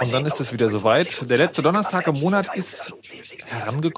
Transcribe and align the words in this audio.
Und 0.00 0.12
dann 0.12 0.26
ist 0.26 0.40
es 0.40 0.52
wieder 0.52 0.68
soweit. 0.68 1.30
Der 1.30 1.38
letzte 1.38 1.62
Donnerstag 1.62 2.06
im 2.06 2.20
Monat 2.20 2.54
ist 2.54 2.92
herangekommen, 3.46 3.95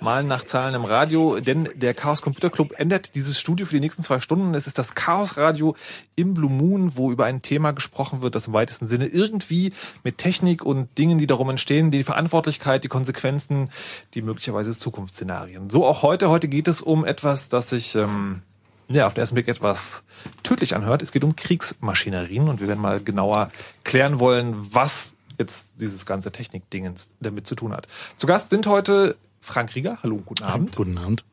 mal 0.00 0.24
nach 0.24 0.44
Zahlen 0.44 0.74
im 0.74 0.84
Radio, 0.84 1.40
denn 1.40 1.68
der 1.74 1.94
Chaos 1.94 2.22
Computer 2.22 2.50
Club 2.50 2.74
ändert 2.78 3.14
dieses 3.14 3.38
Studio 3.38 3.66
für 3.66 3.74
die 3.74 3.80
nächsten 3.80 4.02
zwei 4.02 4.20
Stunden. 4.20 4.54
Es 4.54 4.66
ist 4.66 4.78
das 4.78 4.94
Chaos 4.94 5.36
Radio 5.36 5.76
im 6.16 6.34
Blue 6.34 6.50
Moon, 6.50 6.96
wo 6.96 7.12
über 7.12 7.26
ein 7.26 7.42
Thema 7.42 7.72
gesprochen 7.72 8.22
wird, 8.22 8.34
das 8.34 8.46
im 8.46 8.52
weitesten 8.52 8.86
Sinne 8.86 9.06
irgendwie 9.06 9.72
mit 10.04 10.18
Technik 10.18 10.64
und 10.64 10.96
Dingen, 10.98 11.18
die 11.18 11.26
darum 11.26 11.50
entstehen, 11.50 11.90
die 11.90 12.04
Verantwortlichkeit, 12.04 12.84
die 12.84 12.88
Konsequenzen, 12.88 13.70
die 14.14 14.22
möglicherweise 14.22 14.76
Zukunftsszenarien. 14.76 15.70
So 15.70 15.86
auch 15.86 16.02
heute. 16.02 16.30
Heute 16.30 16.48
geht 16.48 16.68
es 16.68 16.80
um 16.80 17.04
etwas, 17.04 17.48
das 17.48 17.70
sich 17.70 17.94
ähm, 17.94 18.42
ja, 18.88 19.06
auf 19.06 19.14
den 19.14 19.20
ersten 19.20 19.34
Blick 19.34 19.48
etwas 19.48 20.02
tödlich 20.42 20.74
anhört. 20.74 21.02
Es 21.02 21.12
geht 21.12 21.24
um 21.24 21.36
Kriegsmaschinerien 21.36 22.48
und 22.48 22.60
wir 22.60 22.68
werden 22.68 22.80
mal 22.80 23.00
genauer 23.00 23.50
klären 23.84 24.18
wollen, 24.18 24.56
was 24.72 25.17
jetzt 25.38 25.80
dieses 25.80 26.04
ganze 26.04 26.32
Technikdingens 26.32 27.10
damit 27.20 27.46
zu 27.46 27.54
tun 27.54 27.72
hat. 27.72 27.86
Zu 28.16 28.26
Gast 28.26 28.50
sind 28.50 28.66
heute 28.66 29.16
Frank 29.40 29.74
Rieger. 29.74 29.98
Hallo, 30.02 30.20
guten 30.24 30.44
Abend. 30.44 30.76
Guten 30.76 30.98
Abend. 30.98 31.24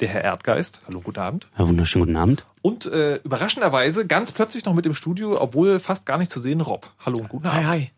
Der 0.00 0.08
Herr 0.08 0.24
Erdgeist. 0.24 0.80
Hallo, 0.86 1.00
guten 1.00 1.20
Abend. 1.20 1.48
Ja, 1.58 1.66
wunderschönen 1.66 2.04
guten 2.04 2.16
Abend. 2.16 2.44
Und 2.60 2.86
äh, 2.86 3.16
überraschenderweise 3.16 4.06
ganz 4.06 4.30
plötzlich 4.32 4.66
noch 4.66 4.74
mit 4.74 4.84
im 4.84 4.94
Studio, 4.94 5.40
obwohl 5.40 5.80
fast 5.80 6.04
gar 6.04 6.18
nicht 6.18 6.30
zu 6.30 6.40
sehen, 6.40 6.60
Rob. 6.60 6.90
Hallo 7.04 7.18
und 7.18 7.28
guten 7.28 7.46
Abend. 7.46 7.66
Hi, 7.66 7.80
hi. 7.80 7.90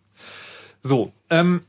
So, 0.81 1.13
ähm, 1.29 1.63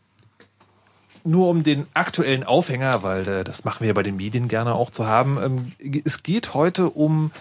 nur 1.23 1.49
um 1.49 1.63
den 1.63 1.87
aktuellen 1.93 2.43
Aufhänger, 2.43 3.01
weil 3.01 3.27
äh, 3.27 3.43
das 3.43 3.65
machen 3.65 3.85
wir 3.85 3.93
bei 3.93 4.03
den 4.03 4.17
Medien 4.17 4.47
gerne 4.47 4.75
auch 4.75 4.91
zu 4.91 5.07
haben. 5.07 5.37
Ähm, 5.41 6.01
es 6.05 6.21
geht 6.21 6.53
heute 6.53 6.89
um 6.91 7.31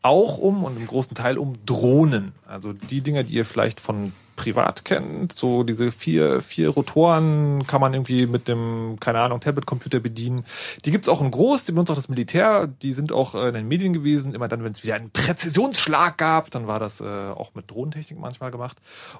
auch 0.00 0.38
um 0.38 0.62
und 0.62 0.76
im 0.76 0.86
großen 0.86 1.16
Teil 1.16 1.38
um 1.38 1.54
Drohnen. 1.66 2.32
Also 2.46 2.72
die 2.72 3.00
Dinger, 3.00 3.24
die 3.24 3.34
ihr 3.34 3.44
vielleicht 3.44 3.80
von 3.80 4.12
privat 4.38 4.84
kennt, 4.84 5.36
so 5.36 5.64
diese 5.64 5.90
vier, 5.90 6.40
vier 6.40 6.70
Rotoren 6.70 7.66
kann 7.66 7.80
man 7.80 7.92
irgendwie 7.92 8.26
mit 8.26 8.46
dem, 8.46 8.96
keine 9.00 9.20
Ahnung, 9.20 9.40
Tablet-Computer 9.40 9.98
bedienen. 9.98 10.44
Die 10.84 10.92
gibt's 10.92 11.08
auch 11.08 11.20
in 11.20 11.32
groß, 11.32 11.64
die 11.64 11.72
benutzt 11.72 11.90
auch 11.90 11.96
das 11.96 12.08
Militär, 12.08 12.68
die 12.68 12.92
sind 12.92 13.10
auch 13.10 13.34
äh, 13.34 13.48
in 13.48 13.54
den 13.54 13.68
Medien 13.68 13.92
gewesen. 13.92 14.34
Immer 14.34 14.46
dann, 14.46 14.62
wenn 14.62 14.72
es 14.72 14.84
wieder 14.84 14.94
einen 14.94 15.10
Präzisionsschlag 15.10 16.16
gab, 16.16 16.52
dann 16.52 16.68
war 16.68 16.78
das 16.78 17.00
äh, 17.00 17.04
auch 17.04 17.54
mit 17.54 17.68
Drohnentechnik 17.68 18.20
manchmal 18.20 18.52
gemacht. 18.52 18.78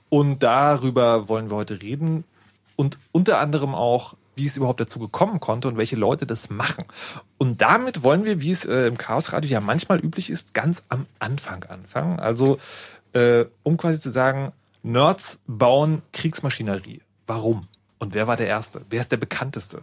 Und 0.09 0.44
darüber 0.44 1.29
wollen 1.29 1.50
wir 1.50 1.56
heute 1.56 1.82
reden. 1.82 2.23
Und 2.76 2.97
unter 3.11 3.41
anderem 3.41 3.75
auch, 3.75 4.15
wie 4.37 4.47
es 4.47 4.56
überhaupt 4.56 4.81
dazu 4.81 5.00
gekommen 5.00 5.41
konnte 5.41 5.67
und 5.67 5.76
welche 5.76 5.97
Leute 5.97 6.26
das 6.26 6.49
machen. 6.49 6.85
Und 7.38 7.61
damit 7.61 8.05
wollen 8.05 8.25
wir, 8.25 8.41
wie 8.41 8.53
es 8.53 8.65
äh, 8.65 8.87
im 8.87 8.97
Chaosradio 8.97 9.50
ja 9.50 9.61
manchmal 9.61 9.99
üblich 9.99 10.31
ist, 10.31 10.55
ganz 10.55 10.85
am 10.88 11.06
Anfang 11.19 11.65
anfangen. 11.65 12.20
Also, 12.20 12.59
äh, 13.15 13.47
um 13.65 13.76
quasi 13.76 13.99
zu 14.00 14.11
sagen, 14.11 14.53
Nerds 14.82 15.40
bauen 15.46 16.02
Kriegsmaschinerie. 16.12 17.02
Warum? 17.26 17.69
Und 17.98 18.14
wer 18.14 18.26
war 18.26 18.36
der 18.36 18.46
Erste? 18.46 18.82
Wer 18.90 19.00
ist 19.00 19.12
der 19.12 19.16
Bekannteste? 19.16 19.82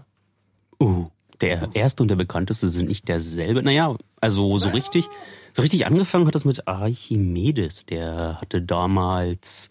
Uh, 0.80 1.08
der 1.42 1.70
Erste 1.74 2.04
und 2.04 2.10
der 2.10 2.16
Bekannteste 2.16 2.70
sind 2.70 2.88
nicht 2.88 3.08
derselbe. 3.08 3.62
Naja, 3.62 3.96
also 4.22 4.58
so 4.58 4.70
richtig, 4.70 5.08
so 5.54 5.62
richtig 5.62 5.86
angefangen 5.86 6.28
hat 6.28 6.36
das 6.36 6.46
mit 6.46 6.68
Archimedes. 6.68 7.86
Der 7.86 8.40
hatte 8.42 8.62
damals 8.62 9.70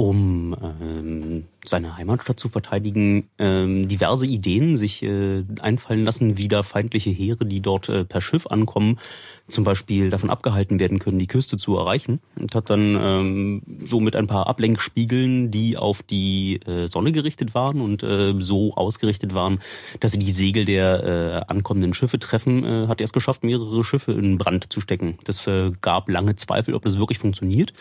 um 0.00 0.56
ähm, 0.80 1.44
seine 1.62 1.98
Heimatstadt 1.98 2.40
zu 2.40 2.48
verteidigen, 2.48 3.28
ähm, 3.38 3.86
diverse 3.86 4.24
Ideen 4.24 4.78
sich 4.78 5.02
äh, 5.02 5.44
einfallen 5.60 6.06
lassen, 6.06 6.38
wie 6.38 6.48
da 6.48 6.62
feindliche 6.62 7.10
Heere, 7.10 7.44
die 7.44 7.60
dort 7.60 7.90
äh, 7.90 8.06
per 8.06 8.22
Schiff 8.22 8.46
ankommen, 8.46 8.98
zum 9.46 9.64
Beispiel 9.64 10.08
davon 10.08 10.30
abgehalten 10.30 10.80
werden 10.80 11.00
können, 11.00 11.18
die 11.18 11.26
Küste 11.26 11.58
zu 11.58 11.76
erreichen. 11.76 12.20
Und 12.36 12.54
hat 12.54 12.70
dann 12.70 12.96
ähm, 12.98 13.62
so 13.84 14.00
mit 14.00 14.16
ein 14.16 14.26
paar 14.26 14.46
Ablenkspiegeln, 14.46 15.50
die 15.50 15.76
auf 15.76 16.02
die 16.02 16.60
äh, 16.66 16.86
Sonne 16.86 17.12
gerichtet 17.12 17.54
waren 17.54 17.82
und 17.82 18.02
äh, 18.02 18.32
so 18.38 18.74
ausgerichtet 18.76 19.34
waren, 19.34 19.60
dass 19.98 20.12
sie 20.12 20.18
die 20.18 20.32
Segel 20.32 20.64
der 20.64 21.04
äh, 21.04 21.52
ankommenden 21.52 21.92
Schiffe 21.92 22.18
treffen, 22.18 22.64
äh, 22.64 22.86
hat 22.86 23.02
er 23.02 23.04
es 23.04 23.12
geschafft, 23.12 23.44
mehrere 23.44 23.84
Schiffe 23.84 24.12
in 24.12 24.38
Brand 24.38 24.72
zu 24.72 24.80
stecken. 24.80 25.18
Das 25.24 25.46
äh, 25.46 25.72
gab 25.82 26.08
lange 26.08 26.36
Zweifel, 26.36 26.72
ob 26.72 26.84
das 26.84 26.98
wirklich 26.98 27.18
funktioniert 27.18 27.74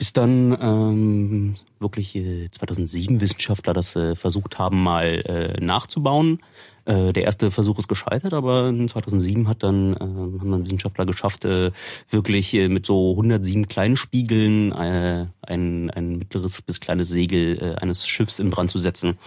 bis 0.00 0.14
dann 0.14 0.56
ähm, 0.62 1.54
wirklich 1.78 2.16
äh, 2.16 2.50
2007 2.50 3.20
Wissenschaftler 3.20 3.74
das 3.74 3.94
äh, 3.96 4.16
versucht 4.16 4.58
haben, 4.58 4.82
mal 4.82 5.20
äh, 5.26 5.62
nachzubauen. 5.62 6.40
Äh, 6.86 7.12
der 7.12 7.24
erste 7.24 7.50
Versuch 7.50 7.78
ist 7.78 7.88
gescheitert, 7.88 8.32
aber 8.32 8.72
2007 8.72 9.46
hat 9.46 9.62
dann 9.62 9.92
äh, 9.92 10.00
haben 10.00 10.50
dann 10.52 10.64
Wissenschaftler 10.64 11.04
geschafft, 11.04 11.44
äh, 11.44 11.70
wirklich 12.08 12.54
äh, 12.54 12.68
mit 12.68 12.86
so 12.86 13.10
107 13.10 13.68
kleinen 13.68 13.96
Spiegeln 13.96 14.72
äh, 14.72 15.26
ein, 15.42 15.90
ein 15.90 16.16
mittleres 16.16 16.62
bis 16.62 16.80
kleines 16.80 17.10
Segel 17.10 17.58
äh, 17.62 17.74
eines 17.74 18.08
Schiffs 18.08 18.38
in 18.38 18.48
Brand 18.48 18.70
zu 18.70 18.78
setzen. 18.78 19.18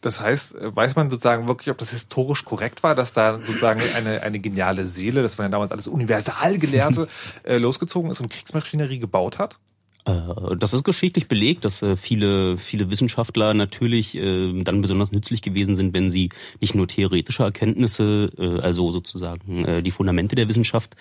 Das 0.00 0.20
heißt, 0.20 0.54
äh, 0.54 0.76
weiß 0.76 0.96
man 0.96 1.10
sozusagen 1.10 1.48
wirklich, 1.48 1.70
ob 1.70 1.78
das 1.78 1.90
historisch 1.90 2.44
korrekt 2.44 2.82
war, 2.82 2.94
dass 2.94 3.12
da 3.12 3.38
sozusagen 3.38 3.82
eine, 3.96 4.22
eine 4.22 4.38
geniale 4.38 4.86
Seele, 4.86 5.22
das 5.22 5.38
waren 5.38 5.46
ja 5.46 5.50
damals 5.50 5.72
alles 5.72 5.88
Universalgelehrte, 5.88 7.08
äh, 7.44 7.58
losgezogen 7.58 8.10
ist 8.10 8.20
und 8.20 8.30
Kriegsmaschinerie 8.30 8.98
gebaut 9.00 9.38
hat? 9.38 9.58
Äh, 10.04 10.56
das 10.56 10.72
ist 10.72 10.84
geschichtlich 10.84 11.26
belegt, 11.26 11.64
dass 11.64 11.82
äh, 11.82 11.96
viele, 11.96 12.58
viele 12.58 12.90
Wissenschaftler 12.90 13.54
natürlich 13.54 14.12
dann 14.12 14.80
besonders 14.80 15.12
nützlich 15.12 15.42
gewesen 15.42 15.74
sind, 15.74 15.94
wenn 15.94 16.10
sie 16.10 16.28
nicht 16.60 16.74
nur 16.74 16.86
theoretische 16.86 17.42
Erkenntnisse, 17.42 18.30
also 18.62 18.90
sozusagen 18.90 19.82
die 19.82 19.90
Fundamente 19.90 20.36
der 20.36 20.48
Wissenschaft 20.48 20.96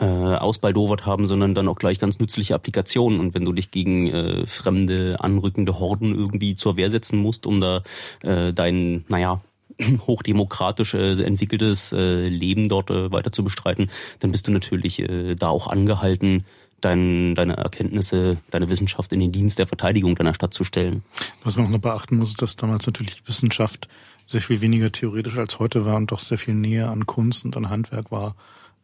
äh, 0.00 0.04
ausbaldowert 0.04 1.06
haben, 1.06 1.26
sondern 1.26 1.54
dann 1.54 1.68
auch 1.68 1.78
gleich 1.78 1.98
ganz 1.98 2.18
nützliche 2.18 2.54
Applikationen. 2.54 3.20
Und 3.20 3.34
wenn 3.34 3.44
du 3.44 3.52
dich 3.52 3.70
gegen 3.70 4.08
äh, 4.08 4.46
fremde, 4.46 5.16
anrückende 5.20 5.78
Horden 5.78 6.14
irgendwie 6.14 6.54
zur 6.54 6.76
Wehr 6.76 6.90
setzen 6.90 7.18
musst, 7.18 7.46
um 7.46 7.60
da 7.60 7.82
äh, 8.22 8.52
dein, 8.52 9.04
naja, 9.08 9.40
hochdemokratisch 10.06 10.94
äh, 10.94 11.22
entwickeltes 11.22 11.92
äh, 11.92 12.24
Leben 12.24 12.68
dort 12.68 12.90
äh, 12.90 13.10
weiter 13.10 13.32
zu 13.32 13.44
bestreiten, 13.44 13.90
dann 14.20 14.32
bist 14.32 14.46
du 14.46 14.52
natürlich 14.52 15.00
äh, 15.00 15.34
da 15.34 15.48
auch 15.48 15.68
angehalten, 15.68 16.44
dein, 16.80 17.34
deine 17.34 17.56
Erkenntnisse, 17.56 18.38
deine 18.50 18.68
Wissenschaft 18.68 19.12
in 19.12 19.20
den 19.20 19.32
Dienst 19.32 19.58
der 19.58 19.66
Verteidigung 19.66 20.14
deiner 20.14 20.34
Stadt 20.34 20.54
zu 20.54 20.64
stellen. 20.64 21.02
Was 21.42 21.56
man 21.56 21.66
auch 21.66 21.70
noch 21.70 21.78
beachten 21.78 22.16
muss, 22.16 22.30
ist, 22.30 22.42
dass 22.42 22.56
damals 22.56 22.86
natürlich 22.86 23.26
Wissenschaft 23.26 23.88
sehr 24.26 24.40
viel 24.40 24.60
weniger 24.60 24.92
theoretisch 24.92 25.38
als 25.38 25.58
heute 25.58 25.84
war 25.84 25.96
und 25.96 26.12
doch 26.12 26.18
sehr 26.18 26.38
viel 26.38 26.54
näher 26.54 26.90
an 26.90 27.06
Kunst 27.06 27.44
und 27.44 27.56
an 27.56 27.70
Handwerk 27.70 28.12
war 28.12 28.36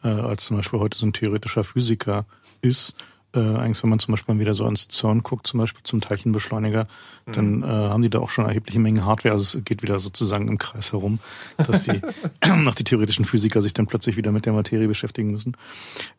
äh, 0.04 0.08
als 0.08 0.44
zum 0.44 0.56
Beispiel 0.56 0.78
heute 0.78 0.98
so 0.98 1.06
ein 1.06 1.12
theoretischer 1.12 1.64
Physiker 1.64 2.26
ist. 2.60 2.94
Äh, 3.34 3.40
eigentlich, 3.40 3.82
wenn 3.82 3.90
man 3.90 3.98
zum 3.98 4.12
Beispiel 4.12 4.38
wieder 4.38 4.54
so 4.54 4.64
ans 4.64 4.86
CERN 4.88 5.24
guckt, 5.24 5.48
zum 5.48 5.58
Beispiel 5.58 5.82
zum 5.82 6.00
Teilchenbeschleuniger, 6.00 6.86
mhm. 7.26 7.32
dann 7.32 7.62
äh, 7.64 7.66
haben 7.66 8.02
die 8.02 8.10
da 8.10 8.20
auch 8.20 8.30
schon 8.30 8.46
erhebliche 8.46 8.78
Mengen 8.78 9.04
Hardware. 9.04 9.32
Also 9.32 9.58
es 9.58 9.64
geht 9.64 9.82
wieder 9.82 9.98
sozusagen 9.98 10.46
im 10.46 10.58
Kreis 10.58 10.92
herum, 10.92 11.18
dass 11.56 11.82
die 11.82 12.00
nach 12.46 12.76
die 12.76 12.84
theoretischen 12.84 13.24
Physiker 13.24 13.60
sich 13.60 13.74
dann 13.74 13.88
plötzlich 13.88 14.16
wieder 14.16 14.30
mit 14.30 14.46
der 14.46 14.52
Materie 14.52 14.86
beschäftigen 14.86 15.32
müssen. 15.32 15.56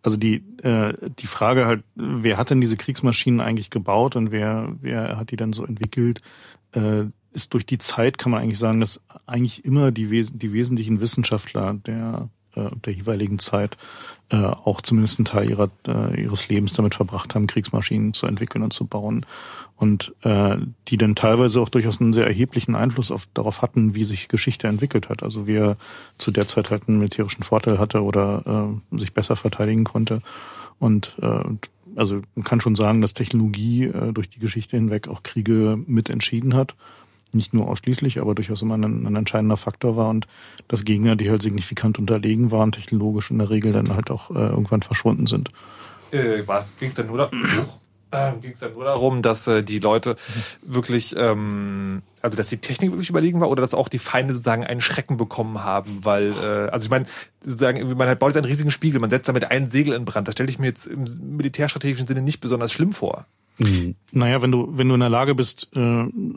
Also 0.04 0.18
die 0.18 0.44
äh, 0.64 0.94
die 1.20 1.28
Frage 1.28 1.66
halt, 1.66 1.84
wer 1.96 2.38
hat 2.38 2.50
denn 2.50 2.60
diese 2.60 2.76
Kriegsmaschinen 2.76 3.40
eigentlich 3.40 3.70
gebaut 3.70 4.18
und 4.18 4.32
wer 4.32 4.74
wer 4.82 5.18
hat 5.18 5.32
die 5.32 5.38
dann 5.38 5.54
so 5.54 5.64
entwickelt? 5.64 6.22
Äh, 6.74 7.06
ist 7.32 7.54
durch 7.54 7.66
die 7.66 7.78
Zeit 7.78 8.18
kann 8.18 8.32
man 8.32 8.42
eigentlich 8.42 8.60
sagen, 8.60 8.80
dass 8.80 9.02
eigentlich 9.26 9.66
immer 9.66 9.92
die, 9.92 10.10
Wes 10.10 10.32
die 10.34 10.54
wesentlichen 10.54 11.02
Wissenschaftler 11.02 11.74
der 11.74 12.30
äh, 12.56 12.70
der 12.86 12.94
jeweiligen 12.94 13.40
Zeit 13.40 13.78
äh, 14.30 14.38
auch 14.38 14.82
zumindest 14.82 15.20
einen 15.20 15.26
Teil 15.26 15.50
ihrer, 15.50 15.70
äh, 15.88 16.22
ihres 16.22 16.50
Lebens 16.50 16.74
damit 16.74 16.96
verbracht 16.96 17.36
haben, 17.36 17.48
Kriegsmaschinen 17.48 18.14
zu 18.14 18.26
entwickeln 18.26 18.64
und 18.64 18.74
zu 18.74 18.86
bauen. 18.86 19.26
Und 19.78 20.16
äh, 20.22 20.58
die 20.88 20.98
dann 20.98 21.16
teilweise 21.16 21.62
auch 21.62 21.70
durchaus 21.70 22.00
einen 22.00 22.14
sehr 22.14 22.26
erheblichen 22.26 22.76
Einfluss 22.76 23.12
auf, 23.12 23.28
darauf 23.34 23.62
hatten, 23.62 23.94
wie 23.94 24.06
sich 24.06 24.28
Geschichte 24.30 24.68
entwickelt 24.68 25.10
hat. 25.10 25.22
Also 25.22 25.48
wie 25.48 25.58
er 25.58 25.78
zu 26.18 26.32
der 26.32 26.48
Zeit 26.48 26.72
halt 26.72 26.88
einen 26.88 26.98
militärischen 26.98 27.44
Vorteil 27.44 27.78
hatte 27.78 28.02
oder 28.02 28.80
äh, 28.94 28.98
sich 28.98 29.14
besser 29.14 29.36
verteidigen 29.36 29.84
konnte. 29.84 30.22
Und 30.80 31.18
äh, 31.22 31.44
also 31.96 32.22
man 32.36 32.44
kann 32.44 32.62
schon 32.62 32.76
sagen, 32.76 33.02
dass 33.02 33.14
Technologie 33.14 33.86
äh, 33.86 34.12
durch 34.12 34.30
die 34.30 34.40
Geschichte 34.40 34.78
hinweg 34.78 35.08
auch 35.08 35.24
Kriege 35.24 35.78
mit 35.86 36.10
entschieden 36.10 36.56
hat 36.56 36.76
nicht 37.36 37.54
nur 37.54 37.68
ausschließlich, 37.68 38.20
aber 38.20 38.36
durchaus 38.36 38.62
immer 38.62 38.78
ein, 38.78 39.06
ein 39.06 39.16
entscheidender 39.16 39.58
Faktor 39.58 39.96
war 39.96 40.10
und 40.10 40.28
dass 40.68 40.86
Gegner, 40.86 41.16
die 41.16 41.30
halt 41.30 41.42
signifikant 41.42 42.00
unterlegen 42.00 42.52
waren, 42.52 42.72
technologisch 42.72 43.32
in 43.32 43.40
der 43.40 43.50
Regel 43.50 43.72
dann 43.72 43.94
halt 43.96 44.12
auch 44.12 44.32
äh, 44.32 44.40
irgendwann 44.40 44.82
verschwunden 44.82 45.28
sind. 45.28 45.50
Äh, 46.12 46.44
was 46.46 46.78
ging 46.78 46.90
es 46.90 46.96
denn 46.96 47.08
nur 47.08 47.18
da? 47.18 47.32
Ähm, 48.12 48.42
ging 48.42 48.52
es 48.52 48.60
dann 48.60 48.74
nur 48.74 48.86
darum, 48.86 49.22
dass 49.22 49.48
äh, 49.48 49.64
die 49.64 49.80
Leute 49.80 50.16
wirklich, 50.62 51.16
ähm, 51.18 52.02
also 52.22 52.38
dass 52.38 52.48
die 52.48 52.58
Technik 52.58 52.92
wirklich 52.92 53.10
überlegen 53.10 53.42
war 53.42 53.50
oder 53.50 53.62
dass 53.62 53.74
auch 53.74 53.90
die 53.90 54.00
Feinde 54.00 54.34
sozusagen 54.34 54.64
einen 54.64 54.82
Schrecken 54.82 55.18
bekommen 55.18 55.64
haben, 55.64 56.00
weil, 56.04 56.32
äh, 56.44 56.70
also 56.70 56.86
ich 56.86 56.90
meine, 56.90 57.06
sozusagen, 57.44 57.86
man 57.98 58.08
halt 58.08 58.20
baut 58.20 58.30
jetzt 58.30 58.38
einen 58.38 58.46
riesigen 58.46 58.72
Spiegel, 58.72 59.02
man 59.02 59.10
setzt 59.10 59.28
damit 59.28 59.52
ein 59.52 59.70
Segel 59.70 59.94
in 59.94 60.06
Brand. 60.06 60.28
Das 60.28 60.34
stelle 60.34 60.50
ich 60.50 60.60
mir 60.60 60.68
jetzt 60.68 60.88
im 60.88 61.06
militärstrategischen 61.36 62.08
Sinne 62.08 62.22
nicht 62.22 62.42
besonders 62.42 62.72
schlimm 62.72 62.94
vor. 62.94 63.26
Mhm. 63.58 63.96
Naja, 64.12 64.42
wenn 64.42 64.52
du, 64.52 64.70
wenn 64.78 64.88
du 64.90 64.96
in 64.96 65.00
der 65.00 65.10
Lage 65.10 65.36
bist, 65.36 65.70
äh, 65.76 65.80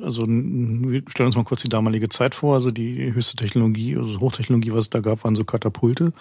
also 0.03 0.27
wir 0.27 1.03
stellen 1.09 1.27
uns 1.27 1.37
mal 1.37 1.45
kurz 1.45 1.63
die 1.63 1.69
damalige 1.69 2.09
Zeit 2.09 2.35
vor, 2.35 2.55
also 2.55 2.71
die 2.71 3.13
höchste 3.13 3.37
Technologie, 3.37 3.97
also 3.97 4.21
Hochtechnologie, 4.21 4.73
was 4.73 4.87
es 4.87 4.91
da 4.91 5.01
gab, 5.01 5.25
waren 5.25 5.35
so 5.35 5.45
Katapulte 5.45 6.13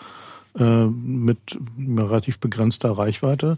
äh, 0.58 0.86
mit 0.86 1.60
relativ 1.78 2.40
begrenzter 2.40 2.92
Reichweite 2.92 3.58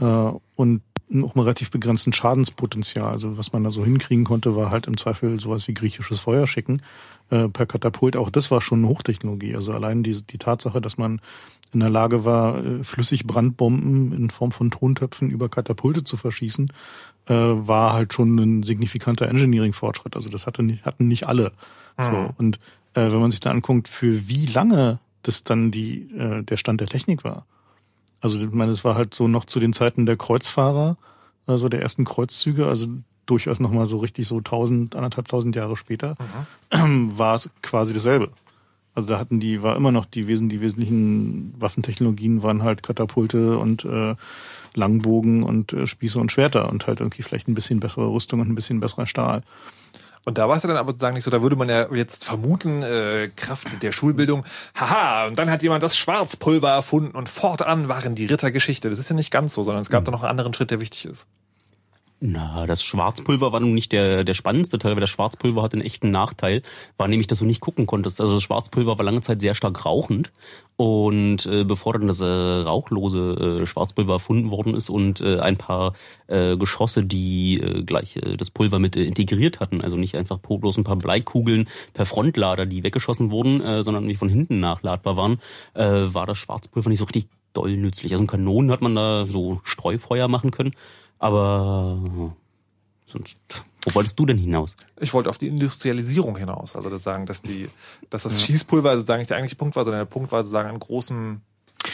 äh, 0.00 0.30
und 0.56 0.82
auch 1.10 1.34
einem 1.34 1.42
relativ 1.42 1.70
begrenzten 1.70 2.12
Schadenspotenzial. 2.12 3.10
Also 3.10 3.36
was 3.36 3.52
man 3.52 3.64
da 3.64 3.70
so 3.70 3.84
hinkriegen 3.84 4.24
konnte, 4.24 4.54
war 4.54 4.70
halt 4.70 4.86
im 4.86 4.96
Zweifel 4.96 5.40
sowas 5.40 5.66
wie 5.66 5.74
griechisches 5.74 6.20
Feuer 6.20 6.46
schicken 6.46 6.82
äh, 7.30 7.48
per 7.48 7.66
Katapult. 7.66 8.16
Auch 8.16 8.30
das 8.30 8.50
war 8.50 8.60
schon 8.60 8.86
Hochtechnologie. 8.86 9.54
Also 9.54 9.72
allein 9.72 10.02
die, 10.02 10.22
die 10.22 10.38
Tatsache, 10.38 10.80
dass 10.80 10.98
man 10.98 11.20
in 11.72 11.80
der 11.80 11.90
Lage 11.90 12.24
war, 12.24 12.64
äh, 12.64 12.84
flüssig 12.84 13.26
Brandbomben 13.26 14.12
in 14.12 14.30
Form 14.30 14.52
von 14.52 14.70
Tontöpfen 14.70 15.30
über 15.30 15.48
Katapulte 15.48 16.02
zu 16.02 16.16
verschießen, 16.16 16.72
äh, 17.26 17.34
war 17.34 17.92
halt 17.92 18.12
schon 18.12 18.36
ein 18.36 18.62
signifikanter 18.62 19.28
Engineering-Fortschritt. 19.28 20.16
Also 20.16 20.28
das 20.28 20.46
hatte 20.46 20.62
nicht, 20.62 20.84
hatten 20.84 21.08
nicht 21.08 21.26
alle. 21.26 21.52
Mhm. 21.98 22.04
So. 22.04 22.34
Und 22.38 22.56
äh, 22.94 23.12
wenn 23.12 23.20
man 23.20 23.30
sich 23.30 23.40
da 23.40 23.50
anguckt, 23.50 23.88
für 23.88 24.28
wie 24.28 24.46
lange 24.46 24.98
das 25.22 25.44
dann 25.44 25.70
die, 25.70 26.10
äh, 26.16 26.42
der 26.42 26.56
Stand 26.56 26.80
der 26.80 26.88
Technik 26.88 27.24
war. 27.24 27.46
Also 28.20 28.38
ich 28.38 28.52
meine, 28.52 28.72
es 28.72 28.84
war 28.84 28.94
halt 28.94 29.14
so 29.14 29.28
noch 29.28 29.44
zu 29.44 29.60
den 29.60 29.72
Zeiten 29.72 30.06
der 30.06 30.16
Kreuzfahrer, 30.16 30.96
also 31.46 31.68
der 31.68 31.82
ersten 31.82 32.04
Kreuzzüge, 32.04 32.66
also 32.66 32.86
durchaus 33.26 33.60
nochmal 33.60 33.86
so 33.86 33.98
richtig 33.98 34.26
so 34.26 34.40
tausend, 34.40 34.96
anderthalb 34.96 35.28
tausend 35.28 35.56
Jahre 35.56 35.76
später, 35.76 36.16
mhm. 36.74 37.12
war 37.18 37.34
es 37.34 37.50
quasi 37.62 37.92
dasselbe. 37.92 38.30
Also 38.94 39.08
da 39.08 39.18
hatten 39.18 39.40
die, 39.40 39.62
war 39.62 39.76
immer 39.76 39.92
noch 39.92 40.04
die, 40.04 40.26
Wesen, 40.26 40.48
die 40.48 40.60
wesentlichen 40.60 41.54
Waffentechnologien 41.58 42.42
waren 42.42 42.62
halt 42.62 42.82
Katapulte 42.82 43.58
und 43.58 43.84
äh, 43.84 44.16
Langbogen 44.74 45.42
und 45.42 45.72
äh, 45.72 45.86
Spieße 45.86 46.18
und 46.18 46.32
Schwerter 46.32 46.68
und 46.68 46.86
halt 46.86 47.00
irgendwie 47.00 47.22
vielleicht 47.22 47.48
ein 47.48 47.54
bisschen 47.54 47.80
bessere 47.80 48.08
Rüstung 48.08 48.40
und 48.40 48.48
ein 48.48 48.54
bisschen 48.54 48.80
besserer 48.80 49.06
Stahl. 49.06 49.42
Und 50.26 50.36
da 50.36 50.48
war 50.48 50.56
es 50.56 50.62
ja 50.64 50.68
dann 50.68 50.76
aber 50.76 50.92
sozusagen 50.92 51.14
nicht 51.14 51.24
so, 51.24 51.30
da 51.30 51.40
würde 51.40 51.56
man 51.56 51.68
ja 51.68 51.92
jetzt 51.94 52.24
vermuten, 52.24 52.82
äh, 52.82 53.30
Kraft 53.34 53.82
der 53.82 53.92
Schulbildung, 53.92 54.44
haha, 54.78 55.26
und 55.26 55.38
dann 55.38 55.50
hat 55.50 55.62
jemand 55.62 55.82
das 55.82 55.96
Schwarzpulver 55.96 56.70
erfunden 56.70 57.16
und 57.16 57.28
fortan 57.28 57.88
waren 57.88 58.14
die 58.14 58.26
Ritter 58.26 58.50
Geschichte. 58.50 58.90
Das 58.90 58.98
ist 58.98 59.08
ja 59.08 59.16
nicht 59.16 59.30
ganz 59.30 59.54
so, 59.54 59.62
sondern 59.62 59.80
es 59.80 59.88
gab 59.88 60.04
da 60.04 60.10
noch 60.10 60.22
einen 60.22 60.30
anderen 60.30 60.52
Schritt, 60.52 60.70
der 60.70 60.80
wichtig 60.80 61.06
ist. 61.06 61.26
Na, 62.22 62.66
das 62.66 62.82
Schwarzpulver 62.82 63.50
war 63.50 63.60
nun 63.60 63.72
nicht 63.72 63.92
der, 63.92 64.24
der 64.24 64.34
spannendste 64.34 64.78
Teil, 64.78 64.92
weil 64.92 65.00
das 65.00 65.08
Schwarzpulver 65.08 65.62
hat 65.62 65.72
einen 65.72 65.80
echten 65.80 66.10
Nachteil, 66.10 66.60
war 66.98 67.08
nämlich, 67.08 67.28
dass 67.28 67.38
du 67.38 67.46
nicht 67.46 67.62
gucken 67.62 67.86
konntest. 67.86 68.20
Also 68.20 68.34
das 68.34 68.42
Schwarzpulver 68.42 68.98
war 68.98 69.04
lange 69.06 69.22
Zeit 69.22 69.40
sehr 69.40 69.54
stark 69.54 69.86
rauchend 69.86 70.30
und 70.76 71.46
äh, 71.46 71.64
bevor 71.64 71.94
dann 71.94 72.08
das 72.08 72.20
äh, 72.20 72.26
rauchlose 72.26 73.62
äh, 73.62 73.66
Schwarzpulver 73.66 74.12
erfunden 74.12 74.50
worden 74.50 74.74
ist 74.74 74.90
und 74.90 75.22
äh, 75.22 75.40
ein 75.40 75.56
paar 75.56 75.94
äh, 76.26 76.58
Geschosse, 76.58 77.04
die 77.04 77.58
äh, 77.58 77.84
gleich 77.84 78.16
äh, 78.16 78.36
das 78.36 78.50
Pulver 78.50 78.78
mit 78.78 78.96
äh, 78.96 79.04
integriert 79.04 79.60
hatten, 79.60 79.80
also 79.80 79.96
nicht 79.96 80.14
einfach 80.14 80.36
bloß 80.36 80.76
ein 80.76 80.84
paar 80.84 80.96
Bleikugeln 80.96 81.68
per 81.94 82.04
Frontlader, 82.04 82.66
die 82.66 82.84
weggeschossen 82.84 83.30
wurden, 83.30 83.62
äh, 83.62 83.82
sondern 83.82 84.06
die 84.06 84.16
von 84.16 84.28
hinten 84.28 84.60
nachladbar 84.60 85.16
waren, 85.16 85.40
äh, 85.72 85.84
war 86.12 86.26
das 86.26 86.36
Schwarzpulver 86.36 86.90
nicht 86.90 86.98
so 86.98 87.06
richtig 87.06 87.28
doll 87.54 87.78
nützlich. 87.78 88.12
Also 88.12 88.24
in 88.24 88.28
Kanonen 88.28 88.70
hat 88.70 88.82
man 88.82 88.94
da 88.94 89.24
so 89.26 89.62
Streufeuer 89.64 90.28
machen 90.28 90.50
können. 90.50 90.74
Aber 91.20 91.98
sonst, 93.04 93.38
wo 93.84 93.94
wolltest 93.94 94.18
du 94.18 94.26
denn 94.26 94.38
hinaus? 94.38 94.74
Ich 94.98 95.12
wollte 95.12 95.28
auf 95.28 95.38
die 95.38 95.48
Industrialisierung 95.48 96.36
hinaus. 96.36 96.74
Also 96.74 96.88
das 96.88 97.02
sagen, 97.02 97.26
dass 97.26 97.42
die, 97.42 97.68
dass 98.08 98.22
das 98.24 98.42
Schießpulver 98.42 98.96
sozusagen 98.96 99.20
nicht 99.20 99.30
der 99.30 99.36
eigentliche 99.36 99.56
Punkt 99.56 99.76
war, 99.76 99.84
sondern 99.84 100.00
der 100.00 100.06
Punkt 100.06 100.32
war 100.32 100.42
sozusagen 100.42 100.70
an 100.70 100.78
großem 100.78 101.42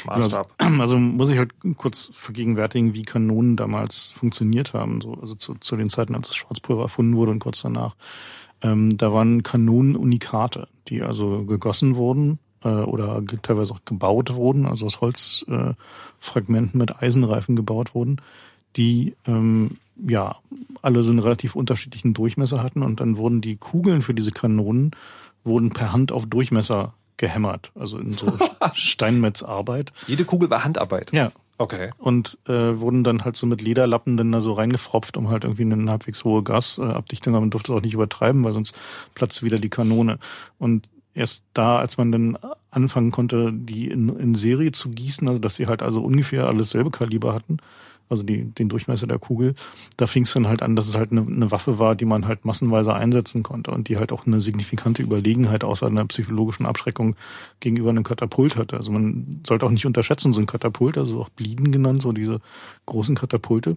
Maßstab. 0.04 0.54
Also, 0.58 0.80
also 0.80 0.98
muss 0.98 1.30
ich 1.30 1.38
halt 1.38 1.52
kurz 1.76 2.10
vergegenwärtigen, 2.12 2.94
wie 2.94 3.02
Kanonen 3.02 3.56
damals 3.56 4.12
funktioniert 4.14 4.74
haben. 4.74 5.00
So, 5.00 5.14
also 5.14 5.34
zu, 5.34 5.54
zu 5.56 5.76
den 5.76 5.90
Zeiten, 5.90 6.14
als 6.14 6.28
das 6.28 6.36
Schwarzpulver 6.36 6.82
erfunden 6.82 7.16
wurde 7.16 7.32
und 7.32 7.40
kurz 7.40 7.62
danach. 7.62 7.96
Ähm, 8.62 8.96
da 8.96 9.12
waren 9.12 9.42
Kanonen 9.42 9.96
Unikate, 9.96 10.68
die 10.86 11.02
also 11.02 11.44
gegossen 11.44 11.96
wurden 11.96 12.38
äh, 12.62 12.68
oder 12.68 13.22
teilweise 13.42 13.74
auch 13.74 13.84
gebaut 13.84 14.34
wurden, 14.34 14.66
also 14.66 14.86
aus 14.86 15.00
Holzfragmenten 15.00 16.74
äh, 16.74 16.78
mit 16.78 17.02
Eisenreifen 17.02 17.56
gebaut 17.56 17.94
wurden 17.94 18.20
die 18.76 19.14
ähm, 19.26 19.78
ja 19.96 20.36
alle 20.82 21.02
so 21.02 21.10
einen 21.10 21.20
relativ 21.20 21.56
unterschiedlichen 21.56 22.14
Durchmesser 22.14 22.62
hatten 22.62 22.82
und 22.82 23.00
dann 23.00 23.16
wurden 23.16 23.40
die 23.40 23.56
Kugeln 23.56 24.02
für 24.02 24.14
diese 24.14 24.32
Kanonen 24.32 24.92
wurden 25.44 25.70
per 25.70 25.92
Hand 25.92 26.12
auf 26.12 26.26
Durchmesser 26.26 26.94
gehämmert, 27.16 27.70
also 27.74 27.98
in 27.98 28.12
so 28.12 28.36
Steinmetzarbeit. 28.74 29.92
Jede 30.06 30.24
Kugel 30.24 30.50
war 30.50 30.64
Handarbeit. 30.64 31.12
Ja. 31.12 31.32
Okay. 31.58 31.90
Und 31.96 32.36
äh, 32.46 32.78
wurden 32.78 33.02
dann 33.02 33.24
halt 33.24 33.36
so 33.36 33.46
mit 33.46 33.62
Lederlappen 33.62 34.18
dann 34.18 34.30
da 34.30 34.42
so 34.42 34.52
reingefropft, 34.52 35.16
um 35.16 35.30
halt 35.30 35.44
irgendwie 35.44 35.62
eine 35.62 35.90
halbwegs 35.90 36.22
hohe 36.22 36.42
Gasabdichtung, 36.42 37.34
aber 37.34 37.40
man 37.40 37.50
durfte 37.50 37.72
es 37.72 37.78
auch 37.78 37.82
nicht 37.82 37.94
übertreiben, 37.94 38.44
weil 38.44 38.52
sonst 38.52 38.76
platzt 39.14 39.42
wieder 39.42 39.58
die 39.58 39.70
Kanone. 39.70 40.18
Und 40.58 40.90
erst 41.14 41.44
da, 41.54 41.78
als 41.78 41.96
man 41.96 42.12
dann 42.12 42.38
anfangen 42.70 43.10
konnte, 43.10 43.52
die 43.54 43.88
in, 43.88 44.10
in 44.18 44.34
Serie 44.34 44.72
zu 44.72 44.90
gießen, 44.90 45.26
also 45.28 45.40
dass 45.40 45.54
sie 45.54 45.66
halt 45.66 45.80
also 45.80 46.02
ungefähr 46.02 46.46
alles 46.46 46.70
selbe 46.70 46.90
Kaliber 46.90 47.32
hatten, 47.32 47.56
also 48.08 48.22
die, 48.22 48.44
den 48.44 48.68
Durchmesser 48.68 49.06
der 49.06 49.18
Kugel, 49.18 49.54
da 49.96 50.06
fing 50.06 50.24
es 50.24 50.32
dann 50.32 50.46
halt 50.46 50.62
an, 50.62 50.76
dass 50.76 50.88
es 50.88 50.96
halt 50.96 51.12
eine, 51.12 51.22
eine 51.22 51.50
Waffe 51.50 51.78
war, 51.78 51.94
die 51.94 52.04
man 52.04 52.26
halt 52.26 52.44
massenweise 52.44 52.94
einsetzen 52.94 53.42
konnte 53.42 53.70
und 53.70 53.88
die 53.88 53.96
halt 53.96 54.12
auch 54.12 54.26
eine 54.26 54.40
signifikante 54.40 55.02
Überlegenheit 55.02 55.64
außer 55.64 55.86
einer 55.86 56.06
psychologischen 56.06 56.66
Abschreckung 56.66 57.16
gegenüber 57.60 57.90
einem 57.90 58.04
Katapult 58.04 58.56
hatte. 58.56 58.76
Also 58.76 58.92
man 58.92 59.40
sollte 59.46 59.66
auch 59.66 59.70
nicht 59.70 59.86
unterschätzen, 59.86 60.32
so 60.32 60.40
ein 60.40 60.46
Katapult, 60.46 60.98
also 60.98 61.20
auch 61.20 61.28
Blieden 61.30 61.72
genannt, 61.72 62.02
so 62.02 62.12
diese 62.12 62.40
großen 62.86 63.16
Katapulte. 63.16 63.76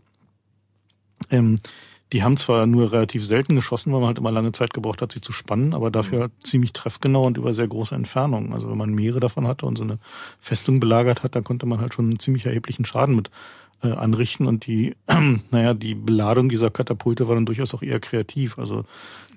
Ähm, 1.30 1.56
die 2.12 2.24
haben 2.24 2.38
zwar 2.38 2.66
nur 2.66 2.92
relativ 2.92 3.24
selten 3.24 3.56
geschossen, 3.56 3.94
weil 3.94 4.00
man 4.00 4.08
halt 4.08 4.18
immer 4.18 4.32
lange 4.32 4.52
Zeit 4.52 4.74
gebraucht 4.74 5.02
hat, 5.02 5.12
sie 5.12 5.22
zu 5.22 5.32
spannen, 5.32 5.76
aber 5.76 5.92
dafür 5.92 6.22
halt 6.22 6.32
ziemlich 6.44 6.74
treffgenau 6.74 7.22
und 7.22 7.38
über 7.38 7.54
sehr 7.54 7.68
große 7.68 7.94
Entfernungen. 7.94 8.52
Also 8.52 8.70
wenn 8.70 8.78
man 8.78 8.94
mehrere 8.94 9.20
davon 9.20 9.48
hatte 9.48 9.68
und 9.68 9.78
so 9.78 9.84
eine 9.84 10.00
Festung 10.40 10.80
belagert 10.80 11.22
hat, 11.22 11.36
da 11.36 11.42
konnte 11.42 11.68
man 11.68 11.80
halt 11.80 11.94
schon 11.94 12.06
einen 12.06 12.20
ziemlich 12.20 12.48
erheblichen 12.48 12.86
Schaden 12.86 13.16
mit 13.16 13.30
äh, 13.84 13.92
anrichten 13.92 14.48
und 14.48 14.66
die, 14.66 14.96
naja, 15.52 15.74
die 15.74 15.96
Beladung 15.96 16.50
dieser 16.50 16.70
Katapulte 16.70 17.28
war 17.28 17.36
dann 17.36 17.46
durchaus 17.46 17.74
auch 17.74 17.82
eher 17.82 18.00
kreativ. 18.00 18.58
Also 18.58 18.86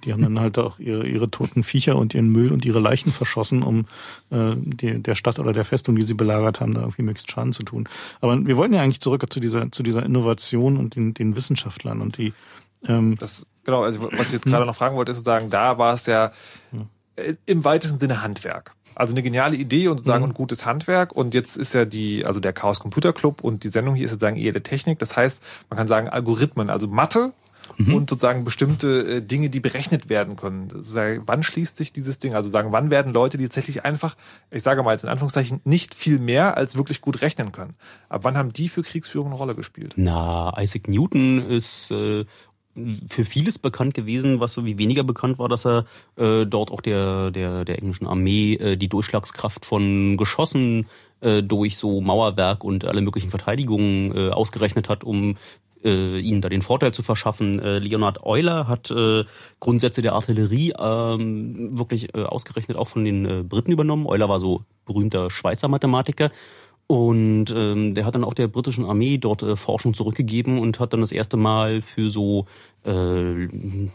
die 0.04 0.12
haben 0.12 0.22
dann 0.22 0.40
halt 0.40 0.58
auch 0.58 0.78
ihre, 0.78 1.06
ihre 1.06 1.30
toten 1.30 1.62
Viecher 1.62 1.96
und 1.96 2.14
ihren 2.14 2.28
Müll 2.28 2.50
und 2.50 2.64
ihre 2.64 2.80
Leichen 2.80 3.12
verschossen, 3.12 3.62
um 3.62 3.86
äh, 4.30 4.54
die, 4.56 5.02
der 5.02 5.14
Stadt 5.14 5.38
oder 5.38 5.52
der 5.52 5.64
Festung, 5.64 5.94
die 5.94 6.02
sie 6.02 6.14
belagert 6.14 6.60
haben, 6.60 6.74
da 6.74 6.80
irgendwie 6.80 7.02
möglichst 7.02 7.30
Schaden 7.30 7.52
zu 7.52 7.62
tun. 7.62 7.88
Aber 8.20 8.44
wir 8.44 8.56
wollten 8.56 8.74
ja 8.74 8.82
eigentlich 8.82 9.00
zurück 9.00 9.24
zu 9.32 9.40
dieser, 9.40 9.70
zu 9.70 9.82
dieser 9.82 10.04
Innovation 10.04 10.76
und 10.76 10.96
den, 10.96 11.14
den 11.14 11.36
Wissenschaftlern 11.36 12.00
und 12.00 12.18
die 12.18 12.32
ähm, 12.86 13.16
Das, 13.18 13.46
genau, 13.64 13.84
also 13.84 14.02
was 14.02 14.26
ich 14.28 14.32
jetzt 14.32 14.46
gerade 14.46 14.66
noch 14.66 14.74
fragen 14.74 14.96
wollte, 14.96 15.12
ist 15.12 15.18
sozusagen, 15.18 15.50
da 15.50 15.78
war 15.78 15.94
es 15.94 16.06
ja 16.06 16.32
äh, 17.16 17.34
im 17.46 17.64
weitesten 17.64 17.98
Sinne 17.98 18.22
Handwerk. 18.22 18.74
Also 18.94 19.14
eine 19.14 19.22
geniale 19.22 19.56
Idee 19.56 19.88
und 19.88 19.98
sozusagen 19.98 20.24
ein 20.24 20.34
gutes 20.34 20.66
Handwerk. 20.66 21.12
Und 21.12 21.34
jetzt 21.34 21.56
ist 21.56 21.74
ja 21.74 21.84
die, 21.84 22.24
also 22.24 22.40
der 22.40 22.52
Chaos 22.52 22.80
Computer 22.80 23.12
Club 23.12 23.42
und 23.42 23.64
die 23.64 23.68
Sendung 23.68 23.94
hier 23.94 24.04
ist 24.04 24.12
sozusagen 24.12 24.36
eher 24.36 24.52
der 24.52 24.62
Technik. 24.62 24.98
Das 24.98 25.16
heißt, 25.16 25.42
man 25.70 25.78
kann 25.78 25.88
sagen 25.88 26.08
Algorithmen, 26.08 26.70
also 26.70 26.88
Mathe 26.88 27.32
und 27.78 28.10
sozusagen 28.10 28.44
bestimmte 28.44 29.16
äh, 29.16 29.22
Dinge, 29.22 29.50
die 29.50 29.60
berechnet 29.60 30.08
werden 30.08 30.36
können. 30.36 30.68
Sagen, 30.82 31.22
wann 31.26 31.42
schließt 31.42 31.76
sich 31.76 31.92
dieses 31.92 32.18
Ding? 32.18 32.34
Also 32.34 32.50
sagen, 32.50 32.72
wann 32.72 32.90
werden 32.90 33.12
Leute, 33.12 33.38
die 33.38 33.44
tatsächlich 33.44 33.84
einfach, 33.84 34.16
ich 34.50 34.62
sage 34.62 34.82
mal 34.82 34.92
jetzt 34.92 35.04
in 35.04 35.08
Anführungszeichen, 35.08 35.60
nicht 35.64 35.94
viel 35.94 36.18
mehr 36.18 36.56
als 36.56 36.76
wirklich 36.76 37.00
gut 37.00 37.22
rechnen 37.22 37.52
können. 37.52 37.74
Ab 38.08 38.24
wann 38.24 38.36
haben 38.36 38.52
die 38.52 38.68
für 38.68 38.82
Kriegsführung 38.82 39.28
eine 39.28 39.36
Rolle 39.36 39.54
gespielt? 39.54 39.94
Na, 39.96 40.52
Isaac 40.58 40.88
Newton 40.88 41.38
ist 41.38 41.90
äh, 41.90 42.24
für 43.06 43.24
vieles 43.24 43.58
bekannt 43.58 43.94
gewesen, 43.94 44.40
was 44.40 44.54
so 44.54 44.64
wie 44.64 44.78
weniger 44.78 45.04
bekannt 45.04 45.38
war, 45.38 45.48
dass 45.48 45.66
er 45.66 45.84
äh, 46.16 46.46
dort 46.46 46.70
auch 46.70 46.80
der, 46.80 47.30
der, 47.30 47.64
der 47.64 47.78
englischen 47.78 48.06
Armee 48.06 48.54
äh, 48.54 48.76
die 48.76 48.88
Durchschlagskraft 48.88 49.66
von 49.66 50.16
Geschossen 50.16 50.86
äh, 51.20 51.42
durch 51.42 51.76
so 51.76 52.00
Mauerwerk 52.00 52.64
und 52.64 52.84
alle 52.84 53.02
möglichen 53.02 53.30
Verteidigungen 53.30 54.16
äh, 54.16 54.30
ausgerechnet 54.30 54.88
hat, 54.88 55.04
um 55.04 55.36
äh, 55.84 56.18
ihnen 56.18 56.40
da 56.40 56.48
den 56.48 56.62
Vorteil 56.62 56.92
zu 56.92 57.02
verschaffen. 57.02 57.58
Äh, 57.60 57.78
Leonhard 57.78 58.24
Euler 58.24 58.68
hat 58.68 58.90
äh, 58.90 59.24
Grundsätze 59.60 60.02
der 60.02 60.14
Artillerie 60.14 60.72
ähm, 60.78 61.78
wirklich 61.78 62.14
äh, 62.14 62.22
ausgerechnet 62.22 62.76
auch 62.76 62.88
von 62.88 63.04
den 63.04 63.26
äh, 63.26 63.42
Briten 63.42 63.72
übernommen. 63.72 64.06
Euler 64.06 64.28
war 64.28 64.40
so 64.40 64.62
berühmter 64.86 65.30
Schweizer 65.30 65.68
Mathematiker. 65.68 66.30
Und 66.86 67.46
ähm, 67.56 67.94
der 67.94 68.04
hat 68.04 68.14
dann 68.14 68.24
auch 68.24 68.34
der 68.34 68.48
britischen 68.48 68.84
Armee 68.84 69.16
dort 69.16 69.42
äh, 69.42 69.56
Forschung 69.56 69.94
zurückgegeben 69.94 70.58
und 70.58 70.78
hat 70.78 70.92
dann 70.92 71.00
das 71.00 71.12
erste 71.12 71.38
Mal 71.38 71.80
für 71.80 72.10
so 72.10 72.44
äh, 72.84 73.48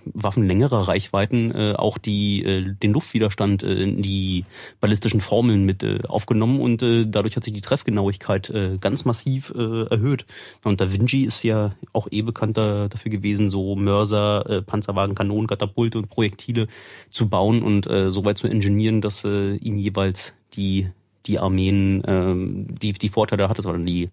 Waffen 0.05 0.47
längerer 0.47 0.87
Reichweiten 0.87 1.51
äh, 1.51 1.73
auch 1.75 1.97
die 1.97 2.43
äh, 2.43 2.73
den 2.73 2.93
Luftwiderstand 2.93 3.61
äh, 3.61 3.83
in 3.83 4.01
die 4.01 4.45
ballistischen 4.79 5.21
Formeln 5.21 5.63
mit 5.65 5.83
äh, 5.83 5.99
aufgenommen 6.07 6.59
und 6.61 6.81
äh, 6.81 7.05
dadurch 7.05 7.35
hat 7.35 7.43
sich 7.43 7.53
die 7.53 7.61
Treffgenauigkeit 7.61 8.49
äh, 8.49 8.77
ganz 8.79 9.05
massiv 9.05 9.53
äh, 9.55 9.83
erhöht. 9.87 10.25
Und 10.63 10.81
Da 10.81 10.91
Vinci 10.91 11.23
ist 11.23 11.43
ja 11.43 11.75
auch 11.93 12.07
eh 12.09 12.21
bekannter 12.21 12.89
dafür 12.89 13.11
gewesen, 13.11 13.49
so 13.49 13.75
Mörser, 13.75 14.49
äh, 14.49 14.61
Panzerwagen, 14.61 15.15
Kanonen, 15.15 15.47
Katapulte 15.47 15.97
und 15.97 16.07
Projektile 16.07 16.67
zu 17.09 17.29
bauen 17.29 17.61
und 17.61 17.87
äh, 17.87 18.11
so 18.11 18.23
weit 18.25 18.37
zu 18.37 18.47
ingenieren, 18.47 19.01
dass 19.01 19.25
äh, 19.25 19.55
ihm 19.57 19.77
jeweils 19.77 20.33
die 20.53 20.87
die 21.27 21.39
Armeen 21.39 22.03
ähm, 22.07 22.67
die 22.81 22.93
die 22.93 23.09
Vorteile 23.09 23.49
hatte, 23.49 23.61
sondern 23.61 23.85
die 23.85 24.09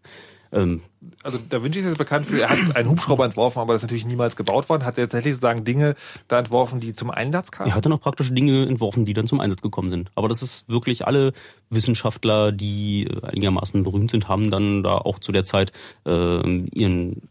ähm, 0.54 0.83
Also 1.23 1.38
Da 1.49 1.62
Vinci 1.62 1.80
ist 1.80 1.85
jetzt 1.85 1.99
bekannt 1.99 2.26
für, 2.26 2.40
er 2.40 2.50
hat 2.50 2.76
einen 2.76 2.88
Hubschrauber 2.88 3.25
entworfen, 3.25 3.59
aber 3.59 3.73
das 3.73 3.83
ist 3.83 3.88
natürlich 3.88 4.06
niemals 4.06 4.37
gebaut 4.37 4.68
worden. 4.68 4.85
Hat 4.85 4.97
er 4.97 5.04
tatsächlich 5.04 5.35
sozusagen 5.35 5.64
Dinge 5.64 5.94
da 6.28 6.38
entworfen, 6.38 6.80
die 6.80 6.92
zum 6.92 7.11
Einsatz 7.11 7.50
kamen? 7.50 7.71
Er 7.71 7.75
hat 7.76 7.85
dann 7.85 7.92
auch 7.92 8.00
praktische 8.00 8.33
Dinge 8.33 8.66
entworfen, 8.66 9.04
die 9.04 9.12
dann 9.12 9.26
zum 9.26 9.40
Einsatz 9.40 9.62
gekommen 9.62 9.90
sind. 9.90 10.11
Aber 10.14 10.28
das 10.28 10.42
ist 10.42 10.68
wirklich 10.68 11.06
alle 11.06 11.33
Wissenschaftler, 11.71 12.52
die 12.52 13.06
äh, 13.06 13.26
einigermaßen 13.26 13.83
berühmt 13.83 14.11
sind, 14.11 14.28
haben 14.28 14.50
dann 14.50 14.83
da 14.83 14.97
auch 14.97 15.18
zu 15.18 15.33
der 15.33 15.44
Zeit 15.44 15.73
äh, 16.06 16.11
ihren, 16.11 17.23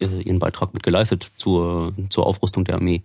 äh, 0.00 0.22
ihren 0.22 0.38
Beitrag 0.38 0.72
mit 0.72 0.82
geleistet 0.82 1.26
zur, 1.36 1.92
zur 2.08 2.26
Aufrüstung 2.26 2.64
der 2.64 2.76
Armee. 2.76 3.02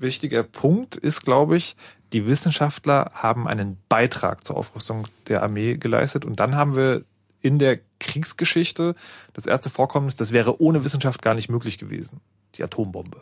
Wichtiger 0.00 0.44
Punkt 0.44 0.96
ist, 0.96 1.22
glaube 1.22 1.56
ich, 1.56 1.76
die 2.12 2.26
Wissenschaftler 2.26 3.10
haben 3.14 3.46
einen 3.46 3.78
Beitrag 3.88 4.46
zur 4.46 4.56
Aufrüstung 4.56 5.08
der 5.26 5.42
Armee 5.42 5.76
geleistet. 5.76 6.24
Und 6.24 6.40
dann 6.40 6.54
haben 6.54 6.74
wir 6.74 7.04
in 7.40 7.58
der 7.58 7.78
Kriegsgeschichte 8.00 8.94
das 9.34 9.46
erste 9.46 9.70
Vorkommnis, 9.70 10.16
das 10.16 10.32
wäre 10.32 10.60
ohne 10.60 10.84
Wissenschaft 10.84 11.22
gar 11.22 11.34
nicht 11.34 11.48
möglich 11.48 11.78
gewesen. 11.78 12.20
Die 12.54 12.64
Atombombe. 12.64 13.20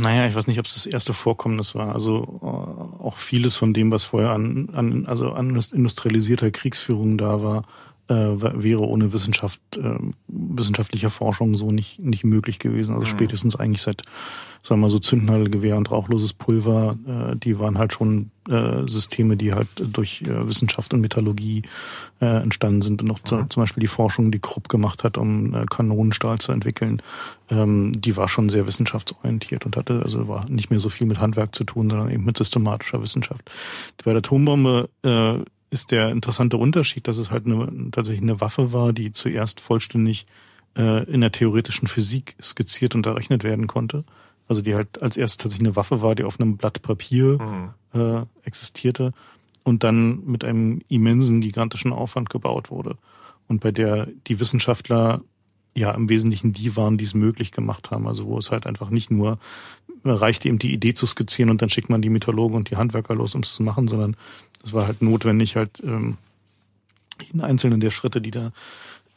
Naja, 0.00 0.26
ich 0.26 0.34
weiß 0.34 0.46
nicht, 0.46 0.58
ob 0.58 0.66
es 0.66 0.74
das 0.74 0.86
erste 0.86 1.14
Vorkommnis 1.14 1.74
war. 1.74 1.94
Also 1.94 2.40
äh, 2.42 3.02
auch 3.02 3.16
vieles 3.16 3.56
von 3.56 3.72
dem, 3.72 3.90
was 3.92 4.04
vorher 4.04 4.30
an, 4.30 4.70
an 4.72 5.06
also 5.06 5.32
an 5.32 5.50
industrialisierter 5.50 6.50
Kriegsführung 6.50 7.16
da 7.16 7.42
war, 7.42 7.62
äh, 8.08 8.14
wäre 8.14 8.86
ohne 8.86 9.12
Wissenschaft, 9.12 9.60
äh, 9.76 9.98
wissenschaftlicher 10.28 11.10
Forschung 11.10 11.54
so 11.56 11.70
nicht, 11.70 11.98
nicht 11.98 12.24
möglich 12.24 12.58
gewesen. 12.58 12.94
Also 12.94 13.06
mhm. 13.06 13.10
spätestens 13.10 13.56
eigentlich 13.56 13.82
seit, 13.82 14.02
sagen 14.62 14.80
wir 14.80 14.84
mal 14.84 14.90
so 14.90 14.98
Zündnadelgewehr 14.98 15.76
und 15.76 15.90
rauchloses 15.90 16.34
Pulver, 16.34 16.96
äh, 17.06 17.36
die 17.36 17.58
waren 17.58 17.78
halt 17.78 17.92
schon 17.92 18.30
äh, 18.48 18.86
Systeme, 18.86 19.38
die 19.38 19.54
halt 19.54 19.68
durch 19.78 20.22
äh, 20.22 20.46
Wissenschaft 20.46 20.92
und 20.92 21.00
Metallurgie 21.00 21.62
äh, 22.20 22.42
entstanden 22.42 22.82
sind. 22.82 23.02
Und 23.02 23.10
auch 23.10 23.20
mhm. 23.30 23.48
zum 23.48 23.62
Beispiel 23.62 23.80
die 23.80 23.88
Forschung, 23.88 24.30
die 24.30 24.40
Krupp 24.40 24.68
gemacht 24.68 25.02
hat, 25.02 25.16
um 25.16 25.54
äh, 25.54 25.64
Kanonenstahl 25.64 26.38
zu 26.38 26.52
entwickeln, 26.52 27.00
ähm, 27.50 27.92
die 27.96 28.18
war 28.18 28.28
schon 28.28 28.50
sehr 28.50 28.66
wissenschaftsorientiert 28.66 29.64
und 29.64 29.78
hatte, 29.78 30.02
also 30.02 30.28
war 30.28 30.48
nicht 30.50 30.70
mehr 30.70 30.80
so 30.80 30.90
viel 30.90 31.06
mit 31.06 31.20
Handwerk 31.20 31.54
zu 31.54 31.64
tun, 31.64 31.88
sondern 31.88 32.10
eben 32.10 32.24
mit 32.24 32.36
systematischer 32.36 33.00
Wissenschaft. 33.00 33.50
Bei 34.04 34.10
der 34.10 34.18
Atombombe 34.18 34.90
äh, 35.02 35.38
ist 35.70 35.90
der 35.90 36.10
interessante 36.10 36.56
Unterschied, 36.56 37.08
dass 37.08 37.18
es 37.18 37.30
halt 37.30 37.46
eine, 37.46 37.90
tatsächlich 37.90 38.22
eine 38.22 38.40
Waffe 38.40 38.72
war, 38.72 38.92
die 38.92 39.12
zuerst 39.12 39.60
vollständig 39.60 40.26
äh, 40.76 41.04
in 41.04 41.20
der 41.20 41.32
theoretischen 41.32 41.88
Physik 41.88 42.36
skizziert 42.40 42.94
und 42.94 43.06
errechnet 43.06 43.44
werden 43.44 43.66
konnte. 43.66 44.04
Also 44.46 44.60
die 44.60 44.74
halt 44.74 45.02
als 45.02 45.16
erstes 45.16 45.38
tatsächlich 45.38 45.68
eine 45.68 45.76
Waffe 45.76 46.02
war, 46.02 46.14
die 46.14 46.24
auf 46.24 46.38
einem 46.38 46.56
Blatt 46.56 46.82
Papier 46.82 47.38
mhm. 47.40 47.98
äh, 47.98 48.26
existierte 48.44 49.12
und 49.62 49.82
dann 49.82 50.24
mit 50.24 50.44
einem 50.44 50.82
immensen, 50.88 51.40
gigantischen 51.40 51.92
Aufwand 51.92 52.28
gebaut 52.30 52.70
wurde. 52.70 52.96
Und 53.48 53.60
bei 53.60 53.72
der 53.72 54.06
die 54.26 54.40
Wissenschaftler 54.40 55.22
ja 55.74 55.90
im 55.90 56.08
Wesentlichen 56.08 56.52
die 56.52 56.76
waren, 56.76 56.98
die 56.98 57.04
es 57.04 57.14
möglich 57.14 57.52
gemacht 57.52 57.90
haben. 57.90 58.06
Also 58.06 58.26
wo 58.26 58.38
es 58.38 58.50
halt 58.50 58.66
einfach 58.66 58.90
nicht 58.90 59.10
nur 59.10 59.38
reichte 60.04 60.48
eben 60.48 60.58
die 60.58 60.72
Idee 60.72 60.94
zu 60.94 61.06
skizzieren 61.06 61.50
und 61.50 61.62
dann 61.62 61.70
schickt 61.70 61.88
man 61.88 62.02
die 62.02 62.10
Mythologen 62.10 62.56
und 62.56 62.70
die 62.70 62.76
Handwerker 62.76 63.14
los, 63.14 63.34
um 63.34 63.40
es 63.40 63.54
zu 63.54 63.62
machen, 63.62 63.88
sondern 63.88 64.16
es 64.64 64.72
war 64.72 64.86
halt 64.86 65.02
notwendig, 65.02 65.56
halt 65.56 65.82
ähm, 65.84 66.16
in 67.32 67.40
einzelnen 67.40 67.80
der 67.80 67.90
Schritte, 67.90 68.20
die 68.20 68.30
da 68.30 68.52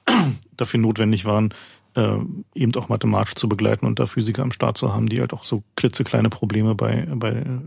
dafür 0.58 0.80
notwendig 0.80 1.26
waren, 1.26 1.54
äh, 1.96 2.18
eben 2.54 2.76
auch 2.76 2.90
mathematisch 2.90 3.36
zu 3.36 3.50
begleiten 3.50 3.86
und 3.86 4.00
da 4.00 4.06
Physiker 4.06 4.44
am 4.44 4.52
Start 4.52 4.78
zu 4.78 4.94
haben, 4.94 5.10
die 5.10 5.20
halt 5.20 5.34
auch 5.34 5.44
so 5.44 5.64
klitzekleine 5.76 6.30
Probleme 6.30 6.76
bei, 6.76 7.08
bei 7.10 7.32
äh, 7.32 7.64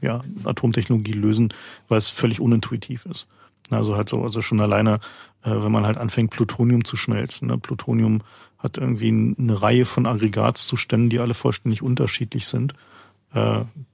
ja, 0.00 0.20
Atomtechnologie 0.44 1.12
lösen, 1.12 1.52
weil 1.88 1.98
es 1.98 2.08
völlig 2.08 2.40
unintuitiv 2.40 3.06
ist. 3.06 3.26
Also 3.70 3.96
halt 3.96 4.08
so, 4.08 4.22
also 4.22 4.42
schon 4.42 4.60
alleine, 4.60 5.00
äh, 5.42 5.50
wenn 5.50 5.72
man 5.72 5.86
halt 5.86 5.98
anfängt, 5.98 6.30
Plutonium 6.30 6.84
zu 6.84 6.96
schmelzen. 6.96 7.48
Ne? 7.48 7.58
Plutonium 7.58 8.22
hat 8.58 8.78
irgendwie 8.78 9.08
eine 9.38 9.60
Reihe 9.60 9.84
von 9.84 10.06
Aggregatzuständen, 10.06 11.10
die 11.10 11.18
alle 11.18 11.34
vollständig 11.34 11.82
unterschiedlich 11.82 12.46
sind 12.46 12.74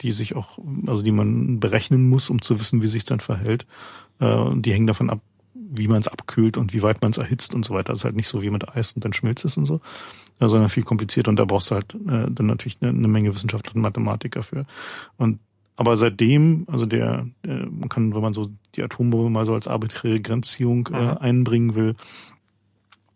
die 0.00 0.10
sich 0.10 0.36
auch, 0.36 0.58
also 0.86 1.02
die 1.02 1.12
man 1.12 1.60
berechnen 1.60 2.08
muss, 2.08 2.30
um 2.30 2.42
zu 2.42 2.60
wissen, 2.60 2.82
wie 2.82 2.88
sich 2.88 3.04
dann 3.04 3.20
verhält. 3.20 3.66
Äh, 4.20 4.34
und 4.34 4.62
die 4.62 4.72
hängen 4.72 4.86
davon 4.86 5.10
ab, 5.10 5.20
wie 5.54 5.88
man 5.88 6.00
es 6.00 6.08
abkühlt 6.08 6.56
und 6.56 6.72
wie 6.74 6.82
weit 6.82 7.00
man 7.02 7.12
es 7.12 7.18
erhitzt 7.18 7.54
und 7.54 7.64
so 7.64 7.74
weiter. 7.74 7.92
Das 7.92 8.00
ist 8.00 8.04
halt 8.04 8.16
nicht 8.16 8.28
so 8.28 8.42
wie 8.42 8.50
mit 8.50 8.68
Eis 8.76 8.92
und 8.92 9.04
dann 9.04 9.12
schmilzt 9.12 9.44
es 9.44 9.56
und 9.56 9.66
so, 9.66 9.80
ja, 10.40 10.48
sondern 10.48 10.68
viel 10.68 10.82
komplizierter 10.82 11.30
und 11.30 11.36
da 11.36 11.44
brauchst 11.44 11.70
du 11.70 11.76
halt 11.76 11.94
äh, 11.94 12.30
dann 12.30 12.46
natürlich 12.46 12.78
eine, 12.80 12.90
eine 12.90 13.08
Menge 13.08 13.34
Wissenschaftler 13.34 13.74
und 13.74 13.82
Mathematiker 13.82 14.42
für. 14.42 14.66
Und 15.16 15.38
aber 15.76 15.96
seitdem, 15.96 16.66
also 16.70 16.84
der, 16.84 17.26
man 17.42 17.88
kann, 17.88 18.14
wenn 18.14 18.20
man 18.20 18.34
so 18.34 18.50
die 18.74 18.82
Atombombe 18.82 19.30
mal 19.30 19.46
so 19.46 19.54
als 19.54 19.66
arbiträre 19.66 20.20
Grenzziehung 20.20 20.90
äh, 20.92 21.16
einbringen 21.18 21.74
will, 21.74 21.94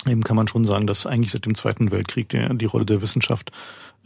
eben 0.07 0.25
kann 0.25 0.37
man 0.37 0.49
schon 0.49 0.65
sagen, 0.65 0.87
dass 0.87 1.07
eigentlich 1.07 1.31
seit 1.31 1.45
dem 1.45 1.55
Zweiten 1.55 1.91
Weltkrieg 1.91 2.31
der, 2.31 2.55
die 2.55 2.65
Rolle 2.65 2.87
der 2.87 3.03
Wissenschaft 3.03 3.53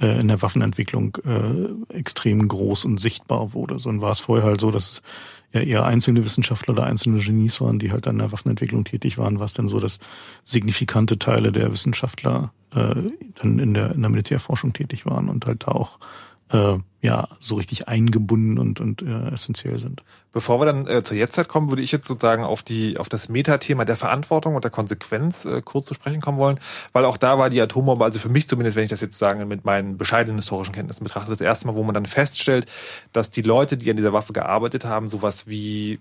äh, 0.01 0.21
in 0.21 0.29
der 0.29 0.43
Waffenentwicklung 0.43 1.17
äh, 1.25 1.95
extrem 1.95 2.47
groß 2.47 2.85
und 2.85 2.99
sichtbar 2.99 3.53
wurde. 3.53 3.79
So 3.79 4.01
war 4.01 4.11
es 4.11 4.21
vorher 4.21 4.47
halt 4.47 4.61
so, 4.61 4.71
dass 4.71 5.03
ja 5.53 5.61
eher 5.61 5.85
einzelne 5.85 6.25
Wissenschaftler 6.25 6.75
oder 6.75 6.85
einzelne 6.85 7.19
Genies 7.19 7.61
waren, 7.61 7.79
die 7.79 7.91
halt 7.91 8.07
an 8.07 8.19
der 8.19 8.33
Waffenentwicklung 8.33 8.85
tätig 8.85 9.17
waren, 9.19 9.41
was 9.41 9.55
denn 9.55 9.69
so, 9.69 9.81
dass 9.81 9.99
signifikante 10.45 11.19
Teile 11.19 11.53
der 11.53 11.73
Wissenschaftler 11.73 12.53
äh, 12.75 12.95
dann 13.37 13.59
in 13.59 13.75
der, 13.75 13.93
in 13.93 14.03
der 14.03 14.11
Militärforschung 14.11 14.73
tätig 14.73 15.07
waren 15.07 15.29
und 15.29 15.47
halt 15.47 15.67
da 15.67 15.73
auch 15.73 15.99
äh, 16.53 16.79
ja 17.01 17.29
so 17.39 17.55
richtig 17.55 17.87
eingebunden 17.87 18.59
und, 18.59 18.81
und 18.81 19.03
äh, 19.03 19.29
essentiell 19.33 19.79
sind. 19.79 20.03
Bevor 20.33 20.61
wir 20.61 20.67
dann 20.67 20.87
äh, 20.87 21.03
zur 21.03 21.17
Jetztzeit 21.17 21.49
kommen, 21.49 21.71
würde 21.71 21.83
ich 21.83 21.93
jetzt 21.93 22.09
sozusagen 22.09 22.43
auf 22.43 22.63
die 22.63 22.99
auf 22.99 23.09
das 23.09 23.29
Metathema 23.29 23.85
der 23.85 23.97
Verantwortung 23.97 24.57
und 24.57 24.65
der 24.65 24.71
Konsequenz 24.71 25.45
äh, 25.45 25.63
kurz 25.63 25.87
zu 25.87 25.95
sprechen 25.95 26.21
kommen 26.21 26.39
wollen, 26.39 26.59
weil 26.93 27.05
auch 27.05 27.17
da 27.17 27.39
war 27.39 27.51
die 27.51 27.61
Atombombe, 27.61 28.05
also 28.05 28.19
für 28.19 28.29
mich 28.29 28.49
zumindest, 28.49 28.77
wenn 28.77 28.85
ich 28.85 28.91
das 28.91 29.01
jetzt 29.01 29.19
sozusagen 29.19 29.47
mit 29.47 29.65
meinen 29.65 29.97
bescheidenen 29.97 30.39
historischen 30.39 30.73
Kenntnissen 30.73 31.05
betrachte, 31.05 31.31
das 31.31 31.41
erste 31.41 31.67
Mal, 31.67 31.77
wo 31.77 31.85
man 31.85 31.95
dann 31.95 32.07
feststellt, 32.07 32.67
dass 33.13 33.31
die 33.31 33.43
Leute, 33.43 33.77
die 33.77 33.91
an 33.91 33.97
dieser 33.97 34.13
Waffe 34.13 34.33
gearbeitet 34.33 34.85
haben, 34.85 35.09
sowas 35.09 35.47
wie 35.47 36.01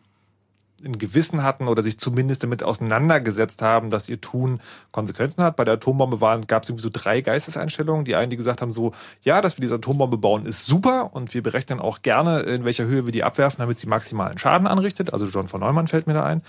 ein 0.83 0.97
Gewissen 0.97 1.43
hatten 1.43 1.67
oder 1.67 1.81
sich 1.81 1.99
zumindest 1.99 2.43
damit 2.43 2.63
auseinandergesetzt 2.63 3.61
haben, 3.61 3.89
dass 3.89 4.07
ihr 4.09 4.21
Tun 4.21 4.59
Konsequenzen 4.91 5.43
hat. 5.43 5.55
Bei 5.55 5.63
der 5.63 5.75
Atombombe 5.75 6.21
waren, 6.21 6.41
gab 6.41 6.63
es 6.63 6.69
irgendwie 6.69 6.83
so 6.83 6.89
drei 6.91 7.21
Geisteseinstellungen. 7.21 8.05
Die 8.05 8.15
einen, 8.15 8.29
die 8.29 8.37
gesagt 8.37 8.61
haben 8.61 8.71
so, 8.71 8.93
ja, 9.23 9.41
dass 9.41 9.57
wir 9.57 9.61
diese 9.61 9.75
Atombombe 9.75 10.17
bauen, 10.17 10.45
ist 10.45 10.65
super 10.65 11.09
und 11.13 11.33
wir 11.33 11.41
berechnen 11.41 11.79
auch 11.79 12.03
gerne, 12.03 12.41
in 12.41 12.63
welcher 12.63 12.85
Höhe 12.85 13.05
wir 13.05 13.11
die 13.11 13.23
abwerfen, 13.23 13.59
damit 13.59 13.79
sie 13.79 13.87
maximalen 13.87 14.37
Schaden 14.37 14.67
anrichtet. 14.67 15.13
Also 15.13 15.25
John 15.25 15.47
von 15.47 15.61
Neumann 15.61 15.87
fällt 15.87 16.05
mir 16.05 16.13
da 16.13 16.23
ein. 16.23 16.43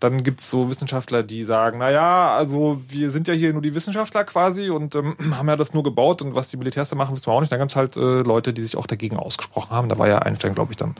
Dann 0.00 0.22
gibt's 0.24 0.50
so 0.50 0.68
Wissenschaftler, 0.68 1.22
die 1.22 1.44
sagen, 1.44 1.78
na 1.78 1.90
ja, 1.90 2.34
also 2.34 2.80
wir 2.88 3.10
sind 3.10 3.28
ja 3.28 3.34
hier 3.34 3.52
nur 3.52 3.62
die 3.62 3.74
Wissenschaftler 3.74 4.24
quasi 4.24 4.70
und 4.70 4.96
ähm, 4.96 5.16
haben 5.36 5.48
ja 5.48 5.56
das 5.56 5.72
nur 5.72 5.84
gebaut 5.84 6.20
und 6.22 6.34
was 6.34 6.48
die 6.48 6.56
Militärs 6.56 6.90
da 6.90 6.96
machen, 6.96 7.14
wissen 7.14 7.26
wir 7.26 7.32
auch 7.32 7.40
nicht. 7.40 7.52
Dann 7.52 7.60
gab's 7.60 7.76
halt 7.76 7.96
äh, 7.96 8.00
Leute, 8.22 8.52
die 8.52 8.62
sich 8.62 8.76
auch 8.76 8.86
dagegen 8.86 9.16
ausgesprochen 9.16 9.70
haben. 9.70 9.88
Da 9.88 9.98
war 9.98 10.08
ja 10.08 10.18
Einstein, 10.18 10.54
glaube 10.54 10.72
ich, 10.72 10.76
dann 10.76 10.96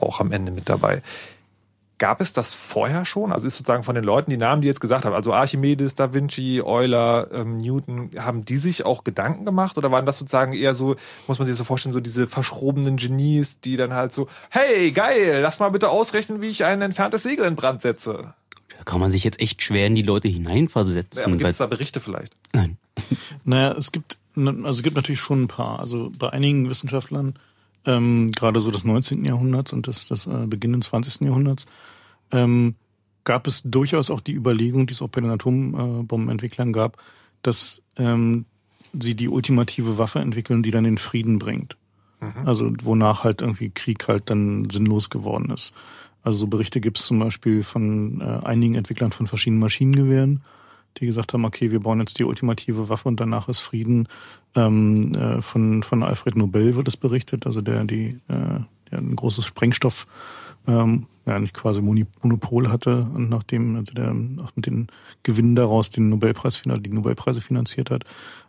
auch 0.00 0.20
am 0.20 0.32
Ende 0.32 0.52
mit 0.52 0.68
dabei. 0.68 1.02
Gab 1.98 2.20
es 2.20 2.34
das 2.34 2.54
vorher 2.54 3.06
schon? 3.06 3.32
Also 3.32 3.46
ist 3.46 3.56
sozusagen 3.56 3.82
von 3.82 3.94
den 3.94 4.04
Leuten, 4.04 4.30
die 4.30 4.36
Namen, 4.36 4.60
die 4.60 4.68
jetzt 4.68 4.80
gesagt 4.80 5.06
haben, 5.06 5.14
also 5.14 5.32
Archimedes, 5.32 5.94
Da 5.94 6.12
Vinci, 6.12 6.60
Euler, 6.62 7.28
ähm, 7.32 7.56
Newton, 7.56 8.10
haben 8.18 8.44
die 8.44 8.58
sich 8.58 8.84
auch 8.84 9.02
Gedanken 9.02 9.46
gemacht 9.46 9.78
oder 9.78 9.90
waren 9.90 10.04
das 10.04 10.18
sozusagen 10.18 10.52
eher 10.52 10.74
so, 10.74 10.96
muss 11.26 11.38
man 11.38 11.48
sich 11.48 11.56
so 11.56 11.64
vorstellen, 11.64 11.94
so 11.94 12.00
diese 12.00 12.26
verschrobenen 12.26 12.98
Genies, 12.98 13.60
die 13.60 13.76
dann 13.76 13.94
halt 13.94 14.12
so, 14.12 14.28
hey, 14.50 14.90
geil, 14.90 15.40
lass 15.40 15.58
mal 15.58 15.70
bitte 15.70 15.88
ausrechnen, 15.88 16.42
wie 16.42 16.48
ich 16.48 16.64
ein 16.64 16.82
entferntes 16.82 17.22
Segel 17.22 17.46
in 17.46 17.56
Brand 17.56 17.80
setze? 17.80 18.34
Da 18.76 18.84
kann 18.84 19.00
man 19.00 19.10
sich 19.10 19.24
jetzt 19.24 19.40
echt 19.40 19.62
schwer 19.62 19.86
in 19.86 19.94
die 19.94 20.02
Leute 20.02 20.28
hineinversetzen. 20.28 21.30
Ja, 21.30 21.36
gibt 21.36 21.50
es 21.50 21.56
da 21.56 21.66
Berichte 21.66 22.00
vielleicht? 22.00 22.36
Nein. 22.52 22.76
naja, 23.44 23.72
es 23.72 23.90
gibt, 23.90 24.18
also 24.36 24.68
es 24.68 24.82
gibt 24.82 24.96
natürlich 24.96 25.20
schon 25.20 25.44
ein 25.44 25.48
paar. 25.48 25.80
Also 25.80 26.12
bei 26.18 26.28
einigen 26.28 26.68
Wissenschaftlern 26.68 27.38
ähm, 27.86 28.32
gerade 28.32 28.60
so 28.60 28.70
des 28.70 28.84
19. 28.84 29.24
Jahrhunderts 29.24 29.72
und 29.72 29.86
des, 29.86 30.08
des 30.08 30.26
äh, 30.26 30.46
Beginn 30.46 30.72
des 30.72 30.88
20. 30.88 31.22
Jahrhunderts, 31.22 31.66
ähm, 32.32 32.74
gab 33.24 33.46
es 33.46 33.62
durchaus 33.62 34.10
auch 34.10 34.20
die 34.20 34.34
Überlegung, 34.34 34.86
die 34.86 34.92
es 34.92 35.02
auch 35.02 35.08
bei 35.08 35.20
den 35.20 35.30
Atombombenentwicklern 35.30 36.72
gab, 36.72 36.96
dass 37.42 37.82
ähm, 37.96 38.46
sie 38.92 39.14
die 39.14 39.28
ultimative 39.28 39.98
Waffe 39.98 40.20
entwickeln, 40.20 40.62
die 40.62 40.70
dann 40.70 40.84
den 40.84 40.98
Frieden 40.98 41.38
bringt. 41.38 41.76
Mhm. 42.20 42.46
Also 42.46 42.72
wonach 42.82 43.24
halt 43.24 43.42
irgendwie 43.42 43.70
Krieg 43.70 44.08
halt 44.08 44.30
dann 44.30 44.70
sinnlos 44.70 45.10
geworden 45.10 45.50
ist. 45.50 45.74
Also 46.22 46.40
so 46.40 46.46
Berichte 46.46 46.80
gibt 46.80 46.98
es 46.98 47.06
zum 47.06 47.18
Beispiel 47.18 47.62
von 47.62 48.20
äh, 48.20 48.44
einigen 48.44 48.74
Entwicklern 48.74 49.12
von 49.12 49.26
verschiedenen 49.26 49.60
Maschinengewehren, 49.60 50.42
die 50.96 51.06
gesagt 51.06 51.32
haben, 51.32 51.44
okay, 51.44 51.70
wir 51.70 51.80
bauen 51.80 52.00
jetzt 52.00 52.18
die 52.18 52.24
ultimative 52.24 52.88
Waffe 52.88 53.08
und 53.08 53.20
danach 53.20 53.48
ist 53.48 53.60
Frieden. 53.60 54.08
Ähm, 54.54 55.14
äh, 55.14 55.42
von, 55.42 55.82
von 55.82 56.02
Alfred 56.02 56.36
Nobel 56.36 56.74
wird 56.74 56.88
es 56.88 56.96
berichtet, 56.96 57.46
also 57.46 57.60
der, 57.60 57.84
die, 57.84 58.08
äh, 58.28 58.60
der 58.90 58.98
ein 58.98 59.14
großes 59.14 59.44
Sprengstoff, 59.44 60.06
ähm, 60.66 61.06
ja, 61.26 61.38
nicht 61.40 61.54
quasi 61.54 61.82
Monopol 61.82 62.70
hatte 62.70 63.08
und 63.14 63.28
nachdem 63.28 63.76
also 63.76 63.92
der 63.92 64.10
auch 64.44 64.54
mit 64.54 64.66
den 64.66 64.86
Gewinnen 65.24 65.56
daraus 65.56 65.90
den 65.90 66.08
Nobelpreis, 66.08 66.62
die 66.62 66.90
Nobelpreise 66.90 67.40
finanziert 67.40 67.90
hat. 67.90 68.04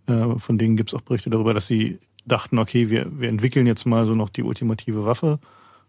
Äh, 0.05 0.37
von 0.37 0.57
denen 0.57 0.77
gibt 0.77 0.91
es 0.91 0.93
auch 0.93 1.01
Berichte 1.01 1.29
darüber, 1.31 1.53
dass 1.53 1.67
sie 1.67 1.97
dachten, 2.25 2.59
okay, 2.59 2.89
wir, 2.89 3.19
wir 3.19 3.29
entwickeln 3.29 3.65
jetzt 3.65 3.85
mal 3.85 4.05
so 4.05 4.13
noch 4.13 4.29
die 4.29 4.43
ultimative 4.43 5.05
Waffe 5.05 5.39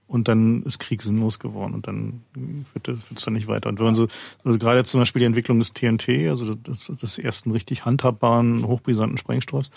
und 0.06 0.28
dann 0.28 0.62
ist 0.62 0.78
Krieg 0.78 1.02
sinnlos 1.02 1.38
geworden 1.38 1.74
und 1.74 1.86
dann 1.86 2.22
wird 2.72 2.88
es 3.14 3.24
dann 3.24 3.34
nicht 3.34 3.48
weiter. 3.48 3.68
Und 3.68 3.78
wenn 3.78 3.86
man 3.86 3.94
so, 3.94 4.08
also 4.42 4.58
gerade 4.58 4.78
jetzt 4.78 4.90
zum 4.90 5.00
Beispiel 5.00 5.20
die 5.20 5.26
Entwicklung 5.26 5.58
des 5.58 5.74
TNT, 5.74 6.28
also 6.28 6.54
des, 6.54 6.86
des 6.86 7.18
ersten 7.18 7.50
richtig 7.50 7.84
handhabbaren, 7.84 8.66
hochbrisanten 8.66 9.18
Sprengstoffs, 9.18 9.70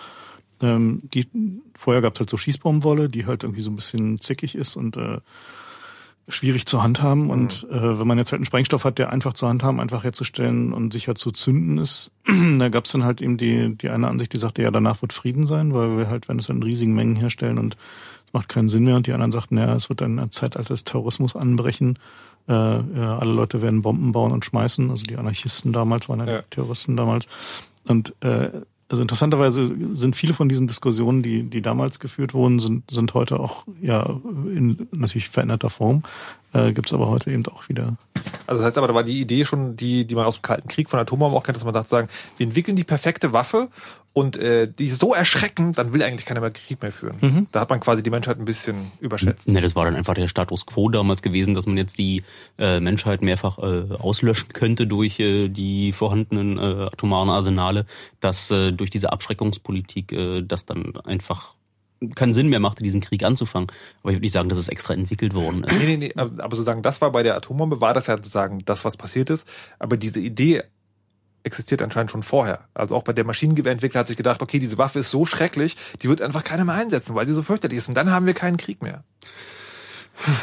ähm, 0.62 1.02
die 1.14 1.28
vorher 1.76 2.02
gab 2.02 2.14
es 2.14 2.22
halt 2.22 2.30
so 2.30 2.38
Schießbaumwolle, 2.38 3.10
die 3.10 3.26
halt 3.26 3.44
irgendwie 3.44 3.62
so 3.62 3.72
ein 3.72 3.76
bisschen 3.76 4.22
zickig 4.22 4.56
ist 4.56 4.78
und 4.78 4.96
äh, 4.96 5.18
schwierig 6.28 6.66
zu 6.66 6.82
handhaben. 6.82 7.30
Und 7.30 7.68
mhm. 7.70 7.78
äh, 7.78 8.00
wenn 8.00 8.08
man 8.08 8.18
jetzt 8.18 8.32
halt 8.32 8.40
einen 8.40 8.46
Sprengstoff 8.46 8.86
hat, 8.86 8.98
der 8.98 9.12
einfach 9.12 9.34
zu 9.34 9.48
handhaben, 9.48 9.80
einfach 9.80 10.04
herzustellen 10.04 10.74
und 10.74 10.94
sicher 10.94 11.16
zu 11.16 11.32
zünden 11.32 11.78
ist, 11.78 12.12
da 12.60 12.70
gab 12.70 12.86
es 12.86 12.92
dann 12.92 13.04
halt 13.04 13.22
eben 13.22 13.38
die, 13.38 13.76
die 13.76 13.90
eine 13.90 14.08
Ansicht, 14.08 14.34
die 14.34 14.38
sagte, 14.38 14.62
ja, 14.62 14.72
danach 14.72 15.02
wird 15.02 15.14
Frieden 15.14 15.46
sein, 15.46 15.74
weil 15.74 15.98
wir 15.98 16.10
halt, 16.10 16.30
wenn 16.30 16.40
es 16.40 16.50
in 16.50 16.64
riesigen 16.64 16.94
Mengen 16.94 17.16
herstellen 17.16 17.58
und 17.58 17.78
macht 18.34 18.50
keinen 18.50 18.70
Sinn 18.70 18.84
mehr. 18.84 18.96
Und 18.96 19.08
die 19.08 19.14
anderen 19.14 19.32
sagten, 19.32 19.58
ja, 19.58 19.74
es 19.74 19.90
wird 19.90 20.02
ein 20.02 20.32
Zeitalter 20.32 20.70
des 20.70 20.84
Terrorismus 20.84 21.36
anbrechen. 21.36 22.00
Äh, 22.48 22.54
ja, 22.54 23.18
alle 23.18 23.32
Leute 23.32 23.62
werden 23.62 23.82
Bomben 23.82 24.12
bauen 24.14 24.32
und 24.32 24.46
schmeißen. 24.46 24.90
Also 24.90 25.06
die 25.06 25.18
Anarchisten 25.18 25.74
damals 25.74 26.10
waren 26.10 26.20
ja, 26.20 26.34
ja. 26.34 26.42
Terroristen 26.50 26.96
damals. 26.96 27.28
Und 27.86 28.16
äh, 28.22 28.50
also 28.92 29.04
interessanterweise 29.04 29.96
sind 29.96 30.18
viele 30.18 30.34
von 30.34 30.50
diesen 30.50 30.68
Diskussionen, 30.68 31.24
die, 31.24 31.44
die 31.44 31.62
damals 31.62 32.02
geführt 32.02 32.34
wurden, 32.34 32.60
sind, 32.60 32.92
sind 32.92 33.14
heute 33.14 33.40
auch 33.40 33.66
ja 33.82 34.20
in 34.54 34.88
natürlich 34.92 35.30
veränderter 35.30 35.70
Form 35.70 36.04
Äh, 36.54 36.74
Gibt 36.74 36.88
es 36.88 36.94
aber 36.94 37.08
heute 37.08 37.32
eben 37.32 37.46
auch 37.48 37.70
wieder. 37.70 37.96
Also 38.46 38.60
das 38.60 38.66
heißt 38.68 38.78
aber, 38.78 38.90
da 38.90 38.94
war 38.94 39.04
die 39.04 39.22
Idee 39.22 39.46
schon, 39.46 39.78
die, 39.78 40.06
die 40.06 40.16
man 40.16 40.26
aus 40.26 40.40
dem 40.40 40.42
Kalten 40.42 40.68
Krieg 40.68 40.90
von 40.90 41.00
Atombomben 41.00 41.38
auch 41.38 41.44
kennt, 41.44 41.56
dass 41.56 41.64
man 41.64 41.74
sagt, 41.74 41.88
sagen, 41.88 42.10
wir 42.36 42.46
entwickeln 42.46 42.76
die 42.76 42.84
perfekte 42.84 43.32
Waffe 43.32 43.70
und 44.14 44.36
äh, 44.38 44.68
die 44.68 44.90
so 44.90 45.14
erschreckend, 45.14 45.78
dann 45.78 45.94
will 45.94 46.04
eigentlich 46.04 46.26
keiner 46.26 46.42
mehr 46.42 46.52
Krieg 46.52 46.82
mehr 46.82 46.92
führen. 46.92 47.18
Mhm. 47.22 47.48
Da 47.52 47.62
hat 47.62 47.70
man 47.70 47.80
quasi 47.80 48.04
die 48.04 48.10
Menschheit 48.10 48.40
ein 48.40 48.46
bisschen 48.46 48.92
überschätzt. 49.00 49.48
Ne, 49.48 49.62
das 49.62 49.76
war 49.76 49.86
dann 49.86 49.96
einfach 49.96 50.16
der 50.16 50.28
Status 50.28 50.66
quo 50.66 50.90
damals 50.90 51.22
gewesen, 51.22 51.54
dass 51.54 51.66
man 51.66 51.78
jetzt 51.78 51.98
die 51.98 52.24
äh, 52.58 52.82
Menschheit 52.82 53.22
mehrfach 53.22 53.58
äh, 53.60 53.94
auslöschen 53.94 54.50
könnte 54.50 54.86
durch 54.86 55.20
äh, 55.20 55.48
die 55.48 55.94
vorhandenen 55.94 56.58
äh, 56.58 56.86
atomaren 56.88 57.30
Arsenale, 57.30 57.86
dass 58.20 58.52
äh, 58.52 58.74
durch 58.74 58.90
diese 58.90 59.14
Abschreckungspolitik 59.14 60.12
äh, 60.12 60.42
das 60.42 60.66
dann 60.66 60.98
einfach 61.06 61.56
keinen 62.16 62.34
Sinn 62.34 62.50
mehr 62.50 62.60
machte, 62.60 62.84
diesen 62.84 63.00
Krieg 63.00 63.24
anzufangen. 63.24 63.70
Aber 64.02 64.10
ich 64.10 64.16
würde 64.16 64.24
nicht 64.24 64.34
sagen, 64.34 64.50
dass 64.50 64.58
es 64.58 64.68
extra 64.68 64.94
entwickelt 64.94 65.34
worden 65.34 65.64
ist. 65.64 65.80
Nee, 65.80 65.86
nee, 65.86 65.98
nee, 65.98 66.12
aber 66.16 66.44
aber 66.44 66.56
sozusagen, 66.56 66.82
das 66.82 67.00
war 67.00 67.12
bei 67.12 67.24
der 67.24 67.36
Atombombe, 67.36 67.80
war 67.80 67.94
das 67.94 68.08
ja 68.08 68.18
sozusagen 68.18 68.60
das, 68.66 68.84
was 68.84 68.98
passiert 68.98 69.30
ist. 69.30 69.48
Aber 69.80 69.98
diese 69.98 70.20
Idee 70.20 70.64
existiert 71.44 71.82
anscheinend 71.82 72.12
schon 72.12 72.24
vorher. 72.24 72.62
Also 72.74 72.96
auch 72.96 73.04
bei 73.04 73.14
der 73.14 73.26
Maschinengewehrentwickler 73.26 74.02
hat 74.02 74.08
sich 74.08 74.18
gedacht, 74.18 74.42
okay, 74.42 74.60
diese 74.60 74.78
Waffe 74.78 75.00
ist 75.00 75.12
so 75.12 75.26
schrecklich, 75.26 75.76
die 76.02 76.10
wird 76.10 76.22
einfach 76.22 76.44
keiner 76.44 76.66
mehr 76.66 76.76
einsetzen, 76.76 77.16
weil 77.16 77.26
die 77.26 77.34
so 77.34 77.44
fürchterlich 77.44 77.78
ist. 77.78 77.90
Und 77.90 77.96
dann 77.96 78.12
haben 78.12 78.26
wir 78.26 78.34
keinen 78.34 78.58
Krieg 78.58 78.82
mehr. 78.82 79.04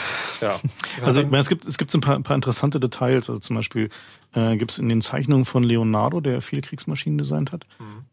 Ja. 0.41 0.57
Also 1.03 1.21
ich 1.21 1.27
meine, 1.27 1.41
es 1.41 1.49
gibt 1.49 1.67
es 1.67 1.79
gibt 1.79 1.91
so 1.91 1.99
ein 1.99 2.01
paar, 2.01 2.15
ein 2.15 2.23
paar 2.23 2.37
interessante 2.37 2.79
Details. 2.79 3.29
Also 3.29 3.41
zum 3.41 3.57
Beispiel 3.57 3.89
äh, 4.35 4.57
gibt 4.57 4.71
es 4.71 4.79
in 4.79 4.89
den 4.89 5.01
Zeichnungen 5.01 5.45
von 5.45 5.65
Leonardo, 5.65 6.21
der 6.21 6.43
viele 6.43 6.63
Kriegsmaschinen 6.63 7.19
designt 7.19 7.51
hat, 7.51 7.67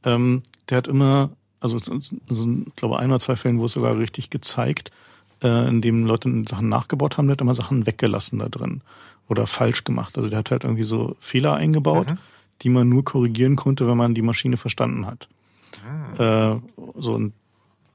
ähm, 0.03 0.41
der 0.69 0.77
hat 0.77 0.87
immer, 0.87 1.31
also, 1.59 1.77
also 1.77 2.49
ich 2.67 2.75
glaube 2.75 2.97
ein 2.99 3.09
oder 3.09 3.19
zwei 3.19 3.35
Fällen, 3.35 3.59
wo 3.59 3.65
es 3.65 3.73
sogar 3.73 3.97
richtig 3.97 4.31
gezeigt, 4.31 4.91
äh, 5.43 5.67
in 5.67 5.81
dem 5.81 6.05
Leute 6.05 6.29
Sachen 6.47 6.69
nachgebaut 6.69 7.17
haben, 7.17 7.27
der 7.27 7.33
hat 7.33 7.41
immer 7.41 7.55
Sachen 7.55 7.85
weggelassen 7.85 8.39
da 8.39 8.49
drin 8.49 8.81
oder 9.27 9.47
falsch 9.47 9.83
gemacht. 9.83 10.17
Also 10.17 10.29
der 10.29 10.39
hat 10.39 10.51
halt 10.51 10.63
irgendwie 10.63 10.83
so 10.83 11.15
Fehler 11.19 11.55
eingebaut, 11.55 12.07
die 12.61 12.69
man 12.69 12.89
nur 12.89 13.03
korrigieren 13.03 13.55
konnte, 13.55 13.87
wenn 13.87 13.97
man 13.97 14.13
die 14.15 14.21
Maschine 14.21 14.57
verstanden 14.57 15.05
hat. 15.05 15.27
Äh, 16.17 16.59
so 16.97 17.13
und 17.13 17.33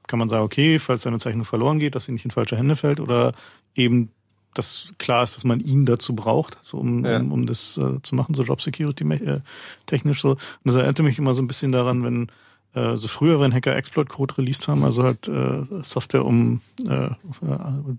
kann 0.07 0.19
man 0.19 0.29
sagen, 0.29 0.43
okay, 0.43 0.77
falls 0.79 1.03
seine 1.03 1.19
Zeichnung 1.19 1.45
verloren 1.45 1.79
geht, 1.79 1.95
dass 1.95 2.05
sie 2.05 2.11
nicht 2.11 2.25
in 2.25 2.31
falsche 2.31 2.57
Hände 2.57 2.75
fällt 2.75 2.99
oder 2.99 3.33
eben, 3.75 4.09
dass 4.53 4.91
klar 4.97 5.23
ist, 5.23 5.37
dass 5.37 5.45
man 5.45 5.61
ihn 5.61 5.85
dazu 5.85 6.13
braucht, 6.13 6.59
so 6.61 6.77
um, 6.77 7.05
Ja. 7.05 7.17
um, 7.17 7.31
um 7.31 7.45
das 7.45 7.77
äh, 7.77 8.01
zu 8.03 8.15
machen, 8.15 8.35
so 8.35 8.43
Job 8.43 8.61
Security 8.61 9.05
äh, 9.13 9.39
technisch 9.85 10.21
so. 10.21 10.31
Und 10.31 10.39
das 10.65 10.75
erinnerte 10.75 11.03
mich 11.03 11.17
immer 11.17 11.33
so 11.33 11.41
ein 11.41 11.47
bisschen 11.47 11.71
daran, 11.71 12.03
wenn 12.03 12.27
äh, 12.73 12.97
so 12.97 13.07
früher, 13.07 13.39
wenn 13.39 13.53
Hacker 13.53 13.75
Exploit 13.75 14.09
Code 14.09 14.37
released 14.37 14.67
haben, 14.67 14.83
also 14.83 15.03
halt 15.03 15.27
äh, 15.29 15.63
Software, 15.83 16.25
um 16.25 16.59
äh, 16.85 17.09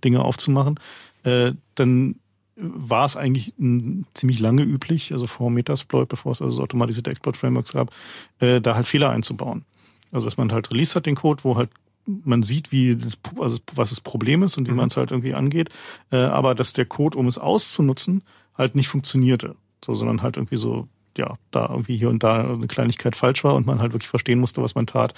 Dinge 0.05 0.23
aufzumachen, 0.23 0.79
äh, 1.25 1.53
dann 1.75 2.17
war 2.57 3.07
es 3.07 3.17
eigentlich 3.17 3.55
m, 3.59 4.05
ziemlich 4.15 4.41
lange 4.41 4.63
üblich, 4.63 5.13
also 5.13 5.27
vor 5.27 5.51
Metasploit, 5.51 6.09
bevor 6.09 6.33
es 6.33 6.43
also 6.43 6.57
so 6.57 6.63
automatisierte 6.63 7.11
Exploit-Frameworks 7.11 7.73
gab, 7.73 7.93
äh, 8.41 8.61
da 8.61 8.75
halt 8.75 8.87
Fehler 8.87 9.11
einzubauen. 9.11 9.65
Also 10.11 10.27
dass 10.27 10.37
man 10.37 10.53
halt 10.53 10.71
released 10.71 10.95
hat 10.95 11.07
den 11.07 11.15
Code, 11.15 11.45
wo 11.45 11.57
halt 11.57 11.71
man 12.07 12.43
sieht, 12.43 12.73
wie 12.73 12.97
das, 12.97 13.19
also 13.39 13.59
was 13.75 13.91
das 13.91 14.01
Problem 14.01 14.43
ist 14.43 14.59
und 14.59 14.69
wie 14.69 14.73
man 14.73 14.89
es 14.89 14.97
halt 14.97 15.13
irgendwie 15.13 15.35
angeht, 15.35 15.71
äh, 16.11 16.17
aber 16.17 16.55
dass 16.55 16.73
der 16.73 16.85
Code, 16.85 17.17
um 17.17 17.27
es 17.27 17.39
auszunutzen, 17.39 18.23
halt 18.57 18.75
nicht 18.75 18.89
funktionierte. 18.89 19.55
So, 19.85 19.95
sondern 19.95 20.23
halt 20.23 20.37
irgendwie 20.37 20.57
so, 20.57 20.89
ja, 21.17 21.37
da 21.51 21.69
irgendwie 21.69 21.97
hier 21.97 22.09
und 22.09 22.23
da 22.23 22.53
eine 22.53 22.67
Kleinigkeit 22.67 23.17
falsch 23.17 23.45
war 23.45 23.55
und 23.55 23.67
man 23.67 23.81
halt 23.81 23.93
wirklich 23.93 24.09
verstehen 24.09 24.41
musste, 24.41 24.63
was 24.63 24.75
man 24.75 24.87
tat, 24.87 25.15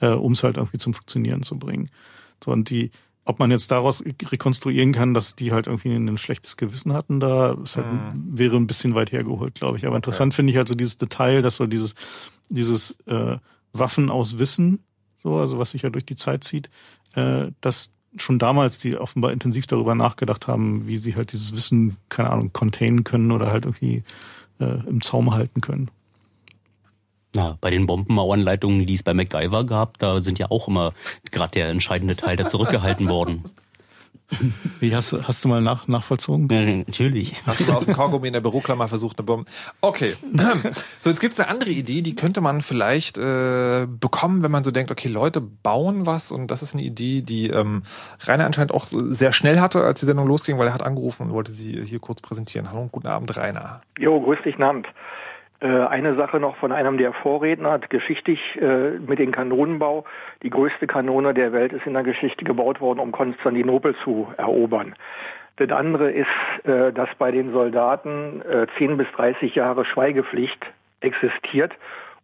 äh, 0.00 0.08
um 0.08 0.32
es 0.32 0.42
halt 0.42 0.56
irgendwie 0.56 0.78
zum 0.78 0.94
Funktionieren 0.94 1.42
zu 1.42 1.58
bringen. 1.58 1.90
So, 2.44 2.50
und 2.50 2.70
die, 2.70 2.90
ob 3.26 3.40
man 3.40 3.50
jetzt 3.50 3.70
daraus 3.72 4.04
rekonstruieren 4.30 4.92
kann, 4.92 5.12
dass 5.12 5.34
die 5.34 5.52
halt 5.52 5.66
irgendwie 5.66 5.92
ein 5.94 6.16
schlechtes 6.16 6.56
Gewissen 6.56 6.92
hatten, 6.92 7.20
da 7.20 7.56
halt, 7.56 7.86
wäre 8.14 8.56
ein 8.56 8.68
bisschen 8.68 8.94
weit 8.94 9.12
hergeholt, 9.12 9.56
glaube 9.56 9.76
ich. 9.76 9.86
Aber 9.86 9.96
interessant 9.96 10.32
finde 10.32 10.52
ich 10.52 10.56
halt 10.56 10.68
so 10.68 10.74
dieses 10.74 10.96
Detail, 10.96 11.42
dass 11.42 11.56
so 11.56 11.66
dieses, 11.66 11.94
dieses 12.48 12.92
äh, 13.06 13.36
Waffen 13.72 14.10
aus 14.10 14.38
Wissen, 14.38 14.84
so, 15.16 15.36
also 15.36 15.58
was 15.58 15.72
sich 15.72 15.82
ja 15.82 15.90
durch 15.90 16.06
die 16.06 16.14
Zeit 16.14 16.44
zieht, 16.44 16.70
äh, 17.14 17.48
dass 17.60 17.94
schon 18.16 18.38
damals 18.38 18.78
die 18.78 18.96
offenbar 18.96 19.32
intensiv 19.32 19.66
darüber 19.66 19.96
nachgedacht 19.96 20.46
haben, 20.46 20.86
wie 20.86 20.96
sie 20.96 21.16
halt 21.16 21.32
dieses 21.32 21.52
Wissen, 21.52 21.96
keine 22.08 22.30
Ahnung, 22.30 22.52
containen 22.52 23.02
können 23.02 23.32
oder 23.32 23.50
halt 23.50 23.66
irgendwie 23.66 24.04
äh, 24.60 24.86
im 24.86 25.00
Zaum 25.02 25.34
halten 25.34 25.60
können. 25.60 25.90
Na, 27.36 27.56
bei 27.60 27.70
den 27.70 27.86
Bombenmauernleitungen, 27.86 28.86
die 28.86 28.94
es 28.94 29.02
bei 29.02 29.12
MacGyver 29.14 29.64
gab, 29.64 29.98
da 29.98 30.20
sind 30.20 30.38
ja 30.38 30.46
auch 30.50 30.68
immer 30.68 30.92
gerade 31.30 31.52
der 31.52 31.68
entscheidende 31.68 32.16
Teil 32.16 32.36
da 32.36 32.46
zurückgehalten 32.48 33.08
worden. 33.10 33.44
Wie 34.80 34.92
hast, 34.96 35.12
du- 35.12 35.22
hast 35.22 35.44
du 35.44 35.48
mal 35.48 35.60
nach, 35.60 35.86
nachvollzogen? 35.86 36.48
Ja, 36.50 36.62
natürlich. 36.84 37.34
Hast 37.46 37.60
du 37.60 37.64
mal 37.66 37.76
aus 37.76 37.84
dem 37.84 37.94
Kaugummi 37.94 38.26
in 38.26 38.32
der 38.32 38.40
Büroklammer 38.40 38.88
versucht, 38.88 39.18
eine 39.18 39.26
Bombe? 39.26 39.48
Okay. 39.82 40.14
So, 41.00 41.10
jetzt 41.10 41.20
gibt's 41.20 41.38
eine 41.38 41.48
andere 41.48 41.70
Idee, 41.70 42.02
die 42.02 42.16
könnte 42.16 42.40
man 42.40 42.60
vielleicht 42.62 43.18
äh, 43.18 43.86
bekommen, 43.86 44.42
wenn 44.42 44.50
man 44.50 44.64
so 44.64 44.72
denkt, 44.72 44.90
okay, 44.90 45.06
Leute 45.08 45.40
bauen 45.40 46.06
was 46.06 46.32
und 46.32 46.50
das 46.50 46.64
ist 46.64 46.74
eine 46.74 46.82
Idee, 46.82 47.22
die 47.22 47.50
ähm, 47.50 47.84
Rainer 48.24 48.46
anscheinend 48.46 48.72
auch 48.72 48.86
sehr 48.88 49.32
schnell 49.32 49.60
hatte, 49.60 49.82
als 49.84 50.00
die 50.00 50.06
Sendung 50.06 50.26
losging, 50.26 50.58
weil 50.58 50.66
er 50.66 50.74
hat 50.74 50.82
angerufen 50.82 51.24
und 51.28 51.32
wollte 51.32 51.52
sie 51.52 51.84
hier 51.84 52.00
kurz 52.00 52.20
präsentieren. 52.22 52.68
Hallo 52.70 52.80
und 52.82 52.90
guten 52.92 53.06
Abend, 53.06 53.36
Rainer. 53.36 53.82
Jo, 53.98 54.20
grüß 54.20 54.38
dich, 54.44 54.58
Namt. 54.58 54.86
Äh, 55.60 55.68
eine 55.68 56.14
Sache 56.16 56.38
noch 56.38 56.56
von 56.56 56.72
einem 56.72 56.98
der 56.98 57.12
Vorredner, 57.12 57.72
hat 57.72 57.90
geschichtlich 57.90 58.60
äh, 58.60 58.90
mit 58.98 59.18
dem 59.18 59.32
Kanonenbau. 59.32 60.04
Die 60.42 60.50
größte 60.50 60.86
Kanone 60.86 61.32
der 61.32 61.52
Welt 61.52 61.72
ist 61.72 61.86
in 61.86 61.94
der 61.94 62.02
Geschichte 62.02 62.44
gebaut 62.44 62.80
worden, 62.80 63.00
um 63.00 63.12
Konstantinopel 63.12 63.94
zu 64.04 64.28
erobern. 64.36 64.94
Das 65.56 65.70
andere 65.70 66.10
ist, 66.10 66.26
äh, 66.64 66.92
dass 66.92 67.08
bei 67.18 67.30
den 67.30 67.52
Soldaten 67.52 68.42
äh, 68.42 68.66
10 68.76 68.98
bis 68.98 69.06
30 69.16 69.54
Jahre 69.54 69.86
Schweigepflicht 69.86 70.66
existiert 71.00 71.72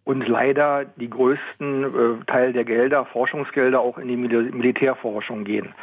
und 0.04 0.26
leider 0.26 0.84
die 0.96 1.08
größten 1.08 2.24
Teil 2.26 2.52
der 2.52 2.64
Gelder, 2.64 3.04
Forschungsgelder 3.04 3.78
auch 3.78 3.98
in 3.98 4.08
die 4.08 4.16
Mil 4.16 4.50
Militärforschung 4.50 5.44
gehen. 5.44 5.76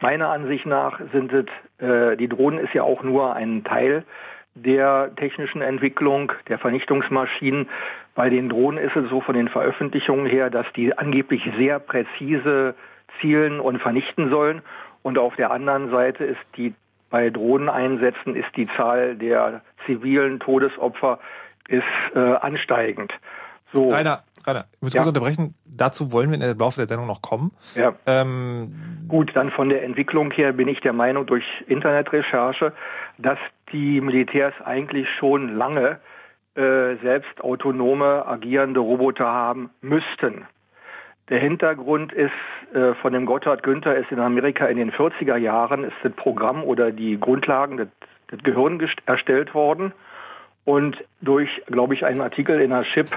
Meiner 0.00 0.28
Ansicht 0.28 0.66
nach 0.66 1.00
sind 1.12 1.32
es, 1.32 1.46
die 1.80 2.28
Drohnen 2.28 2.60
ist 2.60 2.74
ja 2.74 2.84
auch 2.84 3.02
nur 3.02 3.34
ein 3.34 3.64
Teil 3.64 4.04
der 4.56 5.12
technischen 5.16 5.62
Entwicklung 5.62 6.32
der 6.48 6.58
Vernichtungsmaschinen. 6.58 7.68
Bei 8.14 8.30
den 8.30 8.48
Drohnen 8.48 8.82
ist 8.82 8.96
es 8.96 9.08
so 9.10 9.20
von 9.20 9.34
den 9.34 9.48
Veröffentlichungen 9.48 10.26
her, 10.26 10.50
dass 10.50 10.66
die 10.74 10.96
angeblich 10.96 11.48
sehr 11.56 11.78
präzise 11.78 12.74
zielen 13.20 13.60
und 13.60 13.80
vernichten 13.80 14.30
sollen. 14.30 14.62
Und 15.02 15.18
auf 15.18 15.36
der 15.36 15.50
anderen 15.50 15.90
Seite 15.90 16.24
ist 16.24 16.40
die 16.56 16.74
bei 17.08 17.30
Drohneneinsätzen 17.30 18.34
ist 18.34 18.56
die 18.56 18.66
Zahl 18.66 19.14
der 19.14 19.62
zivilen 19.84 20.40
Todesopfer 20.40 21.20
ist 21.68 21.84
äh, 22.14 22.18
ansteigend. 22.18 23.12
So, 23.76 23.90
Rainer, 23.90 24.22
Rainer, 24.46 24.64
ich 24.72 24.82
muss 24.82 24.92
Ja. 24.94 25.02
kurz 25.02 25.08
unterbrechen. 25.14 25.54
Dazu 25.64 26.10
wollen 26.12 26.30
wir 26.30 26.40
im 26.50 26.58
Laufe 26.58 26.80
der 26.80 26.88
Sendung 26.88 27.06
noch 27.06 27.20
kommen. 27.22 27.52
ja. 27.74 27.94
Ähm, 28.06 28.72
Gut, 29.08 29.30
dann 29.34 29.50
von 29.50 29.68
der 29.68 29.84
Entwicklung 29.84 30.30
her 30.32 30.52
bin 30.52 30.66
ich 30.68 30.80
der 30.80 30.92
Meinung 30.92 31.26
durch 31.26 31.44
Internetrecherche, 31.68 32.72
dass 33.18 33.38
die 33.72 34.00
Militärs 34.00 34.54
eigentlich 34.64 35.08
schon 35.10 35.56
lange 35.56 36.00
äh, 36.54 36.96
selbst 37.02 37.40
autonome 37.42 38.26
agierende 38.26 38.80
Roboter 38.80 39.26
haben 39.26 39.70
müssten. 39.82 40.46
Der 41.28 41.38
Hintergrund 41.38 42.12
ist, 42.12 42.32
äh, 42.72 42.94
von 42.94 43.12
dem 43.12 43.26
Gotthard 43.26 43.62
Günther 43.62 43.96
ist 43.96 44.10
in 44.10 44.20
Amerika 44.20 44.66
in 44.66 44.78
den 44.78 44.90
40er 44.92 45.36
Jahren 45.36 45.84
ist 45.84 45.96
das 46.02 46.12
Programm 46.12 46.62
oder 46.62 46.92
die 46.92 47.18
Grundlagen, 47.20 47.76
das, 47.76 47.88
das 48.28 48.40
Gehirn 48.42 48.80
erstellt 49.06 49.52
worden. 49.52 49.92
Und 50.66 51.02
durch, 51.22 51.62
glaube 51.66 51.94
ich, 51.94 52.04
einen 52.04 52.20
Artikel 52.20 52.60
in 52.60 52.68
der 52.70 52.82
Chip 52.82 53.08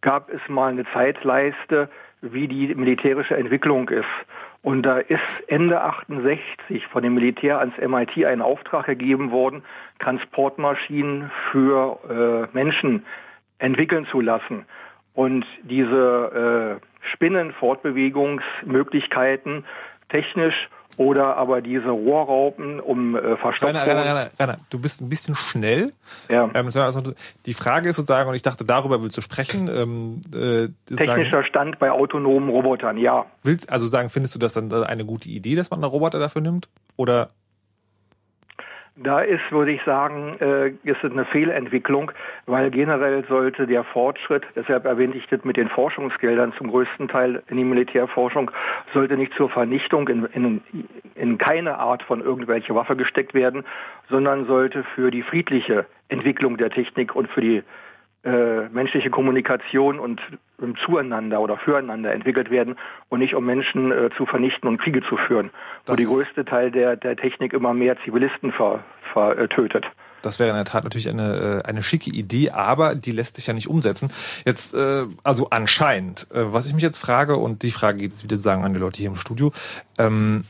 gab 0.00 0.30
es 0.30 0.40
mal 0.48 0.72
eine 0.72 0.86
Zeitleiste, 0.86 1.90
wie 2.22 2.48
die 2.48 2.74
militärische 2.74 3.36
Entwicklung 3.36 3.90
ist. 3.90 4.08
Und 4.62 4.84
da 4.84 4.96
ist 4.98 5.20
Ende 5.46 5.82
68 5.82 6.86
von 6.86 7.02
dem 7.02 7.12
Militär 7.14 7.60
ans 7.60 7.76
MIT 7.76 8.24
ein 8.24 8.40
Auftrag 8.40 8.86
gegeben 8.86 9.30
worden, 9.30 9.62
Transportmaschinen 9.98 11.30
für 11.52 11.98
äh, 12.08 12.46
Menschen 12.56 13.04
entwickeln 13.58 14.06
zu 14.06 14.22
lassen. 14.22 14.64
Und 15.12 15.44
diese 15.62 16.80
äh, 16.80 16.86
Spinnen-Fortbewegungsmöglichkeiten 17.12 19.66
technisch 20.08 20.70
oder 20.96 21.36
aber 21.36 21.60
diese 21.60 21.90
Rohrraupen 21.90 22.80
um 22.80 23.16
äh, 23.16 23.36
Verstopfung. 23.36 23.76
Rainer, 23.76 23.90
Rainer, 23.90 24.04
Rainer, 24.04 24.30
Rainer, 24.38 24.58
du 24.70 24.78
bist 24.78 25.00
ein 25.00 25.08
bisschen 25.08 25.34
schnell. 25.34 25.92
Ja. 26.30 26.50
Ähm, 26.54 26.66
also, 26.66 27.02
die 27.46 27.54
Frage 27.54 27.88
ist 27.88 27.96
sozusagen, 27.96 28.28
und 28.28 28.34
ich 28.34 28.42
dachte, 28.42 28.64
darüber 28.64 29.02
willst 29.02 29.16
du 29.16 29.20
sprechen. 29.20 29.68
Ähm, 29.68 30.20
äh, 30.32 30.68
Technischer 30.94 31.44
Stand 31.44 31.78
bei 31.78 31.90
autonomen 31.90 32.48
Robotern, 32.48 32.96
ja. 32.98 33.26
willst, 33.42 33.70
also 33.70 33.86
sagen, 33.86 34.10
findest 34.10 34.34
du 34.34 34.38
das 34.38 34.52
dann 34.52 34.72
eine 34.72 35.04
gute 35.04 35.28
Idee, 35.28 35.54
dass 35.54 35.70
man 35.70 35.82
einen 35.82 35.90
Roboter 35.90 36.18
dafür 36.18 36.42
nimmt? 36.42 36.68
Oder 36.96 37.30
Da 38.96 39.20
ist, 39.22 39.50
würde 39.50 39.72
ich 39.72 39.82
sagen, 39.82 40.36
äh, 40.40 40.68
ist 40.84 41.02
es 41.02 41.10
eine 41.10 41.24
Fehlentwicklung, 41.24 42.12
weil 42.46 42.70
generell 42.70 43.24
sollte 43.24 43.66
der 43.66 43.82
Fortschritt, 43.82 44.44
deshalb 44.54 44.84
erwähnte 44.84 45.18
ich 45.18 45.26
das 45.26 45.44
mit 45.44 45.56
den 45.56 45.68
Forschungsgeldern 45.68 46.52
zum 46.52 46.70
größten 46.70 47.08
Teil 47.08 47.42
in 47.48 47.56
die 47.56 47.64
Militärforschung, 47.64 48.52
sollte 48.92 49.16
nicht 49.16 49.34
zur 49.34 49.50
Vernichtung 49.50 50.06
in, 50.06 50.26
in, 50.26 50.60
in 51.16 51.38
keine 51.38 51.78
Art 51.78 52.04
von 52.04 52.20
irgendwelche 52.20 52.76
Waffe 52.76 52.94
gesteckt 52.94 53.34
werden, 53.34 53.64
sondern 54.08 54.46
sollte 54.46 54.84
für 54.84 55.10
die 55.10 55.22
friedliche 55.22 55.86
Entwicklung 56.08 56.56
der 56.56 56.70
Technik 56.70 57.16
und 57.16 57.28
für 57.28 57.40
die 57.40 57.62
äh, 58.24 58.68
menschliche 58.68 59.10
Kommunikation 59.10 59.98
und 59.98 60.22
Zueinander 60.84 61.40
oder 61.40 61.56
füreinander 61.56 62.12
entwickelt 62.12 62.50
werden 62.50 62.76
und 63.08 63.18
nicht 63.18 63.34
um 63.34 63.44
Menschen 63.44 63.90
äh, 63.90 64.10
zu 64.16 64.24
vernichten 64.26 64.68
und 64.68 64.78
Kriege 64.78 65.02
zu 65.02 65.16
führen, 65.16 65.50
das 65.84 65.92
wo 65.92 65.96
die 65.96 66.04
größte 66.04 66.44
Teil 66.44 66.70
der, 66.70 66.96
der 66.96 67.16
Technik 67.16 67.52
immer 67.52 67.74
mehr 67.74 67.96
Zivilisten 68.04 68.52
vertötet. 68.52 69.84
Ver, 69.84 69.90
äh, 69.90 70.04
das 70.22 70.38
wäre 70.38 70.50
in 70.50 70.56
der 70.56 70.64
Tat 70.64 70.84
natürlich 70.84 71.08
eine, 71.08 71.62
äh, 71.64 71.68
eine 71.68 71.82
schicke 71.82 72.10
Idee, 72.10 72.50
aber 72.50 72.94
die 72.94 73.12
lässt 73.12 73.36
sich 73.36 73.46
ja 73.46 73.52
nicht 73.52 73.68
umsetzen. 73.68 74.10
Jetzt, 74.44 74.74
äh, 74.74 75.04
also 75.22 75.50
anscheinend, 75.50 76.28
äh, 76.32 76.52
was 76.52 76.66
ich 76.66 76.74
mich 76.74 76.82
jetzt 76.82 76.98
frage, 76.98 77.36
und 77.36 77.62
die 77.62 77.70
Frage 77.70 77.98
geht 77.98 78.12
jetzt 78.12 78.24
wieder 78.24 78.36
sagen 78.36 78.64
an 78.64 78.72
die 78.72 78.80
Leute 78.80 78.98
hier 78.98 79.10
im 79.10 79.16
Studio, 79.16 79.52
ähm, 79.98 80.44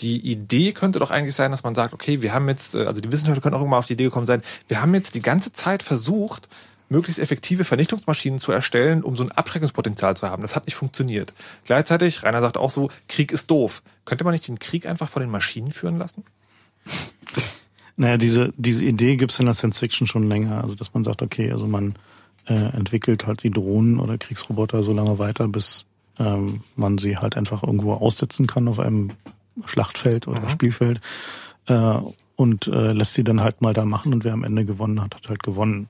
die 0.00 0.30
Idee 0.30 0.72
könnte 0.72 0.98
doch 0.98 1.10
eigentlich 1.10 1.34
sein, 1.34 1.50
dass 1.50 1.62
man 1.62 1.74
sagt, 1.74 1.94
okay, 1.94 2.20
wir 2.22 2.34
haben 2.34 2.48
jetzt, 2.48 2.74
äh, 2.74 2.84
also 2.84 3.00
die 3.00 3.10
Wissenschaftler 3.10 3.42
können 3.42 3.54
auch 3.54 3.64
immer 3.64 3.78
auf 3.78 3.86
die 3.86 3.94
Idee 3.94 4.04
gekommen 4.04 4.26
sein, 4.26 4.42
wir 4.68 4.82
haben 4.82 4.94
jetzt 4.94 5.14
die 5.14 5.22
ganze 5.22 5.52
Zeit 5.52 5.82
versucht, 5.82 6.48
möglichst 6.88 7.20
effektive 7.20 7.64
Vernichtungsmaschinen 7.64 8.40
zu 8.40 8.52
erstellen, 8.52 9.02
um 9.02 9.16
so 9.16 9.24
ein 9.24 9.32
Abschreckungspotenzial 9.32 10.16
zu 10.16 10.28
haben. 10.30 10.42
Das 10.42 10.54
hat 10.56 10.66
nicht 10.66 10.76
funktioniert. 10.76 11.34
Gleichzeitig, 11.64 12.22
Rainer 12.22 12.40
sagt 12.40 12.56
auch 12.56 12.70
so, 12.70 12.90
Krieg 13.08 13.32
ist 13.32 13.50
doof. 13.50 13.82
Könnte 14.04 14.24
man 14.24 14.32
nicht 14.32 14.46
den 14.46 14.58
Krieg 14.58 14.86
einfach 14.86 15.08
von 15.08 15.20
den 15.20 15.30
Maschinen 15.30 15.72
führen 15.72 15.98
lassen? 15.98 16.24
Naja, 17.98 18.18
diese, 18.18 18.52
diese 18.58 18.84
Idee 18.84 19.16
gibt's 19.16 19.38
in 19.38 19.46
der 19.46 19.54
Science 19.54 19.78
Fiction 19.78 20.06
schon 20.06 20.28
länger. 20.28 20.62
Also, 20.62 20.74
dass 20.74 20.92
man 20.92 21.02
sagt, 21.02 21.22
okay, 21.22 21.50
also 21.50 21.66
man 21.66 21.94
äh, 22.46 22.54
entwickelt 22.54 23.26
halt 23.26 23.42
die 23.42 23.50
Drohnen 23.50 23.98
oder 23.98 24.18
Kriegsroboter 24.18 24.82
so 24.82 24.92
lange 24.92 25.18
weiter, 25.18 25.48
bis 25.48 25.86
ähm, 26.18 26.60
man 26.76 26.98
sie 26.98 27.16
halt 27.16 27.36
einfach 27.36 27.62
irgendwo 27.62 27.94
aussetzen 27.94 28.46
kann 28.46 28.68
auf 28.68 28.78
einem 28.78 29.12
Schlachtfeld 29.64 30.28
oder 30.28 30.40
mhm. 30.40 30.50
Spielfeld 30.50 31.00
äh, 31.66 31.98
und 32.36 32.66
äh, 32.66 32.92
lässt 32.92 33.14
sie 33.14 33.24
dann 33.24 33.40
halt 33.40 33.62
mal 33.62 33.72
da 33.72 33.84
machen 33.84 34.12
und 34.12 34.24
wer 34.24 34.32
am 34.32 34.44
Ende 34.44 34.64
gewonnen 34.64 35.02
hat, 35.02 35.14
hat 35.14 35.28
halt 35.28 35.42
gewonnen. 35.42 35.88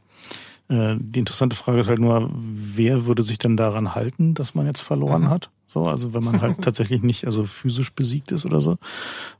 Äh, 0.69 0.97
die 0.99 1.21
interessante 1.21 1.57
Frage 1.57 1.81
ist 1.81 1.89
halt 1.89 1.99
nur, 1.99 2.31
wer 2.33 3.07
würde 3.07 3.23
sich 3.23 3.39
denn 3.39 3.57
daran 3.57 3.95
halten, 3.95 4.35
dass 4.35 4.55
man 4.55 4.67
jetzt 4.67 4.81
verloren 4.81 5.23
mhm. 5.23 5.31
hat? 5.31 5.51
So, 5.67 5.87
also 5.87 6.15
wenn 6.15 6.25
man 6.25 6.41
halt 6.41 6.61
tatsächlich 6.63 7.03
nicht 7.03 7.27
also 7.27 7.45
physisch 7.45 7.93
besiegt 7.93 8.33
ist 8.33 8.47
oder 8.47 8.61
so. 8.61 8.79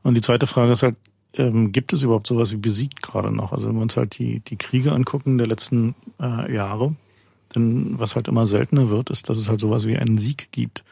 Und 0.03 0.15
die 0.15 0.21
zweite 0.21 0.47
Frage 0.47 0.73
ist 0.73 0.83
halt, 0.83 0.97
ähm, 1.35 1.73
gibt 1.73 1.93
es 1.93 2.03
überhaupt 2.03 2.27
sowas 2.27 2.53
wie 2.53 2.57
besiegt 2.57 3.03
gerade 3.03 3.31
noch? 3.35 3.53
Also 3.53 3.69
wenn 3.69 3.77
wir 3.77 3.83
uns 3.83 3.97
halt 3.97 4.19
die, 4.19 4.41
die 4.41 4.57
Kriege 4.57 4.93
angucken 4.93 5.39
der 5.39 5.47
letzten 5.47 5.95
äh, 6.21 6.53
Jahre, 6.53 6.95
denn 7.55 7.99
was 7.99 8.17
halt 8.17 8.29
immer 8.29 8.47
seltener 8.47 8.91
wird, 8.91 9.11
ist, 9.11 9.29
dass 9.29 9.39
es 9.39 9.49
halt 9.49 9.61
sowas 9.61 9.87
wie 9.87 9.97
einen 9.97 10.19
Sieg 10.19 10.49
gibt. 10.53 10.85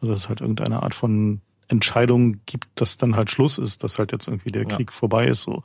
Also 0.00 0.12
dass 0.12 0.24
es 0.24 0.28
halt 0.28 0.40
irgendeine 0.40 0.82
Art 0.82 0.94
von 0.94 1.40
Entscheidung 1.68 2.40
gibt, 2.46 2.68
dass 2.74 2.96
dann 2.96 3.16
halt 3.16 3.30
Schluss 3.30 3.58
ist, 3.58 3.82
dass 3.82 3.98
halt 3.98 4.12
jetzt 4.12 4.28
irgendwie 4.28 4.52
der 4.52 4.66
Krieg 4.66 4.90
ja. 4.90 4.96
vorbei 4.96 5.26
ist 5.26 5.42
so. 5.42 5.62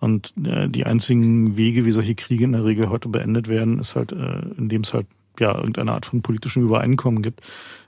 Und 0.00 0.34
äh, 0.46 0.68
die 0.68 0.86
einzigen 0.86 1.56
Wege, 1.56 1.84
wie 1.84 1.92
solche 1.92 2.14
Kriege 2.14 2.44
in 2.44 2.52
der 2.52 2.64
Regel 2.64 2.88
heute 2.88 3.08
beendet 3.08 3.48
werden, 3.48 3.78
ist 3.78 3.96
halt, 3.96 4.12
äh, 4.12 4.40
indem 4.56 4.82
es 4.82 4.94
halt 4.94 5.06
ja 5.38 5.54
irgendeine 5.54 5.92
Art 5.92 6.06
von 6.06 6.22
politischem 6.22 6.62
Übereinkommen 6.62 7.22
gibt, 7.22 7.42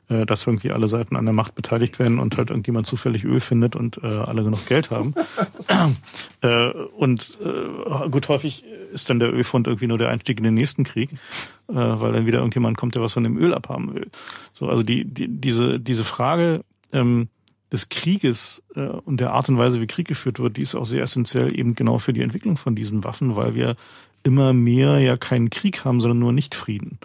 äh, 0.09 0.27
dass 0.27 0.47
irgendwie 0.47 0.73
alle 0.73 0.89
Seiten 0.89 1.17
an 1.17 1.25
der 1.25 1.35
Macht 1.35 1.55
beteiligt 1.55 1.99
werden 1.99 2.19
und 2.19 2.37
halt 2.37 2.51
irgendjemand 2.51 2.87
zufällig 2.87 3.25
Öl 3.25 3.41
findet 3.41 3.77
und 3.77 3.99
äh, 4.03 4.07
alle 4.07 4.45
genug 4.45 4.67
Geld 4.67 4.91
haben. 4.91 5.15
äh, 6.43 6.71
und 6.97 7.39
äh, 7.43 8.09
gut, 8.11 8.29
häufig 8.29 8.65
ist 8.93 9.09
dann 9.09 9.19
der 9.19 9.33
Ölfund 9.33 9.67
irgendwie 9.67 9.87
nur 9.87 9.99
der 9.99 10.11
Einstieg 10.11 10.39
in 10.39 10.45
den 10.45 10.55
nächsten 10.55 10.85
Krieg, 10.85 11.13
äh, 11.13 11.75
weil 11.75 12.13
dann 12.13 12.27
wieder 12.27 12.39
irgendjemand 12.39 12.77
kommt, 12.77 12.95
der 12.95 13.03
was 13.03 13.15
von 13.15 13.25
dem 13.25 13.39
Öl 13.39 13.55
abhaben 13.55 13.95
will. 13.95 14.11
So, 14.53 14.69
also 14.69 14.83
die, 14.83 15.05
die 15.05 15.29
diese 15.29 15.81
diese 15.81 16.05
Frage 16.05 16.63
ähm, 16.93 17.29
des 17.73 17.89
Krieges 17.89 18.63
äh, 18.77 18.81
und 18.81 19.19
der 19.19 19.33
Art 19.33 19.49
und 19.49 19.59
Weise, 19.59 19.81
wie 19.81 19.87
Krieg 19.87 20.07
geführt 20.07 20.39
wird, 20.39 20.57
die 20.57 20.63
ist 20.63 20.75
auch 20.75 20.85
sehr 20.85 21.03
essentiell 21.03 21.59
eben 21.59 21.75
genau 21.75 21.99
für 21.99 22.13
die 22.13 22.23
Entwicklung 22.23 22.57
von 22.57 22.75
diesen 22.75 23.03
Waffen, 23.03 23.35
weil 23.35 23.55
wir 23.55 23.77
immer 24.23 24.53
mehr 24.53 24.99
ja 24.99 25.17
keinen 25.17 25.51
Krieg 25.51 25.85
haben, 25.85 26.01
sondern 26.01 26.19
nur 26.19 26.33
Nichtfrieden. 26.33 26.99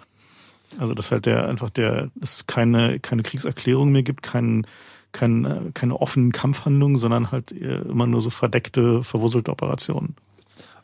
Also 0.78 0.94
dass 0.94 1.10
halt 1.10 1.26
der 1.26 1.48
einfach 1.48 1.70
der 1.70 2.10
es 2.20 2.46
keine 2.46 3.00
keine 3.00 3.22
Kriegserklärung 3.22 3.90
mehr 3.90 4.02
gibt, 4.02 4.22
keinen 4.22 4.66
keine, 5.12 5.70
keine 5.74 6.00
offenen 6.00 6.32
Kampfhandlungen, 6.32 6.96
sondern 6.96 7.30
halt 7.30 7.52
äh, 7.52 7.80
immer 7.80 8.06
nur 8.06 8.20
so 8.20 8.30
verdeckte, 8.30 9.02
verwurzelte 9.02 9.50
Operationen. 9.50 10.14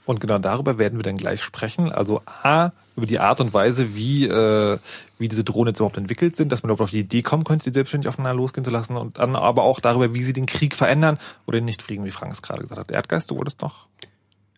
Und 0.07 0.21
genau 0.21 0.39
darüber 0.39 0.79
werden 0.79 0.99
wir 0.99 1.03
dann 1.03 1.17
gleich 1.17 1.43
sprechen. 1.43 1.91
Also 1.91 2.23
A, 2.27 2.71
über 2.97 3.07
die 3.07 3.19
Art 3.19 3.41
und 3.41 3.53
Weise, 3.53 3.95
wie, 3.97 4.27
äh, 4.27 4.79
wie 5.19 5.29
diese 5.29 5.45
Drohnen 5.45 5.69
jetzt 5.69 5.81
überhaupt 5.81 5.97
entwickelt 5.97 6.37
sind, 6.37 6.53
dass 6.53 6.63
man 6.63 6.69
überhaupt 6.69 6.83
auf 6.83 6.91
die 6.91 7.01
Idee 7.01 7.23
kommen 7.23 7.45
könnte, 7.45 7.65
die 7.65 7.75
selbstständig 7.75 8.09
aufeinander 8.09 8.37
losgehen 8.37 8.65
zu 8.65 8.71
lassen. 8.71 8.97
Und 8.97 9.19
dann 9.19 9.37
aber 9.37 9.63
auch 9.63 9.81
darüber, 9.81 10.15
wie 10.15 10.23
sie 10.23 10.33
den 10.33 10.47
Krieg 10.47 10.75
verändern 10.75 11.19
oder 11.47 11.61
nicht 11.61 11.83
fliegen, 11.83 12.05
wie 12.05 12.11
Frank 12.11 12.33
es 12.33 12.43
gerade 12.43 12.63
gesagt 12.63 12.79
hat. 12.79 12.91
Erdgeist, 12.91 13.31
du 13.31 13.37
wolltest 13.37 13.63
noch? 13.63 13.87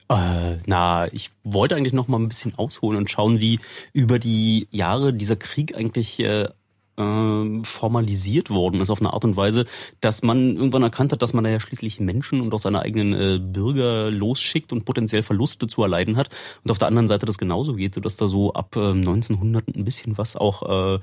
Äh, 0.09 0.59
na, 0.67 1.13
ich 1.13 1.31
wollte 1.43 1.75
eigentlich 1.75 1.93
noch 1.93 2.09
mal 2.09 2.19
ein 2.19 2.29
bisschen 2.29 2.55
ausholen 2.57 2.99
und 2.99 3.11
schauen, 3.11 3.41
wie 3.41 3.59
über 3.93 4.19
die 4.19 4.69
Jahre 4.71 5.13
dieser 5.13 5.37
Krieg 5.37 5.77
eigentlich 5.77 6.21
äh, 6.21 6.49
äh, 6.97 7.65
formalisiert 7.65 8.51
worden 8.51 8.81
ist 8.81 8.91
auf 8.91 9.01
eine 9.01 9.13
Art 9.13 9.25
und 9.25 9.37
Weise, 9.37 9.65
dass 10.01 10.23
man 10.23 10.57
irgendwann 10.57 10.83
erkannt 10.83 11.13
hat, 11.13 11.23
dass 11.23 11.33
man 11.33 11.45
da 11.45 11.51
ja 11.51 11.61
schließlich 11.61 12.01
Menschen 12.01 12.41
und 12.41 12.53
auch 12.55 12.61
seine 12.61 12.81
eigenen 12.81 13.13
äh, 13.13 13.39
Bürger 13.39 14.11
losschickt 14.11 14.73
und 14.73 14.85
potenziell 14.85 15.23
Verluste 15.23 15.67
zu 15.67 15.83
erleiden 15.83 16.17
hat. 16.17 16.29
Und 16.65 16.71
auf 16.71 16.79
der 16.79 16.89
anderen 16.89 17.09
Seite 17.09 17.27
das 17.27 17.39
genauso 17.39 17.75
geht, 17.75 17.95
so 17.95 18.01
dass 18.01 18.17
da 18.17 18.29
so 18.29 18.53
ab 18.53 18.77
äh, 18.77 18.91
1900 18.91 19.69
ein 19.69 19.85
bisschen 19.85 20.19
was 20.19 20.37
auch 20.37 20.97
äh, 20.97 20.99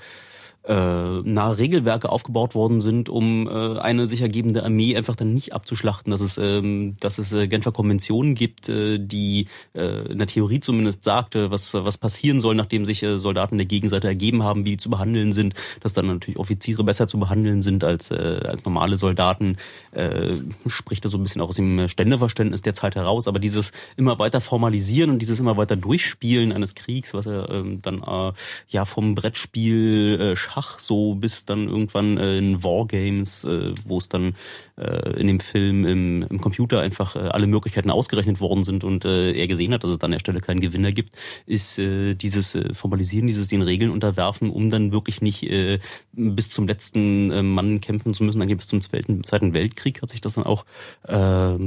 äh, 0.65 0.73
nahe 0.73 1.57
Regelwerke 1.57 2.09
aufgebaut 2.09 2.55
worden 2.55 2.79
sind, 2.79 3.09
um 3.09 3.47
äh, 3.47 3.79
eine 3.79 4.07
sich 4.07 4.21
ergebende 4.21 4.63
Armee 4.63 4.95
einfach 4.95 5.15
dann 5.15 5.33
nicht 5.33 5.53
abzuschlachten, 5.53 6.11
dass 6.11 6.21
es, 6.21 6.37
ähm, 6.37 6.95
dass 6.99 7.17
es 7.17 7.33
äh, 7.33 7.47
Genfer 7.47 7.71
Konventionen 7.71 8.33
gibt, 8.33 8.69
äh, 8.69 8.97
die 8.97 9.47
äh, 9.73 10.11
in 10.11 10.19
der 10.19 10.27
Theorie 10.27 10.61
zumindest 10.61 11.03
sagte, 11.03 11.51
was, 11.51 11.73
was 11.73 11.97
passieren 11.97 12.39
soll, 12.39 12.55
nachdem 12.55 12.85
sich 12.85 13.03
äh, 13.03 13.19
Soldaten 13.19 13.57
der 13.57 13.65
Gegenseite 13.65 14.07
ergeben 14.07 14.43
haben, 14.43 14.63
wie 14.65 14.71
die 14.71 14.77
zu 14.77 14.89
behandeln 14.89 15.33
sind, 15.33 15.53
dass 15.81 15.93
dann 15.93 16.07
natürlich 16.07 16.39
Offiziere 16.39 16.83
besser 16.83 17.07
zu 17.07 17.19
behandeln 17.19 17.61
sind 17.61 17.83
als, 17.83 18.09
äh, 18.11 18.41
als 18.45 18.63
normale 18.63 18.97
Soldaten, 18.97 19.57
äh, 19.91 20.35
spricht 20.67 21.03
das 21.03 21.11
so 21.11 21.17
ein 21.17 21.23
bisschen 21.23 21.41
auch 21.41 21.49
aus 21.49 21.57
dem 21.57 21.89
Ständeverständnis 21.89 22.61
der 22.61 22.73
Zeit 22.73 22.95
heraus, 22.95 23.27
aber 23.27 23.39
dieses 23.39 23.73
immer 23.97 24.17
weiter 24.17 24.39
formalisieren 24.39 25.09
und 25.09 25.19
dieses 25.19 25.39
immer 25.39 25.57
weiter 25.57 25.75
Durchspielen 25.75 26.53
eines 26.53 26.73
Kriegs, 26.73 27.13
was 27.13 27.25
er 27.25 27.49
äh, 27.49 27.77
dann 27.81 28.01
äh, 28.01 28.31
ja 28.69 28.85
vom 28.85 29.15
Brettspiel 29.15 30.19
äh, 30.21 30.35
Schach 30.53 30.79
so 30.79 31.15
bis 31.15 31.45
dann 31.45 31.67
irgendwann 31.67 32.17
äh, 32.17 32.37
in 32.37 32.63
Wargames, 32.63 33.43
äh, 33.43 33.73
wo 33.85 33.97
es 33.97 34.09
dann 34.09 34.35
äh, 34.77 35.19
in 35.19 35.27
dem 35.27 35.39
Film 35.39 35.85
im, 35.85 36.23
im 36.23 36.41
Computer 36.41 36.79
einfach 36.81 37.15
äh, 37.15 37.19
alle 37.19 37.47
Möglichkeiten 37.47 37.89
ausgerechnet 37.89 38.39
worden 38.39 38.63
sind 38.63 38.83
und 38.83 39.05
äh, 39.05 39.31
er 39.31 39.47
gesehen 39.47 39.73
hat, 39.73 39.83
dass 39.83 39.91
es 39.91 39.97
dann 39.97 40.09
an 40.09 40.11
der 40.11 40.19
Stelle 40.19 40.41
keinen 40.41 40.59
Gewinner 40.59 40.91
gibt, 40.91 41.15
ist 41.47 41.79
äh, 41.79 42.13
dieses 42.13 42.53
äh, 42.55 42.73
Formalisieren, 42.73 43.27
dieses 43.27 43.47
den 43.47 43.61
Regeln 43.63 43.89
unterwerfen, 43.89 44.49
um 44.49 44.69
dann 44.69 44.91
wirklich 44.91 45.21
nicht 45.21 45.43
äh, 45.43 45.79
bis 46.11 46.49
zum 46.49 46.67
letzten 46.67 47.31
äh, 47.31 47.41
Mann 47.41 47.81
kämpfen 47.81 48.13
zu 48.13 48.23
müssen, 48.23 48.39
dann 48.39 48.55
bis 48.55 48.67
zum 48.67 48.81
Zweiten, 48.81 49.23
Zweiten 49.23 49.53
Weltkrieg 49.53 50.01
hat 50.01 50.09
sich 50.09 50.21
das 50.21 50.35
dann 50.35 50.45
auch 50.45 50.65
äh, 51.07 51.57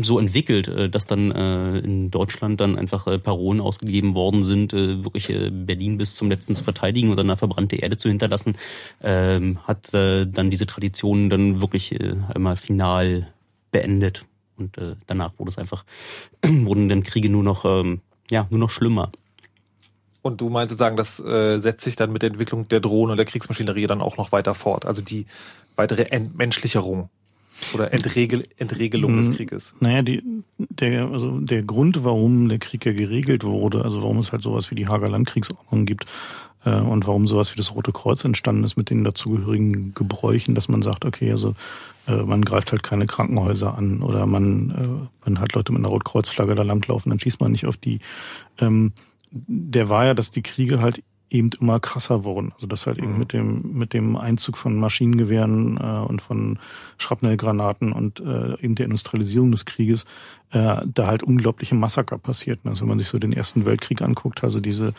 so 0.00 0.18
entwickelt, 0.18 0.68
äh, 0.68 0.88
dass 0.88 1.06
dann 1.06 1.30
äh, 1.30 1.78
in 1.78 2.10
Deutschland 2.10 2.60
dann 2.60 2.78
einfach 2.78 3.06
äh, 3.06 3.18
Parolen 3.18 3.60
ausgegeben 3.60 4.14
worden 4.14 4.42
sind, 4.42 4.72
wirklich 4.72 5.32
Berlin 5.50 5.98
bis 5.98 6.16
zum 6.16 6.30
letzten 6.30 6.54
zu 6.54 6.64
verteidigen 6.64 7.10
oder 7.10 7.22
eine 7.22 7.36
verbrannte 7.36 7.76
Erde 7.76 7.96
zu 7.96 8.08
hinterlassen, 8.08 8.56
ähm, 9.02 9.58
hat 9.64 9.92
dann 9.92 10.50
diese 10.50 10.66
Tradition 10.66 11.30
dann 11.30 11.60
wirklich 11.60 11.96
einmal 12.34 12.56
final 12.56 13.28
beendet. 13.70 14.24
Und 14.56 14.76
danach 15.06 15.32
wurde 15.38 15.50
es 15.50 15.58
einfach, 15.58 15.84
wurden 16.44 16.88
dann 16.88 17.02
Kriege 17.02 17.28
nur 17.28 17.42
noch, 17.42 17.64
ähm, 17.64 18.00
ja, 18.30 18.46
nur 18.50 18.60
noch 18.60 18.70
schlimmer. 18.70 19.10
Und 20.22 20.40
du 20.40 20.48
meinst 20.48 20.70
sozusagen, 20.70 20.96
das 20.96 21.20
äh, 21.20 21.58
setzt 21.58 21.84
sich 21.84 21.96
dann 21.96 22.12
mit 22.12 22.22
der 22.22 22.30
Entwicklung 22.30 22.66
der 22.68 22.80
Drohnen 22.80 23.10
und 23.10 23.16
der 23.16 23.26
Kriegsmaschinerie 23.26 23.86
dann 23.86 24.00
auch 24.00 24.16
noch 24.16 24.32
weiter 24.32 24.54
fort. 24.54 24.86
Also 24.86 25.02
die 25.02 25.26
weitere 25.76 26.04
Entmenschlicherung 26.04 27.10
oder 27.74 27.92
Entregel, 27.92 28.44
Entregelung 28.56 29.16
des 29.16 29.28
hm, 29.28 29.34
Krieges? 29.34 29.74
Naja, 29.80 30.02
die, 30.02 30.22
der, 30.58 31.08
also 31.08 31.40
der 31.40 31.62
Grund, 31.62 32.04
warum 32.04 32.48
der 32.48 32.58
Krieg 32.58 32.84
ja 32.84 32.92
geregelt 32.92 33.44
wurde, 33.44 33.82
also 33.82 34.02
warum 34.02 34.18
es 34.18 34.32
halt 34.32 34.42
sowas 34.42 34.70
wie 34.70 34.74
die 34.74 34.88
Hager 34.88 35.08
Landkriegsordnung 35.08 35.86
gibt 35.86 36.06
äh, 36.64 36.74
und 36.74 37.06
warum 37.06 37.26
sowas 37.26 37.52
wie 37.52 37.56
das 37.56 37.74
Rote 37.74 37.92
Kreuz 37.92 38.24
entstanden 38.24 38.64
ist 38.64 38.76
mit 38.76 38.90
den 38.90 39.04
dazugehörigen 39.04 39.94
Gebräuchen, 39.94 40.54
dass 40.54 40.68
man 40.68 40.82
sagt, 40.82 41.04
okay, 41.04 41.30
also 41.30 41.54
äh, 42.06 42.16
man 42.16 42.42
greift 42.42 42.72
halt 42.72 42.82
keine 42.82 43.06
Krankenhäuser 43.06 43.76
an 43.76 44.02
oder 44.02 44.26
man, 44.26 44.70
äh, 44.70 45.26
wenn 45.26 45.40
halt 45.40 45.54
Leute 45.54 45.72
mit 45.72 45.80
einer 45.80 45.88
Rotkreuzflagge 45.88 46.54
da 46.54 46.62
langlaufen, 46.62 47.10
dann 47.10 47.20
schießt 47.20 47.40
man 47.40 47.52
nicht 47.52 47.66
auf 47.66 47.76
die. 47.76 48.00
Ähm, 48.58 48.92
der 49.30 49.88
war 49.88 50.06
ja, 50.06 50.14
dass 50.14 50.30
die 50.30 50.42
Kriege 50.42 50.80
halt 50.80 51.02
eben 51.30 51.50
immer 51.60 51.80
krasser 51.80 52.24
wurden. 52.24 52.52
Also 52.54 52.66
dass 52.66 52.86
halt 52.86 52.98
eben 52.98 53.18
mit 53.18 53.32
dem 53.32 53.76
mit 53.76 53.92
dem 53.92 54.16
Einzug 54.16 54.56
von 54.56 54.78
Maschinengewehren 54.78 55.78
äh, 55.78 56.06
und 56.08 56.22
von 56.22 56.58
Schrapnellgranaten 56.98 57.92
und 57.92 58.20
äh, 58.20 58.54
eben 58.60 58.74
der 58.74 58.86
Industrialisierung 58.86 59.50
des 59.50 59.64
Krieges 59.64 60.04
äh, 60.54 60.76
da 60.86 61.06
halt 61.08 61.22
unglaubliche 61.22 61.74
Massaker 61.74 62.16
passierten. 62.18 62.70
Also 62.70 62.82
wenn 62.82 62.90
man 62.90 62.98
sich 62.98 63.08
so 63.08 63.18
den 63.18 63.32
Ersten 63.32 63.64
Weltkrieg 63.64 64.02
anguckt, 64.02 64.44
also 64.44 64.60
diese 64.60 64.94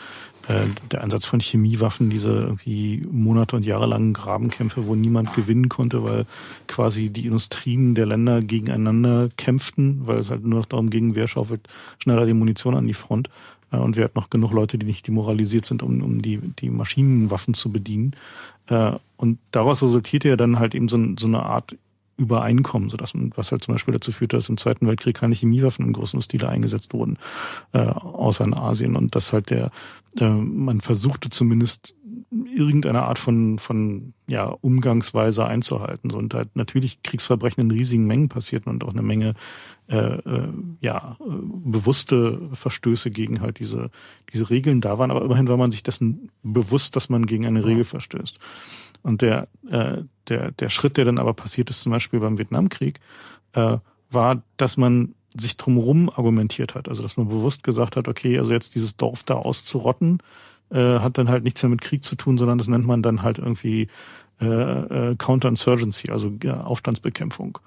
äh, 0.48 0.66
der 0.90 1.02
Einsatz 1.02 1.24
von 1.24 1.40
Chemiewaffen, 1.40 2.10
diese 2.10 2.30
irgendwie 2.30 3.06
Monate 3.10 3.56
und 3.56 3.64
Jahre 3.64 3.86
langen 3.86 4.12
Grabenkämpfe, 4.12 4.86
wo 4.86 4.94
niemand 4.94 5.32
gewinnen 5.34 5.70
konnte, 5.70 6.04
weil 6.04 6.26
quasi 6.66 7.08
die 7.08 7.26
Industrien 7.26 7.94
der 7.94 8.06
Länder 8.06 8.42
gegeneinander 8.42 9.30
kämpften, 9.36 10.06
weil 10.06 10.18
es 10.18 10.30
halt 10.30 10.44
nur 10.44 10.58
noch 10.58 10.66
darum 10.66 10.90
ging, 10.90 11.14
wer 11.14 11.26
schaufelt 11.26 11.66
schneller 11.98 12.26
die 12.26 12.34
Munition 12.34 12.74
an 12.74 12.86
die 12.86 12.94
Front. 12.94 13.30
Äh, 13.72 13.78
und 13.78 13.96
wir 13.96 14.04
hatten 14.04 14.18
noch 14.18 14.30
genug 14.30 14.52
Leute, 14.52 14.78
die 14.78 14.86
nicht 14.86 15.06
demoralisiert 15.06 15.66
sind, 15.66 15.82
um, 15.82 16.02
um 16.02 16.22
die, 16.22 16.38
die 16.38 16.70
Maschinenwaffen 16.70 17.54
zu 17.54 17.70
bedienen. 17.70 18.14
Äh, 18.68 18.92
und 19.16 19.38
daraus 19.50 19.82
resultierte 19.82 20.28
ja 20.28 20.36
dann 20.36 20.58
halt 20.58 20.74
eben 20.74 20.88
so, 20.88 20.98
so 21.18 21.26
eine 21.26 21.42
Art 21.42 21.76
Übereinkommen, 22.18 22.88
so 22.88 22.96
dass 22.96 23.12
man, 23.12 23.30
was 23.36 23.52
halt 23.52 23.62
zum 23.62 23.74
Beispiel 23.74 23.92
dazu 23.92 24.10
führte, 24.10 24.38
dass 24.38 24.48
im 24.48 24.56
Zweiten 24.56 24.86
Weltkrieg 24.86 25.14
keine 25.14 25.34
Chemiewaffen 25.34 25.84
im 25.84 25.92
großen 25.92 26.22
Stile 26.22 26.48
eingesetzt 26.48 26.94
wurden, 26.94 27.18
äh, 27.72 27.80
außer 27.80 28.42
in 28.44 28.54
Asien. 28.54 28.96
Und 28.96 29.14
dass 29.14 29.34
halt 29.34 29.50
der, 29.50 29.70
äh, 30.18 30.26
man 30.26 30.80
versuchte 30.80 31.28
zumindest 31.28 31.94
irgendeine 32.44 33.02
Art 33.02 33.18
von, 33.18 33.58
von 33.58 34.14
ja, 34.26 34.46
Umgangsweise 34.46 35.46
einzuhalten. 35.46 36.10
So, 36.10 36.18
und 36.18 36.34
halt 36.34 36.54
natürlich 36.54 37.02
Kriegsverbrechen 37.02 37.62
in 37.62 37.70
riesigen 37.70 38.06
Mengen 38.06 38.28
passierten 38.28 38.70
und 38.70 38.84
auch 38.84 38.92
eine 38.92 39.02
Menge 39.02 39.34
äh, 39.88 39.96
äh, 39.96 40.48
ja, 40.80 41.16
äh, 41.20 41.24
bewusste 41.24 42.40
Verstöße 42.52 43.10
gegen 43.10 43.40
halt 43.40 43.58
diese, 43.58 43.90
diese 44.32 44.50
Regeln 44.50 44.80
da 44.80 44.98
waren. 44.98 45.10
Aber 45.10 45.24
immerhin 45.24 45.48
war 45.48 45.56
man 45.56 45.70
sich 45.70 45.82
dessen 45.82 46.30
bewusst, 46.42 46.96
dass 46.96 47.08
man 47.08 47.26
gegen 47.26 47.46
eine 47.46 47.64
Regel 47.64 47.84
verstößt. 47.84 48.38
Und 49.02 49.22
der, 49.22 49.48
äh, 49.70 50.02
der, 50.28 50.50
der 50.52 50.68
Schritt, 50.68 50.96
der 50.96 51.04
dann 51.04 51.18
aber 51.18 51.34
passiert 51.34 51.70
ist, 51.70 51.80
zum 51.80 51.92
Beispiel 51.92 52.20
beim 52.20 52.38
Vietnamkrieg, 52.38 52.98
äh, 53.52 53.78
war, 54.10 54.42
dass 54.56 54.76
man 54.76 55.14
sich 55.40 55.56
drumherum 55.56 56.10
argumentiert 56.10 56.74
hat. 56.74 56.88
Also 56.88 57.02
dass 57.02 57.16
man 57.16 57.28
bewusst 57.28 57.62
gesagt 57.62 57.96
hat, 57.96 58.08
okay, 58.08 58.38
also 58.38 58.52
jetzt 58.52 58.74
dieses 58.74 58.96
Dorf 58.96 59.22
da 59.22 59.34
auszurotten, 59.34 60.22
äh, 60.70 60.98
hat 60.98 61.18
dann 61.18 61.28
halt 61.28 61.44
nichts 61.44 61.62
mehr 61.62 61.70
mit 61.70 61.80
Krieg 61.80 62.04
zu 62.04 62.16
tun, 62.16 62.38
sondern 62.38 62.58
das 62.58 62.68
nennt 62.68 62.86
man 62.86 63.02
dann 63.02 63.22
halt 63.22 63.38
irgendwie 63.38 63.88
äh, 64.40 64.46
äh, 65.10 65.16
Counterinsurgency, 65.16 66.10
also 66.10 66.32
ja, 66.42 66.62
Aufstandsbekämpfung. 66.62 67.58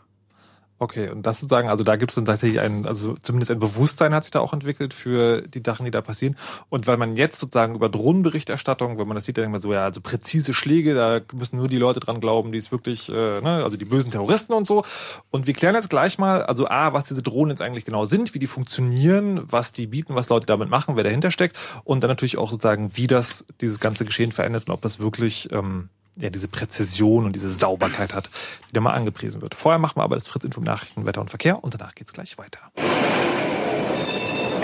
Okay, 0.81 1.09
und 1.09 1.25
das 1.25 1.41
sozusagen, 1.41 1.67
also 1.67 1.83
da 1.83 1.97
gibt 1.97 2.11
es 2.11 2.15
dann 2.15 2.23
tatsächlich 2.23 2.61
ein, 2.61 2.85
also 2.85 3.15
zumindest 3.21 3.51
ein 3.51 3.59
Bewusstsein 3.59 4.13
hat 4.13 4.23
sich 4.23 4.31
da 4.31 4.39
auch 4.39 4.53
entwickelt 4.53 4.93
für 4.93 5.41
die 5.41 5.61
Sachen, 5.63 5.83
die 5.83 5.91
da 5.91 6.01
passieren. 6.01 6.37
Und 6.69 6.87
weil 6.87 6.95
man 6.95 7.17
jetzt 7.17 7.37
sozusagen 7.37 7.75
über 7.75 7.89
Drohnenberichterstattung, 7.89 8.97
wenn 8.97 9.05
man 9.05 9.15
das 9.15 9.25
sieht, 9.25 9.37
dann 9.37 9.43
denkt 9.43 9.51
man 9.51 9.61
so, 9.61 9.73
ja, 9.73 9.83
also 9.83 9.99
präzise 9.99 10.53
Schläge, 10.53 10.95
da 10.95 11.19
müssen 11.33 11.57
nur 11.57 11.67
die 11.67 11.75
Leute 11.75 11.99
dran 11.99 12.21
glauben, 12.21 12.53
die 12.53 12.57
es 12.57 12.71
wirklich, 12.71 13.09
äh, 13.09 13.41
ne, 13.41 13.61
also 13.61 13.75
die 13.75 13.83
bösen 13.83 14.09
Terroristen 14.09 14.53
und 14.53 14.67
so. 14.67 14.85
Und 15.31 15.47
wir 15.47 15.53
klären 15.53 15.75
jetzt 15.75 15.89
gleich 15.89 16.17
mal, 16.17 16.43
also 16.43 16.69
A, 16.69 16.93
was 16.93 17.03
diese 17.03 17.23
Drohnen 17.23 17.49
jetzt 17.49 17.61
eigentlich 17.61 17.83
genau 17.83 18.05
sind, 18.05 18.33
wie 18.33 18.39
die 18.39 18.47
funktionieren, 18.47 19.41
was 19.51 19.73
die 19.73 19.85
bieten, 19.85 20.15
was 20.15 20.29
Leute 20.29 20.45
damit 20.45 20.69
machen, 20.69 20.95
wer 20.95 21.03
dahinter 21.03 21.31
steckt. 21.31 21.57
Und 21.83 22.05
dann 22.05 22.09
natürlich 22.09 22.37
auch 22.37 22.51
sozusagen, 22.51 22.95
wie 22.95 23.07
das 23.07 23.45
dieses 23.59 23.81
ganze 23.81 24.05
Geschehen 24.05 24.31
verändert 24.31 24.69
und 24.69 24.73
ob 24.73 24.81
das 24.81 25.01
wirklich 25.01 25.49
ähm, 25.51 25.89
ja, 26.19 26.29
diese 26.29 26.47
Präzision 26.47 27.25
und 27.25 27.35
diese 27.35 27.51
Sauberkeit 27.51 28.13
hat, 28.13 28.29
die 28.69 28.73
da 28.73 28.81
mal 28.81 28.91
angepriesen 28.93 29.41
wird. 29.41 29.55
Vorher 29.55 29.79
machen 29.79 29.97
wir 29.97 30.03
aber 30.03 30.15
das 30.15 30.27
Fritz 30.27 30.43
Info 30.43 30.61
Nachrichten, 30.61 31.05
Wetter 31.05 31.21
und 31.21 31.29
Verkehr 31.29 31.63
und 31.63 31.73
danach 31.73 31.95
geht's 31.95 32.13
gleich 32.13 32.37
weiter. 32.37 32.59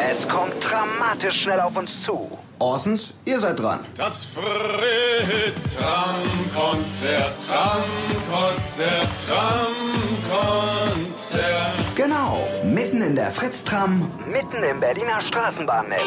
Es 0.10 0.28
kommt 0.28 0.54
dramatisch 0.62 1.42
schnell 1.42 1.60
auf 1.62 1.78
uns 1.78 2.04
zu. 2.04 2.38
Orsons, 2.60 3.14
ihr 3.26 3.40
seid 3.40 3.60
dran. 3.60 3.80
Das 3.96 4.26
Fritz 4.26 5.76
Tram-Konzert, 5.76 7.34
Tram-Konzert, 7.46 9.08
Tram-Konzert. 9.28 9.86
Genau, 11.96 12.48
mitten 12.64 13.02
in 13.02 13.16
der 13.16 13.32
Fritz-Tram, 13.32 14.10
mitten 14.26 14.64
im 14.64 14.80
Berliner 14.80 15.20
Straßenbahnnetz. 15.22 16.00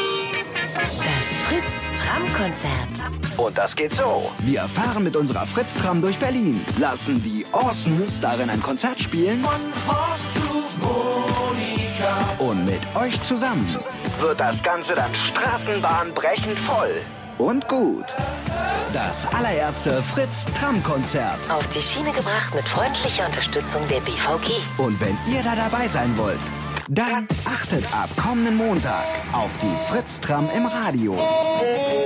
Das 0.75 1.39
Fritz-Tram-Konzert. 1.49 3.09
Und 3.37 3.59
das 3.59 3.77
geht 3.77 3.95
so. 3.95 4.31
Wir 4.39 4.63
fahren 4.63 5.05
mit 5.05 5.17
unserer 5.17 5.47
Fritz-Tram 5.47 6.01
durch 6.01 6.19
Berlin, 6.19 6.65
lassen 6.79 7.23
die 7.23 7.45
Orsons 7.53 8.21
darin 8.21 8.49
ein 8.51 8.63
Konzert 8.63 9.01
spielen. 9.01 9.41
Von 9.43 9.61
Horst 9.87 10.35
zu 10.35 10.65
Monika. 10.81 12.29
Und 12.39 12.65
mit 12.65 12.81
euch 12.97 13.23
zusammen 13.23 13.67
wird 14.21 14.41
das 14.41 14.63
Ganze 14.63 14.95
dann 14.95 15.15
straßenbahnbrechend 15.15 16.59
voll. 16.59 16.91
Und 17.39 17.69
gut. 17.69 18.07
Das 18.93 19.27
allererste 19.33 20.03
Fritz-Tram-Konzert. 20.03 21.39
Auf 21.51 21.67
die 21.69 21.81
Schiene 21.81 22.11
gebracht 22.11 22.55
mit 22.55 22.69
freundlicher 22.69 23.27
Unterstützung 23.27 23.87
der 23.89 24.01
BVG. 24.01 24.53
Und 24.79 25.01
wenn 25.01 25.17
ihr 25.33 25.43
da 25.43 25.55
dabei 25.55 25.87
sein 25.89 26.17
wollt, 26.17 26.41
dann 26.89 27.29
achtet 27.45 27.85
ab 27.93 28.09
kommenden 28.17 28.57
Montag 28.57 29.05
auf 29.33 29.51
die 29.63 29.93
Fritz-Tram 29.93 30.49
im 30.57 30.67
Radio. 30.67 31.17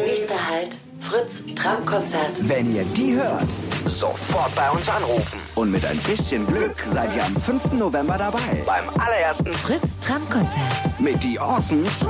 Nächster 0.05 0.35
Halt, 0.51 0.79
Fritz 1.03 1.43
Tram-Konzert. 1.57 2.49
Wenn 2.49 2.75
ihr 2.75 2.85
die 2.85 3.15
hört, 3.15 3.45
sofort 3.87 4.55
bei 4.55 4.71
uns 4.71 4.88
anrufen. 4.88 5.41
Und 5.57 5.71
mit 5.71 5.85
ein 5.85 5.99
bisschen 5.99 6.47
Glück 6.47 6.77
seid 6.87 7.15
ihr 7.15 7.25
am 7.25 7.37
5. 7.37 7.73
November 7.73 8.17
dabei. 8.17 8.62
Beim 8.65 8.85
allerersten 8.99 9.53
Fritz 9.53 9.95
Tram-Konzert. 10.01 11.01
mit 11.01 11.23
die 11.23 11.38
Orsons. 11.38 12.07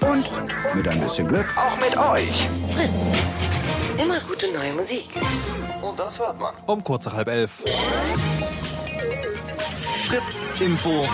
Und 0.00 0.74
mit 0.74 0.88
ein 0.88 1.00
bisschen 1.00 1.28
Glück 1.28 1.46
auch 1.56 1.76
mit 1.78 1.96
euch. 1.96 2.48
Fritz. 2.74 3.12
Immer 4.02 4.20
gute 4.20 4.50
neue 4.52 4.72
Musik. 4.72 5.08
Und 5.82 5.98
das 5.98 6.18
hört 6.18 6.40
man. 6.40 6.54
Um 6.66 6.82
kurz 6.82 7.04
nach 7.04 7.14
halb 7.14 7.28
elf. 7.28 7.62
Fritz 10.06 10.48
Info. 10.60 11.06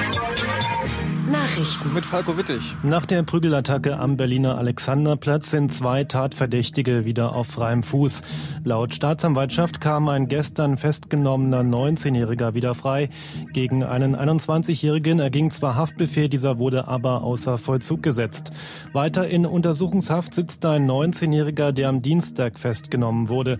Nachrichten. 1.30 1.94
Mit 1.94 2.04
Falco 2.04 2.36
Wittig. 2.36 2.76
Nach 2.82 3.06
der 3.06 3.22
Prügelattacke 3.22 3.96
am 3.98 4.16
Berliner 4.16 4.58
Alexanderplatz 4.58 5.50
sind 5.50 5.72
zwei 5.72 6.02
Tatverdächtige 6.02 7.04
wieder 7.04 7.34
auf 7.36 7.46
freiem 7.46 7.82
Fuß. 7.82 8.22
Laut 8.64 8.94
Staatsanwaltschaft 8.94 9.80
kam 9.80 10.08
ein 10.08 10.26
gestern 10.26 10.76
festgenommener 10.76 11.60
19-Jähriger 11.60 12.54
wieder 12.54 12.74
frei. 12.74 13.10
Gegen 13.52 13.84
einen 13.84 14.16
21-Jährigen 14.16 15.20
erging 15.20 15.50
zwar 15.50 15.76
Haftbefehl, 15.76 16.28
dieser 16.28 16.58
wurde 16.58 16.88
aber 16.88 17.22
außer 17.22 17.58
Vollzug 17.58 18.02
gesetzt. 18.02 18.50
Weiter 18.92 19.28
in 19.28 19.46
Untersuchungshaft 19.46 20.34
sitzt 20.34 20.66
ein 20.66 20.90
19-Jähriger, 20.90 21.70
der 21.70 21.88
am 21.88 22.02
Dienstag 22.02 22.58
festgenommen 22.58 23.28
wurde. 23.28 23.58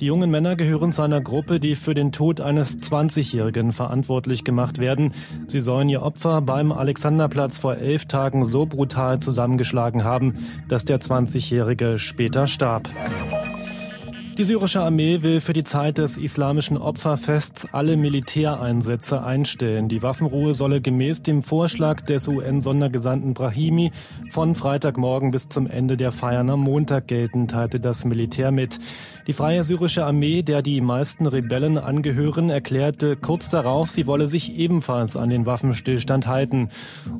Die 0.00 0.06
jungen 0.06 0.30
Männer 0.30 0.56
gehören 0.56 0.92
zu 0.92 1.02
einer 1.02 1.20
Gruppe, 1.20 1.60
die 1.60 1.74
für 1.74 1.92
den 1.92 2.12
Tod 2.12 2.40
eines 2.40 2.78
20-Jährigen 2.78 3.72
verantwortlich 3.72 4.44
gemacht 4.44 4.78
werden. 4.78 5.12
Sie 5.46 5.60
sollen 5.60 5.90
ihr 5.90 6.02
Opfer 6.02 6.40
beim 6.40 6.72
Alexanderplatz 7.10 7.58
vor 7.58 7.74
elf 7.74 8.06
Tagen 8.06 8.44
so 8.44 8.66
brutal 8.66 9.18
zusammengeschlagen 9.18 10.04
haben, 10.04 10.46
dass 10.68 10.84
der 10.84 11.00
20-Jährige 11.00 11.98
später 11.98 12.46
starb. 12.46 12.88
Die 14.40 14.46
syrische 14.46 14.80
Armee 14.80 15.20
will 15.20 15.38
für 15.42 15.52
die 15.52 15.64
Zeit 15.64 15.98
des 15.98 16.16
islamischen 16.16 16.78
Opferfests 16.78 17.68
alle 17.74 17.98
Militäreinsätze 17.98 19.22
einstellen. 19.22 19.90
Die 19.90 20.00
Waffenruhe 20.00 20.54
solle 20.54 20.80
gemäß 20.80 21.22
dem 21.22 21.42
Vorschlag 21.42 22.00
des 22.00 22.26
UN-Sondergesandten 22.26 23.34
Brahimi 23.34 23.92
von 24.30 24.54
Freitagmorgen 24.54 25.30
bis 25.30 25.50
zum 25.50 25.66
Ende 25.66 25.98
der 25.98 26.10
Feiern 26.10 26.48
am 26.48 26.60
Montag 26.60 27.06
gelten, 27.06 27.48
teilte 27.48 27.80
das 27.80 28.06
Militär 28.06 28.50
mit. 28.50 28.78
Die 29.26 29.34
Freie 29.34 29.62
Syrische 29.62 30.06
Armee, 30.06 30.42
der 30.42 30.62
die 30.62 30.80
meisten 30.80 31.26
Rebellen 31.26 31.76
angehören, 31.76 32.48
erklärte 32.48 33.16
kurz 33.16 33.50
darauf, 33.50 33.90
sie 33.90 34.06
wolle 34.06 34.26
sich 34.26 34.56
ebenfalls 34.56 35.18
an 35.18 35.28
den 35.28 35.44
Waffenstillstand 35.44 36.26
halten. 36.26 36.70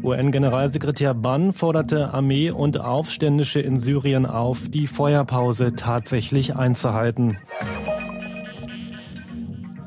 UN-Generalsekretär 0.03 1.13
Ban 1.13 1.53
forderte 1.53 2.15
Armee 2.15 2.51
und 2.51 2.81
Aufständische 2.81 3.61
in 3.61 3.79
Syrien 3.79 4.25
auf, 4.25 4.71
die 4.71 4.87
Feuerpause 4.87 5.75
tatsächlich 5.77 6.57
einzuhalten. 6.57 7.10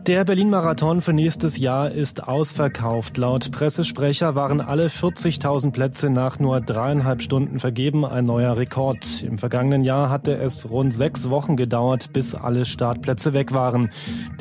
Der 0.07 0.25
Berlin-Marathon 0.25 0.99
für 0.99 1.13
nächstes 1.13 1.57
Jahr 1.57 1.89
ist 1.89 2.27
ausverkauft. 2.27 3.17
Laut 3.17 3.51
Pressesprecher 3.51 4.35
waren 4.35 4.59
alle 4.59 4.87
40.000 4.87 5.71
Plätze 5.71 6.09
nach 6.09 6.39
nur 6.39 6.59
dreieinhalb 6.59 7.21
Stunden 7.21 7.57
vergeben, 7.59 8.03
ein 8.03 8.25
neuer 8.25 8.57
Rekord. 8.57 9.23
Im 9.23 9.37
vergangenen 9.37 9.85
Jahr 9.85 10.09
hatte 10.09 10.35
es 10.35 10.69
rund 10.69 10.93
sechs 10.93 11.29
Wochen 11.29 11.55
gedauert, 11.55 12.11
bis 12.11 12.35
alle 12.35 12.65
Startplätze 12.65 13.31
weg 13.31 13.53
waren. 13.53 13.91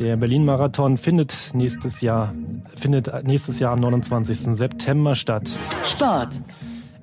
Der 0.00 0.16
Berlin-Marathon 0.16 0.96
findet 0.96 1.52
nächstes 1.54 2.00
Jahr, 2.00 2.34
findet 2.76 3.24
nächstes 3.24 3.60
Jahr 3.60 3.74
am 3.74 3.78
29. 3.78 4.56
September 4.56 5.14
statt. 5.14 5.56
Sport. 5.84 6.30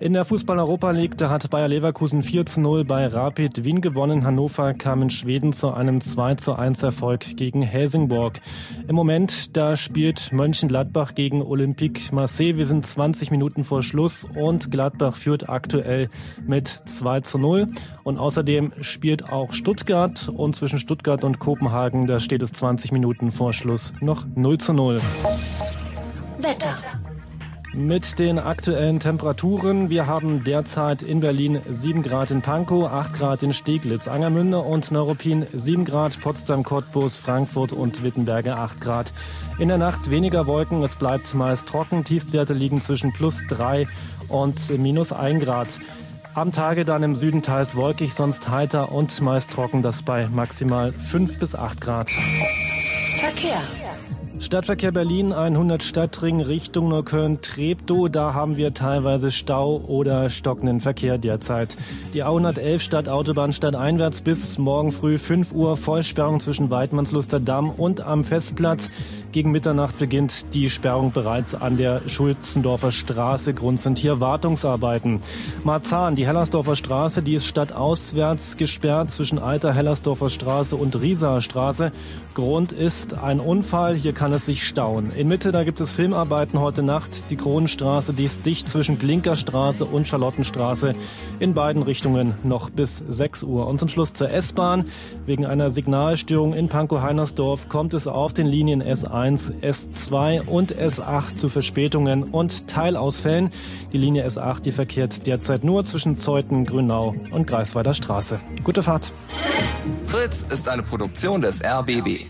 In 0.02 0.14
der 0.14 0.24
Fußball-Europa 0.24 0.92
League, 0.92 1.18
da 1.18 1.30
hat 1.30 1.50
Bayer 1.50 1.68
Leverkusen 1.68 2.24
4 2.24 2.46
zu 2.46 2.62
0 2.62 2.86
bei 2.86 3.06
Rapid 3.06 3.66
Wien 3.66 3.82
gewonnen. 3.82 4.24
Hannover 4.24 4.74
kam 4.74 5.02
in 5.02 5.10
Schweden 5.10 5.52
zu 5.52 5.74
einem 5.74 6.00
2 6.00 6.36
zu 6.36 6.54
1 6.54 6.84
Erfolg 6.84 7.36
gegen 7.36 7.62
Helsingborg. 7.62 8.40
Im 8.88 8.96
Moment, 8.96 9.58
da 9.58 9.76
spielt 9.76 10.32
Mönchengladbach 10.32 11.16
gegen 11.16 11.42
Olympique 11.42 12.16
Marseille. 12.16 12.56
Wir 12.56 12.66
sind 12.66 12.86
20 12.86 13.30
Minuten 13.30 13.66
vor 13.66 13.84
Schluss 13.84 14.26
und 14.36 14.72
Gladbach 14.72 15.18
führt 15.18 15.50
aktuell 15.50 16.10
mit 16.48 16.68
2 16.70 17.20
zu 17.20 17.38
0. 17.38 17.68
Und 18.04 18.20
außerdem 18.20 18.72
spielt 18.80 19.30
auch 19.30 19.52
Stuttgart 19.52 20.30
und 20.30 20.56
zwischen 20.56 20.80
Stuttgart 20.80 21.26
und 21.26 21.40
Kopenhagen, 21.40 22.08
da 22.08 22.22
steht 22.22 22.42
es 22.42 22.54
20 22.54 22.94
Minuten 22.94 23.32
vor 23.32 23.52
Schluss 23.52 23.94
noch 24.00 24.26
0 24.34 24.60
zu 24.60 24.74
0. 24.74 25.02
Wetter. 26.38 26.78
Mit 27.72 28.18
den 28.18 28.40
aktuellen 28.40 29.00
Temperaturen. 29.00 29.92
Wir 29.92 30.08
haben 30.08 30.44
derzeit 30.44 31.04
in 31.04 31.20
Berlin 31.20 31.62
7 31.70 32.02
Grad 32.02 32.32
in 32.32 32.42
Pankow, 32.42 32.90
8 32.90 33.14
Grad 33.14 33.44
in 33.44 33.54
Steglitz, 33.54 34.08
Angermünde 34.08 34.58
und 34.60 34.90
Neuruppin 34.92 35.46
7 35.54 35.86
Grad, 35.86 36.20
Potsdam, 36.20 36.64
Cottbus, 36.64 37.18
Frankfurt 37.18 37.72
und 37.72 38.04
Wittenberge 38.04 38.56
8 38.56 38.82
Grad. 38.82 39.14
In 39.60 39.68
der 39.68 39.78
Nacht 39.78 40.10
weniger 40.10 40.48
Wolken, 40.48 40.82
es 40.82 40.96
bleibt 40.96 41.36
meist 41.36 41.68
trocken. 41.68 42.04
Tiefstwerte 42.04 42.54
liegen 42.54 42.82
zwischen 42.82 43.14
plus 43.14 43.44
3 43.50 43.88
und 44.30 44.72
minus 44.72 45.12
1 45.14 45.44
Grad. 45.44 45.80
Am 46.34 46.52
Tage 46.52 46.86
dann 46.86 47.04
im 47.04 47.14
Süden 47.14 47.44
teils 47.44 47.76
wolkig, 47.76 48.16
sonst 48.16 48.50
heiter 48.50 48.92
und 48.92 49.22
meist 49.22 49.52
trocken, 49.52 49.84
das 49.84 50.02
bei 50.02 50.28
maximal 50.28 50.92
5 50.94 51.38
bis 51.38 51.54
8 51.54 51.82
Grad. 51.82 52.10
Verkehr. 53.18 53.62
Stadtverkehr 54.42 54.94
Berlin 54.94 55.34
100 55.34 55.84
Stadtring 55.84 56.40
Richtung 56.40 56.88
Neukölln-Treptow. 56.88 58.08
Da 58.08 58.34
haben 58.34 58.56
wir 58.56 58.74
teilweise 58.74 59.32
Stau 59.32 59.82
oder 59.86 60.30
stockenden 60.30 60.80
Verkehr 60.80 61.18
derzeit. 61.18 61.76
Die 62.14 62.24
A111 62.24 62.80
Stadtautobahn 62.80 63.52
stadteinwärts 63.52 64.22
bis 64.22 64.58
morgen 64.58 64.94
früh 64.94 65.18
5 65.18 65.52
Uhr 65.52 65.76
Vollsperrung 65.76 66.40
zwischen 66.40 66.70
Weidmannsluster 66.70 67.42
Damm 67.42 67.70
und 67.70 68.00
am 68.00 68.24
Festplatz. 68.24 68.90
Gegen 69.32 69.52
Mitternacht 69.52 70.00
beginnt 70.00 70.56
die 70.56 70.72
Sperrung 70.72 71.12
bereits 71.12 71.54
an 71.54 71.78
der 71.78 72.10
Schulzendorfer 72.10 72.90
Straße. 72.90 73.54
Grund 73.54 73.80
sind 73.80 74.00
hier 74.00 74.20
Wartungsarbeiten. 74.20 75.22
Marzahn, 75.64 76.16
die 76.16 76.26
Hellersdorfer 76.26 76.76
Straße, 76.76 77.22
die 77.22 77.36
ist 77.36 77.46
stadtauswärts 77.46 78.58
gesperrt 78.58 79.12
zwischen 79.12 79.38
Alter 79.38 79.72
Hellersdorfer 79.72 80.32
Straße 80.32 80.76
und 80.76 81.00
Rieser 81.00 81.42
Straße. 81.42 81.92
Grund 82.34 82.72
ist 82.72 83.20
ein 83.20 83.40
Unfall. 83.40 83.94
Hier 83.94 84.14
kann 84.14 84.34
es 84.34 84.48
sich 84.48 84.68
stauen. 84.68 85.12
In 85.16 85.28
Mitte, 85.28 85.52
da 85.52 85.64
gibt 85.64 85.80
es 85.80 85.92
Filmarbeiten 85.92 86.60
heute 86.60 86.82
Nacht. 86.82 87.30
Die 87.30 87.36
Kronenstraße, 87.36 88.14
die 88.14 88.24
ist 88.24 88.48
dicht 88.48 88.68
zwischen 88.68 88.98
Klinkerstraße 88.98 89.86
und 89.86 90.08
Charlottenstraße. 90.08 90.96
In 91.40 91.54
beiden 91.54 91.84
Richtungen 91.84 92.34
noch 92.42 92.72
bis 92.72 93.04
6 93.08 93.44
Uhr. 93.44 93.68
Und 93.68 93.80
zum 93.80 93.90
Schluss 93.90 94.14
zur 94.14 94.32
S-Bahn. 94.32 94.86
Wegen 95.28 95.46
einer 95.46 95.70
Signalstörung 95.70 96.54
in 96.54 96.68
Pankow-Heinersdorf 96.68 97.70
kommt 97.70 97.94
es 97.94 98.08
auf 98.08 98.34
den 98.34 98.48
Linien 98.48 98.82
S1 98.82 99.19
S2 99.28 100.48
und 100.48 100.74
S8 100.74 101.36
zu 101.36 101.50
Verspätungen 101.50 102.24
und 102.24 102.68
Teilausfällen. 102.68 103.50
Die 103.92 103.98
Linie 103.98 104.26
S8, 104.28 104.62
die 104.62 104.72
verkehrt 104.72 105.28
derzeit 105.28 105.64
nur 105.64 105.86
zwischen 105.86 106.16
Zeuthen, 106.16 106.66
Grünau 106.66 107.16
und 107.32 107.48
Greifswalder 107.48 107.94
Straße. 107.94 108.40
Gute 108.64 108.84
Fahrt. 108.84 109.14
Fritz 110.08 110.46
ist 110.50 110.68
eine 110.68 110.84
Produktion 110.84 111.42
des 111.42 111.64
RBB. 111.64 112.26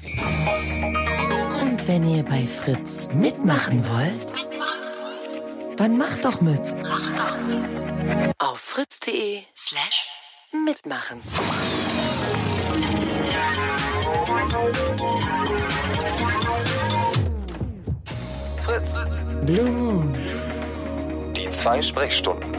Und 1.62 1.88
wenn 1.88 2.10
ihr 2.10 2.24
bei 2.24 2.46
Fritz 2.46 3.10
mitmachen 3.14 3.84
wollt, 3.90 4.28
dann 5.78 5.98
macht 5.98 6.26
doch 6.26 6.42
mit. 6.42 6.60
Macht 6.82 7.18
doch 7.18 7.38
mit. 7.48 8.36
Auf 8.40 8.60
fritz.de 8.60 9.40
slash 9.56 10.08
mitmachen. 10.52 11.22
Blue 19.50 19.72
Moon. 19.72 20.16
Die 21.36 21.50
zwei 21.50 21.82
Sprechstunden. 21.82 22.56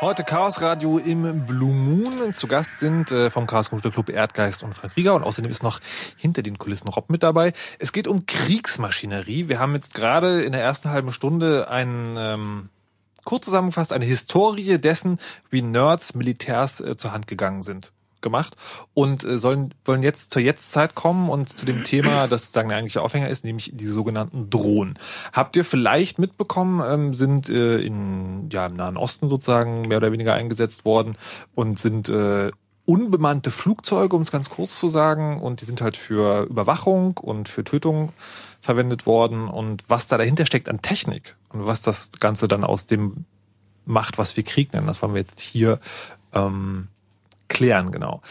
Heute 0.00 0.22
Chaos 0.22 0.60
Radio 0.60 0.98
im 0.98 1.44
Blue 1.44 1.74
Moon. 1.74 2.32
Zu 2.34 2.46
Gast 2.46 2.78
sind 2.78 3.10
äh, 3.10 3.32
vom 3.32 3.48
Chaos 3.48 3.70
Computer 3.70 3.92
Club 3.92 4.10
Erdgeist 4.10 4.62
und 4.62 4.76
Frank 4.76 4.96
Rieger 4.96 5.16
und 5.16 5.24
außerdem 5.24 5.50
ist 5.50 5.64
noch 5.64 5.80
hinter 6.16 6.42
den 6.42 6.56
Kulissen 6.56 6.86
Rob 6.86 7.10
mit 7.10 7.24
dabei. 7.24 7.52
Es 7.80 7.92
geht 7.92 8.06
um 8.06 8.26
Kriegsmaschinerie. 8.26 9.48
Wir 9.48 9.58
haben 9.58 9.74
jetzt 9.74 9.92
gerade 9.94 10.44
in 10.44 10.52
der 10.52 10.62
ersten 10.62 10.90
halben 10.90 11.10
Stunde 11.10 11.68
ein 11.68 12.14
ähm, 12.16 12.68
kurz 13.24 13.46
zusammengefasst 13.46 13.92
eine 13.92 14.04
Historie 14.04 14.78
dessen, 14.78 15.18
wie 15.50 15.62
Nerds 15.62 16.14
Militärs 16.14 16.80
äh, 16.80 16.96
zur 16.96 17.10
Hand 17.10 17.26
gegangen 17.26 17.62
sind 17.62 17.92
gemacht 18.22 18.56
und 18.94 19.24
äh, 19.24 19.38
sollen 19.38 19.74
wollen 19.84 20.02
jetzt 20.02 20.32
zur 20.32 20.42
Jetztzeit 20.42 20.94
kommen 20.94 21.28
und 21.28 21.48
zu 21.48 21.66
dem 21.66 21.84
Thema, 21.84 22.28
das 22.28 22.42
sozusagen 22.42 22.68
der 22.68 22.78
eigentliche 22.78 23.02
Aufhänger 23.02 23.28
ist, 23.28 23.44
nämlich 23.44 23.72
die 23.74 23.86
sogenannten 23.86 24.50
Drohnen. 24.50 24.98
Habt 25.32 25.56
ihr 25.56 25.64
vielleicht 25.64 26.18
mitbekommen, 26.18 26.82
ähm, 26.86 27.14
sind 27.14 27.48
äh, 27.48 27.78
in 27.78 28.48
ja 28.50 28.66
im 28.66 28.76
Nahen 28.76 28.96
Osten 28.96 29.28
sozusagen 29.28 29.82
mehr 29.82 29.98
oder 29.98 30.12
weniger 30.12 30.34
eingesetzt 30.34 30.84
worden 30.84 31.16
und 31.54 31.78
sind 31.78 32.08
äh, 32.08 32.50
unbemannte 32.86 33.50
Flugzeuge, 33.50 34.16
um 34.16 34.22
es 34.22 34.32
ganz 34.32 34.50
kurz 34.50 34.78
zu 34.78 34.88
sagen, 34.88 35.40
und 35.40 35.60
die 35.60 35.64
sind 35.64 35.80
halt 35.80 35.96
für 35.96 36.44
Überwachung 36.44 37.18
und 37.18 37.48
für 37.48 37.62
Tötung 37.62 38.12
verwendet 38.60 39.06
worden 39.06 39.48
und 39.48 39.84
was 39.88 40.08
da 40.08 40.18
dahinter 40.18 40.46
steckt 40.46 40.68
an 40.68 40.82
Technik 40.82 41.36
und 41.50 41.66
was 41.66 41.82
das 41.82 42.10
Ganze 42.18 42.48
dann 42.48 42.64
aus 42.64 42.86
dem 42.86 43.24
macht, 43.84 44.18
was 44.18 44.36
wir 44.36 44.44
Krieg 44.44 44.72
nennen, 44.72 44.86
das 44.86 45.02
wollen 45.02 45.14
wir 45.14 45.20
jetzt 45.20 45.40
hier 45.40 45.78
ähm, 46.32 46.88
klären, 47.50 47.90
genau. 47.90 48.22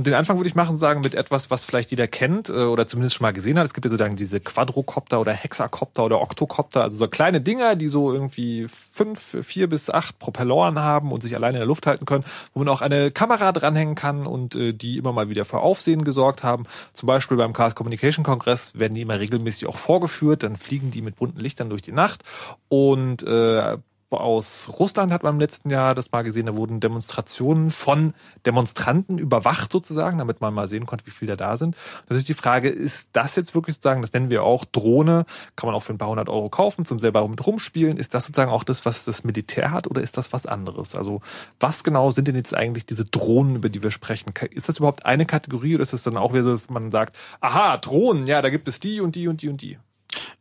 Und 0.00 0.06
den 0.06 0.14
Anfang 0.14 0.38
würde 0.38 0.48
ich 0.48 0.54
machen, 0.54 0.78
sagen, 0.78 1.02
mit 1.02 1.14
etwas, 1.14 1.50
was 1.50 1.66
vielleicht 1.66 1.90
jeder 1.90 2.06
kennt 2.06 2.48
äh, 2.48 2.52
oder 2.52 2.86
zumindest 2.86 3.16
schon 3.16 3.24
mal 3.24 3.32
gesehen 3.32 3.58
hat. 3.58 3.66
Es 3.66 3.74
gibt 3.74 3.84
ja 3.84 3.90
sozusagen 3.90 4.16
diese 4.16 4.40
Quadrocopter 4.40 5.20
oder 5.20 5.32
Hexakopter 5.32 6.04
oder 6.04 6.22
Oktokopter, 6.22 6.84
also 6.84 6.96
so 6.96 7.08
kleine 7.08 7.42
Dinger, 7.42 7.76
die 7.76 7.88
so 7.88 8.10
irgendwie 8.10 8.66
fünf, 8.66 9.36
vier 9.42 9.68
bis 9.68 9.90
acht 9.90 10.18
Propelloren 10.18 10.78
haben 10.78 11.12
und 11.12 11.22
sich 11.22 11.34
alleine 11.34 11.58
in 11.58 11.60
der 11.60 11.66
Luft 11.66 11.86
halten 11.86 12.06
können, 12.06 12.24
wo 12.54 12.60
man 12.60 12.68
auch 12.68 12.80
eine 12.80 13.10
Kamera 13.10 13.52
dranhängen 13.52 13.94
kann 13.94 14.26
und 14.26 14.54
äh, 14.54 14.72
die 14.72 14.96
immer 14.96 15.12
mal 15.12 15.28
wieder 15.28 15.44
für 15.44 15.58
Aufsehen 15.58 16.04
gesorgt 16.04 16.44
haben. 16.44 16.64
Zum 16.94 17.06
Beispiel 17.06 17.36
beim 17.36 17.52
Chaos 17.52 17.74
Communication 17.74 18.24
Kongress 18.24 18.78
werden 18.78 18.94
die 18.94 19.02
immer 19.02 19.18
regelmäßig 19.18 19.66
auch 19.66 19.76
vorgeführt, 19.76 20.44
dann 20.44 20.56
fliegen 20.56 20.92
die 20.92 21.02
mit 21.02 21.16
bunten 21.16 21.40
Lichtern 21.40 21.68
durch 21.68 21.82
die 21.82 21.92
Nacht 21.92 22.22
und 22.68 23.22
äh, 23.24 23.76
aus 24.10 24.68
Russland 24.78 25.12
hat 25.12 25.22
man 25.22 25.34
im 25.34 25.40
letzten 25.40 25.70
Jahr 25.70 25.94
das 25.94 26.10
mal 26.10 26.22
gesehen, 26.22 26.46
da 26.46 26.56
wurden 26.56 26.80
Demonstrationen 26.80 27.70
von 27.70 28.14
Demonstranten 28.44 29.18
überwacht 29.18 29.72
sozusagen, 29.72 30.18
damit 30.18 30.40
man 30.40 30.52
mal 30.52 30.68
sehen 30.68 30.86
konnte, 30.86 31.06
wie 31.06 31.10
viele 31.10 31.36
da 31.36 31.56
sind. 31.56 31.76
Das 32.08 32.16
ist 32.16 32.28
die 32.28 32.34
Frage, 32.34 32.68
ist 32.68 33.10
das 33.12 33.36
jetzt 33.36 33.54
wirklich 33.54 33.76
sozusagen, 33.76 34.02
das 34.02 34.12
nennen 34.12 34.30
wir 34.30 34.42
auch 34.42 34.64
Drohne, 34.64 35.26
kann 35.56 35.68
man 35.68 35.74
auch 35.74 35.82
für 35.82 35.92
ein 35.92 35.98
paar 35.98 36.08
hundert 36.08 36.28
Euro 36.28 36.48
kaufen, 36.48 36.84
zum 36.84 36.98
selber 36.98 37.26
mit 37.28 37.46
rumspielen. 37.46 37.96
Ist 37.96 38.14
das 38.14 38.26
sozusagen 38.26 38.50
auch 38.50 38.64
das, 38.64 38.84
was 38.84 39.04
das 39.04 39.24
Militär 39.24 39.70
hat 39.70 39.86
oder 39.86 40.00
ist 40.00 40.16
das 40.16 40.32
was 40.32 40.46
anderes? 40.46 40.94
Also 40.94 41.20
was 41.58 41.84
genau 41.84 42.10
sind 42.10 42.28
denn 42.28 42.36
jetzt 42.36 42.56
eigentlich 42.56 42.86
diese 42.86 43.04
Drohnen, 43.04 43.56
über 43.56 43.68
die 43.68 43.82
wir 43.82 43.90
sprechen? 43.90 44.32
Ist 44.50 44.68
das 44.68 44.78
überhaupt 44.78 45.06
eine 45.06 45.26
Kategorie 45.26 45.74
oder 45.74 45.82
ist 45.82 45.92
es 45.92 46.02
dann 46.02 46.16
auch 46.16 46.32
wieder 46.32 46.44
so, 46.44 46.52
dass 46.52 46.70
man 46.70 46.90
sagt, 46.90 47.16
aha, 47.40 47.76
Drohnen, 47.76 48.26
ja, 48.26 48.42
da 48.42 48.50
gibt 48.50 48.68
es 48.68 48.80
die 48.80 49.00
und 49.00 49.14
die 49.14 49.28
und 49.28 49.42
die 49.42 49.48
und 49.48 49.62
die? 49.62 49.78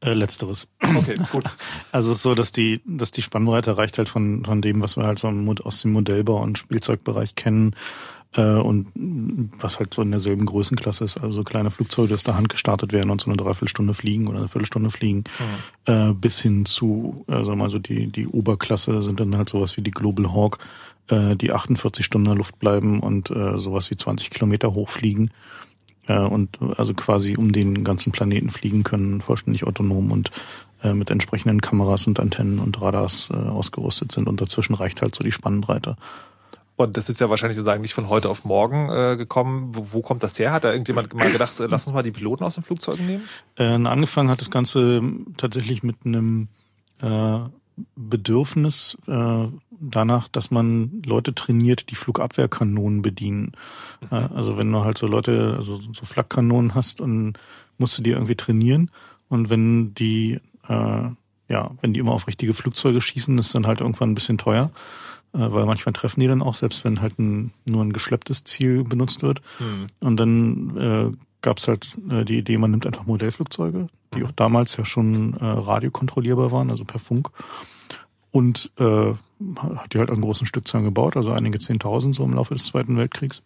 Äh, 0.01 0.13
letzteres. 0.13 0.67
Okay, 0.81 1.15
gut. 1.31 1.45
Also 1.91 2.11
es 2.11 2.17
ist 2.17 2.23
so, 2.23 2.35
dass 2.35 2.51
die, 2.51 2.81
dass 2.85 3.11
die 3.11 3.21
Spannbreite 3.21 3.77
reicht 3.77 3.97
halt 3.97 4.09
von, 4.09 4.45
von 4.45 4.61
dem, 4.61 4.81
was 4.81 4.95
wir 4.95 5.05
halt 5.05 5.19
so 5.19 5.27
aus 5.63 5.81
dem 5.81 5.91
Modellbau 5.91 6.41
und 6.41 6.57
Spielzeugbereich 6.57 7.35
kennen, 7.35 7.75
äh, 8.35 8.41
und 8.41 8.87
was 9.59 9.79
halt 9.79 9.93
so 9.93 10.01
in 10.01 10.11
derselben 10.11 10.45
Größenklasse 10.45 11.03
ist, 11.03 11.17
also 11.17 11.33
so 11.33 11.43
kleine 11.43 11.71
Flugzeuge, 11.71 12.09
die 12.09 12.13
aus 12.13 12.23
der 12.23 12.35
Hand 12.35 12.49
gestartet 12.49 12.93
werden 12.93 13.09
und 13.09 13.21
so 13.21 13.29
eine 13.29 13.37
Dreiviertelstunde 13.37 13.93
fliegen 13.93 14.27
oder 14.27 14.39
eine 14.39 14.47
Viertelstunde 14.47 14.91
fliegen, 14.91 15.23
mhm. 15.87 15.93
äh, 15.93 16.13
bis 16.13 16.41
hin 16.41 16.65
zu, 16.65 17.25
äh, 17.27 17.31
sagen 17.31 17.47
wir 17.47 17.55
mal 17.55 17.69
so, 17.69 17.79
die, 17.79 18.07
die 18.07 18.27
Oberklasse 18.27 19.01
sind 19.01 19.19
dann 19.19 19.35
halt 19.35 19.49
sowas 19.49 19.77
wie 19.77 19.81
die 19.81 19.91
Global 19.91 20.31
Hawk, 20.31 20.59
äh, 21.07 21.35
die 21.35 21.51
48 21.51 22.05
Stunden 22.05 22.27
in 22.27 22.31
der 22.31 22.37
Luft 22.37 22.59
bleiben 22.59 22.99
und 22.99 23.31
äh, 23.31 23.57
sowas 23.57 23.89
wie 23.89 23.97
20 23.97 24.29
Kilometer 24.29 24.73
hochfliegen 24.73 25.31
und 26.17 26.57
also 26.77 26.93
quasi 26.93 27.37
um 27.37 27.51
den 27.51 27.83
ganzen 27.83 28.11
Planeten 28.11 28.49
fliegen 28.49 28.83
können, 28.83 29.21
vollständig 29.21 29.65
autonom 29.65 30.11
und 30.11 30.31
äh, 30.83 30.93
mit 30.93 31.09
entsprechenden 31.09 31.61
Kameras 31.61 32.07
und 32.07 32.19
Antennen 32.19 32.59
und 32.59 32.81
Radars 32.81 33.29
äh, 33.31 33.35
ausgerüstet 33.35 34.11
sind 34.11 34.27
und 34.27 34.41
dazwischen 34.41 34.75
reicht 34.75 35.01
halt 35.01 35.15
so 35.15 35.23
die 35.23 35.31
Spannbreite. 35.31 35.95
Und 36.77 36.95
das 36.95 37.09
ist 37.09 37.19
ja 37.19 37.29
wahrscheinlich 37.29 37.57
sozusagen 37.57 37.81
nicht 37.81 37.93
von 37.93 38.07
heute 38.07 38.29
auf 38.29 38.45
morgen 38.45 38.89
äh, 38.89 39.17
gekommen. 39.17 39.75
Wo, 39.75 39.87
wo 39.91 40.01
kommt 40.01 40.23
das 40.23 40.39
her? 40.39 40.53
Hat 40.53 40.63
da 40.63 40.71
irgendjemand 40.71 41.13
mal 41.13 41.29
gedacht, 41.29 41.59
äh, 41.59 41.65
lass 41.65 41.85
uns 41.85 41.93
mal 41.93 42.03
die 42.03 42.11
Piloten 42.11 42.45
aus 42.45 42.55
den 42.55 42.63
Flugzeugen 42.63 43.05
nehmen? 43.05 43.23
Äh, 43.57 43.65
angefangen 43.65 44.29
hat 44.29 44.39
das 44.39 44.49
Ganze 44.49 45.01
tatsächlich 45.35 45.83
mit 45.83 45.97
einem 46.05 46.47
äh, 47.01 47.39
Bedürfnis 47.97 48.97
äh, 49.07 49.47
danach, 49.79 50.27
dass 50.27 50.51
man 50.51 51.01
Leute 51.05 51.33
trainiert, 51.33 51.89
die 51.89 51.95
Flugabwehrkanonen 51.95 53.01
bedienen. 53.01 53.53
Mhm. 54.01 54.17
Also 54.35 54.57
wenn 54.57 54.71
du 54.71 54.83
halt 54.83 54.97
so 54.97 55.07
Leute, 55.07 55.53
also 55.57 55.79
so 55.79 56.05
Flakkanonen 56.05 56.75
hast 56.75 57.01
und 57.01 57.33
musst 57.77 57.97
du 57.97 58.01
die 58.01 58.11
irgendwie 58.11 58.35
trainieren 58.35 58.91
und 59.29 59.49
wenn 59.49 59.93
die 59.93 60.39
äh, 60.67 61.09
ja, 61.49 61.71
wenn 61.81 61.93
die 61.93 61.99
immer 61.99 62.13
auf 62.13 62.27
richtige 62.27 62.53
Flugzeuge 62.53 63.01
schießen, 63.01 63.37
ist 63.37 63.53
dann 63.55 63.67
halt 63.67 63.81
irgendwann 63.81 64.11
ein 64.11 64.15
bisschen 64.15 64.37
teuer, 64.37 64.71
äh, 65.33 65.39
weil 65.39 65.65
manchmal 65.65 65.93
treffen 65.93 66.21
die 66.21 66.27
dann 66.27 66.43
auch, 66.43 66.53
selbst 66.53 66.85
wenn 66.85 67.01
halt 67.01 67.19
ein, 67.19 67.51
nur 67.65 67.83
ein 67.83 67.91
geschlepptes 67.91 68.43
Ziel 68.43 68.83
benutzt 68.83 69.23
wird. 69.23 69.41
Hm. 69.57 69.87
Und 69.99 70.17
dann 70.17 70.77
äh, 70.77 71.17
gab 71.41 71.57
es 71.57 71.67
halt 71.67 71.97
äh, 72.09 72.23
die 72.23 72.37
Idee, 72.37 72.57
man 72.57 72.71
nimmt 72.71 72.85
einfach 72.85 73.07
Modellflugzeuge, 73.07 73.87
die 74.15 74.23
auch 74.23 74.31
damals 74.31 74.77
ja 74.77 74.85
schon 74.85 75.33
äh, 75.33 75.45
radiokontrollierbar 75.45 76.51
waren, 76.51 76.69
also 76.69 76.85
per 76.85 76.99
Funk. 76.99 77.29
Und 78.31 78.71
äh, 78.77 79.13
hat 79.57 79.93
die 79.93 79.99
halt 79.99 80.09
an 80.09 80.21
großen 80.21 80.45
Stückzahlen 80.45 80.85
gebaut, 80.85 81.15
also 81.15 81.31
einige 81.31 81.59
Zehntausend 81.59 82.15
so 82.15 82.23
im 82.23 82.33
Laufe 82.33 82.53
des 82.53 82.65
Zweiten 82.65 82.97
Weltkriegs. 82.97 83.41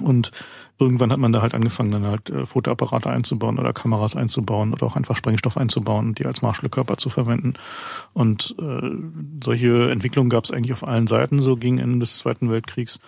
Und 0.00 0.30
irgendwann 0.78 1.10
hat 1.10 1.18
man 1.18 1.32
da 1.32 1.42
halt 1.42 1.54
angefangen, 1.54 1.90
dann 1.90 2.06
halt 2.06 2.30
äh, 2.30 2.46
Fotoapparate 2.46 3.10
einzubauen 3.10 3.58
oder 3.58 3.72
Kameras 3.72 4.14
einzubauen 4.14 4.72
oder 4.72 4.86
auch 4.86 4.96
einfach 4.96 5.16
Sprengstoff 5.16 5.56
einzubauen 5.56 6.08
und 6.08 6.18
die 6.18 6.26
als 6.26 6.42
Marschflugkörper 6.42 6.96
zu 6.96 7.10
verwenden. 7.10 7.54
Und 8.12 8.54
äh, 8.60 8.90
solche 9.42 9.90
Entwicklungen 9.90 10.30
gab 10.30 10.44
es 10.44 10.52
eigentlich 10.52 10.72
auf 10.72 10.86
allen 10.86 11.08
Seiten 11.08 11.42
so 11.42 11.56
gegen 11.56 11.78
Ende 11.78 11.98
des 12.00 12.18
Zweiten 12.18 12.50
Weltkriegs. 12.50 13.00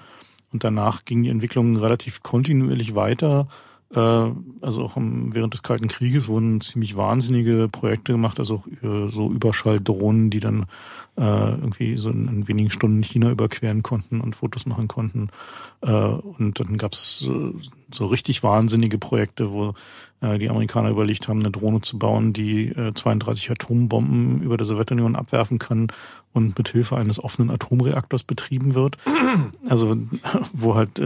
Und 0.52 0.64
danach 0.64 1.04
ging 1.04 1.22
die 1.22 1.30
Entwicklung 1.30 1.76
relativ 1.76 2.22
kontinuierlich 2.22 2.94
weiter. 2.94 3.46
Äh, 3.94 4.30
also 4.60 4.82
auch 4.82 4.96
im, 4.96 5.34
während 5.34 5.52
des 5.54 5.62
Kalten 5.62 5.88
Krieges 5.88 6.28
wurden 6.28 6.60
ziemlich 6.60 6.96
wahnsinnige 6.96 7.68
Projekte 7.70 8.12
gemacht, 8.12 8.38
also 8.38 8.56
auch 8.56 8.66
äh, 8.66 9.10
so 9.10 9.30
Überschalldrohnen, 9.30 10.30
die 10.30 10.40
dann 10.40 10.66
äh, 11.16 11.22
irgendwie 11.22 11.96
so 11.96 12.10
in, 12.10 12.28
in 12.28 12.48
wenigen 12.48 12.70
Stunden 12.70 13.02
China 13.02 13.30
überqueren 13.30 13.82
konnten 13.82 14.20
und 14.20 14.36
Fotos 14.36 14.66
machen 14.66 14.88
konnten. 14.88 15.28
Äh, 15.82 15.90
und 15.90 16.60
dann 16.60 16.76
gab's 16.76 17.26
äh, 17.28 17.52
so 17.92 18.06
richtig 18.06 18.42
wahnsinnige 18.42 18.98
Projekte, 18.98 19.50
wo 19.52 19.74
äh, 20.20 20.38
die 20.38 20.48
Amerikaner 20.48 20.90
überlegt 20.90 21.28
haben, 21.28 21.40
eine 21.40 21.50
Drohne 21.50 21.80
zu 21.80 21.98
bauen, 21.98 22.32
die 22.32 22.68
äh, 22.68 22.94
32 22.94 23.50
Atombomben 23.50 24.42
über 24.42 24.56
der 24.56 24.66
Sowjetunion 24.66 25.16
abwerfen 25.16 25.58
kann 25.58 25.88
und 26.32 26.56
mit 26.56 26.68
Hilfe 26.68 26.96
eines 26.96 27.22
offenen 27.22 27.50
Atomreaktors 27.50 28.22
betrieben 28.22 28.74
wird. 28.74 28.96
Also 29.68 29.96
wo 30.52 30.74
halt 30.74 31.00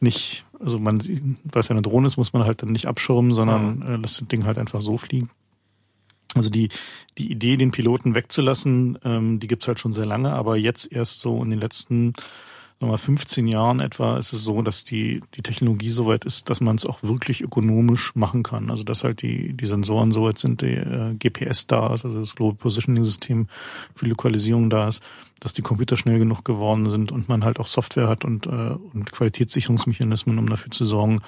nicht, 0.00 0.44
also 0.58 0.78
man, 0.78 0.98
weil 0.98 1.60
es 1.60 1.68
ja 1.68 1.72
eine 1.74 1.82
Drohne 1.82 2.06
ist, 2.06 2.16
muss 2.16 2.32
man 2.32 2.44
halt 2.44 2.62
dann 2.62 2.70
nicht 2.70 2.86
abschirmen, 2.86 3.32
sondern 3.32 4.00
lässt 4.00 4.20
das 4.20 4.28
Ding 4.28 4.44
halt 4.44 4.58
einfach 4.58 4.80
so 4.80 4.96
fliegen. 4.96 5.30
Also 6.34 6.50
die, 6.50 6.68
die 7.18 7.30
Idee, 7.30 7.56
den 7.56 7.70
Piloten 7.70 8.14
wegzulassen, 8.14 8.98
ähm, 9.04 9.38
die 9.38 9.46
gibt's 9.46 9.68
halt 9.68 9.78
schon 9.78 9.92
sehr 9.92 10.06
lange, 10.06 10.32
aber 10.32 10.56
jetzt 10.56 10.90
erst 10.90 11.20
so 11.20 11.42
in 11.42 11.50
den 11.50 11.60
letzten 11.60 12.14
mal, 12.88 12.98
15 12.98 13.46
Jahren 13.46 13.80
etwa 13.80 14.18
ist 14.18 14.32
es 14.32 14.44
so, 14.44 14.62
dass 14.62 14.84
die, 14.84 15.20
die 15.34 15.42
Technologie 15.42 15.90
soweit 15.90 16.24
ist, 16.24 16.50
dass 16.50 16.60
man 16.60 16.76
es 16.76 16.86
auch 16.86 17.02
wirklich 17.02 17.42
ökonomisch 17.42 18.14
machen 18.14 18.42
kann. 18.42 18.70
Also 18.70 18.84
dass 18.84 19.04
halt 19.04 19.22
die, 19.22 19.52
die 19.52 19.66
Sensoren 19.66 20.12
soweit 20.12 20.38
sind, 20.38 20.62
die 20.62 20.74
äh, 20.74 21.14
GPS 21.14 21.66
da 21.66 21.94
ist, 21.94 22.04
also 22.04 22.20
das 22.20 22.34
Global 22.34 22.56
Positioning 22.56 23.04
System 23.04 23.48
für 23.94 24.06
Lokalisierung 24.06 24.70
da 24.70 24.88
ist, 24.88 25.02
dass 25.40 25.54
die 25.54 25.62
Computer 25.62 25.96
schnell 25.96 26.18
genug 26.18 26.44
geworden 26.44 26.88
sind 26.88 27.10
und 27.10 27.28
man 27.28 27.44
halt 27.44 27.58
auch 27.58 27.66
Software 27.66 28.08
hat 28.08 28.24
und, 28.24 28.46
äh, 28.46 28.50
und 28.50 29.10
Qualitätssicherungsmechanismen, 29.10 30.38
um 30.38 30.48
dafür 30.48 30.70
zu 30.70 30.84
sorgen, 30.84 31.20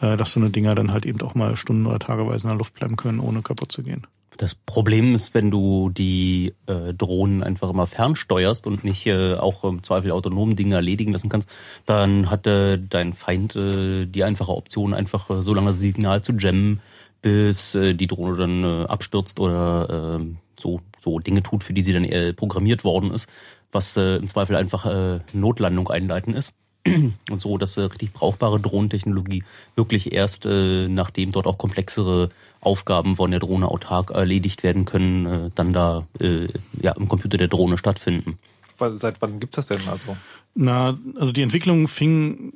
äh, 0.00 0.16
dass 0.16 0.32
so 0.32 0.40
eine 0.40 0.50
Dinger 0.50 0.74
dann 0.74 0.92
halt 0.92 1.06
eben 1.06 1.20
auch 1.22 1.34
mal 1.34 1.56
Stunden 1.56 1.86
oder 1.86 1.98
tageweise 1.98 2.44
in 2.44 2.50
der 2.50 2.58
Luft 2.58 2.74
bleiben 2.74 2.96
können, 2.96 3.20
ohne 3.20 3.42
kaputt 3.42 3.72
zu 3.72 3.82
gehen. 3.82 4.06
Das 4.38 4.54
Problem 4.54 5.14
ist, 5.14 5.34
wenn 5.34 5.50
du 5.50 5.90
die 5.90 6.54
äh, 6.66 6.94
Drohnen 6.94 7.42
einfach 7.42 7.70
immer 7.70 7.86
fernsteuerst 7.86 8.66
und 8.66 8.82
nicht 8.82 9.06
äh, 9.06 9.34
auch 9.34 9.64
im 9.64 9.82
Zweifel 9.82 10.10
autonom 10.10 10.56
Dinge 10.56 10.76
erledigen 10.76 11.12
lassen 11.12 11.28
kannst, 11.28 11.50
dann 11.86 12.30
hat 12.30 12.46
äh, 12.46 12.78
dein 12.78 13.12
Feind 13.12 13.54
äh, 13.56 14.06
die 14.06 14.24
einfache 14.24 14.52
Option, 14.52 14.94
einfach 14.94 15.28
äh, 15.30 15.42
so 15.42 15.54
lange 15.54 15.68
das 15.68 15.80
Signal 15.80 16.22
zu 16.22 16.32
jammen, 16.32 16.80
bis 17.20 17.74
äh, 17.74 17.94
die 17.94 18.06
Drohne 18.06 18.36
dann 18.36 18.64
äh, 18.64 18.84
abstürzt 18.86 19.38
oder 19.38 20.18
äh, 20.20 20.24
so, 20.58 20.80
so 21.00 21.18
Dinge 21.18 21.42
tut, 21.42 21.62
für 21.62 21.72
die 21.72 21.82
sie 21.82 21.92
dann 21.92 22.04
äh, 22.04 22.32
programmiert 22.32 22.84
worden 22.84 23.12
ist, 23.12 23.28
was 23.70 23.96
äh, 23.96 24.16
im 24.16 24.28
Zweifel 24.28 24.56
einfach 24.56 24.86
äh, 24.86 25.20
Notlandung 25.32 25.88
einleiten 25.88 26.34
ist. 26.34 26.54
Und 26.86 27.40
so, 27.40 27.58
dass 27.58 27.76
äh, 27.76 27.82
richtig 27.82 28.12
brauchbare 28.12 28.58
Drohnentechnologie 28.60 29.44
wirklich 29.76 30.12
erst, 30.12 30.46
äh, 30.46 30.88
nachdem 30.88 31.30
dort 31.30 31.46
auch 31.46 31.58
komplexere 31.58 32.30
Aufgaben 32.62 33.16
von 33.16 33.30
der 33.30 33.40
Drohne 33.40 33.68
autark 33.68 34.12
erledigt 34.12 34.62
werden 34.62 34.84
können, 34.84 35.26
äh, 35.26 35.50
dann 35.54 35.72
da 35.72 36.06
äh, 36.20 36.48
ja, 36.80 36.92
im 36.92 37.08
Computer 37.08 37.36
der 37.36 37.48
Drohne 37.48 37.76
stattfinden. 37.76 38.38
Seit 38.78 39.20
wann 39.20 39.38
gibt's 39.38 39.56
das 39.56 39.66
denn 39.66 39.86
also? 39.86 40.16
Na, 40.54 40.96
also 41.16 41.32
die 41.32 41.42
Entwicklung 41.42 41.86
fing 41.88 42.52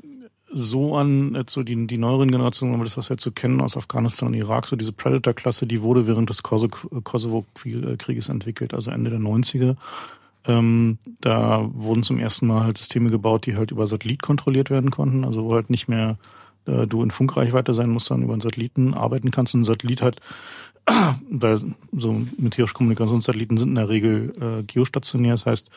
so 0.49 0.97
an, 0.97 1.45
so 1.49 1.63
die, 1.63 1.87
die 1.87 1.99
neueren 1.99 2.31
Generationen, 2.31 2.81
das 2.81 2.97
was 2.97 3.11
wir 3.11 3.15
jetzt 3.15 3.25
so 3.25 3.33
kennen 3.33 3.61
aus 3.61 3.77
Afghanistan 3.77 4.29
und 4.29 4.35
Irak, 4.35 4.67
so 4.67 4.77
diese 4.77 4.93
Predator-Klasse, 4.93 5.67
die 5.67 5.83
wurde 5.83 6.07
während 6.07 6.31
des 6.31 6.43
Kosovo-Krieges 6.43 8.29
entwickelt, 8.29 8.75
also 8.75 8.91
Ende 8.91 9.11
der 9.11 9.19
90er. 9.19 9.77
Ähm, 10.47 10.99
da 11.21 11.69
wurden 11.73 12.05
zum 12.05 12.19
ersten 12.19 12.47
Mal 12.47 12.63
halt 12.65 12.79
Systeme 12.79 13.11
gebaut, 13.11 13.47
die 13.47 13.57
halt 13.57 13.73
über 13.73 13.87
Satellit 13.87 14.23
kontrolliert 14.23 14.71
werden 14.71 14.91
konnten, 14.91 15.25
also 15.25 15.45
wo 15.45 15.55
halt 15.55 15.71
nicht 15.71 15.89
mehr 15.89 16.17
äh, 16.67 16.87
du 16.87 17.03
in 17.03 17.11
Funkreichweite 17.11 17.73
sein 17.73 17.91
musst, 17.91 18.07
sondern 18.07 18.25
über 18.25 18.35
einen 18.35 18.43
Satelliten 18.43 18.95
arbeiten 18.95 19.31
kannst. 19.31 19.55
Ein 19.55 19.65
Satellit 19.65 20.03
hat, 20.03 20.17
bei 21.31 21.57
so 21.93 22.23
militärische 22.39 22.75
Kommunikationssatelliten 22.75 23.57
sind 23.57 23.71
in 23.71 23.75
der 23.75 23.89
Regel 23.89 24.33
äh, 24.41 24.63
geostationär, 24.65 25.33
das 25.33 25.47
heißt, 25.47 25.71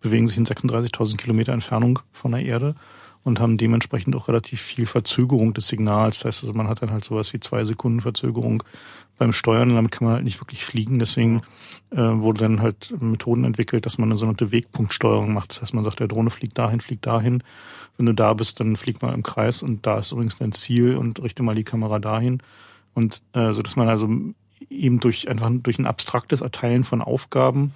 bewegen 0.00 0.26
sich 0.26 0.36
in 0.36 0.46
36.000 0.46 1.16
Kilometer 1.16 1.52
Entfernung 1.52 2.00
von 2.12 2.32
der 2.32 2.42
Erde 2.42 2.74
und 3.24 3.40
haben 3.40 3.56
dementsprechend 3.56 4.16
auch 4.16 4.28
relativ 4.28 4.60
viel 4.60 4.86
Verzögerung 4.86 5.54
des 5.54 5.68
Signals. 5.68 6.20
Das 6.20 6.24
heißt, 6.26 6.44
also 6.44 6.54
man 6.54 6.68
hat 6.68 6.82
dann 6.82 6.90
halt 6.90 7.04
sowas 7.04 7.32
wie 7.32 7.40
zwei 7.40 7.64
Sekunden 7.64 8.00
Verzögerung 8.00 8.62
beim 9.18 9.32
Steuern 9.32 9.74
damit 9.74 9.92
kann 9.92 10.06
man 10.06 10.14
halt 10.16 10.24
nicht 10.24 10.40
wirklich 10.40 10.64
fliegen. 10.64 10.98
Deswegen 10.98 11.42
äh, 11.90 11.96
wurde 11.96 12.40
dann 12.40 12.60
halt 12.60 12.92
Methoden 13.00 13.44
entwickelt, 13.44 13.86
dass 13.86 13.98
man 13.98 14.08
eine 14.08 14.16
sogenannte 14.16 14.50
Wegpunktsteuerung 14.50 15.32
macht. 15.32 15.50
Das 15.50 15.62
heißt, 15.62 15.74
man 15.74 15.84
sagt, 15.84 16.00
der 16.00 16.08
Drohne 16.08 16.30
fliegt 16.30 16.58
dahin, 16.58 16.80
fliegt 16.80 17.06
dahin. 17.06 17.42
Wenn 17.96 18.06
du 18.06 18.14
da 18.14 18.32
bist, 18.34 18.58
dann 18.58 18.74
flieg 18.74 19.00
mal 19.00 19.14
im 19.14 19.22
Kreis 19.22 19.62
und 19.62 19.86
da 19.86 19.98
ist 19.98 20.10
übrigens 20.10 20.38
dein 20.38 20.50
Ziel 20.52 20.96
und 20.96 21.22
richte 21.22 21.44
mal 21.44 21.54
die 21.54 21.62
Kamera 21.62 22.00
dahin. 22.00 22.42
Und 22.94 23.22
äh, 23.32 23.52
so 23.52 23.62
dass 23.62 23.76
man 23.76 23.88
also 23.88 24.08
eben 24.70 24.98
durch 25.00 25.28
einfach 25.28 25.50
durch 25.52 25.78
ein 25.78 25.86
abstraktes 25.86 26.40
Erteilen 26.40 26.82
von 26.82 27.00
Aufgaben 27.00 27.74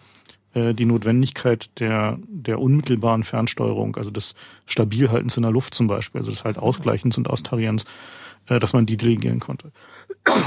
äh, 0.55 0.74
die 0.74 0.84
Notwendigkeit 0.84 1.78
der, 1.80 2.18
der 2.26 2.61
unmittelbaren 2.61 3.24
Fernsteuerung, 3.24 3.97
also 3.97 4.11
des 4.11 4.34
Stabilhaltens 4.66 5.36
in 5.36 5.42
der 5.42 5.53
Luft 5.53 5.74
zum 5.74 5.86
Beispiel, 5.86 6.20
also 6.20 6.30
des 6.30 6.44
halt 6.44 6.59
Ausgleichens 6.59 7.18
und 7.18 7.28
Austarierens, 7.28 7.84
äh, 8.49 8.59
dass 8.59 8.72
man 8.72 8.86
die 8.86 8.97
delegieren 8.97 9.40
konnte. 9.40 9.72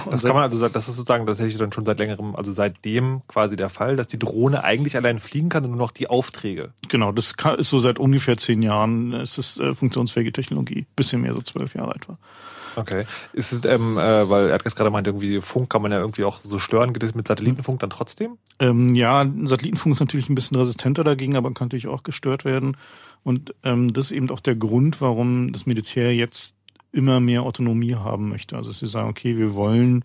Das 0.09 0.23
kann 0.23 0.33
man 0.33 0.43
also 0.43 0.57
sagen, 0.57 0.73
das 0.73 0.89
ist 0.89 0.97
sozusagen 0.97 1.25
tatsächlich 1.25 1.57
dann 1.57 1.71
schon 1.71 1.85
seit 1.85 1.99
längerem, 1.99 2.35
also 2.35 2.51
seitdem 2.51 3.21
quasi 3.27 3.55
der 3.55 3.69
Fall, 3.69 3.95
dass 3.95 4.07
die 4.07 4.19
Drohne 4.19 4.63
eigentlich 4.63 4.97
allein 4.97 5.19
fliegen 5.19 5.49
kann 5.49 5.63
und 5.63 5.71
nur 5.71 5.79
noch 5.79 5.91
die 5.91 6.09
Aufträge. 6.09 6.73
Genau, 6.89 7.11
das 7.11 7.33
ist 7.57 7.69
so 7.69 7.79
seit 7.79 7.97
ungefähr 7.97 8.37
zehn 8.37 8.61
Jahren. 8.61 9.13
Es 9.13 9.37
ist 9.37 9.59
äh, 9.59 9.73
funktionsfähige 9.73 10.33
Technologie, 10.33 10.85
bisschen 10.95 11.21
mehr 11.21 11.33
so 11.33 11.41
zwölf 11.41 11.75
Jahre 11.75 11.93
alt 11.93 12.09
war. 12.09 12.17
Okay. 12.75 13.05
Ist 13.33 13.51
es, 13.51 13.65
ähm, 13.65 13.97
äh, 13.97 14.29
weil 14.29 14.49
Erdgas 14.49 14.75
gerade 14.75 14.89
meinte, 14.89 15.09
irgendwie 15.09 15.41
Funk 15.41 15.69
kann 15.69 15.81
man 15.81 15.91
ja 15.91 15.99
irgendwie 15.99 16.23
auch 16.23 16.39
so 16.41 16.59
stören. 16.59 16.93
Geht 16.93 17.03
es 17.03 17.15
mit 17.15 17.27
Satellitenfunk 17.27 17.79
dann 17.79 17.89
trotzdem? 17.89 18.37
Ähm, 18.59 18.95
ja, 18.95 19.25
Satellitenfunk 19.43 19.95
ist 19.95 19.99
natürlich 19.99 20.29
ein 20.29 20.35
bisschen 20.35 20.57
resistenter 20.57 21.03
dagegen, 21.03 21.35
aber 21.35 21.53
kann 21.53 21.67
natürlich 21.67 21.87
auch 21.87 22.03
gestört 22.03 22.45
werden. 22.45 22.77
Und 23.23 23.53
ähm, 23.63 23.93
das 23.93 24.05
ist 24.05 24.11
eben 24.11 24.29
auch 24.29 24.39
der 24.39 24.55
Grund, 24.55 25.01
warum 25.01 25.51
das 25.51 25.65
Militär 25.65 26.15
jetzt 26.15 26.55
immer 26.91 27.19
mehr 27.19 27.43
Autonomie 27.43 27.95
haben 27.95 28.29
möchte. 28.29 28.55
Also 28.55 28.71
sie 28.71 28.87
sagen, 28.87 29.09
okay, 29.09 29.37
wir 29.37 29.53
wollen 29.53 30.03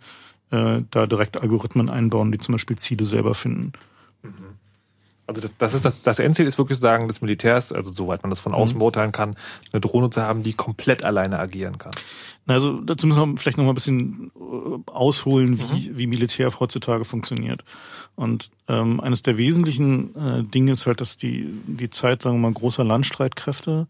äh, 0.51 0.83
da 0.91 1.07
direkt 1.07 1.41
Algorithmen 1.41 1.89
einbauen, 1.89 2.33
die 2.33 2.39
zum 2.39 2.53
Beispiel 2.53 2.77
Ziele 2.77 3.05
selber 3.07 3.35
finden. 3.35 3.73
Also 5.27 5.41
das, 5.41 5.53
das 5.57 5.75
ist 5.75 5.85
das, 5.85 6.03
das 6.03 6.19
Endziel 6.19 6.47
ist 6.47 6.59
wirklich 6.59 6.79
sagen 6.79 7.09
des 7.09 7.21
Militärs, 7.23 7.73
also 7.73 7.91
soweit 7.93 8.23
man 8.23 8.31
das 8.31 8.41
von 8.41 8.53
außen 8.53 8.77
Mhm. 8.77 8.79
beurteilen 8.81 9.13
kann, 9.13 9.37
eine 9.73 9.81
Drohne 9.81 10.11
zu 10.11 10.21
haben, 10.23 10.43
die 10.43 10.53
komplett 10.53 11.03
alleine 11.03 11.39
agieren 11.39 11.79
kann. 11.79 11.93
Also 12.47 12.81
dazu 12.83 13.07
müssen 13.07 13.33
wir 13.33 13.39
vielleicht 13.39 13.57
noch 13.57 13.65
mal 13.65 13.73
ein 13.73 13.75
bisschen 13.75 14.31
äh, 14.37 14.91
ausholen, 14.91 15.59
wie, 15.61 15.97
wie 15.97 16.07
Militär 16.07 16.53
heutzutage 16.61 17.07
funktioniert. 17.07 17.65
Und 18.17 18.51
ähm, 18.69 19.01
eines 19.01 19.23
der 19.23 19.39
wesentlichen 19.39 20.15
äh, 20.15 20.45
Dinge 20.45 20.73
ist 20.73 20.87
halt, 20.87 21.01
dass 21.01 21.17
die, 21.17 21.49
die 21.67 21.89
Zeit, 21.89 22.21
sagen 22.21 22.37
wir 22.37 22.51
mal, 22.51 22.53
großer 22.53 22.85
Landstreitkräfte 22.85 23.87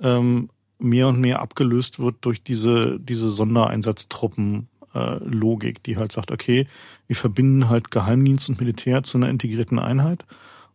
ähm, 0.00 0.48
mehr 0.78 1.08
und 1.08 1.20
mehr 1.20 1.42
abgelöst 1.42 1.98
wird 1.98 2.16
durch 2.22 2.42
diese, 2.42 2.98
diese 2.98 3.28
Sondereinsatztruppen. 3.28 4.68
Äh, 4.94 5.18
Logik, 5.22 5.82
die 5.82 5.98
halt 5.98 6.12
sagt, 6.12 6.30
okay, 6.30 6.66
wir 7.08 7.14
verbinden 7.14 7.68
halt 7.68 7.90
Geheimdienst 7.90 8.48
und 8.48 8.58
Militär 8.58 9.02
zu 9.02 9.18
einer 9.18 9.28
integrierten 9.28 9.78
Einheit 9.78 10.24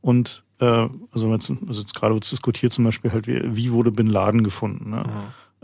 und 0.03 0.43
äh, 0.59 0.87
also 1.11 1.31
jetzt, 1.31 1.51
also 1.67 1.81
jetzt 1.81 1.95
gerade 1.95 2.13
wird 2.13 2.29
diskutiert 2.29 2.73
zum 2.73 2.83
Beispiel 2.83 3.11
halt, 3.11 3.25
wie, 3.25 3.55
wie 3.55 3.71
wurde 3.71 3.91
Bin 3.91 4.07
Laden 4.07 4.43
gefunden. 4.43 4.91
Ne? 4.91 5.03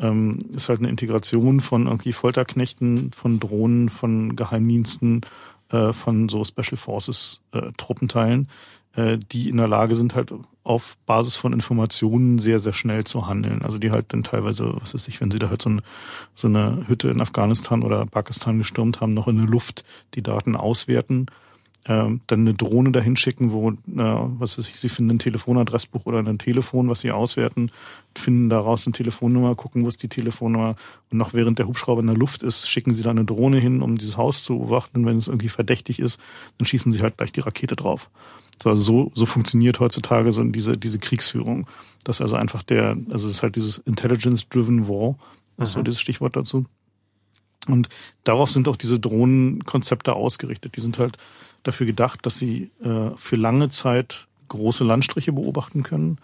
ähm, 0.02 0.40
ist 0.54 0.70
halt 0.70 0.80
eine 0.80 0.90
Integration 0.90 1.60
von 1.60 1.88
irgendwie 1.88 2.14
Folterknechten, 2.14 3.12
von 3.12 3.40
Drohnen, 3.40 3.90
von 3.90 4.36
Geheimdiensten, 4.36 5.22
äh, 5.70 5.94
von 5.94 6.30
so 6.30 6.44
Special 6.44 6.78
Forces 6.78 7.42
äh, 7.52 7.72
Truppenteilen, 7.78 8.48
äh, 8.94 9.18
die 9.32 9.50
in 9.50 9.58
der 9.58 9.68
Lage 9.68 9.96
sind 9.96 10.16
halt 10.16 10.34
auf 10.64 10.98
Basis 11.06 11.36
von 11.36 11.54
Informationen 11.54 12.40
sehr, 12.40 12.60
sehr 12.60 12.74
schnell 12.74 13.04
zu 13.04 13.28
handeln. 13.28 13.62
Also 13.64 13.78
die 13.78 13.92
halt 13.92 14.14
dann 14.14 14.24
teilweise, 14.24 14.74
was 14.80 14.94
weiß 14.94 15.08
ich, 15.08 15.20
wenn 15.22 15.32
sie 15.32 15.40
da 15.40 15.50
halt 15.50 15.62
so, 15.62 15.70
ein, 15.70 15.82
so 16.36 16.48
eine 16.48 16.88
Hütte 16.88 17.10
in 17.10 17.22
Afghanistan 17.22 17.84
oder 17.84 18.06
Pakistan 18.06 18.58
gestürmt 18.58 19.02
haben, 19.02 19.14
noch 19.14 19.28
in 19.28 19.38
der 19.38 19.48
Luft 19.48 19.84
die 20.16 20.24
Daten 20.24 20.56
auswerten 20.56 21.28
dann 21.86 22.22
eine 22.30 22.54
Drohne 22.54 22.92
dahin 22.92 23.18
schicken, 23.18 23.52
wo, 23.52 23.72
äh, 23.72 23.76
was 23.88 24.58
weiß 24.58 24.68
ich, 24.68 24.80
sie 24.80 24.90
finden 24.90 25.16
ein 25.16 25.20
Telefonadressbuch 25.20 26.06
oder 26.06 26.20
ein 26.20 26.38
Telefon, 26.38 26.90
was 26.90 27.00
sie 27.00 27.12
auswerten, 27.12 27.72
finden 28.16 28.50
daraus 28.50 28.86
eine 28.86 28.94
Telefonnummer, 28.94 29.56
gucken, 29.56 29.84
wo 29.84 29.88
ist 29.88 30.04
die 30.04 30.10
Telefonnummer 30.10 30.76
und 31.10 31.18
noch 31.18 31.34
während 31.34 31.58
der 31.58 31.68
Hubschrauber 31.68 32.02
in 32.02 32.08
der 32.08 32.18
Luft 32.18 32.44
ist, 32.44 32.70
schicken 32.70 32.94
sie 32.94 33.02
da 33.02 33.10
eine 33.10 33.26
Drohne 33.26 33.60
hin, 33.60 33.82
um 33.82 33.98
dieses 33.98 34.18
Haus 34.18 34.44
zu 34.44 34.60
beobachten. 34.60 35.00
Und 35.00 35.06
wenn 35.06 35.18
es 35.18 35.28
irgendwie 35.28 35.50
verdächtig 35.50 36.00
ist, 36.00 36.20
dann 36.58 36.68
schießen 36.68 36.92
sie 36.92 37.00
halt 37.00 37.18
gleich 37.18 37.32
die 37.32 37.40
Rakete 37.40 37.76
drauf. 37.76 38.10
So, 38.62 38.70
also 38.70 38.82
so, 38.82 39.12
so 39.16 39.26
funktioniert 39.26 39.80
heutzutage 39.80 40.32
so 40.32 40.44
diese, 40.44 40.78
diese 40.78 41.00
Kriegsführung. 41.00 41.66
Das 42.04 42.18
ist 42.18 42.22
also 42.22 42.36
einfach 42.36 42.62
der, 42.62 42.98
also 43.10 43.28
das 43.28 43.38
ist 43.38 43.44
halt 43.44 43.56
dieses 43.56 43.78
Intelligence-Driven 43.80 44.88
War, 44.88 45.16
das 45.58 45.70
ist 45.70 45.76
so 45.76 45.82
dieses 45.82 46.02
Stichwort 46.02 46.36
dazu. 46.36 46.66
Und 47.68 47.90
darauf 48.24 48.52
sind 48.52 48.68
auch 48.68 48.76
diese 48.76 49.00
Drohnenkonzepte 49.00 50.14
ausgerichtet. 50.14 50.76
Die 50.76 50.82
sind 50.82 51.00
halt 51.00 51.18
dafür 51.64 51.86
gedacht, 51.86 52.26
dass 52.26 52.38
sie 52.38 52.72
äh, 52.84 53.12
für 53.16 53.36
lange 53.36 53.70
Zeit 53.70 54.28
große 54.47 54.84
Landstriche 54.84 55.32
beobachten 55.32 55.84
können 55.84 56.18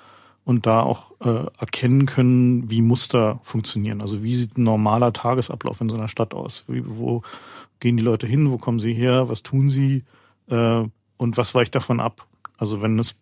und 0.46 0.66
da 0.66 0.82
auch 0.82 1.12
äh, 1.22 1.46
erkennen 1.60 2.06
können, 2.06 2.70
wie 2.70 2.82
Muster 2.82 3.40
funktionieren. 3.44 4.02
Also 4.02 4.24
wie 4.24 4.36
sieht 4.36 4.58
ein 4.58 4.64
normaler 4.64 5.12
Tagesablauf 5.12 5.82
in 5.82 5.90
so 5.90 5.98
einer 5.98 6.08
Stadt 6.08 6.34
aus? 6.34 6.64
Wie, 6.68 6.84
wo 6.86 7.24
gehen 7.80 7.98
die 7.98 8.04
Leute 8.04 8.28
hin? 8.28 8.52
Wo 8.52 8.58
kommen 8.58 8.80
sie 8.80 8.94
her? 8.94 9.28
Was 9.28 9.44
tun 9.44 9.70
sie? 9.70 10.04
Äh, 10.50 10.84
und 11.18 11.38
was 11.38 11.56
weicht 11.56 11.76
davon 11.76 12.00
ab? 12.00 12.28
Also 12.58 12.82
wenn 12.82 13.00
es, 13.00 13.16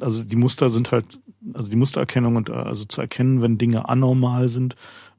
also 0.00 0.24
die 0.24 0.36
Muster 0.36 0.68
sind 0.68 0.90
halt, 0.90 1.20
also 1.54 1.70
die 1.70 1.76
Mustererkennung 1.76 2.36
und 2.36 2.48
äh, 2.48 2.52
also 2.52 2.84
zu 2.84 3.00
erkennen, 3.00 3.40
wenn 3.40 3.58
Dinge 3.58 3.88
anormal 3.88 4.48
sind, 4.48 4.74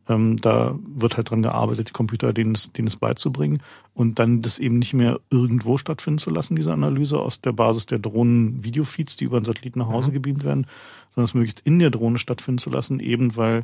ähm, 0.10 0.38
da 0.38 0.76
wird 0.86 1.18
halt 1.18 1.30
dran 1.30 1.42
gearbeitet, 1.42 1.90
die 1.90 1.94
Computer 1.94 2.34
denen 2.34 2.56
es, 2.56 2.74
denen 2.74 2.88
es 2.88 2.98
beizubringen 2.98 3.62
und 3.94 4.20
dann 4.20 4.42
das 4.42 4.60
eben 4.60 4.80
nicht 4.80 4.94
mehr 4.94 5.20
irgendwo 5.30 5.78
stattfinden 5.78 6.18
zu 6.18 6.30
lassen, 6.30 6.56
diese 6.56 6.74
Analyse 6.74 7.20
aus 7.20 7.42
der 7.42 7.54
Basis 7.54 7.86
der 7.86 8.00
Drohnen-Videofeeds, 8.00 9.16
die 9.16 9.26
über 9.26 9.40
den 9.40 9.46
Satelliten 9.46 9.80
nach 9.80 9.90
Hause 9.90 10.10
mhm. 10.10 10.14
gebeamt 10.14 10.44
werden, 10.44 10.68
sondern 11.14 11.26
es 11.26 11.34
möglichst 11.34 11.62
in 11.62 11.80
der 11.80 11.90
Drohne 11.90 12.20
stattfinden 12.20 12.58
zu 12.60 12.70
lassen, 12.70 13.00
eben 13.00 13.36
weil 13.36 13.64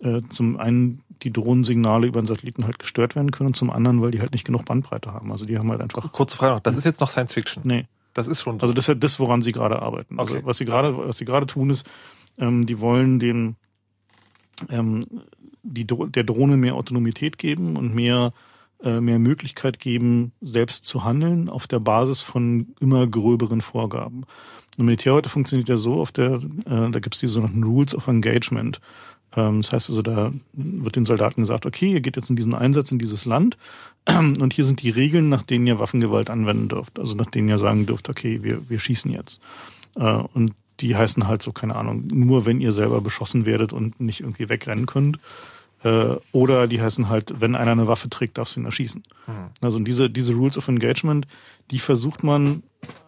äh, 0.00 0.22
zum 0.28 0.58
einen 0.58 1.02
die 1.22 1.32
Drohnensignale 1.32 2.06
über 2.06 2.22
den 2.22 2.26
Satelliten 2.26 2.64
halt 2.64 2.78
gestört 2.78 3.16
werden 3.16 3.30
können 3.30 3.48
und 3.48 3.56
zum 3.56 3.70
anderen, 3.70 4.00
weil 4.00 4.12
die 4.12 4.20
halt 4.20 4.32
nicht 4.32 4.46
genug 4.46 4.64
Bandbreite 4.64 5.12
haben. 5.12 5.30
Also 5.32 5.44
die 5.44 5.58
haben 5.58 5.70
halt 5.70 5.80
einfach. 5.80 6.10
Kurze 6.12 6.36
Frage 6.36 6.54
noch, 6.54 6.60
das 6.60 6.76
ist 6.76 6.84
jetzt 6.84 7.00
noch 7.00 7.08
Science 7.08 7.34
Fiction. 7.34 7.62
Nee. 7.66 7.86
Das 8.14 8.26
ist 8.26 8.42
schon. 8.42 8.60
Also 8.60 8.72
das 8.72 8.84
ist 8.84 8.88
ja 8.88 8.94
das, 8.94 9.20
woran 9.20 9.42
sie 9.42 9.52
gerade 9.52 9.80
arbeiten. 9.80 10.18
Also 10.18 10.34
okay. 10.34 10.42
was 10.44 10.58
sie 10.58 10.64
gerade, 10.64 10.96
was 10.96 11.18
sie 11.18 11.24
gerade 11.24 11.46
tun, 11.46 11.70
ist, 11.70 11.88
ähm, 12.38 12.66
die 12.66 12.80
wollen 12.80 13.18
den 13.18 13.56
ähm, 14.68 15.06
die, 15.62 15.86
der 15.86 16.24
Drohne 16.24 16.56
mehr 16.56 16.74
Autonomität 16.74 17.38
geben 17.38 17.76
und 17.76 17.94
mehr, 17.94 18.32
äh, 18.82 19.00
mehr 19.00 19.18
Möglichkeit 19.18 19.78
geben, 19.78 20.32
selbst 20.40 20.84
zu 20.84 21.04
handeln 21.04 21.48
auf 21.48 21.66
der 21.66 21.80
Basis 21.80 22.20
von 22.20 22.74
immer 22.80 23.06
gröberen 23.06 23.60
Vorgaben. 23.60 24.24
Und 24.78 24.84
Militär 24.86 25.14
heute 25.14 25.28
funktioniert 25.28 25.68
ja 25.68 25.76
so, 25.76 26.00
auf 26.00 26.12
der, 26.12 26.34
äh, 26.34 26.90
da 26.90 27.00
gibt 27.00 27.14
es 27.14 27.20
die 27.20 27.28
sogenannten 27.28 27.64
Rules 27.64 27.94
of 27.94 28.08
Engagement. 28.08 28.80
Ähm, 29.36 29.62
das 29.62 29.72
heißt 29.72 29.90
also, 29.90 30.02
da 30.02 30.30
wird 30.52 30.96
den 30.96 31.04
Soldaten 31.04 31.42
gesagt, 31.42 31.66
okay, 31.66 31.92
ihr 31.92 32.00
geht 32.00 32.16
jetzt 32.16 32.30
in 32.30 32.36
diesen 32.36 32.54
Einsatz 32.54 32.90
in 32.90 32.98
dieses 32.98 33.24
Land 33.24 33.56
und 34.08 34.52
hier 34.52 34.64
sind 34.64 34.82
die 34.82 34.90
Regeln, 34.90 35.28
nach 35.28 35.42
denen 35.42 35.66
ihr 35.66 35.78
Waffengewalt 35.78 36.30
anwenden 36.30 36.68
dürft. 36.68 36.98
Also 36.98 37.16
nach 37.16 37.26
denen 37.26 37.48
ihr 37.48 37.58
sagen 37.58 37.86
dürft, 37.86 38.08
okay, 38.08 38.42
wir, 38.42 38.68
wir 38.68 38.78
schießen 38.78 39.10
jetzt. 39.12 39.40
Äh, 39.96 40.22
und 40.34 40.52
die 40.80 40.96
heißen 40.96 41.28
halt 41.28 41.42
so, 41.42 41.52
keine 41.52 41.76
Ahnung, 41.76 42.04
nur 42.12 42.46
wenn 42.46 42.60
ihr 42.60 42.72
selber 42.72 43.00
beschossen 43.00 43.46
werdet 43.46 43.72
und 43.72 44.00
nicht 44.00 44.20
irgendwie 44.20 44.48
wegrennen 44.48 44.86
könnt. 44.86 45.18
Äh, 45.82 46.16
oder 46.32 46.66
die 46.66 46.80
heißen 46.80 47.08
halt, 47.08 47.40
wenn 47.40 47.54
einer 47.54 47.72
eine 47.72 47.86
Waffe 47.86 48.10
trägt, 48.10 48.38
darfst 48.38 48.56
du 48.56 48.60
ihn 48.60 48.66
erschießen. 48.66 49.02
Mhm. 49.26 49.32
Also 49.60 49.78
diese, 49.78 50.10
diese 50.10 50.34
Rules 50.34 50.58
of 50.58 50.68
Engagement, 50.68 51.26
die 51.70 51.78
versucht 51.78 52.22
man 52.22 52.62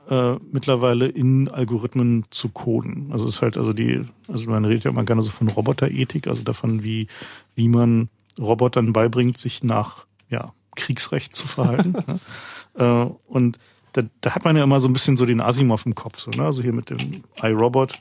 äh, 0.08 0.34
mittlerweile 0.50 1.06
in 1.06 1.48
Algorithmen 1.48 2.24
zu 2.30 2.48
coden. 2.48 3.10
Also 3.12 3.26
es 3.28 3.36
ist 3.36 3.42
halt, 3.42 3.56
also 3.56 3.72
die, 3.72 4.04
also 4.28 4.48
man 4.48 4.64
redet 4.64 4.84
ja 4.84 4.90
immer 4.90 5.04
gerne 5.04 5.22
so 5.22 5.30
von 5.30 5.48
Roboterethik, 5.48 6.26
also 6.26 6.42
davon, 6.42 6.82
wie, 6.82 7.08
wie 7.54 7.68
man 7.68 8.08
Robotern 8.38 8.92
beibringt, 8.92 9.36
sich 9.36 9.62
nach 9.62 10.06
ja, 10.30 10.52
Kriegsrecht 10.76 11.36
zu 11.36 11.46
verhalten. 11.46 11.94
äh, 12.74 13.06
und 13.26 13.58
da, 13.92 14.02
da 14.20 14.34
hat 14.34 14.44
man 14.44 14.56
ja 14.56 14.64
immer 14.64 14.80
so 14.80 14.88
ein 14.88 14.92
bisschen 14.92 15.16
so 15.16 15.26
den 15.26 15.40
Asimov 15.40 15.86
im 15.86 15.94
Kopf, 15.94 16.18
so, 16.18 16.30
ne? 16.30 16.44
Also 16.44 16.62
hier 16.62 16.72
mit 16.72 16.90
dem 16.90 17.22
iRobot, 17.42 17.98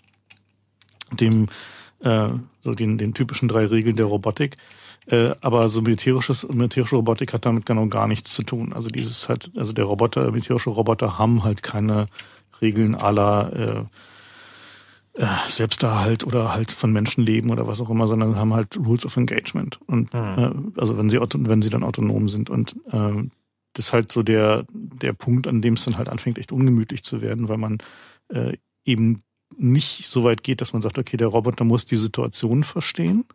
dem 1.20 1.48
äh, 2.00 2.30
so 2.62 2.74
den, 2.74 2.98
den 2.98 3.14
typischen 3.14 3.48
drei 3.48 3.66
Regeln 3.66 3.96
der 3.96 4.06
Robotik. 4.06 4.58
Äh, 5.08 5.32
aber 5.42 5.68
so 5.70 5.82
militärisches, 5.82 6.48
militärische 6.48 6.96
Robotik 6.96 7.34
hat 7.34 7.46
damit 7.46 7.66
genau 7.66 7.88
gar 7.88 8.08
nichts 8.08 8.32
zu 8.32 8.44
tun. 8.44 8.72
Also 8.74 8.90
dieses 8.90 9.30
halt, 9.30 9.52
also 9.58 9.74
der 9.74 9.86
Roboter, 9.86 10.30
militärische 10.32 10.70
Roboter 10.70 11.18
haben 11.18 11.44
halt 11.44 11.64
keine 11.64 12.08
Regeln 12.62 12.94
aller 12.96 13.88
äh, 15.16 15.22
äh, 15.22 15.26
Selbsterhalt 15.48 16.26
oder 16.26 16.54
halt 16.54 16.72
von 16.72 16.92
Menschen 16.92 17.24
leben 17.24 17.50
oder 17.50 17.68
was 17.68 17.82
auch 17.82 17.90
immer, 17.90 18.08
sondern 18.08 18.36
haben 18.36 18.54
halt 18.54 18.78
Rules 18.78 19.06
of 19.06 19.18
Engagement. 19.18 19.80
Und 19.88 20.14
mhm. 20.14 20.20
äh, 20.20 20.80
also 20.80 20.98
wenn 20.98 21.10
sie 21.10 21.20
wenn 21.20 21.62
sie 21.62 21.70
dann 21.70 21.84
autonom 21.84 22.30
sind. 22.30 22.50
Und 22.50 22.76
äh, 22.92 23.24
das 23.74 23.88
ist 23.88 23.94
halt 23.94 24.12
so 24.12 24.22
der, 24.22 24.66
der 24.72 25.14
Punkt, 25.14 25.48
an 25.48 25.62
dem 25.62 25.76
es 25.76 25.86
dann 25.86 25.98
halt 25.98 26.10
anfängt, 26.10 26.38
echt 26.38 26.52
ungemütlich 26.52 27.04
zu 27.04 27.22
werden, 27.22 27.48
weil 27.48 27.58
man 27.58 27.78
äh, 28.30 28.58
eben 28.86 29.22
nicht 29.58 30.08
so 30.08 30.24
weit 30.24 30.44
geht, 30.44 30.62
dass 30.62 30.74
man 30.74 30.82
sagt, 30.82 30.98
okay, 30.98 31.18
der 31.18 31.28
Roboter 31.28 31.64
muss 31.64 31.86
die 31.86 31.98
Situation 31.98 32.64
verstehen 32.64 33.26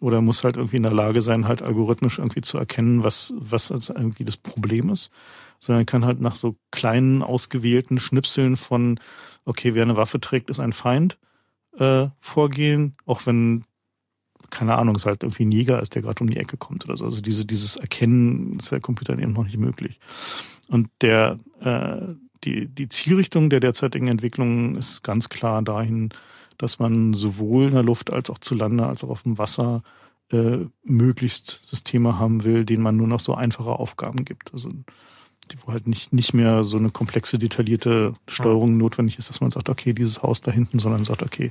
oder 0.00 0.20
muss 0.20 0.44
halt 0.44 0.56
irgendwie 0.56 0.76
in 0.76 0.82
der 0.82 0.92
Lage 0.92 1.20
sein, 1.20 1.46
halt 1.46 1.62
algorithmisch 1.62 2.18
irgendwie 2.18 2.40
zu 2.40 2.58
erkennen, 2.58 3.02
was, 3.02 3.34
was 3.36 3.70
als 3.70 3.90
irgendwie 3.90 4.24
das 4.24 4.36
Problem 4.36 4.90
ist, 4.90 5.10
sondern 5.58 5.86
kann 5.86 6.04
halt 6.04 6.20
nach 6.20 6.34
so 6.34 6.56
kleinen 6.70 7.22
ausgewählten 7.22 7.98
Schnipseln 7.98 8.56
von, 8.56 8.98
okay, 9.44 9.74
wer 9.74 9.82
eine 9.82 9.96
Waffe 9.96 10.20
trägt, 10.20 10.50
ist 10.50 10.60
ein 10.60 10.72
Feind, 10.72 11.18
äh, 11.78 12.08
vorgehen, 12.20 12.96
auch 13.04 13.26
wenn 13.26 13.64
keine 14.50 14.76
Ahnung, 14.76 14.96
es 14.96 15.06
halt 15.06 15.22
irgendwie 15.22 15.44
ein 15.44 15.52
Jäger 15.52 15.80
ist, 15.80 15.94
der 15.94 16.02
gerade 16.02 16.22
um 16.22 16.30
die 16.30 16.36
Ecke 16.36 16.56
kommt 16.56 16.84
oder 16.84 16.96
so. 16.96 17.04
Also 17.04 17.20
diese, 17.20 17.44
dieses 17.44 17.76
Erkennen 17.76 18.58
ist 18.58 18.72
der 18.72 18.80
Computer 18.80 19.18
eben 19.18 19.32
noch 19.32 19.44
nicht 19.44 19.58
möglich. 19.58 20.00
Und 20.68 20.88
der, 21.00 21.38
äh, 21.60 22.14
die, 22.44 22.66
die 22.66 22.88
Zielrichtung 22.88 23.50
der 23.50 23.60
derzeitigen 23.60 24.08
Entwicklung 24.08 24.76
ist 24.76 25.02
ganz 25.02 25.28
klar 25.28 25.62
dahin, 25.62 26.10
dass 26.58 26.78
man 26.78 27.14
sowohl 27.14 27.66
in 27.66 27.74
der 27.74 27.82
Luft 27.82 28.12
als 28.12 28.30
auch 28.30 28.38
zu 28.38 28.54
Lande 28.54 28.86
als 28.86 29.02
auch 29.02 29.08
auf 29.08 29.22
dem 29.22 29.38
Wasser 29.38 29.82
äh, 30.30 30.58
möglichst 30.84 31.62
Systeme 31.66 32.18
haben 32.18 32.44
will, 32.44 32.64
denen 32.64 32.82
man 32.82 32.96
nur 32.96 33.08
noch 33.08 33.20
so 33.20 33.34
einfache 33.34 33.70
Aufgaben 33.70 34.24
gibt. 34.24 34.52
Also 34.52 34.70
die, 35.50 35.56
wo 35.64 35.72
halt 35.72 35.86
nicht, 35.86 36.12
nicht 36.12 36.34
mehr 36.34 36.64
so 36.64 36.76
eine 36.76 36.90
komplexe, 36.90 37.38
detaillierte 37.38 38.14
Steuerung 38.28 38.76
notwendig 38.76 39.18
ist, 39.18 39.30
dass 39.30 39.40
man 39.40 39.50
sagt, 39.50 39.68
okay, 39.68 39.92
dieses 39.92 40.22
Haus 40.22 40.40
da 40.40 40.52
hinten, 40.52 40.78
sondern 40.78 41.04
sagt, 41.04 41.22
okay, 41.22 41.50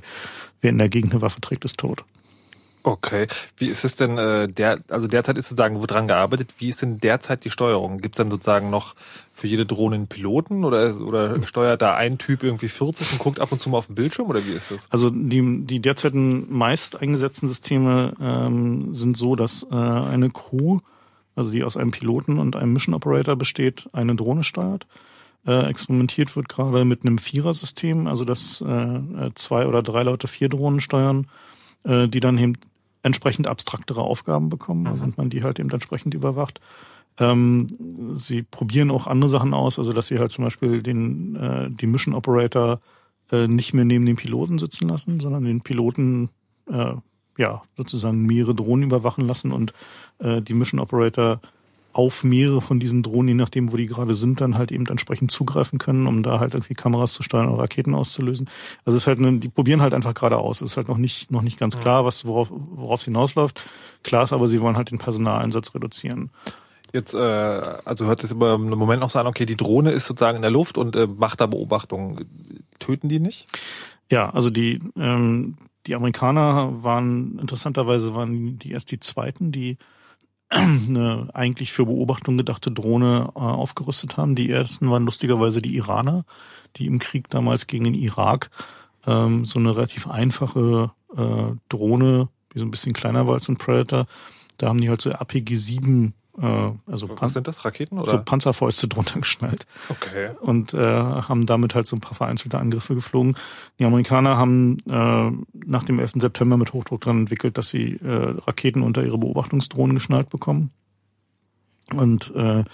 wer 0.60 0.70
in 0.70 0.78
der 0.78 0.88
Gegend 0.88 1.12
eine 1.12 1.20
Waffe 1.20 1.40
trägt, 1.40 1.64
ist 1.64 1.78
tot. 1.78 2.04
Okay. 2.82 3.26
Wie 3.56 3.66
ist 3.66 3.84
es 3.84 3.96
denn, 3.96 4.16
äh, 4.16 4.48
der, 4.48 4.80
also 4.88 5.06
derzeit 5.06 5.36
ist 5.36 5.48
sozusagen 5.48 5.80
dran 5.86 6.08
gearbeitet, 6.08 6.54
wie 6.58 6.68
ist 6.68 6.80
denn 6.80 6.98
derzeit 6.98 7.44
die 7.44 7.50
Steuerung? 7.50 7.98
Gibt 7.98 8.14
es 8.14 8.18
dann 8.18 8.30
sozusagen 8.30 8.70
noch 8.70 8.94
für 9.34 9.46
jede 9.46 9.66
Drohne 9.66 9.96
einen 9.96 10.06
Piloten 10.06 10.64
oder, 10.64 10.98
oder 11.00 11.46
steuert 11.46 11.82
da 11.82 11.94
ein 11.94 12.18
Typ 12.18 12.42
irgendwie 12.42 12.68
40 12.68 13.12
und 13.12 13.18
guckt 13.18 13.40
ab 13.40 13.52
und 13.52 13.60
zu 13.60 13.68
mal 13.68 13.78
auf 13.78 13.86
den 13.86 13.96
Bildschirm 13.96 14.28
oder 14.28 14.46
wie 14.46 14.52
ist 14.52 14.70
das? 14.70 14.90
Also 14.90 15.10
die, 15.10 15.66
die 15.66 15.80
derzeitigen 15.80 16.46
meist 16.48 17.00
eingesetzten 17.00 17.48
Systeme 17.48 18.14
ähm, 18.20 18.94
sind 18.94 19.16
so, 19.16 19.36
dass 19.36 19.66
äh, 19.70 19.74
eine 19.74 20.30
Crew, 20.30 20.80
also 21.36 21.52
die 21.52 21.64
aus 21.64 21.76
einem 21.76 21.90
Piloten 21.90 22.38
und 22.38 22.56
einem 22.56 22.72
Mission 22.72 22.94
Operator 22.94 23.36
besteht, 23.36 23.88
eine 23.92 24.14
Drohne 24.14 24.44
steuert. 24.44 24.86
Äh, 25.46 25.68
experimentiert 25.68 26.36
wird 26.36 26.48
gerade 26.48 26.84
mit 26.84 27.04
einem 27.04 27.18
Vierersystem, 27.18 28.06
also 28.06 28.24
dass 28.24 28.60
äh, 28.62 29.00
zwei 29.34 29.66
oder 29.66 29.82
drei 29.82 30.02
Leute 30.02 30.28
vier 30.28 30.48
Drohnen 30.48 30.80
steuern 30.80 31.26
äh, 31.84 32.08
die 32.08 32.20
dann 32.20 32.38
eben 32.38 32.54
entsprechend 33.02 33.46
abstraktere 33.46 34.02
Aufgaben 34.02 34.48
bekommen, 34.48 34.86
also 34.86 35.06
mhm. 35.06 35.14
man 35.16 35.30
die 35.30 35.42
halt 35.42 35.58
eben 35.58 35.70
entsprechend 35.70 36.14
überwacht. 36.14 36.60
Ähm, 37.18 37.66
sie 38.14 38.42
probieren 38.42 38.90
auch 38.90 39.06
andere 39.06 39.28
Sachen 39.28 39.54
aus, 39.54 39.78
also 39.78 39.92
dass 39.92 40.06
sie 40.06 40.18
halt 40.18 40.30
zum 40.30 40.44
Beispiel 40.44 40.82
den 40.82 41.36
äh, 41.36 41.70
die 41.70 41.86
Mission 41.86 42.14
Operator 42.14 42.80
äh, 43.30 43.46
nicht 43.46 43.74
mehr 43.74 43.84
neben 43.84 44.06
dem 44.06 44.16
Piloten 44.16 44.58
sitzen 44.58 44.88
lassen, 44.88 45.20
sondern 45.20 45.44
den 45.44 45.60
Piloten 45.60 46.30
äh, 46.70 46.94
ja 47.36 47.62
sozusagen 47.76 48.22
mehrere 48.22 48.54
Drohnen 48.54 48.84
überwachen 48.84 49.26
lassen 49.26 49.52
und 49.52 49.72
äh, 50.18 50.40
die 50.40 50.54
Mission 50.54 50.80
Operator 50.80 51.40
auf 51.92 52.22
mehrere 52.22 52.60
von 52.60 52.78
diesen 52.78 53.02
Drohnen, 53.02 53.28
je 53.28 53.34
nachdem, 53.34 53.72
wo 53.72 53.76
die 53.76 53.86
gerade 53.86 54.14
sind, 54.14 54.40
dann 54.40 54.56
halt 54.56 54.70
eben 54.70 54.86
entsprechend 54.86 55.30
zugreifen 55.30 55.78
können, 55.78 56.06
um 56.06 56.22
da 56.22 56.38
halt 56.38 56.54
irgendwie 56.54 56.74
Kameras 56.74 57.12
zu 57.12 57.22
steuern 57.22 57.48
oder 57.48 57.62
Raketen 57.62 57.94
auszulösen. 57.94 58.48
Also 58.84 58.96
es 58.96 59.02
ist 59.02 59.06
halt, 59.08 59.18
eine, 59.18 59.38
die 59.38 59.48
probieren 59.48 59.82
halt 59.82 59.92
einfach 59.92 60.14
geradeaus. 60.14 60.60
Es 60.60 60.72
ist 60.72 60.76
halt 60.76 60.88
noch 60.88 60.98
nicht, 60.98 61.30
noch 61.32 61.42
nicht 61.42 61.58
ganz 61.58 61.80
klar, 61.80 62.04
was, 62.04 62.24
worauf, 62.24 62.48
worauf 62.50 63.00
es 63.00 63.04
hinausläuft. 63.06 63.60
Klar 64.02 64.22
ist 64.22 64.32
aber, 64.32 64.46
sie 64.46 64.60
wollen 64.60 64.76
halt 64.76 64.90
den 64.90 64.98
Personaleinsatz 64.98 65.74
reduzieren. 65.74 66.30
Jetzt, 66.92 67.14
äh, 67.14 67.18
also 67.18 68.06
hört 68.06 68.22
es 68.22 68.32
im 68.32 68.38
Moment 68.38 69.00
noch 69.00 69.10
so 69.10 69.18
an, 69.18 69.26
okay, 69.26 69.46
die 69.46 69.56
Drohne 69.56 69.90
ist 69.90 70.06
sozusagen 70.06 70.36
in 70.36 70.42
der 70.42 70.50
Luft 70.50 70.78
und 70.78 70.96
äh, 70.96 71.06
macht 71.06 71.40
da 71.40 71.46
Beobachtungen. 71.46 72.26
Töten 72.78 73.08
die 73.08 73.20
nicht? 73.20 73.46
Ja, 74.10 74.30
also 74.30 74.50
die, 74.50 74.80
ähm, 74.96 75.56
die 75.86 75.94
Amerikaner 75.94 76.82
waren, 76.82 77.38
interessanterweise 77.38 78.14
waren 78.14 78.58
die 78.58 78.72
erst 78.72 78.90
die 78.90 79.00
zweiten, 79.00 79.52
die 79.52 79.76
eine 80.52 81.28
eigentlich 81.32 81.72
für 81.72 81.86
Beobachtung 81.86 82.36
gedachte 82.36 82.72
Drohne 82.72 83.30
äh, 83.34 83.38
aufgerüstet 83.38 84.16
haben. 84.16 84.34
Die 84.34 84.50
ersten 84.50 84.90
waren 84.90 85.04
lustigerweise 85.04 85.62
die 85.62 85.76
Iraner, 85.76 86.24
die 86.76 86.86
im 86.86 86.98
Krieg 86.98 87.28
damals 87.28 87.66
gegen 87.66 87.84
den 87.84 87.94
Irak 87.94 88.50
ähm, 89.06 89.44
so 89.44 89.58
eine 89.58 89.76
relativ 89.76 90.08
einfache 90.08 90.90
äh, 91.16 91.56
Drohne, 91.68 92.28
die 92.52 92.58
so 92.58 92.64
ein 92.64 92.70
bisschen 92.70 92.92
kleiner 92.92 93.26
war 93.26 93.34
als 93.34 93.48
ein 93.48 93.56
Predator, 93.56 94.06
da 94.60 94.68
haben 94.68 94.80
die 94.80 94.88
halt 94.88 95.00
so 95.00 95.10
RPG-7 95.10 96.12
äh, 96.40 96.70
also 96.86 97.08
Was 97.20 97.32
sind 97.34 97.48
das, 97.48 97.64
Raketen 97.64 97.98
oder? 97.98 98.12
so 98.12 98.22
Panzerfäuste 98.22 98.88
drunter 98.88 99.18
geschnallt 99.20 99.66
Okay. 99.88 100.30
und 100.40 100.74
äh, 100.74 100.78
haben 100.78 101.46
damit 101.46 101.74
halt 101.74 101.86
so 101.86 101.96
ein 101.96 102.00
paar 102.00 102.14
vereinzelte 102.14 102.58
Angriffe 102.58 102.94
geflogen. 102.94 103.34
Die 103.78 103.84
Amerikaner 103.84 104.36
haben 104.36 104.78
äh, 104.88 105.30
nach 105.66 105.84
dem 105.84 105.98
11. 105.98 106.12
September 106.16 106.56
mit 106.56 106.72
Hochdruck 106.72 107.00
dran 107.00 107.20
entwickelt, 107.20 107.58
dass 107.58 107.68
sie 107.70 107.94
äh, 107.96 108.34
Raketen 108.46 108.82
unter 108.82 109.02
ihre 109.02 109.18
Beobachtungsdrohnen 109.18 109.96
geschnallt 109.96 110.30
bekommen 110.30 110.70
und 111.94 112.32
äh, 112.36 112.64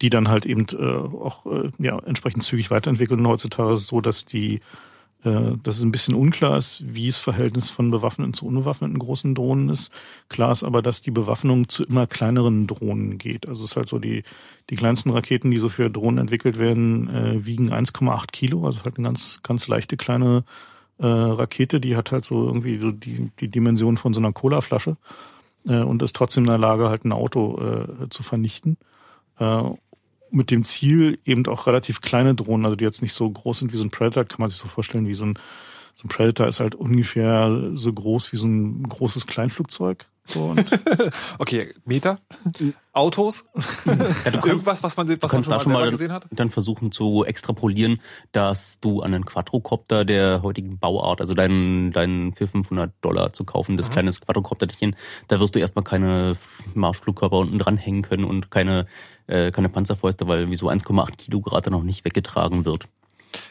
die 0.00 0.10
dann 0.10 0.28
halt 0.28 0.46
eben 0.46 0.66
äh, 0.72 0.84
auch 0.84 1.46
äh, 1.46 1.70
ja 1.78 1.98
entsprechend 1.98 2.44
zügig 2.44 2.70
weiterentwickeln. 2.70 3.20
Und 3.20 3.26
heutzutage 3.28 3.72
ist 3.72 3.80
es 3.80 3.86
so, 3.86 4.00
dass 4.00 4.24
die 4.24 4.60
dass 5.22 5.76
es 5.76 5.84
ein 5.84 5.92
bisschen 5.92 6.14
unklar 6.14 6.58
ist, 6.58 6.82
wie 6.84 7.06
das 7.06 7.16
Verhältnis 7.16 7.70
von 7.70 7.92
bewaffneten 7.92 8.34
zu 8.34 8.44
unbewaffneten 8.44 8.98
großen 8.98 9.36
Drohnen 9.36 9.68
ist. 9.68 9.92
Klar 10.28 10.50
ist 10.50 10.64
aber, 10.64 10.82
dass 10.82 11.00
die 11.00 11.12
Bewaffnung 11.12 11.68
zu 11.68 11.84
immer 11.84 12.08
kleineren 12.08 12.66
Drohnen 12.66 13.18
geht. 13.18 13.48
Also 13.48 13.62
es 13.62 13.70
ist 13.70 13.76
halt 13.76 13.88
so, 13.88 14.00
die, 14.00 14.24
die 14.70 14.76
kleinsten 14.76 15.10
Raketen, 15.10 15.52
die 15.52 15.58
so 15.58 15.68
für 15.68 15.90
Drohnen 15.90 16.18
entwickelt 16.18 16.58
werden, 16.58 17.08
äh, 17.08 17.46
wiegen 17.46 17.72
1,8 17.72 18.32
Kilo, 18.32 18.66
also 18.66 18.82
halt 18.82 18.96
eine 18.96 19.06
ganz, 19.06 19.38
ganz 19.44 19.68
leichte 19.68 19.96
kleine 19.96 20.44
äh, 20.98 21.06
Rakete, 21.06 21.80
die 21.80 21.96
hat 21.96 22.12
halt 22.12 22.24
so 22.24 22.46
irgendwie 22.46 22.76
so 22.76 22.90
die, 22.90 23.30
die 23.40 23.48
Dimension 23.48 23.96
von 23.96 24.14
so 24.14 24.20
einer 24.20 24.32
Colaflasche 24.32 24.96
äh, 25.66 25.82
und 25.82 26.02
ist 26.02 26.16
trotzdem 26.16 26.44
in 26.44 26.50
der 26.50 26.58
Lage, 26.58 26.88
halt 26.88 27.04
ein 27.04 27.12
Auto 27.12 27.60
äh, 27.60 28.08
zu 28.08 28.22
vernichten. 28.22 28.76
Mit 30.32 30.50
dem 30.50 30.64
Ziel, 30.64 31.18
eben 31.24 31.46
auch 31.46 31.66
relativ 31.66 32.00
kleine 32.00 32.34
Drohnen, 32.34 32.64
also 32.64 32.74
die 32.74 32.84
jetzt 32.84 33.02
nicht 33.02 33.12
so 33.12 33.30
groß 33.30 33.60
sind 33.60 33.72
wie 33.72 33.76
so 33.76 33.84
ein 33.84 33.90
Predator, 33.90 34.24
kann 34.24 34.40
man 34.40 34.48
sich 34.48 34.58
so 34.58 34.66
vorstellen, 34.66 35.06
wie 35.06 35.14
so 35.14 35.26
ein, 35.26 35.34
so 35.94 36.06
ein 36.06 36.08
Predator 36.08 36.48
ist 36.48 36.60
halt 36.60 36.74
ungefähr 36.74 37.70
so 37.74 37.92
groß 37.92 38.32
wie 38.32 38.38
so 38.38 38.46
ein 38.46 38.82
großes 38.88 39.26
Kleinflugzeug. 39.26 40.06
So 40.24 40.44
und 40.44 40.64
Okay, 41.38 41.74
Meter? 41.84 42.18
Autos? 42.92 43.44
Irgendwas, 44.24 44.82
was 44.82 44.96
man, 44.96 45.08
was 45.08 45.20
man 45.20 45.30
kannst 45.30 45.32
schon 45.32 45.50
da 45.50 45.56
mal 45.56 45.62
schon 45.62 45.72
mal 45.72 45.90
gesehen 45.90 46.12
hat? 46.12 46.28
dann 46.30 46.50
versuchen 46.50 46.92
zu 46.92 47.24
extrapolieren, 47.24 48.00
dass 48.30 48.80
du 48.80 49.00
an 49.02 49.14
einen 49.14 49.24
Quadrocopter 49.24 50.04
der 50.04 50.42
heutigen 50.42 50.78
Bauart, 50.78 51.20
also 51.20 51.34
deinen 51.34 51.90
deinen 51.90 52.32
400, 52.34 52.52
500 52.52 52.92
Dollar 53.00 53.32
zu 53.32 53.44
kaufen, 53.44 53.76
das 53.76 53.90
kleines 53.90 54.20
Quadrocopterchen, 54.20 54.94
da 55.28 55.40
wirst 55.40 55.54
du 55.54 55.58
erstmal 55.58 55.84
keine 55.84 56.36
Marschflugkörper 56.74 57.38
unten 57.38 57.58
dranhängen 57.58 58.02
können 58.02 58.24
und 58.24 58.50
keine 58.50 58.86
äh, 59.26 59.50
keine 59.50 59.68
Panzerfäuste, 59.68 60.28
weil 60.28 60.50
wie 60.50 60.56
so 60.56 60.68
1,8 60.68 61.16
Kilo 61.16 61.40
gerade 61.40 61.70
noch 61.70 61.82
nicht 61.82 62.04
weggetragen 62.04 62.64
wird. 62.64 62.86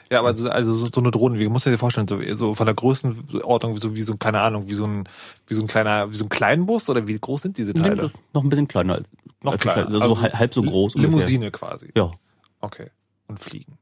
Ja, 0.09 0.19
aber 0.19 0.35
so, 0.35 0.49
also 0.49 0.75
so, 0.75 0.87
so 0.93 1.01
eine 1.01 1.11
Drohne, 1.11 1.39
wie 1.39 1.47
musst 1.47 1.65
du 1.65 1.69
dir 1.69 1.77
vorstellen, 1.77 2.07
so, 2.07 2.19
so 2.35 2.55
von 2.55 2.65
der 2.65 2.75
Größenordnung, 2.75 3.77
so 3.79 3.95
wie 3.95 4.01
so, 4.01 4.17
keine 4.17 4.41
Ahnung, 4.41 4.67
wie 4.67 4.73
so 4.73 4.85
ein, 4.85 5.07
wie 5.47 5.53
so 5.53 5.61
ein 5.61 5.67
kleiner, 5.67 6.11
wie 6.11 6.15
so 6.15 6.25
ein 6.25 6.29
Kleinbus 6.29 6.89
oder 6.89 7.07
wie 7.07 7.17
groß 7.19 7.41
sind 7.43 7.57
diese 7.57 7.71
Nee, 7.71 7.81
Teile? 7.81 8.03
ist 8.03 8.15
noch 8.33 8.43
ein 8.43 8.49
bisschen 8.49 8.67
kleiner 8.67 8.95
als, 8.95 9.09
Noch 9.41 9.53
als 9.53 9.61
kleiner. 9.61 9.87
klein- 9.87 10.01
also, 10.01 10.13
so 10.15 10.21
halb, 10.21 10.33
halb 10.37 10.53
so 10.53 10.61
groß 10.63 10.95
ungefähr. 10.95 11.15
Limousine 11.17 11.51
quasi. 11.51 11.89
Ja. 11.95 12.11
Okay. 12.59 12.87
Und 13.27 13.39
fliegen. 13.39 13.77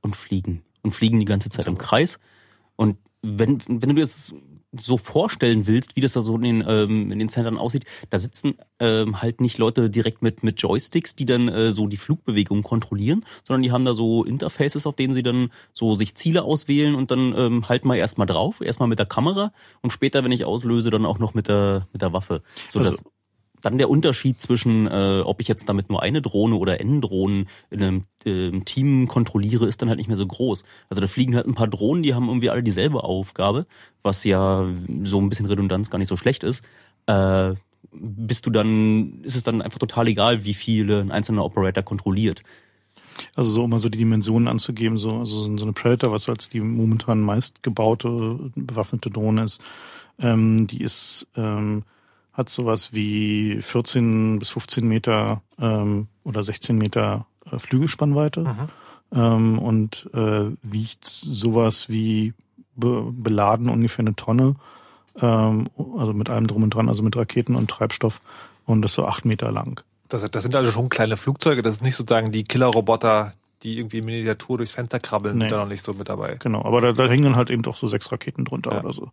und 0.00 0.16
fliegen 0.16 0.62
und 0.82 0.92
fliegen 0.94 1.18
die 1.18 1.24
ganze 1.26 1.50
Zeit 1.50 1.66
im 1.66 1.76
Kreis. 1.78 2.18
Und 2.76 2.96
wenn, 3.22 3.60
wenn 3.66 3.80
du 3.90 3.94
dir 3.96 4.02
das 4.02 4.32
so 4.76 4.98
vorstellen 4.98 5.66
willst, 5.66 5.96
wie 5.96 6.00
das 6.00 6.12
da 6.12 6.20
so 6.20 6.36
in 6.36 6.42
den, 6.42 6.64
ähm, 6.66 7.10
in 7.10 7.18
den 7.18 7.28
Zentren 7.28 7.56
aussieht, 7.56 7.84
da 8.10 8.18
sitzen 8.18 8.54
ähm, 8.80 9.22
halt 9.22 9.40
nicht 9.40 9.58
Leute 9.58 9.88
direkt 9.88 10.22
mit, 10.22 10.42
mit 10.42 10.60
Joysticks, 10.60 11.16
die 11.16 11.24
dann 11.26 11.48
äh, 11.48 11.72
so 11.72 11.86
die 11.86 11.96
Flugbewegung 11.96 12.62
kontrollieren, 12.62 13.24
sondern 13.46 13.62
die 13.62 13.72
haben 13.72 13.84
da 13.84 13.94
so 13.94 14.24
Interfaces, 14.24 14.86
auf 14.86 14.96
denen 14.96 15.14
sie 15.14 15.22
dann 15.22 15.50
so 15.72 15.94
sich 15.94 16.14
Ziele 16.14 16.42
auswählen 16.42 16.94
und 16.94 17.10
dann 17.10 17.34
ähm, 17.36 17.68
halt 17.68 17.84
mal 17.84 17.96
erstmal 17.96 18.26
drauf, 18.26 18.60
erstmal 18.60 18.88
mit 18.88 18.98
der 18.98 19.06
Kamera 19.06 19.52
und 19.80 19.90
später, 19.90 20.22
wenn 20.22 20.32
ich 20.32 20.44
auslöse, 20.44 20.90
dann 20.90 21.06
auch 21.06 21.18
noch 21.18 21.34
mit 21.34 21.48
der, 21.48 21.88
mit 21.92 22.02
der 22.02 22.12
Waffe. 22.12 22.42
So 22.68 22.80
Also- 22.80 22.98
dann 23.62 23.78
der 23.78 23.90
Unterschied 23.90 24.40
zwischen, 24.40 24.86
äh, 24.86 25.22
ob 25.24 25.40
ich 25.40 25.48
jetzt 25.48 25.68
damit 25.68 25.90
nur 25.90 26.02
eine 26.02 26.22
Drohne 26.22 26.56
oder 26.56 26.80
N 26.80 27.00
Drohnen 27.00 27.48
in 27.70 27.82
einem 27.82 28.04
ähm, 28.24 28.64
Team 28.64 29.08
kontrolliere, 29.08 29.66
ist 29.66 29.82
dann 29.82 29.88
halt 29.88 29.98
nicht 29.98 30.08
mehr 30.08 30.16
so 30.16 30.26
groß. 30.26 30.64
Also 30.88 31.00
da 31.00 31.06
fliegen 31.06 31.34
halt 31.34 31.46
ein 31.46 31.54
paar 31.54 31.68
Drohnen, 31.68 32.02
die 32.02 32.14
haben 32.14 32.28
irgendwie 32.28 32.50
alle 32.50 32.62
dieselbe 32.62 33.04
Aufgabe, 33.04 33.66
was 34.02 34.24
ja 34.24 34.68
so 35.04 35.20
ein 35.20 35.28
bisschen 35.28 35.46
Redundanz 35.46 35.90
gar 35.90 35.98
nicht 35.98 36.08
so 36.08 36.16
schlecht 36.16 36.42
ist. 36.42 36.64
Äh, 37.06 37.54
bist 37.92 38.46
du 38.46 38.50
dann, 38.50 39.22
ist 39.22 39.36
es 39.36 39.42
dann 39.42 39.62
einfach 39.62 39.78
total 39.78 40.08
egal, 40.08 40.44
wie 40.44 40.54
viele 40.54 41.00
ein 41.00 41.10
einzelner 41.10 41.44
Operator 41.44 41.82
kontrolliert. 41.82 42.42
Also 43.34 43.50
so, 43.50 43.64
um 43.64 43.70
mal 43.70 43.80
so 43.80 43.88
die 43.88 43.98
Dimensionen 43.98 44.48
anzugeben, 44.48 44.96
so, 44.96 45.10
also 45.10 45.56
so 45.56 45.64
eine 45.64 45.72
Predator, 45.72 46.12
was 46.12 46.28
als 46.28 46.48
die 46.48 46.60
momentan 46.60 47.20
meist 47.20 47.62
gebaute 47.62 48.50
bewaffnete 48.54 49.10
Drohne 49.10 49.44
ist, 49.44 49.60
ähm, 50.20 50.66
die 50.66 50.82
ist, 50.82 51.26
ähm, 51.36 51.82
hat 52.38 52.48
sowas 52.48 52.94
wie 52.94 53.58
14 53.60 54.38
bis 54.38 54.48
15 54.50 54.86
Meter 54.86 55.42
ähm, 55.60 56.06
oder 56.24 56.42
16 56.42 56.78
Meter 56.78 57.26
äh, 57.50 57.58
Flügelspannweite 57.58 58.54
ähm, 59.12 59.58
und 59.58 60.08
äh, 60.14 60.46
wiegt 60.62 61.04
sowas 61.04 61.88
wie 61.90 62.32
be 62.76 63.08
beladen 63.12 63.68
ungefähr 63.68 64.04
eine 64.04 64.14
Tonne, 64.14 64.54
ähm, 65.20 65.66
also 65.98 66.12
mit 66.12 66.30
allem 66.30 66.46
drum 66.46 66.62
und 66.62 66.70
dran, 66.74 66.88
also 66.88 67.02
mit 67.02 67.16
Raketen 67.16 67.56
und 67.56 67.68
Treibstoff 67.68 68.20
und 68.66 68.82
das 68.82 68.92
ist 68.92 68.96
so 68.96 69.06
acht 69.06 69.24
Meter 69.24 69.50
lang. 69.50 69.82
Das, 70.08 70.22
das 70.30 70.42
sind 70.44 70.54
also 70.54 70.70
schon 70.70 70.88
kleine 70.88 71.16
Flugzeuge, 71.16 71.62
das 71.62 71.74
ist 71.74 71.82
nicht 71.82 71.96
sozusagen 71.96 72.30
die 72.30 72.44
Killerroboter, 72.44 73.32
die 73.64 73.78
irgendwie 73.78 73.98
in 73.98 74.04
Miniatur 74.04 74.58
durchs 74.58 74.72
Fenster 74.72 75.00
krabbeln, 75.00 75.36
Nee. 75.38 75.44
sind 75.44 75.52
da 75.52 75.56
noch 75.58 75.68
nicht 75.68 75.82
so 75.82 75.92
mit 75.92 76.08
dabei. 76.08 76.36
Genau, 76.38 76.64
aber 76.64 76.80
da, 76.80 76.92
da 76.92 77.08
hängen 77.08 77.24
dann 77.24 77.36
halt 77.36 77.50
eben 77.50 77.62
doch 77.62 77.76
so 77.76 77.88
sechs 77.88 78.12
Raketen 78.12 78.44
drunter 78.44 78.72
Ja. 78.72 78.80
oder 78.80 78.92
so. 78.92 79.10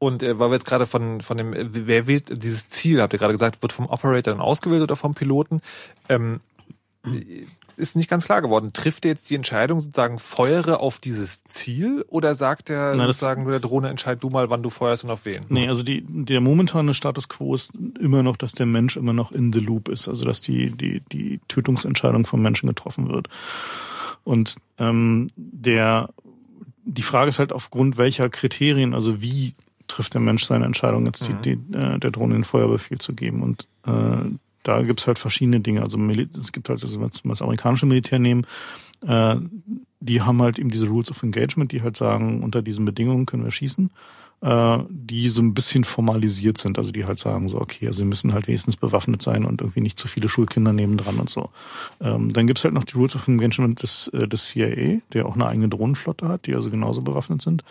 Und 0.00 0.22
äh, 0.22 0.38
weil 0.38 0.48
wir 0.48 0.54
jetzt 0.54 0.64
gerade 0.64 0.86
von, 0.86 1.20
von 1.20 1.36
dem, 1.36 1.52
äh, 1.52 1.66
wer 1.68 2.06
wählt 2.08 2.42
dieses 2.42 2.70
Ziel, 2.70 3.00
habt 3.02 3.12
ihr 3.12 3.18
gerade 3.18 3.34
gesagt, 3.34 3.60
wird 3.62 3.72
vom 3.72 3.86
Operator 3.86 4.32
dann 4.32 4.40
ausgewählt 4.40 4.82
oder 4.82 4.96
vom 4.96 5.14
Piloten? 5.14 5.60
Ähm, 6.08 6.40
ist 7.76 7.96
nicht 7.96 8.08
ganz 8.10 8.24
klar 8.24 8.40
geworden. 8.42 8.72
Trifft 8.72 9.04
er 9.04 9.12
jetzt 9.12 9.28
die 9.30 9.34
Entscheidung 9.34 9.78
sozusagen, 9.80 10.18
feuere 10.18 10.80
auf 10.80 10.98
dieses 10.98 11.44
Ziel 11.44 12.02
oder 12.08 12.34
sagt 12.34 12.70
er 12.70 12.96
das- 12.96 13.06
sozusagen, 13.06 13.46
der 13.46 13.60
Drohne 13.60 13.88
entscheid 13.90 14.22
du 14.22 14.30
mal, 14.30 14.48
wann 14.48 14.62
du 14.62 14.70
feuerst 14.70 15.04
und 15.04 15.10
auf 15.10 15.26
wen? 15.26 15.44
Nee, 15.48 15.68
also 15.68 15.82
die, 15.82 16.02
der 16.06 16.40
momentane 16.40 16.94
Status 16.94 17.28
quo 17.28 17.54
ist 17.54 17.78
immer 18.00 18.22
noch, 18.22 18.36
dass 18.38 18.52
der 18.52 18.66
Mensch 18.66 18.96
immer 18.96 19.12
noch 19.12 19.32
in 19.32 19.52
the 19.52 19.60
loop 19.60 19.88
ist, 19.88 20.08
also 20.08 20.24
dass 20.24 20.40
die, 20.40 20.70
die, 20.70 21.00
die 21.12 21.40
Tötungsentscheidung 21.48 22.24
vom 22.26 22.40
Menschen 22.42 22.66
getroffen 22.68 23.08
wird. 23.10 23.28
Und 24.24 24.56
ähm, 24.78 25.28
der 25.36 26.08
die 26.84 27.02
Frage 27.02 27.28
ist 27.28 27.38
halt 27.38 27.52
aufgrund 27.52 27.98
welcher 27.98 28.28
Kriterien, 28.30 28.94
also 28.94 29.20
wie 29.22 29.52
trifft 29.90 30.14
der 30.14 30.20
Mensch 30.20 30.44
seine 30.44 30.64
Entscheidung, 30.64 31.06
jetzt 31.06 31.28
die, 31.28 31.34
die, 31.34 31.76
äh, 31.76 31.98
der 31.98 32.10
Drohne 32.10 32.34
den 32.34 32.44
Feuerbefehl 32.44 32.98
zu 32.98 33.14
geben. 33.14 33.42
Und 33.42 33.68
äh, 33.86 34.30
da 34.62 34.82
gibt's 34.82 35.06
halt 35.06 35.18
verschiedene 35.18 35.60
Dinge. 35.60 35.82
Also 35.82 35.98
es 36.38 36.52
gibt 36.52 36.68
halt, 36.68 36.82
also 36.82 37.00
wenn 37.00 37.10
wir 37.10 37.28
das 37.28 37.42
amerikanische 37.42 37.86
Militär 37.86 38.18
nehmen, 38.18 38.46
äh, 39.06 39.36
die 40.00 40.22
haben 40.22 40.40
halt 40.42 40.58
eben 40.58 40.70
diese 40.70 40.88
Rules 40.88 41.10
of 41.10 41.22
Engagement, 41.22 41.72
die 41.72 41.82
halt 41.82 41.96
sagen, 41.96 42.42
unter 42.42 42.62
diesen 42.62 42.84
Bedingungen 42.84 43.26
können 43.26 43.44
wir 43.44 43.50
schießen, 43.50 43.90
äh, 44.42 44.78
die 44.88 45.28
so 45.28 45.42
ein 45.42 45.54
bisschen 45.54 45.84
formalisiert 45.84 46.58
sind. 46.58 46.78
Also 46.78 46.92
die 46.92 47.04
halt 47.04 47.18
sagen 47.18 47.48
so, 47.48 47.60
okay, 47.60 47.86
also 47.86 47.98
sie 47.98 48.04
müssen 48.04 48.32
halt 48.32 48.48
wenigstens 48.48 48.76
bewaffnet 48.76 49.22
sein 49.22 49.44
und 49.44 49.60
irgendwie 49.60 49.80
nicht 49.80 49.98
zu 49.98 50.08
viele 50.08 50.28
Schulkinder 50.28 50.72
nebendran 50.72 51.18
und 51.18 51.28
so. 51.28 51.50
Ähm, 52.00 52.32
dann 52.32 52.46
gibt's 52.46 52.64
halt 52.64 52.74
noch 52.74 52.84
die 52.84 52.94
Rules 52.94 53.16
of 53.16 53.28
Engagement 53.28 53.82
des, 53.82 54.08
äh, 54.08 54.26
des 54.26 54.46
CIA, 54.46 55.00
der 55.12 55.26
auch 55.26 55.34
eine 55.34 55.46
eigene 55.46 55.68
Drohnenflotte 55.68 56.28
hat, 56.28 56.46
die 56.46 56.54
also 56.54 56.70
genauso 56.70 57.02
bewaffnet 57.02 57.42
sind. 57.42 57.64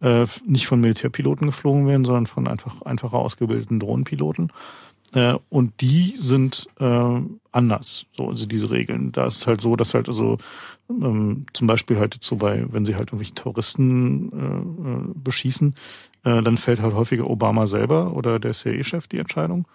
Äh, 0.00 0.26
nicht 0.44 0.66
von 0.66 0.80
Militärpiloten 0.80 1.46
geflogen 1.46 1.86
werden, 1.86 2.04
sondern 2.04 2.26
von 2.26 2.48
einfach 2.48 2.82
einfacher 2.82 3.18
ausgebildeten 3.18 3.80
Drohnenpiloten. 3.80 4.50
Äh, 5.12 5.34
und 5.48 5.80
die 5.80 6.14
sind 6.16 6.66
äh, 6.80 7.20
anders, 7.52 8.06
so 8.16 8.28
also 8.28 8.46
diese 8.46 8.70
Regeln. 8.70 9.12
Da 9.12 9.26
ist 9.26 9.46
halt 9.46 9.60
so, 9.60 9.76
dass 9.76 9.94
halt 9.94 10.08
also 10.08 10.38
ähm, 10.90 11.46
zum 11.52 11.66
Beispiel 11.66 11.98
halt 11.98 12.14
jetzt 12.14 12.26
so 12.26 12.36
bei, 12.36 12.64
wenn 12.72 12.84
sie 12.86 12.94
halt 12.94 13.08
irgendwelche 13.08 13.34
Terroristen 13.34 14.32
äh, 14.32 15.10
äh, 15.10 15.12
beschießen, 15.14 15.74
äh, 16.24 16.42
dann 16.42 16.56
fällt 16.56 16.80
halt 16.80 16.94
häufiger 16.94 17.28
Obama 17.28 17.66
selber 17.66 18.14
oder 18.14 18.38
der 18.38 18.52
CIA-Chef 18.52 19.06
die 19.08 19.18
Entscheidung. 19.18 19.66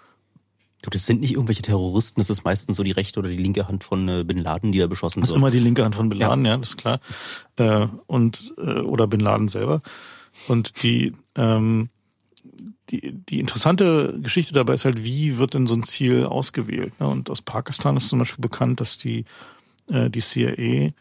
Du, 0.83 0.89
das 0.89 1.05
sind 1.05 1.21
nicht 1.21 1.33
irgendwelche 1.33 1.61
Terroristen, 1.61 2.21
das 2.21 2.31
ist 2.31 2.43
meistens 2.43 2.75
so 2.75 2.83
die 2.83 2.91
rechte 2.91 3.19
oder 3.19 3.29
die 3.29 3.37
linke 3.37 3.67
Hand 3.67 3.83
von 3.83 4.07
äh, 4.09 4.23
Bin 4.23 4.39
Laden, 4.39 4.71
die 4.71 4.79
da 4.79 4.87
beschossen 4.87 5.21
Das 5.21 5.29
ist 5.29 5.33
wird. 5.35 5.41
immer 5.41 5.51
die 5.51 5.59
linke 5.59 5.83
Hand 5.83 5.95
von 5.95 6.09
Bin 6.09 6.17
Laden, 6.17 6.43
ja, 6.43 6.57
das 6.57 6.69
ist 6.69 6.77
klar. 6.77 6.99
Äh, 7.57 7.87
und 8.07 8.53
äh, 8.57 8.79
oder 8.81 9.07
Bin 9.07 9.19
Laden 9.19 9.47
selber. 9.47 9.81
Und 10.47 10.81
die 10.81 11.11
ähm, 11.35 11.89
die, 12.91 13.13
die 13.13 13.39
interessante 13.39 14.19
Geschichte 14.21 14.53
dabei 14.53 14.73
ist 14.73 14.85
halt, 14.85 15.03
wie 15.03 15.37
wird 15.37 15.53
denn 15.53 15.67
so 15.67 15.73
ein 15.73 15.83
Ziel 15.83 16.25
ausgewählt? 16.25 16.99
Ne? 16.99 17.07
Und 17.07 17.29
aus 17.29 17.41
Pakistan 17.41 17.95
ist 17.97 18.09
zum 18.09 18.19
Beispiel 18.19 18.41
bekannt, 18.41 18.79
dass 18.79 18.97
die, 18.97 19.25
äh, 19.87 20.09
die 20.09 20.19
CIA 20.19 20.91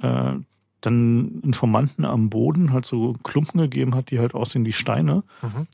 äh, 0.00 0.38
dann 0.80 1.40
Informanten 1.42 2.04
am 2.04 2.30
Boden 2.30 2.72
halt 2.72 2.86
so 2.86 3.12
Klumpen 3.22 3.60
gegeben 3.60 3.94
hat, 3.94 4.10
die 4.10 4.18
halt 4.18 4.34
aussehen 4.34 4.64
wie 4.64 4.72
Steine. 4.72 5.24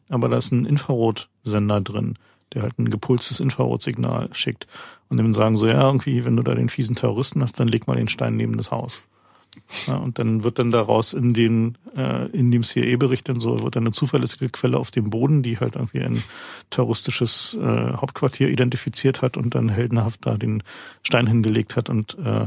Aber 0.08 0.28
da 0.28 0.36
ist 0.36 0.50
ein 0.50 0.64
Infrarotsender 0.64 1.80
drin, 1.80 2.14
der 2.52 2.62
halt 2.62 2.78
ein 2.78 2.90
gepulstes 2.90 3.38
Infrarotsignal 3.38 4.30
schickt. 4.32 4.66
Und 5.08 5.18
dann 5.18 5.34
sagen 5.34 5.56
so, 5.56 5.66
ja, 5.68 5.86
irgendwie, 5.86 6.24
wenn 6.24 6.36
du 6.36 6.42
da 6.42 6.54
den 6.54 6.68
fiesen 6.68 6.96
Terroristen 6.96 7.42
hast, 7.42 7.60
dann 7.60 7.68
leg 7.68 7.86
mal 7.86 7.96
den 7.96 8.08
Stein 8.08 8.36
neben 8.36 8.56
das 8.56 8.72
Haus. 8.72 9.02
Ja, 9.86 9.96
und 9.96 10.18
dann 10.18 10.44
wird 10.44 10.58
dann 10.58 10.70
daraus 10.70 11.12
in 11.12 11.34
den 11.34 11.76
äh, 11.96 12.26
in 12.30 12.50
dem 12.50 12.62
CIA-Bericht 12.62 13.28
dann 13.28 13.40
so 13.40 13.62
wird 13.62 13.76
dann 13.76 13.84
eine 13.84 13.92
zuverlässige 13.92 14.48
Quelle 14.48 14.78
auf 14.78 14.90
dem 14.90 15.10
Boden, 15.10 15.42
die 15.42 15.58
halt 15.58 15.74
irgendwie 15.74 16.00
ein 16.00 16.22
terroristisches 16.70 17.58
äh, 17.60 17.92
Hauptquartier 17.94 18.48
identifiziert 18.48 19.22
hat 19.22 19.36
und 19.36 19.54
dann 19.54 19.68
heldenhaft 19.68 20.24
da 20.24 20.36
den 20.36 20.62
Stein 21.02 21.26
hingelegt 21.26 21.76
hat 21.76 21.90
und 21.90 22.16
äh, 22.18 22.46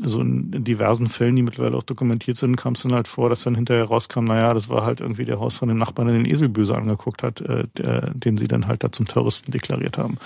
also 0.00 0.20
in 0.20 0.64
diversen 0.64 1.06
Fällen, 1.06 1.36
die 1.36 1.42
mittlerweile 1.42 1.76
auch 1.76 1.82
dokumentiert 1.82 2.36
sind, 2.36 2.56
kam 2.56 2.72
es 2.72 2.82
dann 2.82 2.94
halt 2.94 3.08
vor, 3.08 3.28
dass 3.28 3.42
dann 3.42 3.54
hinterher 3.54 3.84
rauskam, 3.84 4.24
naja, 4.24 4.54
das 4.54 4.68
war 4.68 4.86
halt 4.86 5.00
irgendwie 5.00 5.24
der 5.24 5.38
Haus 5.38 5.56
von 5.56 5.68
dem 5.68 5.76
Nachbarn, 5.76 6.08
der 6.08 6.16
den 6.16 6.24
Esel 6.24 6.48
böse 6.48 6.74
angeguckt 6.74 7.22
hat, 7.22 7.40
äh, 7.42 7.64
der, 7.76 8.10
den 8.14 8.38
sie 8.38 8.48
dann 8.48 8.66
halt 8.66 8.84
da 8.84 8.90
zum 8.90 9.06
Terroristen 9.06 9.52
deklariert 9.52 9.98
haben 9.98 10.18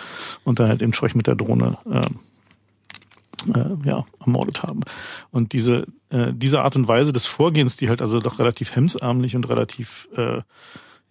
und 0.45 0.61
dann 0.61 0.69
halt 0.69 0.83
eben 0.83 0.93
Scheuch 0.93 1.15
mit 1.15 1.27
der 1.27 1.35
Drohne 1.35 1.79
äh, 1.91 2.03
äh, 3.55 3.89
ja, 3.89 4.05
ermordet 4.21 4.63
haben. 4.63 4.81
Und 5.31 5.53
diese, 5.53 5.87
äh, 6.11 6.33
diese 6.33 6.63
Art 6.63 6.77
und 6.77 6.89
Weise 6.89 7.13
des 7.13 7.27
Vorgehens, 7.27 7.77
die 7.77 7.89
halt 7.89 8.03
also 8.03 8.21
doch 8.21 8.39
relativ 8.39 8.75
hemsärmlich 8.75 9.37
und 9.37 9.49
relativ 9.49 10.09
äh, 10.17 10.43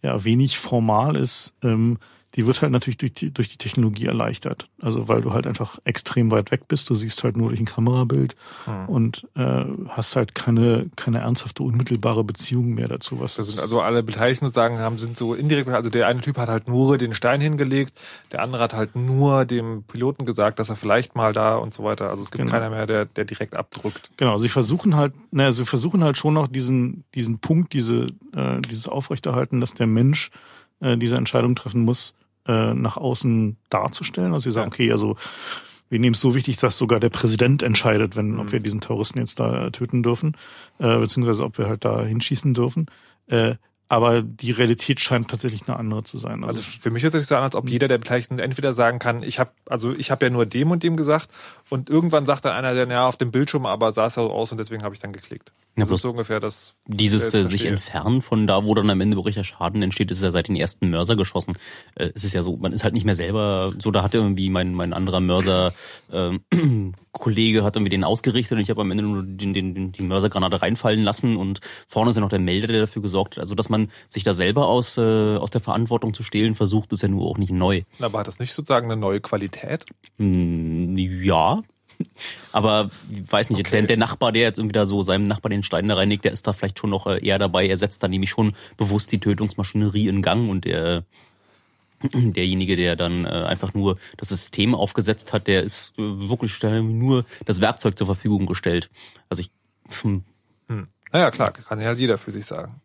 ja, 0.01 0.23
wenig 0.23 0.59
formal 0.59 1.15
ist, 1.15 1.55
ähm, 1.63 1.97
die 2.36 2.46
wird 2.46 2.62
halt 2.62 2.72
natürlich 2.72 2.98
durch 2.98 3.14
die, 3.14 3.32
durch 3.34 3.48
die 3.50 3.58
Technologie 3.58 4.06
erleichtert. 4.08 4.68
Also 4.82 5.08
weil 5.08 5.22
du 5.22 5.32
halt 5.34 5.48
einfach 5.48 5.80
extrem 5.86 6.32
weit 6.32 6.52
weg 6.52 6.68
bist, 6.68 6.90
du 6.90 6.96
siehst 6.96 7.24
halt 7.24 7.38
nur 7.38 7.50
durch 7.50 7.60
ein 7.62 7.66
Kamerabild 7.66 8.36
Hm. 8.66 8.90
und 8.90 9.28
äh, 9.36 9.64
hast 9.90 10.16
halt 10.16 10.36
keine, 10.36 10.90
keine 10.96 11.20
ernsthafte, 11.20 11.64
unmittelbare 11.64 12.24
Beziehung 12.24 12.74
mehr 12.74 12.88
dazu. 12.88 13.20
Was 13.20 13.36
Das 13.36 13.48
sind 13.48 13.60
also 13.62 13.82
alle 13.82 14.04
Beteiligten 14.04 14.46
sozusagen 14.46 14.80
haben, 14.80 14.98
sind 14.98 15.18
so 15.18 15.34
indirekt, 15.34 15.70
also 15.70 15.90
der 15.90 16.08
eine 16.08 16.20
Typ 16.22 16.38
hat 16.38 16.50
halt 16.50 16.68
nur 16.68 16.98
den 16.98 17.14
Stein 17.14 17.40
hingelegt, 17.42 17.94
der 18.32 18.42
andere 18.42 18.64
hat 18.64 18.74
halt 18.74 18.96
nur 18.96 19.46
dem 19.46 19.84
Piloten 19.84 20.26
gesagt, 20.26 20.60
dass 20.60 20.70
er 20.70 20.76
vielleicht 20.76 21.16
mal 21.16 21.32
da 21.34 21.56
und 21.56 21.74
so 21.74 21.84
weiter. 21.84 22.10
Also 22.10 22.24
es 22.24 22.32
gibt 22.32 22.42
Genau. 22.42 22.52
keiner 22.52 22.70
mehr, 22.70 22.86
der, 22.86 23.06
der 23.06 23.26
direkt 23.26 23.56
abdrückt. 23.56 24.12
Genau, 24.18 24.38
sie 24.38 24.50
versuchen 24.50 24.96
halt, 24.96 25.14
naja, 25.32 25.52
sie 25.52 25.66
versuchen 25.66 26.04
halt 26.04 26.18
schon 26.18 26.34
noch 26.34 26.48
diesen, 26.48 27.04
diesen 27.16 27.40
Punkt, 27.40 27.72
diese, 27.74 28.08
äh, 28.36 28.60
dieses 28.70 28.88
Aufrechterhalten, 28.90 29.62
dass 29.62 29.74
der 29.74 29.88
Mensch 29.88 30.32
äh, 30.82 30.98
diese 30.98 31.16
Entscheidung 31.16 31.56
treffen 31.56 31.82
muss, 31.84 32.16
äh, 32.48 32.74
nach 32.74 32.98
außen 32.98 33.58
darzustellen. 33.70 34.34
Also 34.34 34.50
sie 34.50 34.54
sagen, 34.54 34.68
okay, 34.68 34.91
also 34.91 35.16
wir 35.89 36.00
nehmen 36.00 36.16
es 36.16 36.22
so 36.22 36.36
wichtig, 36.36 36.58
dass 36.58 36.78
sogar 36.78 37.00
der 37.00 37.10
Präsident 37.10 37.64
entscheidet, 37.64 38.16
wenn, 38.16 38.39
ob 38.39 38.52
wir 38.52 38.60
diesen 38.60 38.82
Terroristen 38.82 39.20
jetzt 39.20 39.39
da 39.39 39.68
äh, 39.68 39.72
töten 39.72 40.04
dürfen, 40.04 40.36
äh, 40.80 40.98
beziehungsweise 40.98 41.43
ob 41.43 41.58
wir 41.58 41.68
halt 41.68 41.86
da 41.86 42.04
hinschießen 42.04 42.54
dürfen. 42.54 42.88
Äh, 43.28 43.56
aber 43.88 44.24
die 44.24 44.52
Realität 44.52 45.00
scheint 45.00 45.30
tatsächlich 45.30 45.68
eine 45.68 45.78
andere 45.78 46.04
zu 46.04 46.18
sein. 46.18 46.43
Also 46.43 46.64
für 46.64 46.89
mich 46.89 47.04
hört 47.04 47.14
sich 47.14 47.28
so 47.28 47.36
an, 47.36 47.43
als 47.43 47.56
ob 47.56 47.70
jeder 47.70 47.88
der 47.88 48.00
Beteiligten 48.00 48.39
entweder 48.39 48.74
sagen 48.74 48.98
kann, 48.98 49.22
ich 49.22 49.38
habe 49.38 49.52
also 49.68 49.93
ich 49.93 50.10
habe 50.10 50.26
ja 50.26 50.32
nur 50.32 50.48
dem 50.48 50.72
und 50.72 50.82
dem 50.82 50.98
gesagt 50.98 51.30
und 51.70 51.89
irgendwann 51.89 52.26
sagt 52.26 52.46
dann 52.46 52.54
einer, 52.54 52.74
der 52.74 52.88
ja 52.88 53.08
auf 53.08 53.18
dem 53.18 53.32
Bildschirm 53.32 53.68
aber 53.68 53.91
sah 53.91 54.08
es 54.08 54.16
so 54.16 54.32
aus 54.32 54.52
und 54.52 54.58
deswegen 54.58 54.84
habe 54.84 54.96
ich 54.96 55.02
dann 55.02 55.14
geklickt. 55.14 55.54
Ja, 55.78 55.84
Das 55.84 55.91
ist 55.91 56.03
so 56.03 56.11
ungefähr 56.11 56.39
das. 56.39 56.76
Dieses 56.88 57.34
äh, 57.34 57.43
sich 57.43 57.65
entfernen 57.65 58.21
von 58.21 58.47
da, 58.47 58.63
wo 58.63 58.73
dann 58.76 58.89
am 58.89 59.01
Ende 59.01 59.17
wirklich 59.17 59.36
der 59.36 59.43
Schaden 59.43 59.82
entsteht, 59.82 60.09
ist 60.09 60.23
ja 60.23 60.32
seit 60.32 60.47
den 60.47 60.55
ersten 60.55 60.89
Mörser 60.89 61.17
geschossen. 61.17 61.57
Äh, 61.95 62.11
es 62.15 62.23
ist 62.23 62.34
ja 62.34 62.43
so, 62.43 62.55
man 62.55 62.71
ist 62.71 62.86
halt 62.86 62.93
nicht 62.93 63.03
mehr 63.05 63.15
selber 63.15 63.73
so, 63.78 63.91
da 63.91 64.01
hat 64.01 64.13
irgendwie 64.13 64.49
mein, 64.49 64.73
mein 64.73 64.93
anderer 64.93 65.19
Mörser 65.19 65.73
ähm, 66.13 66.41
Kollege 67.11 67.65
hat 67.65 67.76
irgendwie 67.76 67.89
den 67.89 68.05
ausgerichtet 68.05 68.53
und 68.53 68.61
ich 68.61 68.69
habe 68.69 68.82
am 68.82 68.91
Ende 68.91 69.03
nur 69.03 69.23
den, 69.23 69.53
den, 69.53 69.76
den, 69.76 69.91
die 69.91 70.03
Mörsergranate 70.03 70.61
reinfallen 70.61 71.03
lassen 71.03 71.36
und 71.36 71.59
vorne 71.89 72.09
ist 72.09 72.15
ja 72.15 72.21
noch 72.21 72.30
der 72.30 72.39
Melder, 72.39 72.67
der 72.67 72.82
dafür 72.82 73.01
gesorgt 73.01 73.36
hat. 73.36 73.41
Also 73.41 73.53
dass 73.53 73.67
man 73.67 73.89
sich 74.07 74.23
da 74.23 74.32
selber 74.34 74.67
aus, 74.67 74.97
äh, 74.97 75.01
aus 75.36 75.51
der 75.51 75.61
Verantwortung 75.61 76.13
zu 76.13 76.23
stehlen 76.23 76.55
versucht, 76.55 76.93
ist 76.93 77.03
ja 77.03 77.09
nur 77.09 77.28
auch 77.28 77.38
nicht 77.38 77.51
neu. 77.51 77.82
Aber 77.99 78.19
hat 78.19 78.28
das 78.28 78.39
nicht 78.39 78.53
sozusagen 78.53 78.89
eine 78.89 78.99
neue 78.99 79.19
Qualität? 79.19 79.86
Hm, 80.17 80.95
Ja. 80.97 81.61
Aber 82.52 82.89
ich 83.12 83.32
weiß 83.32 83.50
nicht, 83.50 83.72
der, 83.72 83.82
der 83.84 83.98
Nachbar, 83.98 84.32
der 84.32 84.43
jetzt 84.43 84.60
irgendwie 84.60 84.74
da 84.74 84.86
so 84.86 85.02
seinem 85.02 85.24
Nachbar 85.26 85.50
den 85.50 85.64
Stein 85.64 85.88
da 85.88 85.96
reinlegt, 85.96 86.26
der 86.26 86.32
ist 86.32 86.48
da 86.48 86.54
vielleicht 86.54 86.80
schon 86.80 86.89
noch 86.89 87.08
äh, 87.08 87.26
eher 87.26 87.39
dabei. 87.39 87.68
Er 87.68 87.78
setzt 87.78 88.04
da 88.04 88.08
nämlich 88.08 88.30
schon 88.30 88.56
bewusst 88.78 89.12
die 89.12 89.20
Tötungsmaschinerie 89.20 90.08
in 90.08 90.22
Gang 90.22 90.50
und 90.50 90.66
der 90.66 91.04
derjenige, 92.14 92.76
der 92.76 92.96
dann 92.96 93.26
äh, 93.26 93.30
einfach 93.30 93.74
nur 93.74 93.98
das 94.18 94.30
System 94.30 94.76
aufgesetzt 94.76 95.34
hat, 95.34 95.48
der 95.48 95.64
ist 95.64 95.93
äh, 95.98 96.02
wirklich 96.02 96.62
nur 96.62 97.26
das 97.46 97.62
Werkzeug 97.62 97.98
zur 97.98 98.08
Verfügung 98.08 98.46
gestellt. 98.46 98.89
Also 99.30 99.41
ich 99.41 99.52
hm, 100.02 100.24
Hm. 100.68 100.88
Naja, 101.12 101.32
klar, 101.32 101.52
kann 101.52 101.80
ja 101.80 101.88
halt 101.88 102.00
jeder 102.00 102.18
für 102.18 102.32
sich 102.32 102.46
sagen. 102.46 102.82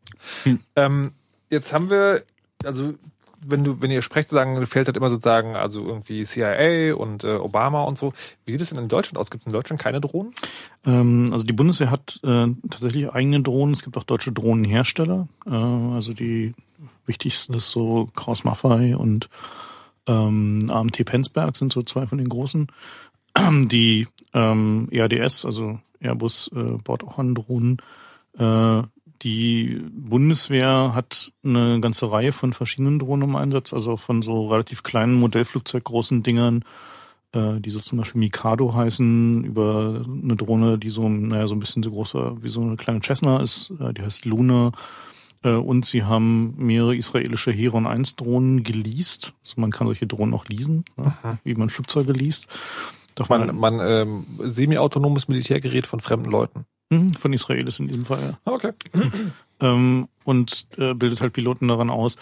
Ähm, 0.77 1.13
jetzt 1.49 1.73
haben 1.73 1.91
wir, 1.91 2.23
also 2.65 2.95
wenn 3.41 3.65
du, 3.65 3.81
wenn 3.81 3.91
ihr 3.91 4.03
sprecht, 4.03 4.29
sagen, 4.29 4.67
fällt 4.67 4.87
halt 4.87 4.97
immer 4.97 5.11
sozusagen, 5.11 5.57
also 5.57 5.85
irgendwie 5.87 6.25
CIA 6.25 6.95
und 6.95 7.25
äh, 7.25 7.37
Obama 7.37 7.83
und 7.85 7.99
so. 7.99 8.13
Wie 8.45 8.53
sieht 8.53 8.61
es 8.61 8.71
denn 8.71 8.79
in 8.79 8.89
Deutschland 8.89 9.19
aus? 9.19 9.31
Gibt 9.31 9.43
es 9.43 9.47
in 9.47 9.53
Deutschland 9.53 9.81
keine 9.81 10.01
Drohnen? 10.01 10.35
Ähm, 10.85 11.31
also 11.33 11.45
die 11.45 11.53
Bundeswehr 11.53 11.91
hat 11.91 12.21
äh, 12.23 12.49
tatsächlich 12.69 13.11
eigene 13.11 13.41
Drohnen. 13.43 13.73
Es 13.73 13.83
gibt 13.83 13.97
auch 13.97 14.05
deutsche 14.05 14.33
Drohnenhersteller. 14.33 15.29
Äh, 15.47 15.51
also 15.51 16.13
die 16.13 16.53
wichtigsten 17.07 17.55
ist 17.55 17.71
so 17.71 18.07
Kraus 18.15 18.45
Maffei 18.45 18.97
und 18.97 19.29
ähm, 20.07 20.71
AMT 20.71 21.05
Penzberg 21.05 21.57
sind 21.57 21.73
so 21.73 21.83
zwei 21.83 22.07
von 22.07 22.19
den 22.19 22.29
großen. 22.29 22.69
Die 23.69 24.09
ähm, 24.35 24.89
EADS, 24.91 25.45
also 25.45 25.79
Airbus, 26.01 26.51
äh, 26.55 26.79
baut 26.83 27.05
auch 27.05 27.19
an 27.19 27.35
Drohnen. 27.35 27.79
Äh, 28.39 28.83
die 29.23 29.83
Bundeswehr 29.93 30.93
hat 30.95 31.33
eine 31.45 31.81
ganze 31.81 32.11
Reihe 32.11 32.33
von 32.33 32.53
verschiedenen 32.53 32.99
Drohnen 32.99 33.29
im 33.29 33.37
Einsatz, 33.37 33.73
also 33.73 33.97
von 33.97 34.23
so 34.23 34.49
relativ 34.49 34.83
kleinen 34.83 35.15
Modellflugzeug 35.15 35.85
großen 35.85 36.23
Dingern, 36.23 36.65
äh, 37.33 37.61
die 37.61 37.71
so 37.71 37.81
zum 37.81 37.99
Beispiel 37.99 38.21
Mikado 38.21 38.75
heißen, 38.75 39.45
über 39.45 40.03
eine 40.07 40.37
Drohne, 40.37 40.79
die 40.79 40.91
so, 40.91 41.09
naja, 41.09 41.49
so 41.49 41.55
ein 41.55 41.61
bisschen 41.61 41.83
so 41.83 41.91
großer 41.91 42.43
wie 42.43 42.49
so 42.49 42.61
eine 42.61 42.77
kleine 42.77 43.01
Cessna 43.01 43.43
ist, 43.43 43.73
äh, 43.81 43.93
die 43.93 44.03
heißt 44.03 44.25
Luna. 44.25 44.73
Äh, 45.43 45.51
und 45.51 45.85
sie 45.85 46.05
haben 46.05 46.55
mehrere 46.57 46.97
israelische 46.97 47.53
Heron 47.53 47.87
1 47.87 48.17
Drohnen 48.17 48.63
geleast. 48.63 49.35
Also 49.45 49.61
man 49.61 49.71
kann 49.71 49.87
solche 49.87 50.07
Drohnen 50.07 50.35
auch 50.35 50.47
leasen, 50.47 50.85
ne? 50.97 51.13
wie 51.45 51.55
man 51.55 51.71
Flugzeuge 51.71 52.13
least. 52.13 52.49
Darf 53.15 53.29
Man, 53.29 53.55
man 53.57 53.81
ähm, 53.83 54.25
semi-autonomes 54.39 55.29
Militärgerät 55.29 55.87
von 55.87 56.01
fremden 56.01 56.31
Leuten. 56.31 56.65
Mhm, 56.91 57.15
von 57.15 57.33
Israelis 57.33 57.79
in 57.79 57.89
diesem 57.89 58.05
Fall, 58.05 58.21
ja. 58.21 58.53
Okay. 58.53 58.73
ähm, 59.61 60.09
und 60.25 60.67
äh, 60.77 60.95
bildet 60.95 61.21
halt 61.21 61.33
Piloten 61.33 61.69
daran 61.69 61.89
aus. 61.89 62.17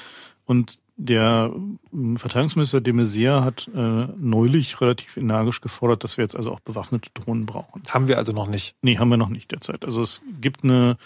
Und 0.45 0.79
der 0.97 1.53
ähm, 1.93 2.17
Verteidigungsminister 2.17 2.81
de 2.81 2.93
Maizière 2.93 3.45
hat 3.45 3.71
äh, 3.75 4.07
neulich 4.19 4.81
relativ 4.81 5.17
energisch 5.17 5.61
gefordert, 5.61 6.05
dass 6.05 6.17
wir 6.17 6.25
jetzt 6.25 6.37
also 6.37 6.53
auch 6.53 6.61
bewaffnete 6.61 7.11
Drohnen 7.15 7.47
brauchen. 7.47 7.83
Haben 7.89 8.09
wir 8.09 8.19
also 8.19 8.33
noch 8.33 8.49
nicht. 8.49 8.75
Nee, 8.83 8.99
haben 8.99 9.09
wir 9.09 9.17
noch 9.17 9.29
nicht 9.29 9.53
derzeit. 9.53 9.85
Also 9.85 10.03
es 10.03 10.23
gibt 10.41 10.65
eine, 10.65 10.97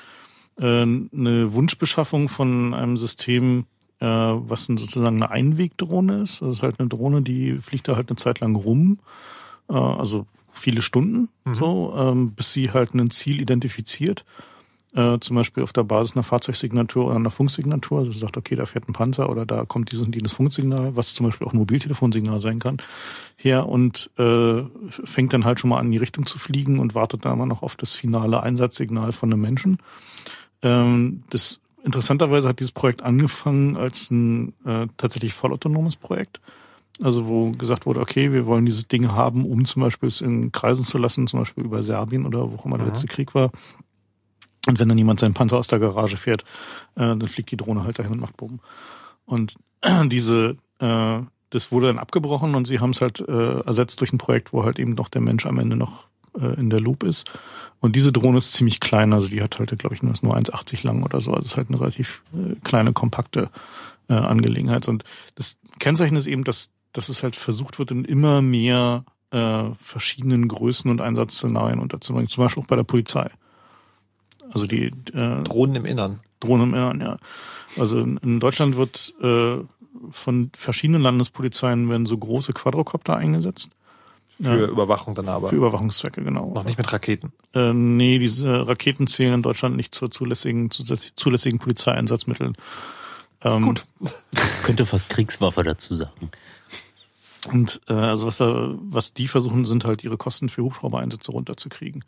äh, 0.60 0.82
eine 0.82 1.52
Wunschbeschaffung 1.52 2.28
von 2.28 2.72
einem 2.72 2.96
System, 2.96 3.66
äh, 4.00 4.06
was 4.06 4.66
sozusagen 4.66 5.16
eine 5.16 5.30
Einwegdrohne 5.30 6.22
ist. 6.22 6.40
Das 6.40 6.56
ist 6.56 6.62
halt 6.62 6.80
eine 6.80 6.88
Drohne, 6.88 7.22
die 7.22 7.56
fliegt 7.58 7.86
da 7.86 7.96
halt 7.96 8.08
eine 8.08 8.16
Zeit 8.16 8.40
lang 8.40 8.56
rum, 8.56 8.98
äh, 9.68 9.74
also 9.74 10.26
viele 10.62 10.82
Stunden, 10.82 11.28
so, 11.52 11.94
ähm, 11.96 12.32
bis 12.32 12.52
sie 12.52 12.70
halt 12.70 12.94
ein 12.94 13.10
Ziel 13.10 13.40
identifiziert. 13.40 14.24
Äh, 14.94 15.18
zum 15.20 15.36
Beispiel 15.36 15.62
auf 15.62 15.72
der 15.72 15.84
Basis 15.84 16.14
einer 16.14 16.22
Fahrzeugsignatur 16.22 17.06
oder 17.06 17.16
einer 17.16 17.30
Funksignatur. 17.30 18.00
Also 18.00 18.12
sie 18.12 18.18
sagt, 18.18 18.36
okay, 18.36 18.56
da 18.56 18.66
fährt 18.66 18.88
ein 18.88 18.92
Panzer 18.92 19.30
oder 19.30 19.46
da 19.46 19.64
kommt 19.64 19.90
dieses 19.90 20.04
und 20.04 20.14
jenes 20.14 20.32
Funksignal, 20.32 20.94
was 20.94 21.14
zum 21.14 21.24
Beispiel 21.24 21.46
auch 21.46 21.54
ein 21.54 21.58
Mobiltelefonsignal 21.58 22.40
sein 22.40 22.58
kann, 22.58 22.76
her 23.36 23.68
und 23.68 24.10
äh, 24.18 24.62
fängt 24.90 25.32
dann 25.32 25.46
halt 25.46 25.60
schon 25.60 25.70
mal 25.70 25.78
an, 25.78 25.86
in 25.86 25.92
die 25.92 25.98
Richtung 25.98 26.26
zu 26.26 26.38
fliegen 26.38 26.78
und 26.78 26.94
wartet 26.94 27.24
dann 27.24 27.32
immer 27.32 27.46
noch 27.46 27.62
auf 27.62 27.76
das 27.76 27.92
finale 27.92 28.42
Einsatzsignal 28.42 29.12
von 29.12 29.32
einem 29.32 29.40
Menschen. 29.40 29.78
Ähm, 30.60 31.22
das 31.30 31.58
interessanterweise 31.84 32.48
hat 32.48 32.60
dieses 32.60 32.72
Projekt 32.72 33.02
angefangen 33.02 33.78
als 33.78 34.10
ein 34.10 34.52
äh, 34.66 34.88
tatsächlich 34.98 35.32
vollautonomes 35.32 35.96
Projekt. 35.96 36.40
Also 37.00 37.26
wo 37.26 37.50
gesagt 37.52 37.86
wurde, 37.86 38.00
okay, 38.00 38.32
wir 38.32 38.46
wollen 38.46 38.66
dieses 38.66 38.86
Ding 38.86 39.10
haben, 39.12 39.44
um 39.46 39.64
zum 39.64 39.82
Beispiel 39.82 40.08
es 40.08 40.20
in 40.20 40.52
Kreisen 40.52 40.84
zu 40.84 40.98
lassen, 40.98 41.26
zum 41.26 41.40
Beispiel 41.40 41.64
über 41.64 41.82
Serbien 41.82 42.26
oder 42.26 42.50
wo 42.50 42.56
auch 42.56 42.66
immer 42.66 42.78
der 42.78 42.88
letzte 42.88 43.06
Krieg 43.06 43.34
war. 43.34 43.50
Und 44.66 44.78
wenn 44.78 44.88
dann 44.88 44.98
jemand 44.98 45.18
seinen 45.18 45.34
Panzer 45.34 45.58
aus 45.58 45.66
der 45.66 45.78
Garage 45.78 46.16
fährt, 46.16 46.42
äh, 46.94 47.00
dann 47.00 47.28
fliegt 47.28 47.50
die 47.50 47.56
Drohne 47.56 47.84
halt 47.84 47.98
dahin 47.98 48.12
und 48.12 48.20
macht 48.20 48.36
Bumm. 48.36 48.60
Und 49.24 49.54
diese, 50.06 50.56
äh, 50.78 51.20
das 51.50 51.72
wurde 51.72 51.88
dann 51.88 51.98
abgebrochen 51.98 52.54
und 52.54 52.66
sie 52.66 52.78
haben 52.78 52.90
es 52.90 53.00
halt 53.00 53.20
äh, 53.20 53.60
ersetzt 53.60 54.00
durch 54.00 54.12
ein 54.12 54.18
Projekt, 54.18 54.52
wo 54.52 54.64
halt 54.64 54.78
eben 54.78 54.92
noch 54.92 55.08
der 55.08 55.20
Mensch 55.20 55.46
am 55.46 55.58
Ende 55.58 55.76
noch 55.76 56.06
äh, 56.38 56.54
in 56.58 56.70
der 56.70 56.80
Loop 56.80 57.02
ist. 57.02 57.30
Und 57.80 57.96
diese 57.96 58.12
Drohne 58.12 58.38
ist 58.38 58.52
ziemlich 58.52 58.78
klein, 58.78 59.12
also 59.12 59.28
die 59.28 59.42
hat 59.42 59.58
halt, 59.58 59.76
glaube 59.78 59.94
ich, 59.94 60.02
nur 60.02 60.14
nur 60.22 60.36
1,80 60.36 60.86
lang 60.86 61.02
oder 61.02 61.20
so. 61.20 61.32
Also 61.32 61.44
es 61.44 61.52
ist 61.52 61.56
halt 61.56 61.68
eine 61.68 61.80
relativ 61.80 62.22
äh, 62.32 62.54
kleine, 62.62 62.92
kompakte 62.92 63.50
äh, 64.08 64.14
Angelegenheit. 64.14 64.88
Und 64.88 65.04
das 65.34 65.58
Kennzeichen 65.78 66.16
ist 66.16 66.26
eben, 66.26 66.44
dass, 66.44 66.70
dass 66.92 67.08
es 67.08 67.22
halt 67.22 67.36
versucht 67.36 67.78
wird, 67.78 67.90
in 67.90 68.04
immer 68.04 68.42
mehr 68.42 69.04
äh, 69.30 69.64
verschiedenen 69.78 70.48
Größen 70.48 70.90
und 70.90 71.00
Einsatzszenarien 71.00 71.78
unterzubringen. 71.78 72.28
Zum 72.28 72.44
Beispiel 72.44 72.62
auch 72.62 72.68
bei 72.68 72.76
der 72.76 72.84
Polizei. 72.84 73.30
Also 74.50 74.66
die 74.66 74.86
äh, 75.14 75.42
Drohnen 75.42 75.76
im 75.76 75.86
Innern. 75.86 76.20
Drohnenmännern, 76.40 77.00
ja. 77.00 77.18
Also 77.78 78.00
in, 78.00 78.18
in 78.18 78.40
Deutschland 78.40 78.76
wird 78.76 79.14
äh, 79.22 79.58
von 80.10 80.50
verschiedenen 80.54 81.02
Landespolizeien 81.02 81.88
werden 81.88 82.06
so 82.06 82.18
große 82.18 82.52
Quadrocopter 82.52 83.16
eingesetzt. 83.16 83.70
Für 84.40 84.60
Ja. 84.60 84.66
Überwachung 84.66 85.14
dann 85.14 85.28
aber. 85.28 85.48
Für 85.48 85.56
Überwachungszwecke, 85.56 86.22
genau. 86.22 86.52
Noch 86.52 86.64
nicht 86.64 86.78
mit 86.78 86.92
Raketen. 86.92 87.32
Äh, 87.54 87.72
nee, 87.72 88.18
diese 88.18 88.66
Raketen 88.66 89.06
zählen 89.06 89.34
in 89.34 89.42
Deutschland 89.42 89.76
nicht 89.76 89.94
zur 89.94 90.10
zulässigen, 90.10 90.70
zulässigen 90.70 91.58
Polizeieinsatzmitteln. 91.58 92.56
Ähm, 93.42 93.62
Gut. 93.62 93.86
Könnte 94.64 94.86
fast 94.86 95.08
Kriegswaffe 95.10 95.62
dazu 95.62 95.94
sagen. 95.94 96.30
Und 97.48 97.80
äh, 97.88 97.92
also 97.92 98.26
was, 98.28 98.36
da, 98.38 98.72
was 98.82 99.14
die 99.14 99.26
versuchen, 99.26 99.64
sind 99.64 99.84
halt 99.84 100.04
ihre 100.04 100.16
Kosten 100.16 100.48
für 100.48 100.62
Hubschraubereinsätze 100.62 101.32
runterzukriegen. 101.32 102.04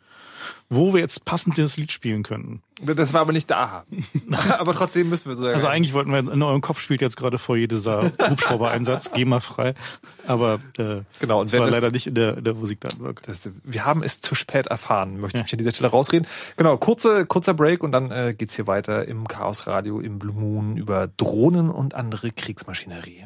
Wo 0.69 0.93
wir 0.93 1.01
jetzt 1.01 1.25
passend 1.25 1.57
das 1.57 1.75
Lied 1.75 1.91
spielen 1.91 2.23
könnten. 2.23 2.61
Das 2.81 3.13
war 3.13 3.21
aber 3.21 3.33
nicht 3.33 3.51
da. 3.51 3.83
aber 4.59 4.73
trotzdem 4.73 5.09
müssen 5.09 5.27
wir 5.27 5.35
so 5.35 5.45
Also 5.47 5.67
eigentlich 5.67 5.93
wollten 5.93 6.11
wir, 6.11 6.19
in 6.19 6.41
eurem 6.41 6.61
Kopf 6.61 6.79
spielt 6.79 7.01
jetzt 7.01 7.17
gerade 7.17 7.37
vor 7.37 7.57
dieser 7.57 8.11
Hubschraubereinsatz, 8.29 9.11
GEMA-frei. 9.11 9.73
Aber 10.25 10.59
äh, 10.77 11.01
Genau, 11.19 11.41
und 11.41 11.51
das 11.51 11.59
war 11.59 11.65
das- 11.65 11.75
leider 11.75 11.91
nicht 11.91 12.07
in 12.07 12.15
der, 12.15 12.37
in 12.37 12.43
der 12.45 12.53
Musikdatenbank. 12.53 13.21
Das, 13.23 13.49
wir 13.63 13.83
haben 13.85 14.03
es 14.03 14.21
zu 14.21 14.35
spät 14.35 14.67
erfahren, 14.67 15.19
möchte 15.19 15.39
ich 15.39 15.43
mich 15.43 15.53
an 15.53 15.57
dieser 15.57 15.71
Stelle 15.71 15.89
rausreden. 15.91 16.27
Genau, 16.55 16.77
kurze, 16.77 17.25
kurzer 17.25 17.53
Break 17.53 17.83
und 17.83 17.91
dann 17.91 18.09
äh, 18.11 18.33
geht's 18.37 18.55
hier 18.55 18.67
weiter 18.67 19.05
im 19.05 19.27
Chaos 19.27 19.67
Radio 19.67 19.99
im 19.99 20.17
Blue 20.17 20.35
Moon 20.35 20.77
über 20.77 21.07
Drohnen 21.17 21.69
und 21.69 21.93
andere 21.93 22.31
Kriegsmaschinerie. 22.31 23.25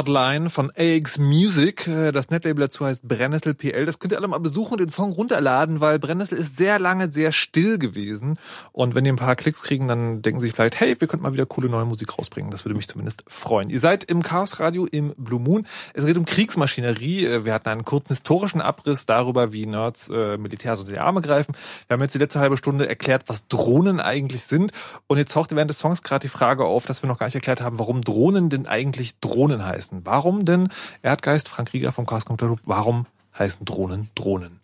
Hardline 0.00 0.48
von 0.48 0.72
AX 0.78 1.18
Music. 1.18 1.86
Äh, 1.86 2.10
das 2.10 2.30
Netlabel 2.30 2.62
dazu 2.62 2.86
heißt 2.86 3.06
Brennnessel 3.06 3.52
PL. 3.52 3.84
Das 3.84 3.98
könnt 3.98 4.14
ihr 4.14 4.18
alle 4.18 4.28
mal 4.28 4.38
besuchen 4.38 4.72
und 4.72 4.80
den 4.80 4.88
Song 4.88 5.12
runterladen, 5.12 5.82
weil 5.82 5.98
Brennnessel 5.98 6.38
ist 6.38 6.56
sehr 6.56 6.78
lange 6.78 7.12
sehr 7.12 7.32
still 7.32 7.78
gewesen. 7.78 8.38
Und 8.80 8.94
wenn 8.94 9.04
die 9.04 9.12
ein 9.12 9.16
paar 9.16 9.36
Klicks 9.36 9.60
kriegen, 9.60 9.88
dann 9.88 10.22
denken 10.22 10.40
sie 10.40 10.50
vielleicht, 10.52 10.80
hey, 10.80 10.98
wir 10.98 11.06
könnten 11.06 11.22
mal 11.22 11.34
wieder 11.34 11.44
coole 11.44 11.68
neue 11.68 11.84
Musik 11.84 12.16
rausbringen. 12.16 12.50
Das 12.50 12.64
würde 12.64 12.74
mich 12.74 12.88
zumindest 12.88 13.24
freuen. 13.28 13.68
Ihr 13.68 13.78
seid 13.78 14.04
im 14.04 14.22
Chaos 14.22 14.58
Radio 14.58 14.86
im 14.86 15.12
Blue 15.18 15.38
Moon. 15.38 15.66
Es 15.92 16.06
geht 16.06 16.16
um 16.16 16.24
Kriegsmaschinerie. 16.24 17.44
Wir 17.44 17.52
hatten 17.52 17.68
einen 17.68 17.84
kurzen 17.84 18.08
historischen 18.08 18.62
Abriss 18.62 19.04
darüber, 19.04 19.52
wie 19.52 19.66
Nerds 19.66 20.08
äh, 20.08 20.38
Militärs 20.38 20.80
unter 20.80 20.92
die 20.92 20.98
Arme 20.98 21.20
greifen. 21.20 21.54
Wir 21.88 21.94
haben 21.94 22.00
jetzt 22.00 22.14
die 22.14 22.18
letzte 22.18 22.40
halbe 22.40 22.56
Stunde 22.56 22.88
erklärt, 22.88 23.24
was 23.26 23.48
Drohnen 23.48 24.00
eigentlich 24.00 24.44
sind. 24.44 24.72
Und 25.08 25.18
jetzt 25.18 25.32
tauchte 25.32 25.56
während 25.56 25.68
des 25.68 25.78
Songs 25.78 26.02
gerade 26.02 26.22
die 26.22 26.30
Frage 26.30 26.64
auf, 26.64 26.86
dass 26.86 27.02
wir 27.02 27.08
noch 27.08 27.18
gar 27.18 27.26
nicht 27.26 27.34
erklärt 27.34 27.60
haben, 27.60 27.78
warum 27.78 28.00
Drohnen 28.00 28.48
denn 28.48 28.66
eigentlich 28.66 29.18
Drohnen 29.20 29.62
heißen. 29.62 30.06
Warum 30.06 30.46
denn 30.46 30.70
Erdgeist, 31.02 31.50
Frank 31.50 31.74
Rieger 31.74 31.92
vom 31.92 32.06
Chaos 32.06 32.24
Computer 32.24 32.46
Group, 32.46 32.60
warum 32.64 33.04
heißen 33.38 33.66
Drohnen 33.66 34.08
Drohnen? 34.14 34.59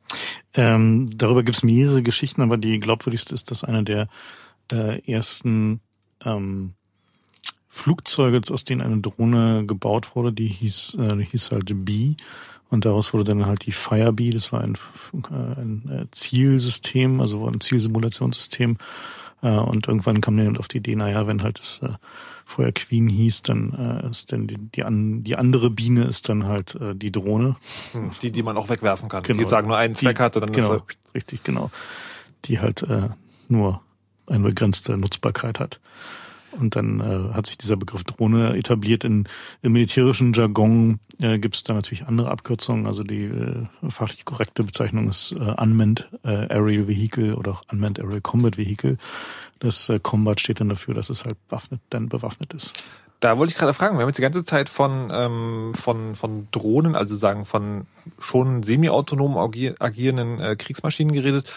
Ähm, 0.54 1.11
darüber 1.16 1.42
gibt 1.42 1.57
es 1.57 1.62
mehrere 1.62 2.02
Geschichten, 2.02 2.42
aber 2.42 2.57
die 2.57 2.80
glaubwürdigste 2.80 3.34
ist, 3.34 3.50
dass 3.50 3.64
einer 3.64 3.82
der 3.82 4.09
äh, 4.72 5.00
ersten 5.11 5.80
ähm, 6.24 6.72
Flugzeuge, 7.68 8.40
aus 8.50 8.64
denen 8.64 8.80
eine 8.80 9.00
Drohne 9.00 9.64
gebaut 9.66 10.16
wurde, 10.16 10.32
die 10.32 10.48
hieß, 10.48 10.96
äh, 11.00 11.16
die 11.16 11.24
hieß 11.24 11.50
halt 11.50 11.84
Bee. 11.84 12.16
Und 12.68 12.84
daraus 12.84 13.12
wurde 13.12 13.24
dann 13.24 13.46
halt 13.46 13.66
die 13.66 13.72
Firebee, 13.72 14.30
das 14.30 14.50
war 14.52 14.61
ein, 14.61 14.76
äh, 15.30 15.61
ein 15.61 15.88
äh, 15.88 16.07
Zielsystem, 16.11 17.20
also 17.20 17.46
ein 17.46 17.61
Zielsimulationssystem. 17.61 18.78
Äh, 19.43 19.49
und 19.49 19.89
irgendwann 19.89 20.20
kam 20.20 20.37
dann 20.37 20.57
auf 20.57 20.68
die 20.68 20.78
Idee, 20.78 20.97
naja, 20.97 21.26
wenn 21.26 21.43
halt 21.43 21.59
das 21.59 21.80
vorher 22.47 22.72
Queen 22.72 23.09
hieß, 23.09 23.43
dann 23.43 23.72
äh, 23.72 24.09
ist 24.09 24.32
dann 24.32 24.47
die, 24.47 24.57
die, 24.57 24.84
an, 24.84 25.24
die 25.24 25.37
andere 25.37 25.68
Biene 25.68 26.05
ist 26.05 26.28
dann 26.28 26.47
halt 26.47 26.76
äh, 26.76 26.95
die 26.95 27.11
Drohne. 27.11 27.57
Hm, 27.93 28.12
die, 28.22 28.30
die 28.30 28.43
man 28.45 28.57
auch 28.57 28.68
wegwerfen 28.68 29.09
kann. 29.09 29.24
Genau. 29.24 29.43
Die 29.43 29.49
sagen 29.49 29.66
nur 29.66 29.76
einen 29.76 29.97
Zweck 29.97 30.20
hat 30.20 30.37
und 30.37 30.43
dann 30.43 30.53
genau, 30.53 30.74
ist 30.74 30.80
er 30.80 31.14
richtig, 31.14 31.43
genau. 31.43 31.70
Die 32.45 32.61
halt 32.61 32.82
äh, 32.82 33.09
nur 33.49 33.82
eine 34.28 34.45
begrenzte 34.45 34.97
Nutzbarkeit 34.97 35.59
hat. 35.59 35.80
Und 36.59 36.76
dann 36.76 37.00
äh, 37.00 37.34
hat 37.34 37.46
sich 37.46 37.59
dieser 37.59 37.76
Begriff 37.76 38.04
Drohne 38.04 38.57
etabliert. 38.57 39.04
In, 39.04 39.28
Im 39.62 39.72
militärischen 39.72 40.32
Jargon 40.32 41.00
äh, 41.18 41.38
gibt 41.38 41.54
es 41.54 41.62
da 41.62 41.74
natürlich 41.74 42.07
andere 42.07 42.30
Abkürzungen. 42.30 42.86
Also 42.86 43.02
die 43.02 43.24
äh, 43.24 43.66
fachlich 43.90 44.24
korrekte 44.24 44.64
Bezeichnung 44.64 45.09
ist 45.09 45.32
äh, 45.32 45.54
Unmanned 45.61 46.09
äh, 46.24 46.52
Aerial 46.52 46.88
Vehicle 46.88 47.36
oder 47.36 47.52
auch 47.52 47.62
Unmanned 47.70 48.00
Aerial 48.00 48.20
Combat 48.20 48.57
Vehicle. 48.59 48.96
Das 49.59 49.88
äh, 49.88 49.98
Combat 50.00 50.40
steht 50.40 50.61
dann 50.61 50.68
dafür, 50.68 50.94
dass 50.94 51.11
es 51.11 51.24
halt 51.24 51.36
bewaffnet, 51.48 51.80
dann 51.90 52.09
bewaffnet 52.09 52.52
ist. 52.52 52.74
Da 53.20 53.38
wollte 53.38 53.52
ich 53.52 53.59
gerade 53.59 53.72
fragen, 53.72 53.96
wir 53.96 54.02
haben 54.02 54.11
jetzt 54.11 54.18
die 54.18 54.22
ganze 54.22 54.44
Zeit 54.44 54.68
von, 54.68 55.11
ähm, 55.11 55.72
von, 55.74 56.14
von 56.14 56.48
Drohnen, 56.50 56.94
also 56.94 57.16
sagen 57.16 57.46
von 57.46 57.86
schon 58.18 58.62
semi-autonom 58.62 59.38
agierenden 59.38 60.38
äh, 60.38 60.54
Kriegsmaschinen 60.54 61.14
geredet 61.14 61.50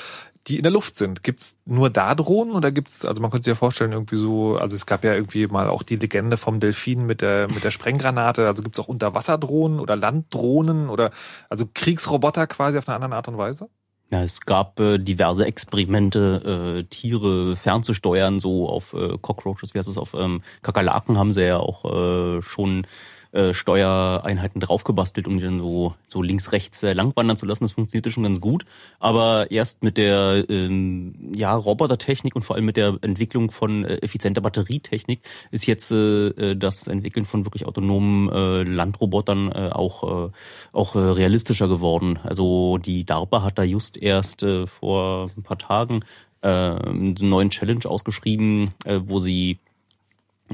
die 0.47 0.57
in 0.57 0.63
der 0.63 0.71
Luft 0.71 0.97
sind. 0.97 1.23
Gibt's 1.23 1.57
nur 1.65 1.89
da 1.89 2.15
Drohnen 2.15 2.55
oder 2.55 2.71
gibt's, 2.71 3.05
also 3.05 3.21
man 3.21 3.29
könnte 3.31 3.45
sich 3.45 3.51
ja 3.51 3.55
vorstellen, 3.55 3.91
irgendwie 3.91 4.15
so, 4.15 4.57
also 4.57 4.75
es 4.75 4.85
gab 4.85 5.03
ja 5.03 5.13
irgendwie 5.13 5.47
mal 5.47 5.69
auch 5.69 5.83
die 5.83 5.97
Legende 5.97 6.37
vom 6.37 6.59
Delfin 6.59 7.05
mit 7.05 7.21
der, 7.21 7.47
mit 7.49 7.63
der 7.63 7.71
Sprenggranate, 7.71 8.47
also 8.47 8.63
gibt's 8.63 8.79
auch 8.79 8.87
Unterwasserdrohnen 8.87 9.79
oder 9.79 9.95
Landdrohnen 9.95 10.89
oder 10.89 11.11
also 11.49 11.67
Kriegsroboter 11.73 12.47
quasi 12.47 12.77
auf 12.77 12.87
eine 12.87 12.95
andere 12.95 13.15
Art 13.15 13.27
und 13.27 13.37
Weise? 13.37 13.69
Ja, 14.11 14.23
es 14.23 14.41
gab 14.41 14.79
äh, 14.79 14.97
diverse 14.97 15.45
Experimente, 15.45 16.79
äh, 16.79 16.83
Tiere 16.85 17.55
fernzusteuern, 17.55 18.39
so 18.39 18.67
auf 18.67 18.93
äh, 18.93 19.17
Cockroaches, 19.21 19.75
wie 19.75 19.79
heißt 19.79 19.89
es, 19.89 19.99
auf 19.99 20.15
ähm, 20.15 20.41
Kakerlaken 20.63 21.19
haben 21.19 21.31
sie 21.31 21.45
ja 21.45 21.57
auch 21.57 21.85
äh, 21.85 22.41
schon 22.41 22.87
äh, 23.31 23.53
Steuereinheiten 23.53 24.59
draufgebastelt, 24.59 25.27
um 25.27 25.37
die 25.37 25.43
dann 25.43 25.59
so, 25.59 25.93
so 26.07 26.21
links, 26.21 26.51
rechts 26.51 26.81
äh, 26.83 26.93
langwandern 26.93 27.37
zu 27.37 27.45
lassen. 27.45 27.63
Das 27.63 27.73
funktionierte 27.73 28.11
schon 28.11 28.23
ganz 28.23 28.41
gut. 28.41 28.65
Aber 28.99 29.51
erst 29.51 29.83
mit 29.83 29.97
der 29.97 30.45
ähm, 30.49 31.13
ja, 31.35 31.53
Robotertechnik 31.53 32.35
und 32.35 32.43
vor 32.43 32.55
allem 32.55 32.65
mit 32.65 32.77
der 32.77 32.97
Entwicklung 33.01 33.51
von 33.51 33.85
äh, 33.85 33.97
effizienter 33.97 34.41
Batterietechnik 34.41 35.21
ist 35.51 35.67
jetzt 35.67 35.91
äh, 35.91 36.27
äh, 36.29 36.55
das 36.55 36.87
Entwickeln 36.87 37.25
von 37.25 37.45
wirklich 37.45 37.65
autonomen 37.65 38.29
äh, 38.29 38.63
Landrobotern 38.63 39.51
äh, 39.51 39.69
auch, 39.71 40.27
äh, 40.27 40.31
auch 40.71 40.95
äh, 40.95 40.99
realistischer 40.99 41.67
geworden. 41.67 42.19
Also 42.23 42.77
die 42.77 43.05
DARPA 43.05 43.43
hat 43.43 43.57
da 43.57 43.63
just 43.63 43.97
erst 43.97 44.43
äh, 44.43 44.65
vor 44.65 45.29
ein 45.37 45.43
paar 45.43 45.59
Tagen 45.59 45.99
äh, 46.41 46.47
einen 46.47 47.15
neuen 47.21 47.49
Challenge 47.49 47.85
ausgeschrieben, 47.85 48.69
äh, 48.85 48.99
wo 49.03 49.19
sie 49.19 49.59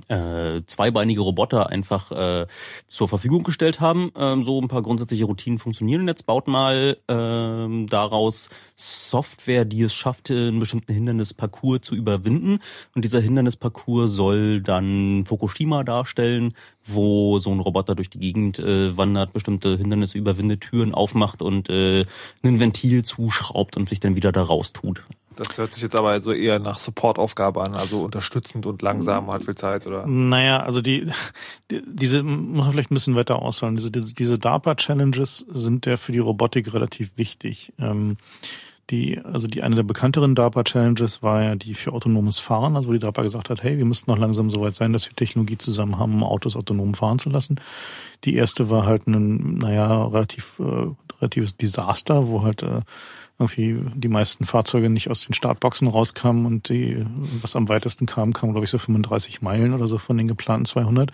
äh, 0.07 0.61
zweibeinige 0.67 1.21
Roboter 1.21 1.69
einfach 1.69 2.11
äh, 2.11 2.47
zur 2.87 3.07
Verfügung 3.07 3.43
gestellt 3.43 3.79
haben. 3.79 4.11
Ähm, 4.17 4.43
so 4.43 4.61
ein 4.61 4.67
paar 4.67 4.81
grundsätzliche 4.81 5.25
Routinen 5.25 5.59
funktionieren. 5.59 6.01
Und 6.01 6.07
jetzt 6.07 6.25
baut 6.25 6.47
mal 6.47 6.97
ähm, 7.07 7.87
daraus 7.87 8.49
Software, 8.75 9.65
die 9.65 9.83
es 9.83 9.93
schafft, 9.93 10.29
einen 10.29 10.59
bestimmten 10.59 10.93
Hindernisparcours 10.93 11.81
zu 11.81 11.95
überwinden. 11.95 12.59
Und 12.93 13.05
dieser 13.05 13.19
Hindernisparcours 13.19 14.13
soll 14.13 14.61
dann 14.61 15.25
Fukushima 15.25 15.83
darstellen, 15.83 16.53
wo 16.85 17.39
so 17.39 17.51
ein 17.51 17.59
Roboter 17.59 17.95
durch 17.95 18.09
die 18.09 18.19
Gegend 18.19 18.59
äh, 18.59 18.95
wandert, 18.95 19.33
bestimmte 19.33 19.77
Hindernisse 19.77 20.17
überwindet, 20.17 20.61
Türen 20.61 20.93
aufmacht 20.93 21.41
und 21.41 21.69
äh, 21.69 22.05
ein 22.43 22.59
Ventil 22.59 23.03
zuschraubt 23.03 23.77
und 23.77 23.89
sich 23.89 23.99
dann 23.99 24.15
wieder 24.15 24.31
da 24.31 24.43
raus 24.43 24.73
tut. 24.73 25.03
Das 25.35 25.57
hört 25.57 25.73
sich 25.73 25.83
jetzt 25.83 25.95
aber 25.95 26.21
so 26.21 26.31
eher 26.31 26.59
nach 26.59 26.77
Supportaufgabe 26.77 27.61
an, 27.61 27.75
also 27.75 28.03
unterstützend 28.03 28.65
und 28.65 28.81
langsam, 28.81 29.31
hat 29.31 29.43
viel 29.43 29.55
Zeit, 29.55 29.85
oder? 29.87 30.05
Naja, 30.07 30.63
also 30.63 30.81
die, 30.81 31.11
die 31.71 31.81
diese 31.85 32.23
muss 32.23 32.65
man 32.65 32.73
vielleicht 32.73 32.91
ein 32.91 32.95
bisschen 32.95 33.15
weiter 33.15 33.41
ausholen. 33.41 33.75
Diese, 33.75 33.91
diese, 33.91 34.13
diese 34.13 34.39
DARPA-Challenges 34.39 35.45
sind 35.49 35.85
ja 35.85 35.97
für 35.97 36.11
die 36.11 36.19
Robotik 36.19 36.73
relativ 36.73 37.17
wichtig. 37.17 37.73
Ähm, 37.79 38.17
die, 38.91 39.19
also 39.19 39.47
die 39.47 39.63
eine 39.63 39.75
der 39.75 39.83
bekannteren 39.83 40.35
DARPA-Challenges 40.35 41.23
war 41.23 41.41
ja 41.41 41.55
die 41.55 41.73
für 41.73 41.91
autonomes 41.91 42.37
Fahren, 42.37 42.75
also 42.75 42.89
wo 42.89 42.93
die 42.93 42.99
DARPA 42.99 43.23
gesagt 43.23 43.49
hat, 43.49 43.63
hey, 43.63 43.77
wir 43.77 43.85
müssten 43.85 44.11
noch 44.11 44.19
langsam 44.19 44.51
so 44.51 44.61
weit 44.61 44.75
sein, 44.75 44.93
dass 44.93 45.07
wir 45.07 45.15
Technologie 45.15 45.57
zusammen 45.57 45.97
haben, 45.97 46.13
um 46.13 46.23
Autos 46.23 46.55
autonom 46.55 46.93
fahren 46.93 47.17
zu 47.17 47.29
lassen. 47.29 47.59
Die 48.25 48.35
erste 48.35 48.69
war 48.69 48.85
halt 48.85 49.07
ein, 49.07 49.57
naja, 49.57 50.05
relativ, 50.05 50.59
äh, 50.59 50.91
relatives 51.19 51.57
Desaster, 51.57 52.27
wo 52.27 52.43
halt 52.43 52.61
äh, 52.61 52.81
irgendwie 53.37 53.79
die 53.95 54.07
meisten 54.07 54.45
Fahrzeuge 54.45 54.89
nicht 54.89 55.09
aus 55.09 55.25
den 55.25 55.33
Startboxen 55.33 55.87
rauskamen 55.87 56.45
und 56.45 56.69
die, 56.69 57.05
was 57.41 57.55
am 57.55 57.67
weitesten 57.67 58.05
kam, 58.05 58.33
kam 58.33 58.51
glaube 58.51 58.65
ich 58.65 58.71
so 58.71 58.77
35 58.77 59.41
Meilen 59.41 59.73
oder 59.73 59.87
so 59.87 59.97
von 59.97 60.17
den 60.17 60.27
geplanten 60.27 60.65
200. 60.65 61.11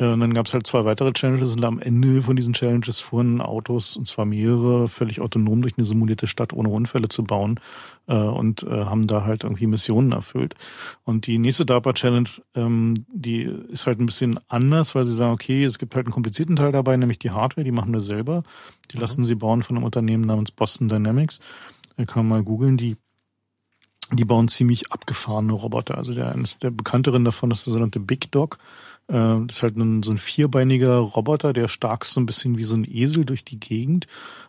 Äh, 0.00 0.06
und 0.06 0.20
dann 0.20 0.34
gab 0.34 0.46
es 0.46 0.54
halt 0.54 0.66
zwei 0.66 0.84
weitere 0.84 1.12
Challenges 1.12 1.54
und 1.54 1.64
am 1.64 1.78
Ende 1.78 2.22
von 2.22 2.34
diesen 2.34 2.54
Challenges 2.54 3.00
fuhren 3.00 3.40
Autos, 3.40 3.96
und 3.96 4.06
zwar 4.06 4.24
mehrere, 4.24 4.88
völlig 4.88 5.20
autonom 5.20 5.62
durch 5.62 5.74
eine 5.76 5.84
simulierte 5.84 6.26
Stadt 6.26 6.52
ohne 6.52 6.70
Unfälle 6.70 7.08
zu 7.08 7.22
bauen 7.22 7.60
äh, 8.08 8.14
und 8.14 8.62
äh, 8.62 8.84
haben 8.86 9.06
da 9.06 9.24
halt 9.24 9.44
irgendwie 9.44 9.66
Missionen 9.66 10.12
erfüllt. 10.12 10.54
Und 11.04 11.26
die 11.26 11.38
nächste 11.38 11.66
DARPA-Challenge, 11.66 12.28
ähm, 12.54 12.94
die 13.12 13.42
ist 13.42 13.86
halt 13.86 14.00
ein 14.00 14.06
bisschen 14.06 14.40
anders, 14.48 14.94
weil 14.94 15.06
sie 15.06 15.14
sagen, 15.14 15.32
okay, 15.32 15.64
es 15.64 15.78
gibt 15.78 15.94
halt 15.94 16.06
einen 16.06 16.14
komplizierten 16.14 16.56
Teil 16.56 16.72
dabei, 16.72 16.96
nämlich 16.96 17.18
die 17.18 17.30
Hardware, 17.30 17.64
die 17.64 17.72
machen 17.72 17.92
wir 17.92 18.00
selber. 18.00 18.42
Die 18.90 18.96
mhm. 18.96 19.02
lassen 19.02 19.24
sie 19.24 19.34
bauen 19.34 19.62
von 19.62 19.76
einem 19.76 19.84
Unternehmen 19.84 20.24
namens 20.24 20.50
Boston 20.50 20.88
Dynamics. 20.88 21.40
Da 21.96 22.06
kann 22.06 22.26
man 22.26 22.38
mal 22.38 22.44
googeln, 22.44 22.76
die 22.76 22.96
die 24.12 24.24
bauen 24.24 24.48
ziemlich 24.48 24.90
abgefahrene 24.90 25.52
Roboter. 25.52 25.96
Also 25.96 26.14
der 26.14 26.32
eines 26.32 26.58
der 26.58 26.70
bekannteren 26.70 27.24
davon 27.24 27.52
ist 27.52 27.66
der 27.66 27.72
sogenannte 27.72 28.00
Big 28.00 28.32
Dog. 28.32 28.58
Äh, 29.10 29.46
das 29.46 29.56
ist 29.56 29.62
halt 29.62 29.76
ein, 29.76 30.02
so 30.02 30.10
ein 30.12 30.18
vierbeiniger 30.18 30.96
Roboter, 30.98 31.52
der 31.52 31.68
stark 31.68 32.04
so 32.04 32.20
ein 32.20 32.26
bisschen 32.26 32.56
wie 32.56 32.64
so 32.64 32.76
ein 32.76 32.86
Esel 32.88 33.24
durch 33.24 33.44
die 33.44 33.60
Gegend 33.60 34.06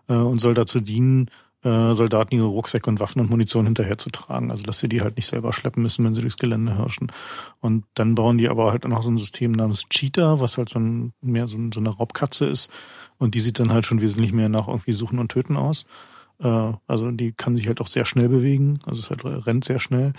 äh, 0.08 0.14
und 0.14 0.40
soll 0.40 0.54
dazu 0.54 0.80
dienen, 0.80 1.30
äh, 1.64 1.94
Soldaten 1.94 2.36
ihre 2.36 2.46
Rucksäcke 2.46 2.90
und 2.90 3.00
Waffen 3.00 3.22
und 3.22 3.30
Munition 3.30 3.66
hinterherzutragen. 3.66 4.52
Also 4.52 4.64
dass 4.64 4.80
sie 4.80 4.90
die 4.90 5.02
halt 5.02 5.18
nicht 5.18 5.28
selber 5.28 5.54
schleppen 5.54 5.84
müssen, 5.84 6.06
wenn 6.06 6.14
sie 6.14 6.22
durchs 6.22 6.38
Gelände 6.38 6.78
hirschen. 6.78 7.12
Und 7.60 7.86
dann 7.96 8.16
bauen 8.16 8.38
die 8.38 8.50
aber 8.50 8.72
halt 8.72 8.88
noch 8.88 9.04
so 9.04 9.12
ein 9.12 9.18
System 9.18 9.52
namens 9.52 9.88
Cheetah, 9.90 10.40
was 10.40 10.58
halt 10.58 10.70
so 10.70 10.80
ein, 10.80 11.14
mehr 11.22 11.48
so, 11.48 11.58
so 11.74 11.80
eine 11.80 11.90
Raubkatze 11.90 12.46
ist. 12.46 12.72
Und 13.18 13.36
die 13.36 13.40
sieht 13.40 13.60
dann 13.60 13.72
halt 13.72 13.86
schon 13.86 14.02
wesentlich 14.02 14.34
mehr 14.34 14.50
nach 14.50 14.68
irgendwie 14.68 14.94
Suchen 14.94 15.20
und 15.20 15.30
Töten 15.30 15.58
aus. 15.58 15.86
Äh, 16.40 16.74
also 16.88 17.12
die 17.12 17.32
kann 17.32 17.56
sich 17.56 17.68
halt 17.68 17.82
auch 17.82 17.88
sehr 17.88 18.06
schnell 18.06 18.30
bewegen. 18.30 18.80
Also 18.86 19.00
es 19.00 19.10
halt 19.10 19.24
rennt 19.24 19.64
sehr 19.64 19.80
schnell. 19.80 20.14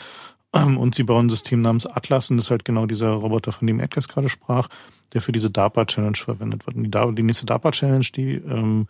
Und 0.52 0.94
sie 0.94 1.04
bauen 1.04 1.26
ein 1.26 1.30
System 1.30 1.62
namens 1.62 1.86
Atlas 1.86 2.30
und 2.30 2.36
das 2.36 2.46
ist 2.46 2.50
halt 2.50 2.64
genau 2.64 2.86
dieser 2.86 3.10
Roboter, 3.10 3.52
von 3.52 3.66
dem 3.66 3.80
Edgar 3.80 4.04
gerade 4.06 4.28
sprach, 4.28 4.68
der 5.14 5.22
für 5.22 5.32
diese 5.32 5.50
DARPA-Challenge 5.50 6.16
verwendet 6.16 6.66
wird. 6.66 6.76
Und 6.76 6.84
die, 6.84 7.14
die 7.14 7.22
nächste 7.22 7.46
DARPA-Challenge, 7.46 8.06
die 8.14 8.34
ähm, 8.34 8.86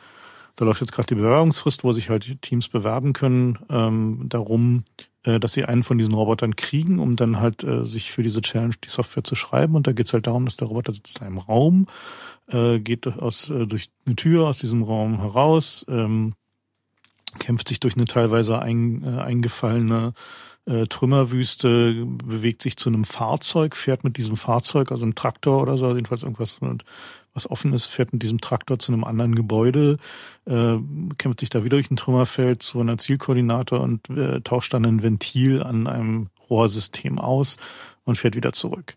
da 0.57 0.65
läuft 0.65 0.81
jetzt 0.81 0.93
gerade 0.93 1.07
die 1.07 1.15
Bewerbungsfrist, 1.15 1.83
wo 1.85 1.93
sich 1.93 2.11
halt 2.11 2.43
Teams 2.43 2.69
bewerben 2.69 3.13
können, 3.13 3.59
ähm, 3.71 4.27
darum, 4.29 4.85
äh, 5.23 5.41
dass 5.41 5.53
sie 5.55 5.65
einen 5.65 5.83
von 5.83 5.99
diesen 5.99 6.15
Robotern 6.15 6.57
kriegen, 6.57 6.99
um 6.99 7.17
dann 7.17 7.41
halt 7.41 7.65
äh, 7.65 7.87
sich 7.87 8.13
für 8.13 8.23
diese 8.23 8.43
Challenge 8.43 8.75
die 8.85 8.91
Software 8.91 9.25
zu 9.25 9.35
schreiben. 9.35 9.75
Und 9.75 9.87
da 9.87 9.93
geht's 9.93 10.13
halt 10.13 10.27
darum, 10.27 10.45
dass 10.45 10.57
der 10.57 10.69
Roboter 10.69 10.93
sitzt 10.93 11.21
in 11.21 11.27
einem 11.27 11.39
Raum, 11.39 11.87
äh, 12.49 12.81
geht 12.81 13.07
aus, 13.07 13.49
äh, 13.49 13.67
durch 13.67 13.91
eine 14.05 14.17
Tür 14.17 14.47
aus 14.47 14.59
diesem 14.59 14.83
Raum 14.83 15.21
heraus, 15.21 15.87
ähm, 15.89 16.35
kämpft 17.39 17.69
sich 17.69 17.81
durch 17.81 17.97
eine 17.97 18.05
teilweise 18.05 18.59
ein, 18.59 19.03
äh, 19.05 19.23
eingefallene 19.23 20.13
äh, 20.67 20.87
Trümmerwüste, 20.87 22.07
bewegt 22.25 22.63
sich 22.63 22.77
zu 22.77 22.89
einem 22.89 23.05
Fahrzeug, 23.05 23.77
fährt 23.77 24.05
mit 24.05 24.17
diesem 24.17 24.37
Fahrzeug, 24.37 24.93
also 24.93 25.05
einem 25.05 25.15
Traktor 25.15 25.61
oder 25.61 25.77
so, 25.77 25.89
jedenfalls 25.95 26.23
irgendwas 26.23 26.59
was 27.35 27.51
offen 27.51 27.73
ist, 27.73 27.87
fährt 27.87 28.13
mit 28.13 28.23
diesem 28.23 28.41
Traktor 28.41 28.79
zu 28.79 28.93
einem 28.93 29.05
anderen 29.05 29.35
Gebäude, 29.35 29.97
äh, 30.45 30.77
kämpft 31.19 31.41
sich 31.41 31.51
da 31.51 31.65
wieder 31.65 31.77
durch 31.77 31.91
ein 31.91 31.97
Trümmerfeld 31.97 32.63
zu 32.63 32.81
einer 32.81 32.99
Zielkoordinate 32.99 33.79
und 33.79 34.11
äh, 34.11 34.41
tauscht 34.43 34.75
dann 34.75 34.85
ein 34.85 35.03
Ventil 35.03 35.63
an 35.63 35.87
einem 35.87 36.29
Rohrsystem 36.51 37.19
aus 37.19 37.57
und 38.05 38.19
fährt 38.19 38.37
wieder 38.37 38.53
zurück. 38.53 38.97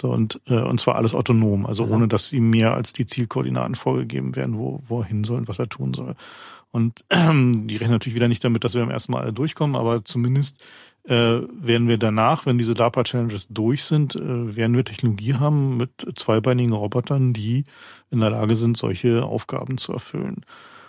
So, 0.00 0.10
und, 0.10 0.40
äh, 0.46 0.54
und 0.54 0.80
zwar 0.80 0.96
alles 0.96 1.14
autonom, 1.14 1.66
also 1.66 1.84
ohne 1.86 2.08
dass 2.08 2.32
ihm 2.32 2.50
mehr 2.50 2.74
als 2.74 2.92
die 2.92 3.06
Zielkoordinaten 3.06 3.74
vorgegeben 3.74 4.34
werden, 4.36 4.56
wo, 4.56 4.82
wo 4.86 5.00
er 5.00 5.06
hin 5.06 5.24
soll 5.24 5.38
und 5.38 5.48
was 5.48 5.58
er 5.58 5.68
tun 5.68 5.92
soll. 5.92 6.14
Und 6.70 7.04
ähm, 7.10 7.66
die 7.68 7.76
rechnen 7.76 7.92
natürlich 7.92 8.14
wieder 8.14 8.28
nicht 8.28 8.44
damit, 8.44 8.64
dass 8.64 8.74
wir 8.74 8.80
beim 8.80 8.90
ersten 8.90 9.12
Mal 9.12 9.22
alle 9.22 9.32
durchkommen, 9.32 9.76
aber 9.76 10.04
zumindest 10.04 10.58
äh, 11.10 11.42
werden 11.50 11.88
wir 11.88 11.98
danach, 11.98 12.46
wenn 12.46 12.56
diese 12.56 12.74
DARPA-Challenges 12.74 13.48
durch 13.48 13.82
sind, 13.82 14.14
äh, 14.14 14.54
werden 14.56 14.76
wir 14.76 14.84
Technologie 14.84 15.34
haben 15.34 15.76
mit 15.76 16.06
zweibeinigen 16.14 16.72
Robotern, 16.72 17.32
die 17.32 17.64
in 18.10 18.20
der 18.20 18.30
Lage 18.30 18.54
sind, 18.54 18.76
solche 18.76 19.24
Aufgaben 19.24 19.76
zu 19.76 19.92
erfüllen. 19.92 20.42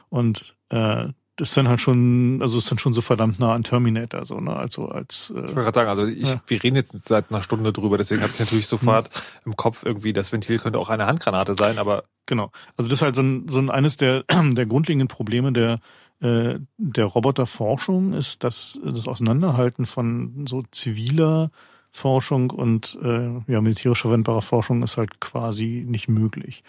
Und 0.09 0.55
äh, 0.69 1.07
das 1.37 1.49
ist 1.49 1.57
dann 1.57 1.69
halt 1.69 1.81
schon, 1.81 2.39
also 2.43 2.59
ist 2.59 2.69
dann 2.69 2.77
schon 2.77 2.93
so 2.93 3.01
verdammt 3.01 3.39
nah 3.39 3.55
an 3.55 3.63
Terminator, 3.63 4.23
so, 4.25 4.39
ne? 4.39 4.55
Also 4.55 4.89
als 4.89 5.33
äh, 5.35 5.39
Ich 5.39 5.55
wollte 5.55 5.55
gerade 5.55 5.75
sagen, 5.75 5.89
also 5.89 6.05
ich, 6.05 6.33
ja. 6.33 6.41
wir 6.45 6.61
reden 6.61 6.75
jetzt 6.75 7.07
seit 7.07 7.31
einer 7.31 7.41
Stunde 7.41 7.73
drüber, 7.73 7.97
deswegen 7.97 8.21
habe 8.21 8.31
ich 8.31 8.39
natürlich 8.39 8.67
sofort 8.67 9.09
mhm. 9.09 9.51
im 9.51 9.57
Kopf 9.57 9.83
irgendwie, 9.83 10.13
das 10.13 10.31
Ventil 10.31 10.59
könnte 10.59 10.77
auch 10.77 10.89
eine 10.89 11.07
Handgranate 11.07 11.55
sein, 11.55 11.79
aber. 11.79 12.03
Genau. 12.27 12.51
Also 12.77 12.89
das 12.89 12.99
ist 12.99 13.01
halt 13.01 13.15
so 13.15 13.23
ein, 13.23 13.47
so 13.47 13.59
ein 13.59 13.71
eines 13.71 13.97
der, 13.97 14.23
der 14.51 14.67
grundlegenden 14.67 15.07
Probleme 15.07 15.51
der 15.51 15.79
der 16.21 17.05
Roboterforschung 17.05 18.13
ist, 18.13 18.43
dass 18.43 18.79
das 18.83 19.07
Auseinanderhalten 19.07 19.85
von 19.87 20.45
so 20.47 20.63
ziviler 20.71 21.49
Forschung 21.91 22.51
und 22.51 22.97
äh, 23.03 23.51
ja, 23.51 23.59
militärisch 23.59 24.01
verwendbarer 24.01 24.41
Forschung 24.41 24.81
ist 24.81 24.97
halt 24.97 25.19
quasi 25.19 25.83
nicht 25.85 26.07
möglich. 26.07 26.63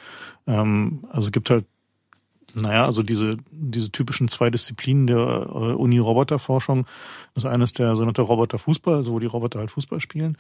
Ähm, 0.47 1.05
also 1.11 1.27
es 1.27 1.33
gibt 1.33 1.51
halt 1.51 1.67
naja, 2.55 2.85
also 2.85 3.03
diese, 3.03 3.37
diese 3.51 3.91
typischen 3.91 4.29
zwei 4.29 4.51
Disziplinen 4.51 5.07
der 5.07 5.17
äh, 5.17 5.73
Uni-Roboterforschung. 5.73 6.87
Das 7.35 7.47
eine 7.47 7.65
ist 7.65 7.79
der 7.79 7.97
sogenannte 7.97 8.23
Roboterfußball, 8.23 8.97
also 8.97 9.13
wo 9.13 9.19
die 9.19 9.27
Roboter 9.27 9.61
halt 9.61 9.71
Fußball 9.71 10.01
spielen, 10.01 10.37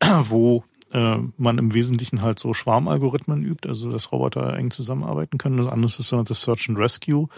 wo 0.22 0.64
äh, 0.92 1.18
man 1.36 1.58
im 1.58 1.74
Wesentlichen 1.74 2.22
halt 2.22 2.38
so 2.38 2.54
Schwarmalgorithmen 2.54 3.42
übt, 3.42 3.68
also 3.68 3.90
dass 3.90 4.12
Roboter 4.12 4.54
eng 4.56 4.70
zusammenarbeiten 4.70 5.38
können. 5.38 5.56
Das 5.56 5.66
andere 5.66 5.86
ist 5.86 5.98
das 5.98 6.08
sogenannte 6.08 6.34
Search 6.34 6.68
and 6.68 6.78
Rescue, 6.78 7.28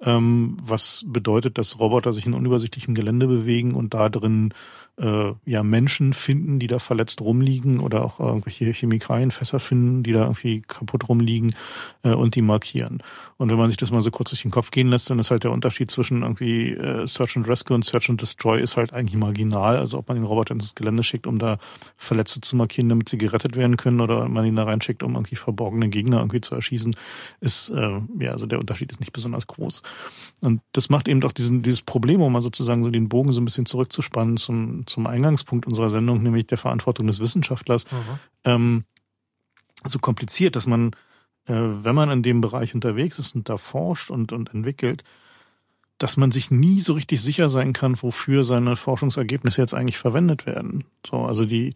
ähm, 0.00 0.56
was 0.62 1.04
bedeutet, 1.06 1.58
dass 1.58 1.78
Roboter 1.78 2.12
sich 2.12 2.26
in 2.26 2.34
unübersichtlichem 2.34 2.94
Gelände 2.94 3.26
bewegen 3.26 3.74
und 3.74 3.94
da 3.94 4.08
drin 4.08 4.54
äh, 4.98 5.32
ja 5.44 5.62
Menschen 5.62 6.12
finden, 6.12 6.58
die 6.58 6.66
da 6.66 6.78
verletzt 6.78 7.20
rumliegen 7.20 7.80
oder 7.80 8.04
auch 8.04 8.20
irgendwelche 8.20 8.70
Chemikalienfässer 8.72 9.58
finden, 9.58 10.02
die 10.02 10.12
da 10.12 10.22
irgendwie 10.22 10.62
kaputt 10.62 11.08
rumliegen 11.08 11.54
äh, 12.02 12.10
und 12.10 12.34
die 12.34 12.42
markieren. 12.42 13.02
Und 13.38 13.50
wenn 13.50 13.56
man 13.56 13.68
sich 13.68 13.76
das 13.76 13.90
mal 13.90 14.02
so 14.02 14.10
kurz 14.10 14.30
durch 14.30 14.42
den 14.42 14.50
Kopf 14.50 14.70
gehen 14.70 14.88
lässt, 14.88 15.08
dann 15.10 15.18
ist 15.18 15.30
halt 15.30 15.44
der 15.44 15.50
Unterschied 15.50 15.90
zwischen 15.90 16.22
irgendwie 16.22 16.72
äh, 16.72 17.06
Search 17.06 17.36
and 17.36 17.48
Rescue 17.48 17.74
und 17.74 17.84
Search 17.84 18.10
and 18.10 18.20
Destroy 18.20 18.60
ist 18.60 18.76
halt 18.76 18.92
eigentlich 18.92 19.16
marginal. 19.16 19.76
Also 19.76 19.98
ob 19.98 20.08
man 20.08 20.16
den 20.16 20.24
Roboter 20.24 20.54
ins 20.54 20.74
Gelände 20.74 21.02
schickt, 21.02 21.26
um 21.26 21.38
da 21.38 21.58
Verletzte 21.96 22.40
zu 22.40 22.56
markieren, 22.56 22.88
damit 22.88 23.08
sie 23.08 23.18
gerettet 23.18 23.56
werden 23.56 23.76
können, 23.76 24.00
oder 24.00 24.28
man 24.28 24.44
ihn 24.44 24.56
da 24.56 24.64
reinschickt, 24.64 25.02
um 25.02 25.14
irgendwie 25.14 25.36
verborgene 25.36 25.88
Gegner 25.88 26.18
irgendwie 26.18 26.40
zu 26.40 26.54
erschießen, 26.54 26.94
ist 27.40 27.70
äh, 27.70 28.00
ja 28.18 28.32
also 28.32 28.46
der 28.46 28.58
Unterschied 28.58 28.90
ist 28.90 29.00
nicht 29.00 29.12
besonders 29.12 29.46
groß. 29.46 29.82
Und 30.40 30.60
das 30.72 30.90
macht 30.90 31.06
eben 31.06 31.20
doch 31.20 31.32
diesen, 31.32 31.62
dieses 31.62 31.82
Problem, 31.82 32.20
um 32.20 32.32
mal 32.32 32.42
sozusagen 32.42 32.82
so 32.82 32.90
den 32.90 33.08
Bogen 33.08 33.32
so 33.32 33.40
ein 33.40 33.44
bisschen 33.44 33.66
zurückzuspannen 33.66 34.36
zum, 34.36 34.81
zum 34.86 35.06
Eingangspunkt 35.06 35.66
unserer 35.66 35.90
Sendung, 35.90 36.22
nämlich 36.22 36.46
der 36.46 36.58
Verantwortung 36.58 37.06
des 37.06 37.20
Wissenschaftlers, 37.20 37.90
mhm. 37.90 38.18
ähm, 38.44 38.84
so 39.84 39.98
kompliziert, 39.98 40.56
dass 40.56 40.66
man, 40.66 40.92
äh, 41.46 41.54
wenn 41.54 41.94
man 41.94 42.10
in 42.10 42.22
dem 42.22 42.40
Bereich 42.40 42.74
unterwegs 42.74 43.18
ist 43.18 43.34
und 43.34 43.48
da 43.48 43.56
forscht 43.56 44.10
und, 44.10 44.32
und 44.32 44.54
entwickelt, 44.54 45.02
dass 45.98 46.16
man 46.16 46.32
sich 46.32 46.50
nie 46.50 46.80
so 46.80 46.94
richtig 46.94 47.20
sicher 47.20 47.48
sein 47.48 47.72
kann, 47.72 48.00
wofür 48.02 48.42
seine 48.44 48.76
Forschungsergebnisse 48.76 49.60
jetzt 49.60 49.74
eigentlich 49.74 49.98
verwendet 49.98 50.46
werden. 50.46 50.84
So, 51.06 51.18
also 51.18 51.44
die, 51.44 51.74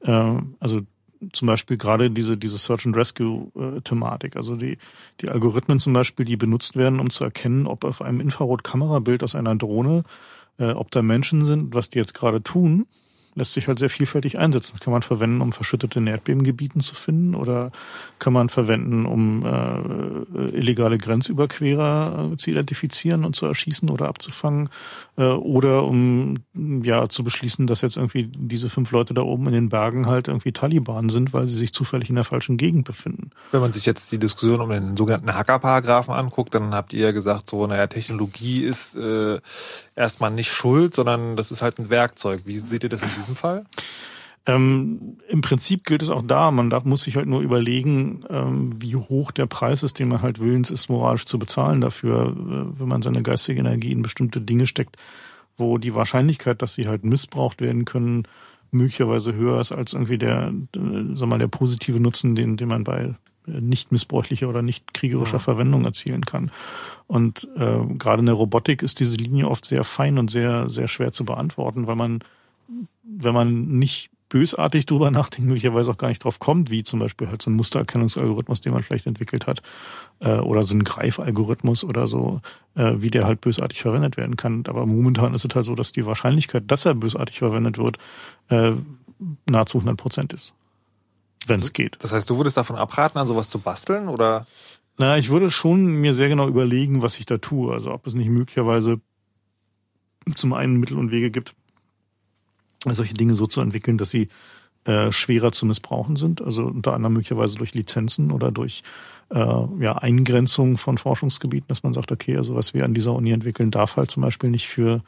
äh, 0.00 0.40
also 0.58 0.82
zum 1.32 1.46
Beispiel 1.46 1.76
gerade 1.76 2.10
diese, 2.10 2.36
diese 2.36 2.58
Search 2.58 2.86
and 2.86 2.96
Rescue-Thematik. 2.96 4.36
Also 4.36 4.56
die, 4.56 4.78
die 5.20 5.28
Algorithmen 5.28 5.78
zum 5.78 5.92
Beispiel, 5.92 6.24
die 6.24 6.36
benutzt 6.36 6.76
werden, 6.76 7.00
um 7.00 7.10
zu 7.10 7.24
erkennen, 7.24 7.66
ob 7.66 7.84
auf 7.84 8.02
einem 8.02 8.20
Infrarotkamerabild 8.20 9.22
aus 9.22 9.34
einer 9.34 9.56
Drohne, 9.56 10.04
äh, 10.58 10.70
ob 10.72 10.90
da 10.90 11.02
Menschen 11.02 11.44
sind, 11.44 11.74
was 11.74 11.90
die 11.90 11.98
jetzt 11.98 12.14
gerade 12.14 12.42
tun 12.42 12.86
lässt 13.38 13.54
sich 13.54 13.68
halt 13.68 13.78
sehr 13.78 13.88
vielfältig 13.88 14.38
einsetzen. 14.38 14.72
Das 14.74 14.84
kann 14.84 14.92
man 14.92 15.02
verwenden, 15.02 15.40
um 15.40 15.52
verschüttete 15.52 16.04
Erdbebengebieten 16.04 16.80
zu 16.80 16.94
finden 16.94 17.34
oder 17.34 17.70
kann 18.18 18.32
man 18.32 18.48
verwenden, 18.48 19.06
um 19.06 19.44
äh, 19.46 20.56
illegale 20.56 20.98
Grenzüberquerer 20.98 22.30
äh, 22.32 22.36
zu 22.36 22.50
identifizieren 22.50 23.24
und 23.24 23.36
zu 23.36 23.46
erschießen 23.46 23.88
oder 23.90 24.08
abzufangen 24.08 24.68
äh, 25.16 25.22
oder 25.22 25.84
um 25.84 26.34
ja 26.54 27.08
zu 27.08 27.24
beschließen, 27.24 27.66
dass 27.66 27.80
jetzt 27.80 27.96
irgendwie 27.96 28.30
diese 28.36 28.68
fünf 28.68 28.90
Leute 28.90 29.14
da 29.14 29.22
oben 29.22 29.46
in 29.46 29.52
den 29.52 29.68
Bergen 29.68 30.06
halt 30.06 30.28
irgendwie 30.28 30.52
Taliban 30.52 31.08
sind, 31.08 31.32
weil 31.32 31.46
sie 31.46 31.56
sich 31.56 31.72
zufällig 31.72 32.08
in 32.10 32.16
der 32.16 32.24
falschen 32.24 32.56
Gegend 32.56 32.84
befinden. 32.86 33.30
Wenn 33.52 33.60
man 33.60 33.72
sich 33.72 33.86
jetzt 33.86 34.10
die 34.12 34.18
Diskussion 34.18 34.60
um 34.60 34.70
den 34.70 34.96
sogenannten 34.96 35.32
Hacker-Paragraphen 35.32 36.12
anguckt, 36.12 36.54
dann 36.54 36.74
habt 36.74 36.92
ihr 36.92 37.06
ja 37.06 37.12
gesagt, 37.12 37.50
so, 37.50 37.66
naja, 37.66 37.86
Technologie 37.86 38.64
ist 38.64 38.96
äh, 38.96 39.38
erstmal 39.94 40.30
nicht 40.30 40.52
schuld, 40.52 40.94
sondern 40.94 41.36
das 41.36 41.52
ist 41.52 41.62
halt 41.62 41.78
ein 41.78 41.90
Werkzeug. 41.90 42.42
Wie 42.44 42.58
seht 42.58 42.82
ihr 42.82 42.88
das 42.88 43.02
in 43.02 43.10
diesem 43.16 43.27
Fall? 43.34 43.64
Ähm, 44.46 45.18
Im 45.28 45.42
Prinzip 45.42 45.84
gilt 45.84 46.02
es 46.02 46.08
auch 46.08 46.22
da. 46.22 46.50
Man 46.50 46.70
darf, 46.70 46.84
muss 46.84 47.02
sich 47.02 47.16
halt 47.16 47.26
nur 47.26 47.42
überlegen, 47.42 48.24
ähm, 48.30 48.70
wie 48.80 48.96
hoch 48.96 49.30
der 49.30 49.46
Preis 49.46 49.82
ist, 49.82 49.98
den 49.98 50.08
man 50.08 50.22
halt 50.22 50.40
willens 50.40 50.70
ist, 50.70 50.88
moralisch 50.88 51.26
zu 51.26 51.38
bezahlen 51.38 51.82
dafür, 51.82 52.28
äh, 52.28 52.80
wenn 52.80 52.88
man 52.88 53.02
seine 53.02 53.22
geistige 53.22 53.60
Energie 53.60 53.92
in 53.92 54.02
bestimmte 54.02 54.40
Dinge 54.40 54.66
steckt, 54.66 54.96
wo 55.58 55.76
die 55.76 55.94
Wahrscheinlichkeit, 55.94 56.62
dass 56.62 56.74
sie 56.74 56.88
halt 56.88 57.04
missbraucht 57.04 57.60
werden 57.60 57.84
können, 57.84 58.24
möglicherweise 58.70 59.34
höher 59.34 59.60
ist 59.60 59.72
als 59.72 59.92
irgendwie 59.92 60.18
der, 60.18 60.52
äh, 60.76 60.80
sag 61.14 61.28
mal, 61.28 61.38
der 61.38 61.48
positive 61.48 62.00
Nutzen, 62.00 62.34
den, 62.34 62.56
den 62.56 62.68
man 62.68 62.84
bei 62.84 63.14
nicht 63.46 63.92
missbräuchlicher 63.92 64.48
oder 64.48 64.62
nicht 64.62 64.94
kriegerischer 64.94 65.34
ja. 65.34 65.38
Verwendung 65.38 65.84
erzielen 65.84 66.24
kann. 66.24 66.50
Und 67.06 67.48
äh, 67.56 67.78
gerade 67.98 68.20
in 68.20 68.26
der 68.26 68.34
Robotik 68.34 68.82
ist 68.82 69.00
diese 69.00 69.16
Linie 69.16 69.48
oft 69.48 69.64
sehr 69.64 69.84
fein 69.84 70.18
und 70.18 70.30
sehr, 70.30 70.68
sehr 70.68 70.88
schwer 70.88 71.12
zu 71.12 71.24
beantworten, 71.24 71.86
weil 71.86 71.96
man, 71.96 72.20
wenn 73.02 73.34
man 73.34 73.78
nicht 73.78 74.10
bösartig 74.28 74.84
drüber 74.84 75.10
nachdenkt, 75.10 75.48
möglicherweise 75.48 75.90
auch 75.90 75.96
gar 75.96 76.08
nicht 76.08 76.22
drauf 76.22 76.38
kommt, 76.38 76.70
wie 76.70 76.82
zum 76.82 77.00
Beispiel 77.00 77.28
halt 77.28 77.40
so 77.40 77.50
ein 77.50 77.54
Mustererkennungsalgorithmus, 77.54 78.60
den 78.60 78.74
man 78.74 78.82
vielleicht 78.82 79.06
entwickelt 79.06 79.46
hat, 79.46 79.62
äh, 80.20 80.36
oder 80.36 80.62
so 80.62 80.74
ein 80.74 80.84
Greifalgorithmus 80.84 81.82
oder 81.82 82.06
so, 82.06 82.40
äh, 82.74 82.92
wie 82.96 83.10
der 83.10 83.26
halt 83.26 83.40
bösartig 83.40 83.80
verwendet 83.80 84.18
werden 84.18 84.36
kann. 84.36 84.64
Aber 84.68 84.84
momentan 84.84 85.32
ist 85.32 85.46
es 85.46 85.54
halt 85.54 85.64
so, 85.64 85.74
dass 85.74 85.92
die 85.92 86.04
Wahrscheinlichkeit, 86.04 86.64
dass 86.66 86.84
er 86.84 86.94
bösartig 86.94 87.38
verwendet 87.38 87.78
wird, 87.78 87.96
äh, 88.50 88.72
nahezu 89.46 89.78
100 89.78 89.96
Prozent 89.96 90.32
ist 90.34 90.52
wenn 91.48 91.60
es 91.60 91.72
geht. 91.72 91.96
Das 92.00 92.12
heißt, 92.12 92.28
du 92.28 92.36
würdest 92.36 92.56
davon 92.56 92.76
abraten, 92.76 93.18
an 93.18 93.26
sowas 93.26 93.50
zu 93.50 93.58
basteln, 93.58 94.08
oder? 94.08 94.46
Na, 94.98 95.16
ich 95.16 95.30
würde 95.30 95.50
schon 95.50 95.86
mir 95.86 96.14
sehr 96.14 96.28
genau 96.28 96.48
überlegen, 96.48 97.02
was 97.02 97.18
ich 97.18 97.26
da 97.26 97.38
tue. 97.38 97.72
Also 97.72 97.92
ob 97.92 98.06
es 98.06 98.14
nicht 98.14 98.28
möglicherweise 98.28 99.00
zum 100.34 100.52
einen 100.52 100.76
Mittel 100.76 100.98
und 100.98 101.10
Wege 101.10 101.30
gibt, 101.30 101.54
solche 102.84 103.14
Dinge 103.14 103.34
so 103.34 103.46
zu 103.46 103.60
entwickeln, 103.60 103.98
dass 103.98 104.10
sie 104.10 104.28
äh, 104.84 105.12
schwerer 105.12 105.52
zu 105.52 105.66
missbrauchen 105.66 106.16
sind. 106.16 106.40
Also 106.40 106.64
unter 106.64 106.94
anderem 106.94 107.14
möglicherweise 107.14 107.56
durch 107.56 107.74
Lizenzen 107.74 108.30
oder 108.30 108.50
durch 108.50 108.82
äh, 109.30 109.38
ja, 109.80 109.96
Eingrenzung 109.96 110.78
von 110.78 110.98
Forschungsgebieten, 110.98 111.68
dass 111.68 111.82
man 111.82 111.94
sagt, 111.94 112.12
okay, 112.12 112.36
also 112.36 112.54
was 112.54 112.74
wir 112.74 112.84
an 112.84 112.94
dieser 112.94 113.12
Uni 113.14 113.32
entwickeln, 113.32 113.70
darf 113.70 113.96
halt 113.96 114.10
zum 114.10 114.22
Beispiel 114.22 114.50
nicht 114.50 114.68
für 114.68 115.02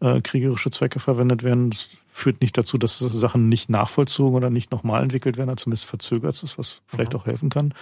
äh, 0.00 0.20
kriegerische 0.20 0.70
Zwecke 0.70 1.00
verwendet 1.00 1.42
werden. 1.42 1.70
Das 1.70 1.88
führt 2.12 2.40
nicht 2.40 2.56
dazu, 2.56 2.78
dass 2.78 2.98
Sachen 2.98 3.48
nicht 3.48 3.68
nachvollzogen 3.70 4.36
oder 4.36 4.50
nicht 4.50 4.70
nochmal 4.70 5.02
entwickelt 5.02 5.36
werden, 5.36 5.56
zumindest 5.56 5.86
verzögert 5.86 6.42
ist, 6.42 6.58
was 6.58 6.82
vielleicht 6.86 7.12
mhm. 7.14 7.18
auch 7.18 7.26
helfen 7.26 7.48
kann. 7.48 7.74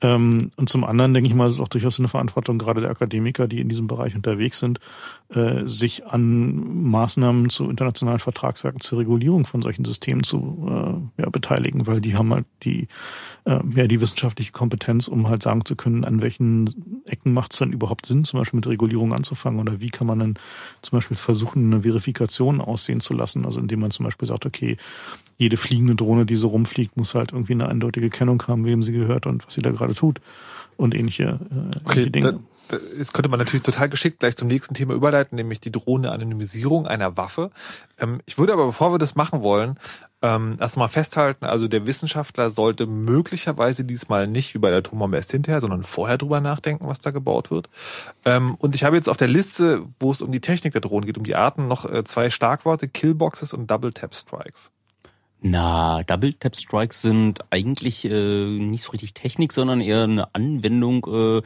Ähm, 0.00 0.52
und 0.56 0.68
zum 0.68 0.84
anderen 0.84 1.12
denke 1.12 1.28
ich 1.28 1.34
mal, 1.34 1.46
es 1.46 1.54
ist 1.54 1.60
auch 1.60 1.68
durchaus 1.68 1.98
eine 1.98 2.08
Verantwortung 2.08 2.58
gerade 2.58 2.80
der 2.80 2.90
Akademiker, 2.90 3.48
die 3.48 3.60
in 3.60 3.68
diesem 3.68 3.88
Bereich 3.88 4.14
unterwegs 4.14 4.58
sind, 4.58 4.78
äh, 5.30 5.66
sich 5.66 6.06
an 6.06 6.84
Maßnahmen 6.84 7.50
zu 7.50 7.68
internationalen 7.68 8.20
Vertragswerken 8.20 8.80
zur 8.80 9.00
Regulierung 9.00 9.44
von 9.44 9.60
solchen 9.60 9.84
Systemen 9.84 10.22
zu 10.22 10.66
äh, 11.18 11.22
ja, 11.22 11.30
beteiligen, 11.30 11.86
weil 11.86 12.00
die 12.00 12.14
haben 12.14 12.32
halt 12.32 12.46
die, 12.62 12.86
äh, 13.44 13.58
ja, 13.74 13.86
die 13.88 14.00
wissenschaftliche 14.00 14.52
Kompetenz, 14.52 15.08
um 15.08 15.28
halt 15.28 15.42
sagen 15.42 15.64
zu 15.64 15.74
können, 15.74 16.04
an 16.04 16.20
welchen 16.20 16.97
Ecken 17.08 17.32
macht 17.32 17.52
es 17.52 17.58
dann 17.58 17.72
überhaupt 17.72 18.06
Sinn, 18.06 18.24
zum 18.24 18.40
Beispiel 18.40 18.58
mit 18.58 18.66
Regulierung 18.66 19.12
anzufangen 19.12 19.60
oder 19.60 19.80
wie 19.80 19.90
kann 19.90 20.06
man 20.06 20.18
dann 20.18 20.34
zum 20.82 20.96
Beispiel 20.96 21.16
versuchen, 21.16 21.72
eine 21.72 21.82
Verifikation 21.82 22.60
aussehen 22.60 23.00
zu 23.00 23.14
lassen, 23.14 23.44
also 23.44 23.60
indem 23.60 23.80
man 23.80 23.90
zum 23.90 24.04
Beispiel 24.04 24.28
sagt, 24.28 24.46
okay, 24.46 24.76
jede 25.36 25.56
fliegende 25.56 25.94
Drohne, 25.94 26.26
die 26.26 26.36
so 26.36 26.48
rumfliegt, 26.48 26.96
muss 26.96 27.14
halt 27.14 27.32
irgendwie 27.32 27.54
eine 27.54 27.68
eindeutige 27.68 28.10
Kennung 28.10 28.42
haben, 28.46 28.64
wem 28.64 28.82
sie 28.82 28.92
gehört 28.92 29.26
und 29.26 29.46
was 29.46 29.54
sie 29.54 29.62
da 29.62 29.70
gerade 29.70 29.94
tut 29.94 30.20
und 30.76 30.94
ähnliche, 30.94 31.24
äh, 31.24 31.76
okay, 31.84 32.00
ähnliche 32.00 32.10
Dinge. 32.10 32.32
Da, 32.32 32.38
das 32.68 33.12
könnte 33.12 33.28
man 33.28 33.38
natürlich 33.38 33.62
total 33.62 33.88
geschickt 33.88 34.20
gleich 34.20 34.36
zum 34.36 34.48
nächsten 34.48 34.74
Thema 34.74 34.94
überleiten, 34.94 35.36
nämlich 35.36 35.60
die 35.60 35.72
drohende 35.72 36.12
Anonymisierung 36.12 36.86
einer 36.86 37.16
Waffe. 37.16 37.50
Ähm, 37.98 38.20
ich 38.26 38.38
würde 38.38 38.52
aber, 38.52 38.66
bevor 38.66 38.92
wir 38.92 38.98
das 38.98 39.14
machen 39.14 39.42
wollen, 39.42 39.78
ähm, 40.20 40.56
erstmal 40.60 40.88
festhalten, 40.88 41.44
also 41.44 41.68
der 41.68 41.86
Wissenschaftler 41.86 42.50
sollte 42.50 42.86
möglicherweise 42.86 43.84
diesmal 43.84 44.26
nicht 44.26 44.54
wie 44.54 44.58
bei 44.58 44.70
der 44.70 44.80
Atombombe 44.80 45.16
erst 45.16 45.30
hinterher, 45.30 45.60
sondern 45.60 45.84
vorher 45.84 46.18
drüber 46.18 46.40
nachdenken, 46.40 46.88
was 46.88 47.00
da 47.00 47.10
gebaut 47.10 47.50
wird. 47.50 47.68
Ähm, 48.24 48.56
und 48.56 48.74
ich 48.74 48.82
habe 48.82 48.96
jetzt 48.96 49.08
auf 49.08 49.16
der 49.16 49.28
Liste, 49.28 49.84
wo 50.00 50.10
es 50.10 50.20
um 50.20 50.32
die 50.32 50.40
Technik 50.40 50.72
der 50.72 50.80
Drohnen 50.80 51.06
geht, 51.06 51.18
um 51.18 51.24
die 51.24 51.36
Arten, 51.36 51.68
noch 51.68 51.88
äh, 51.88 52.02
zwei 52.04 52.30
Schlagworte, 52.30 52.88
Killboxes 52.88 53.52
und 53.52 53.70
Double 53.70 53.92
Tap 53.92 54.14
Strikes. 54.14 54.72
Na, 55.40 56.02
Double 56.02 56.32
Tap 56.34 56.56
Strikes 56.56 57.00
sind 57.00 57.44
eigentlich 57.50 58.04
äh, 58.04 58.48
nicht 58.58 58.82
so 58.82 58.90
richtig 58.90 59.14
Technik, 59.14 59.52
sondern 59.52 59.80
eher 59.80 60.02
eine 60.02 60.34
Anwendung, 60.34 61.06
äh, 61.06 61.42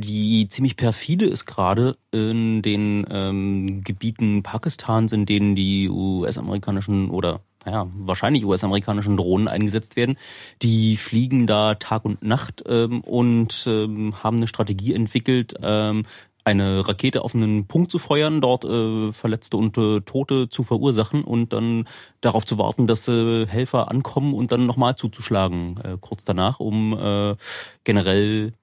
die 0.00 0.48
ziemlich 0.48 0.76
perfide 0.76 1.26
ist 1.26 1.46
gerade 1.46 1.96
in 2.10 2.62
den 2.62 3.06
ähm, 3.10 3.82
Gebieten 3.82 4.42
Pakistans, 4.42 5.12
in 5.12 5.26
denen 5.26 5.54
die 5.54 5.88
US-amerikanischen 5.88 7.10
oder 7.10 7.40
ja, 7.66 7.86
wahrscheinlich 7.94 8.44
US-amerikanischen 8.44 9.16
Drohnen 9.16 9.48
eingesetzt 9.48 9.96
werden. 9.96 10.16
Die 10.62 10.96
fliegen 10.96 11.46
da 11.46 11.74
Tag 11.74 12.04
und 12.04 12.22
Nacht 12.22 12.62
ähm, 12.66 13.02
und 13.02 13.64
ähm, 13.66 14.22
haben 14.22 14.38
eine 14.38 14.48
Strategie 14.48 14.94
entwickelt, 14.94 15.54
ähm, 15.62 16.04
eine 16.44 16.88
Rakete 16.88 17.22
auf 17.22 17.34
einen 17.34 17.66
Punkt 17.66 17.92
zu 17.92 17.98
feuern, 17.98 18.40
dort 18.40 18.64
äh, 18.64 19.12
Verletzte 19.12 19.56
und 19.56 19.78
äh, 19.78 20.00
Tote 20.00 20.48
zu 20.48 20.64
verursachen 20.64 21.22
und 21.22 21.52
dann 21.52 21.86
darauf 22.20 22.44
zu 22.44 22.58
warten, 22.58 22.86
dass 22.86 23.06
äh, 23.06 23.46
Helfer 23.46 23.90
ankommen 23.90 24.34
und 24.34 24.50
dann 24.50 24.66
nochmal 24.66 24.96
zuzuschlagen 24.96 25.78
äh, 25.84 25.96
kurz 26.00 26.24
danach, 26.24 26.58
um 26.58 26.98
äh, 26.98 27.36
generell 27.84 28.54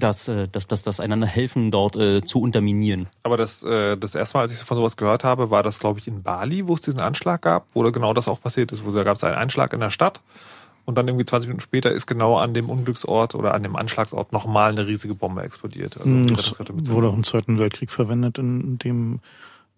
das, 0.00 0.28
äh, 0.28 0.48
das, 0.50 0.66
das, 0.66 0.82
das 0.82 1.00
einander 1.00 1.26
helfen, 1.26 1.70
dort 1.70 1.96
äh, 1.96 2.22
zu 2.22 2.40
unterminieren. 2.40 3.06
Aber 3.22 3.36
das, 3.36 3.62
äh, 3.62 3.96
das 3.96 4.14
erste 4.14 4.38
Mal, 4.38 4.42
als 4.42 4.52
ich 4.52 4.58
von 4.58 4.76
sowas 4.76 4.96
gehört 4.96 5.22
habe, 5.24 5.50
war 5.50 5.62
das, 5.62 5.78
glaube 5.78 6.00
ich, 6.00 6.08
in 6.08 6.22
Bali, 6.22 6.66
wo 6.66 6.74
es 6.74 6.80
diesen 6.80 7.00
Anschlag 7.00 7.42
gab, 7.42 7.66
wo 7.74 7.82
genau 7.90 8.12
das 8.12 8.28
auch 8.28 8.40
passiert 8.40 8.72
ist, 8.72 8.84
wo 8.84 8.90
da 8.90 9.04
gab 9.04 9.16
es 9.16 9.24
einen 9.24 9.36
Einschlag 9.36 9.72
in 9.72 9.80
der 9.80 9.90
Stadt 9.90 10.20
und 10.84 10.96
dann 10.96 11.06
irgendwie 11.06 11.24
20 11.24 11.48
Minuten 11.48 11.62
später 11.62 11.90
ist 11.90 12.06
genau 12.06 12.38
an 12.38 12.54
dem 12.54 12.68
Unglücksort 12.68 13.34
oder 13.34 13.54
an 13.54 13.62
dem 13.62 13.76
Anschlagsort 13.76 14.32
nochmal 14.32 14.72
eine 14.72 14.86
riesige 14.86 15.14
Bombe 15.14 15.42
explodiert. 15.42 15.96
Also, 15.96 16.08
hm, 16.08 16.26
das, 16.26 16.54
das 16.58 16.90
wurde 16.90 17.08
auch 17.08 17.14
im 17.14 17.22
Zweiten 17.22 17.58
Weltkrieg 17.58 17.90
verwendet, 17.90 18.38
in 18.38 18.78
dem 18.78 19.20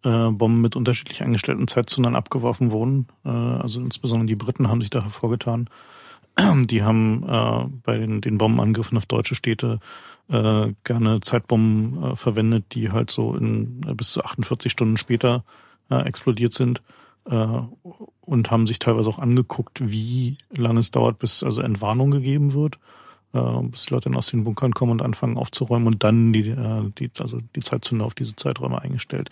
äh, 0.04 0.30
Bomben 0.30 0.60
mit 0.60 0.76
unterschiedlich 0.76 1.22
eingestellten 1.22 1.68
Zeitzonen 1.68 2.16
abgeworfen 2.16 2.70
wurden. 2.70 3.08
Äh, 3.24 3.28
also 3.28 3.80
insbesondere 3.80 4.26
die 4.26 4.36
Briten 4.36 4.68
haben 4.68 4.80
sich 4.80 4.90
da 4.90 5.02
hervorgetan. 5.02 5.68
Die 6.66 6.82
haben 6.82 7.24
äh, 7.28 7.66
bei 7.82 7.98
den, 7.98 8.20
den 8.20 8.38
Bombenangriffen 8.38 8.98
auf 8.98 9.06
deutsche 9.06 9.34
Städte 9.34 9.80
äh, 10.28 10.72
gerne 10.84 11.20
Zeitbomben 11.20 12.02
äh, 12.02 12.16
verwendet, 12.16 12.66
die 12.72 12.90
halt 12.90 13.10
so 13.10 13.34
in 13.34 13.82
äh, 13.86 13.94
bis 13.94 14.12
zu 14.12 14.24
48 14.24 14.72
Stunden 14.72 14.96
später 14.96 15.44
äh, 15.90 16.06
explodiert 16.06 16.52
sind 16.52 16.82
äh, 17.26 17.58
und 18.22 18.50
haben 18.50 18.66
sich 18.66 18.78
teilweise 18.78 19.08
auch 19.10 19.18
angeguckt, 19.18 19.90
wie 19.90 20.38
lange 20.50 20.80
es 20.80 20.90
dauert, 20.90 21.18
bis 21.18 21.42
also 21.42 21.60
Entwarnung 21.60 22.10
gegeben 22.10 22.54
wird, 22.54 22.78
äh, 23.32 23.62
bis 23.62 23.86
die 23.86 23.94
Leute 23.94 24.08
dann 24.08 24.16
aus 24.16 24.30
den 24.30 24.44
Bunkern 24.44 24.72
kommen 24.72 24.92
und 24.92 25.02
anfangen 25.02 25.36
aufzuräumen 25.36 25.86
und 25.86 26.02
dann 26.02 26.32
die, 26.32 26.48
äh, 26.48 26.90
die 26.98 27.10
also 27.18 27.40
die 27.54 27.60
Zeitzone 27.60 28.04
auf 28.04 28.14
diese 28.14 28.36
Zeiträume 28.36 28.80
eingestellt. 28.80 29.28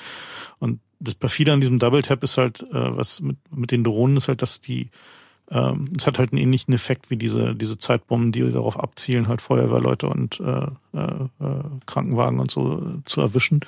Und 0.59 0.81
das 0.99 1.15
perfide 1.15 1.53
an 1.53 1.61
diesem 1.61 1.79
Double 1.79 2.03
Tap 2.03 2.23
ist 2.23 2.37
halt, 2.37 2.63
äh, 2.63 2.97
was 2.97 3.21
mit, 3.21 3.39
mit 3.55 3.71
den 3.71 3.85
Drohnen 3.85 4.17
ist 4.17 4.29
halt, 4.29 4.43
dass 4.43 4.61
die 4.61 4.91
ähm, 5.51 5.93
es 5.97 6.07
hat 6.07 6.19
halt 6.19 6.33
einen 6.33 6.41
ähnlichen 6.41 6.73
Effekt 6.73 7.11
wie 7.11 7.17
diese, 7.17 7.55
diese 7.55 7.77
Zeitbomben, 7.77 8.33
die 8.33 8.51
darauf 8.51 8.79
abzielen, 8.79 9.29
halt 9.29 9.41
Feuerwehrleute 9.41 10.09
und 10.09 10.41
äh, 10.41 10.67
äh, 10.97 11.29
Krankenwagen 11.87 12.39
und 12.39 12.51
so 12.51 13.01
zu 13.05 13.21
erwischen. 13.21 13.61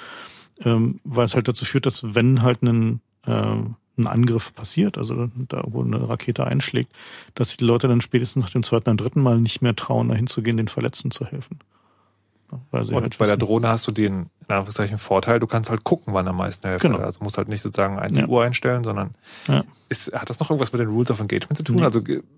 Ähm, 0.64 1.00
weil 1.02 1.24
es 1.24 1.34
halt 1.34 1.48
dazu 1.48 1.64
führt, 1.64 1.86
dass 1.86 2.14
wenn 2.14 2.42
halt 2.42 2.62
ein, 2.62 3.00
äh, 3.26 3.32
ein 3.32 4.06
Angriff 4.06 4.54
passiert, 4.54 4.96
also 4.96 5.28
da 5.48 5.64
wo 5.66 5.82
eine 5.82 6.08
Rakete 6.08 6.46
einschlägt, 6.46 6.92
dass 7.34 7.56
die 7.56 7.64
Leute 7.64 7.88
dann 7.88 8.00
spätestens 8.00 8.44
nach 8.44 8.52
dem 8.52 8.62
zweiten 8.62 8.90
und 8.90 9.00
dritten 9.00 9.22
Mal 9.22 9.40
nicht 9.40 9.60
mehr 9.60 9.74
trauen, 9.74 10.08
dahin 10.08 10.28
zu 10.28 10.42
gehen, 10.42 10.56
den 10.56 10.68
Verletzten 10.68 11.10
zu 11.10 11.26
helfen. 11.26 11.58
Und 12.70 12.92
halt 12.92 13.18
bei 13.18 13.26
der 13.26 13.36
Drohne 13.36 13.68
hast 13.68 13.86
du 13.86 13.92
den, 13.92 14.12
in 14.12 14.28
Anführungszeichen, 14.48 14.98
Vorteil, 14.98 15.40
du 15.40 15.46
kannst 15.46 15.70
halt 15.70 15.84
gucken, 15.84 16.12
wann 16.14 16.28
am 16.28 16.36
meisten 16.36 16.68
hilft. 16.68 16.82
Genau. 16.82 16.98
Also 16.98 17.22
musst 17.22 17.38
halt 17.38 17.48
nicht 17.48 17.62
sozusagen 17.62 17.98
eine 17.98 18.20
ja. 18.20 18.26
Uhr 18.26 18.42
einstellen, 18.44 18.84
sondern 18.84 19.14
ja. 19.48 19.64
ist, 19.88 20.12
hat 20.12 20.28
das 20.28 20.38
noch 20.40 20.50
irgendwas 20.50 20.72
mit 20.72 20.80
den 20.80 20.88
Rules 20.88 21.10
of 21.10 21.20
Engagement 21.20 21.56
zu 21.56 21.64
tun? 21.64 21.76
Nee. 21.76 21.84
Also 21.84 22.02
gibt's, 22.02 22.28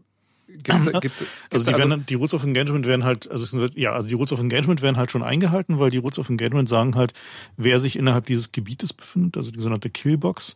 gibt's, 0.63 1.01
gibt's 1.01 1.25
also 1.51 1.65
die, 1.65 1.75
also 1.75 1.89
werden, 1.89 2.07
die 2.07 2.15
Rules 2.15 2.35
of 2.35 2.45
Engagement 2.45 2.87
werden 2.87 3.05
halt, 3.05 3.31
also 3.31 3.67
ja, 3.75 3.93
also 3.93 4.09
die 4.09 4.15
Rules 4.15 4.33
of 4.33 4.41
Engagement 4.41 4.83
werden 4.83 4.97
halt 4.97 5.11
schon 5.11 5.23
eingehalten, 5.23 5.79
weil 5.79 5.91
die 5.91 5.99
Rules 5.99 6.19
of 6.19 6.29
Engagement 6.29 6.69
sagen 6.69 6.95
halt, 6.95 7.13
wer 7.57 7.79
sich 7.79 7.97
innerhalb 7.97 8.27
dieses 8.27 8.53
Gebietes 8.53 8.93
befindet, 8.93 9.37
also 9.37 9.51
die 9.51 9.59
sogenannte 9.59 9.91
Killbox, 9.91 10.55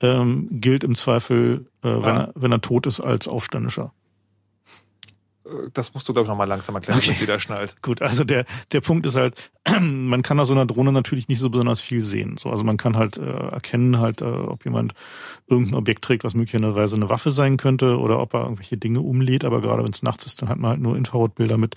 ähm, 0.00 0.48
gilt 0.50 0.84
im 0.84 0.94
Zweifel, 0.94 1.66
äh, 1.82 1.88
wenn, 1.88 2.04
ah. 2.04 2.24
er, 2.24 2.32
wenn 2.36 2.52
er 2.52 2.60
tot 2.60 2.86
ist, 2.86 3.00
als 3.00 3.28
Aufständischer 3.28 3.92
das 5.72 5.94
musst 5.94 6.08
du, 6.08 6.12
glaube 6.12 6.24
ich, 6.24 6.28
nochmal 6.28 6.48
langsam 6.48 6.74
erklären, 6.74 6.98
okay. 6.98 7.10
bis 7.10 7.20
jeder 7.20 7.38
schnallt. 7.38 7.80
Gut, 7.82 8.02
also 8.02 8.24
der, 8.24 8.44
der 8.72 8.80
Punkt 8.80 9.06
ist 9.06 9.16
halt, 9.16 9.50
man 9.80 10.22
kann 10.22 10.38
aus 10.40 10.48
so 10.48 10.54
einer 10.54 10.66
Drohne 10.66 10.92
natürlich 10.92 11.28
nicht 11.28 11.40
so 11.40 11.50
besonders 11.50 11.80
viel 11.80 12.04
sehen. 12.04 12.36
So, 12.38 12.50
also 12.50 12.64
man 12.64 12.76
kann 12.76 12.96
halt 12.96 13.18
äh, 13.18 13.24
erkennen, 13.24 13.98
halt, 13.98 14.22
äh, 14.22 14.24
ob 14.24 14.64
jemand 14.64 14.94
irgendein 15.48 15.74
Objekt 15.74 16.02
trägt, 16.02 16.24
was 16.24 16.34
möglicherweise 16.34 16.96
eine 16.96 17.08
Waffe 17.08 17.30
sein 17.30 17.56
könnte 17.56 17.98
oder 17.98 18.20
ob 18.20 18.34
er 18.34 18.42
irgendwelche 18.42 18.76
Dinge 18.76 19.00
umlädt. 19.00 19.44
Aber 19.44 19.60
gerade 19.60 19.82
wenn 19.82 19.92
es 19.92 20.02
nachts 20.02 20.26
ist, 20.26 20.42
dann 20.42 20.48
hat 20.48 20.58
man 20.58 20.70
halt 20.70 20.80
nur 20.80 20.96
Infrarotbilder 20.96 21.58
mit 21.58 21.76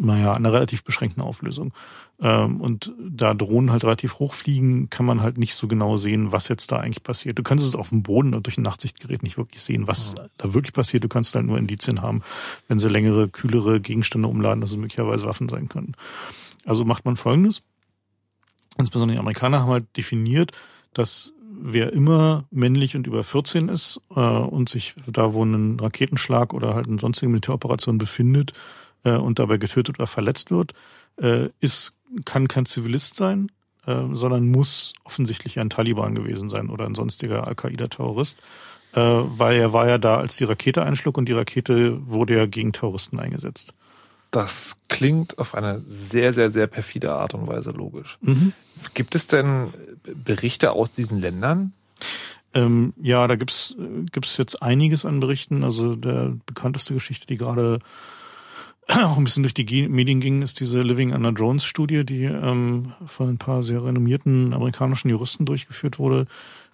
naja, 0.00 0.32
einer 0.32 0.52
relativ 0.52 0.82
beschränkten 0.82 1.22
Auflösung. 1.22 1.72
Ähm, 2.20 2.60
und 2.60 2.92
da 2.98 3.34
Drohnen 3.34 3.70
halt 3.70 3.84
relativ 3.84 4.18
hoch 4.18 4.32
fliegen, 4.32 4.88
kann 4.88 5.04
man 5.04 5.20
halt 5.20 5.36
nicht 5.36 5.54
so 5.54 5.68
genau 5.68 5.96
sehen, 5.96 6.32
was 6.32 6.48
jetzt 6.48 6.72
da 6.72 6.78
eigentlich 6.78 7.02
passiert. 7.02 7.38
Du 7.38 7.42
kannst 7.42 7.66
es 7.66 7.74
auf 7.74 7.90
dem 7.90 8.02
Boden 8.02 8.34
und 8.34 8.46
durch 8.46 8.56
ein 8.56 8.62
Nachtsichtgerät 8.62 9.22
nicht 9.22 9.36
wirklich 9.36 9.62
sehen, 9.62 9.86
was 9.86 10.14
ja. 10.16 10.26
da 10.38 10.54
wirklich 10.54 10.72
passiert. 10.72 11.04
Du 11.04 11.08
kannst 11.08 11.34
halt 11.34 11.46
nur 11.46 11.58
Indizien 11.58 12.00
haben, 12.00 12.22
wenn 12.66 12.78
sie 12.78 12.88
längere, 12.88 13.28
kühlere 13.28 13.80
Gegenstände 13.80 14.26
umladen, 14.26 14.60
dass 14.60 14.70
es 14.70 14.76
möglicherweise 14.76 15.26
Waffen 15.26 15.48
sein 15.48 15.68
können. 15.68 15.94
Also 16.64 16.84
macht 16.84 17.04
man 17.04 17.16
Folgendes. 17.16 17.62
Insbesondere 18.78 19.16
die 19.16 19.20
Amerikaner 19.20 19.60
haben 19.60 19.70
halt 19.70 19.96
definiert, 19.96 20.52
dass 20.94 21.34
wer 21.62 21.92
immer 21.92 22.44
männlich 22.50 22.96
und 22.96 23.06
über 23.06 23.22
14 23.22 23.68
ist 23.68 24.00
äh, 24.16 24.20
und 24.20 24.70
sich 24.70 24.94
da, 25.06 25.34
wo 25.34 25.44
ein 25.44 25.78
Raketenschlag 25.78 26.54
oder 26.54 26.74
halt 26.74 26.88
eine 26.88 26.98
sonstige 26.98 27.28
Militäroperation 27.28 27.98
befindet, 27.98 28.54
äh, 29.04 29.12
und 29.12 29.38
dabei 29.38 29.56
getötet 29.56 29.98
oder 29.98 30.06
verletzt 30.06 30.50
wird, 30.50 30.72
äh, 31.20 31.48
ist, 31.60 31.94
kann 32.24 32.48
kein 32.48 32.66
Zivilist 32.66 33.16
sein, 33.16 33.50
äh, 33.86 34.04
sondern 34.12 34.48
muss 34.48 34.92
offensichtlich 35.04 35.58
ein 35.58 35.70
Taliban 35.70 36.14
gewesen 36.14 36.48
sein 36.48 36.70
oder 36.70 36.86
ein 36.86 36.94
sonstiger 36.94 37.46
Al-Qaida-Terrorist, 37.46 38.40
äh, 38.92 39.00
weil 39.00 39.58
er 39.58 39.72
war 39.72 39.88
ja 39.88 39.98
da, 39.98 40.18
als 40.18 40.36
die 40.36 40.44
Rakete 40.44 40.82
einschlug 40.82 41.18
und 41.18 41.28
die 41.28 41.32
Rakete 41.32 41.98
wurde 42.06 42.36
ja 42.36 42.46
gegen 42.46 42.72
Terroristen 42.72 43.18
eingesetzt. 43.18 43.74
Das 44.30 44.78
klingt 44.88 45.38
auf 45.38 45.54
eine 45.54 45.80
sehr, 45.86 46.32
sehr, 46.32 46.50
sehr 46.50 46.68
perfide 46.68 47.12
Art 47.12 47.34
und 47.34 47.48
Weise 47.48 47.70
logisch. 47.70 48.18
Mhm. 48.20 48.52
Gibt 48.94 49.16
es 49.16 49.26
denn 49.26 49.68
Berichte 50.04 50.72
aus 50.72 50.92
diesen 50.92 51.20
Ländern? 51.20 51.72
Ähm, 52.54 52.94
ja, 53.00 53.26
da 53.26 53.36
gibt's 53.36 53.74
gibt's 54.12 54.36
jetzt 54.36 54.62
einiges 54.62 55.04
an 55.04 55.20
Berichten. 55.20 55.64
Also 55.64 55.96
der 55.96 56.34
bekannteste 56.46 56.94
Geschichte, 56.94 57.26
die 57.26 57.36
gerade 57.36 57.80
auch 58.98 59.16
ein 59.16 59.24
bisschen 59.24 59.42
durch 59.42 59.54
die 59.54 59.88
Medien 59.88 60.20
ging, 60.20 60.42
ist 60.42 60.60
diese 60.60 60.82
Living 60.82 61.12
Under 61.12 61.32
Drones 61.32 61.64
Studie, 61.64 62.04
die 62.04 62.24
ähm, 62.24 62.92
von 63.06 63.28
ein 63.28 63.38
paar 63.38 63.62
sehr 63.62 63.84
renommierten 63.84 64.52
amerikanischen 64.52 65.10
Juristen 65.10 65.46
durchgeführt 65.46 65.98
wurde, 65.98 66.26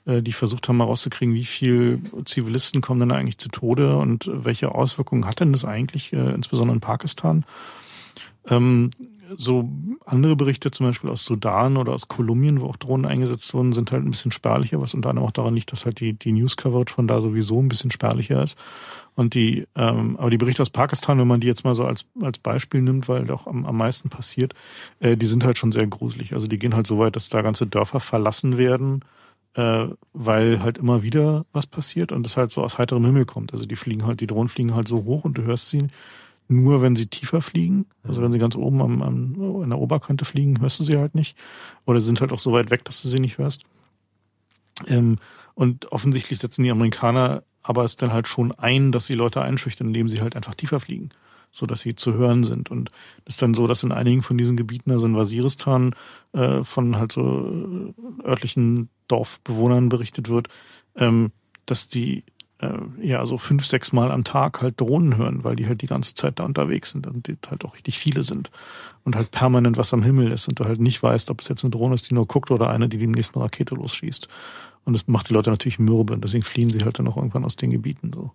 äh, 0.07 0.23
die 0.23 0.33
versucht 0.33 0.69
haben 0.69 0.79
herauszukriegen, 0.79 1.35
wie 1.35 1.45
viel 1.45 2.01
Zivilisten 2.25 2.81
kommen 2.81 3.01
denn 3.01 3.13
eigentlich 3.13 3.39
zu 3.39 3.49
Tode 3.49 3.97
und 3.97 4.31
welche 4.33 4.75
Auswirkungen 4.75 5.27
hat 5.27 5.41
denn 5.41 5.53
das 5.53 5.65
eigentlich, 5.65 6.13
äh, 6.13 6.35
insbesondere 6.35 6.77
in 6.77 6.81
Pakistan. 6.81 7.45
Ähm, 8.49 8.91
so 9.37 9.69
andere 10.05 10.37
Berichte, 10.37 10.71
zum 10.71 10.87
Beispiel 10.87 11.11
aus 11.11 11.25
Sudan 11.25 11.77
oder 11.77 11.93
aus 11.93 12.09
Kolumbien, 12.09 12.61
wo 12.61 12.67
auch 12.67 12.77
Drohnen 12.77 13.07
eingesetzt 13.07 13.53
wurden, 13.55 13.73
sind 13.73 13.91
halt 13.91 14.05
ein 14.05 14.11
bisschen 14.11 14.31
spärlicher, 14.31 14.81
was 14.81 14.95
unter 14.95 15.11
anderem 15.11 15.27
auch 15.27 15.33
daran 15.33 15.55
liegt, 15.55 15.73
dass 15.73 15.85
halt 15.85 16.01
die, 16.01 16.13
die 16.13 16.33
News-Coverage 16.33 16.95
von 16.95 17.09
da 17.09 17.21
sowieso 17.21 17.61
ein 17.61 17.69
bisschen 17.69 17.91
spärlicher 17.91 18.43
ist. 18.43 18.57
Und 19.17 19.35
die, 19.35 19.67
ähm, 19.75 20.17
aber 20.19 20.29
die 20.29 20.37
Berichte 20.37 20.61
aus 20.61 20.69
Pakistan, 20.69 21.19
wenn 21.19 21.27
man 21.27 21.41
die 21.41 21.47
jetzt 21.47 21.65
mal 21.65 21.75
so 21.75 21.85
als, 21.85 22.05
als 22.21 22.39
Beispiel 22.39 22.83
nimmt, 22.83 23.09
weil 23.09 23.25
doch 23.25 23.47
am, 23.47 23.65
am 23.65 23.77
meisten 23.77 24.11
passiert, 24.11 24.55
äh, 25.01 25.17
die 25.17 25.25
sind 25.25 25.43
halt 25.43 25.57
schon 25.57 25.73
sehr 25.73 25.87
gruselig. 25.87 26.35
Also 26.35 26.47
die 26.47 26.59
gehen 26.59 26.75
halt 26.75 26.87
so 26.87 26.99
weit, 26.99 27.17
dass 27.17 27.31
da 27.31 27.41
ganze 27.41 27.67
Dörfer 27.67 27.99
verlassen 27.99 28.59
werden, 28.59 29.05
äh, 29.55 29.87
weil 30.13 30.63
halt 30.63 30.77
immer 30.77 31.03
wieder 31.03 31.47
was 31.55 31.67
passiert 31.67 32.13
und 32.13 32.25
das 32.25 32.37
halt 32.37 32.51
so 32.51 32.63
aus 32.63 32.77
heiterem 32.77 33.07
Himmel 33.07 33.25
kommt. 33.25 33.55
Also 33.55 33.65
die 33.65 33.77
fliegen 33.77 34.05
halt, 34.05 34.21
die 34.21 34.27
Drohnen 34.27 34.51
fliegen 34.51 34.75
halt 34.75 34.87
so 34.87 35.05
hoch 35.05 35.25
und 35.25 35.39
du 35.39 35.45
hörst 35.45 35.71
sie 35.71 35.89
nur, 36.49 36.83
wenn 36.83 36.95
sie 36.95 37.07
tiefer 37.07 37.41
fliegen. 37.41 37.87
Also 38.03 38.21
wenn 38.21 38.33
sie 38.33 38.39
ganz 38.39 38.55
oben 38.55 38.83
am, 38.83 39.01
am, 39.01 39.63
in 39.63 39.71
der 39.71 39.79
Oberkante 39.79 40.27
fliegen, 40.27 40.61
hörst 40.61 40.79
du 40.79 40.85
sie 40.85 40.99
halt 40.99 41.15
nicht. 41.15 41.39
Oder 41.87 42.03
sind 42.03 42.21
halt 42.21 42.33
auch 42.33 42.39
so 42.39 42.53
weit 42.53 42.71
weg, 42.71 42.85
dass 42.85 43.01
du 43.01 43.09
sie 43.09 43.19
nicht 43.19 43.39
hörst. 43.39 43.63
Ähm, 44.87 45.17
und 45.55 45.91
offensichtlich 45.91 46.39
setzen 46.39 46.65
die 46.65 46.71
Amerikaner 46.71 47.43
aber 47.69 47.85
es 47.85 47.97
dann 47.97 48.13
halt 48.13 48.29
schon 48.29 48.53
ein, 48.53 48.93
dass 48.93 49.07
die 49.07 49.15
Leute 49.15 49.43
einschüchtern, 49.43 49.89
indem 49.89 50.09
sie 50.09 50.21
halt 50.21 50.37
einfach 50.37 50.55
tiefer 50.55 50.81
fliegen. 50.81 51.11
so 51.53 51.65
dass 51.65 51.81
sie 51.81 51.95
zu 51.95 52.13
hören 52.13 52.45
sind. 52.45 52.71
Und 52.71 52.91
es 53.25 53.35
ist 53.35 53.43
dann 53.43 53.55
so, 53.55 53.67
dass 53.67 53.83
in 53.83 53.93
einigen 53.93 54.23
von 54.23 54.37
diesen 54.37 54.57
Gebieten, 54.57 54.91
also 54.91 55.07
in 55.07 55.17
Waziristan, 55.17 55.95
äh, 56.33 56.63
von 56.65 56.97
halt 56.97 57.13
so 57.13 57.95
äh, 58.23 58.29
örtlichen 58.29 58.91
Dorfbewohnern 59.09 59.89
berichtet 59.89 60.29
wird, 60.29 60.49
ähm, 60.97 61.33
dass 61.65 61.89
die 61.89 62.25
äh, 62.59 62.69
ja 63.01 63.25
so 63.27 63.39
fünf, 63.39 63.67
sechs 63.67 63.93
Mal 63.93 64.11
am 64.11 64.25
Tag 64.25 64.63
halt 64.63 64.81
Drohnen 64.81 65.17
hören, 65.17 65.45
weil 65.45 65.57
die 65.57 65.67
halt 65.67 65.83
die 65.83 65.87
ganze 65.87 66.15
Zeit 66.15 66.39
da 66.39 66.45
unterwegs 66.45 66.91
sind 66.91 67.07
und 67.07 67.27
die 67.27 67.37
halt 67.51 67.65
auch 67.65 67.75
richtig 67.75 67.99
viele 67.99 68.23
sind 68.23 68.51
und 69.05 69.17
halt 69.17 69.31
permanent 69.31 69.77
was 69.77 69.93
am 69.93 70.03
Himmel 70.03 70.33
ist 70.33 70.49
und 70.49 70.61
du 70.61 70.65
halt 70.65 70.81
nicht 70.81 71.03
weißt, 71.03 71.31
ob 71.31 71.41
es 71.41 71.49
jetzt 71.49 71.65
eine 71.65 71.71
Drohne 71.71 71.95
ist, 71.95 72.09
die 72.11 72.15
nur 72.15 72.27
guckt 72.27 72.51
oder 72.51 72.71
eine, 72.71 72.89
die 72.89 72.99
die 72.99 73.07
nächsten 73.07 73.39
Rakete 73.39 73.75
losschießt. 73.75 74.29
Und 74.87 74.95
das 74.95 75.07
macht 75.09 75.29
die 75.29 75.35
Leute 75.35 75.51
natürlich 75.51 75.79
mürbe 75.79 76.15
und 76.15 76.25
deswegen 76.25 76.43
fliehen 76.45 76.71
sie 76.71 76.79
halt 76.81 76.99
dann 76.99 77.07
auch 77.09 77.17
irgendwann 77.19 77.45
aus 77.45 77.57
den 77.57 77.71
Gebieten 77.71 78.13
so. 78.15 78.31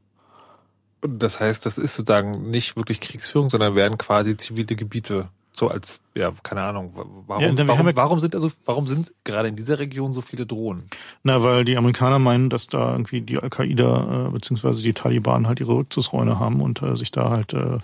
Das 1.01 1.39
heißt, 1.39 1.65
das 1.65 1.79
ist 1.79 1.95
sozusagen 1.95 2.51
nicht 2.51 2.75
wirklich 2.75 2.99
Kriegsführung, 3.01 3.49
sondern 3.49 3.73
werden 3.73 3.97
quasi 3.97 4.37
zivile 4.37 4.75
Gebiete 4.75 5.29
so 5.53 5.67
als, 5.67 5.99
ja, 6.15 6.31
keine 6.43 6.61
Ahnung, 6.61 6.91
warum, 7.27 7.43
Ja, 7.57 7.67
warum, 7.67 7.87
ja- 7.87 7.95
warum 7.95 8.19
sind 8.19 8.35
also, 8.35 8.51
warum 8.65 8.87
sind 8.87 9.11
gerade 9.23 9.49
in 9.49 9.55
dieser 9.55 9.79
Region 9.79 10.13
so 10.13 10.21
viele 10.21 10.45
Drohnen? 10.45 10.83
Na, 11.23 11.43
weil 11.43 11.65
die 11.65 11.75
Amerikaner 11.75 12.19
meinen, 12.19 12.49
dass 12.49 12.67
da 12.67 12.91
irgendwie 12.91 13.21
die 13.21 13.37
Al-Qaida 13.37 14.27
äh, 14.27 14.31
beziehungsweise 14.31 14.81
die 14.81 14.93
Taliban 14.93 15.47
halt 15.47 15.59
ihre 15.59 15.73
Rückzugsräume 15.75 16.39
haben 16.39 16.61
und 16.61 16.81
äh, 16.81 16.95
sich 16.95 17.11
da 17.11 17.31
halt 17.31 17.53
äh, 17.53 17.79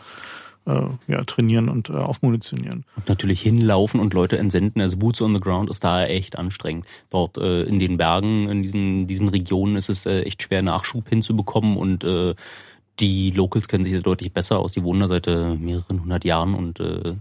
äh, 0.68 1.11
ja, 1.11 1.23
trainieren 1.23 1.69
und 1.69 1.89
äh, 1.89 1.94
aufmunitionieren. 1.94 2.85
Und 2.95 3.10
natürlich 3.10 3.41
hinlaufen 3.41 3.99
und 3.99 4.14
Leute 4.14 4.38
entsenden. 4.38 4.81
Also 4.81 4.98
Boots 4.98 5.22
on 5.22 5.34
the 5.34 5.39
Ground 5.39 5.69
ist 5.69 5.84
da 5.84 6.06
echt 6.06 6.38
anstrengend. 6.38 6.85
Dort 7.10 7.38
äh, 7.38 7.64
in 7.64 7.80
den 7.80 7.98
Bergen, 7.98 8.49
in 8.49 8.64
diesen, 8.64 9.07
diesen 9.07 9.30
Regionen 9.30 9.77
ist 9.77 9.89
es 9.89 10.06
äh, 10.06 10.22
echt 10.22 10.44
schwer, 10.44 10.61
Nachschub 10.61 11.07
hinzubekommen 11.10 11.77
und 11.77 12.03
äh, 12.03 12.35
die 12.99 13.31
Locals 13.31 13.68
kennen 13.68 13.84
sich 13.84 13.94
da 13.94 13.99
deutlich 13.99 14.34
besser 14.34 14.60
aus. 14.60 14.73
Die 14.73 14.84
wohnen 14.84 15.02
da 15.02 15.07
seit 15.07 15.27
äh, 15.27 15.56
mehreren 15.56 16.02
hundert 16.02 16.26
Jahren 16.26 16.53
und 16.53 16.80
äh, 16.80 17.15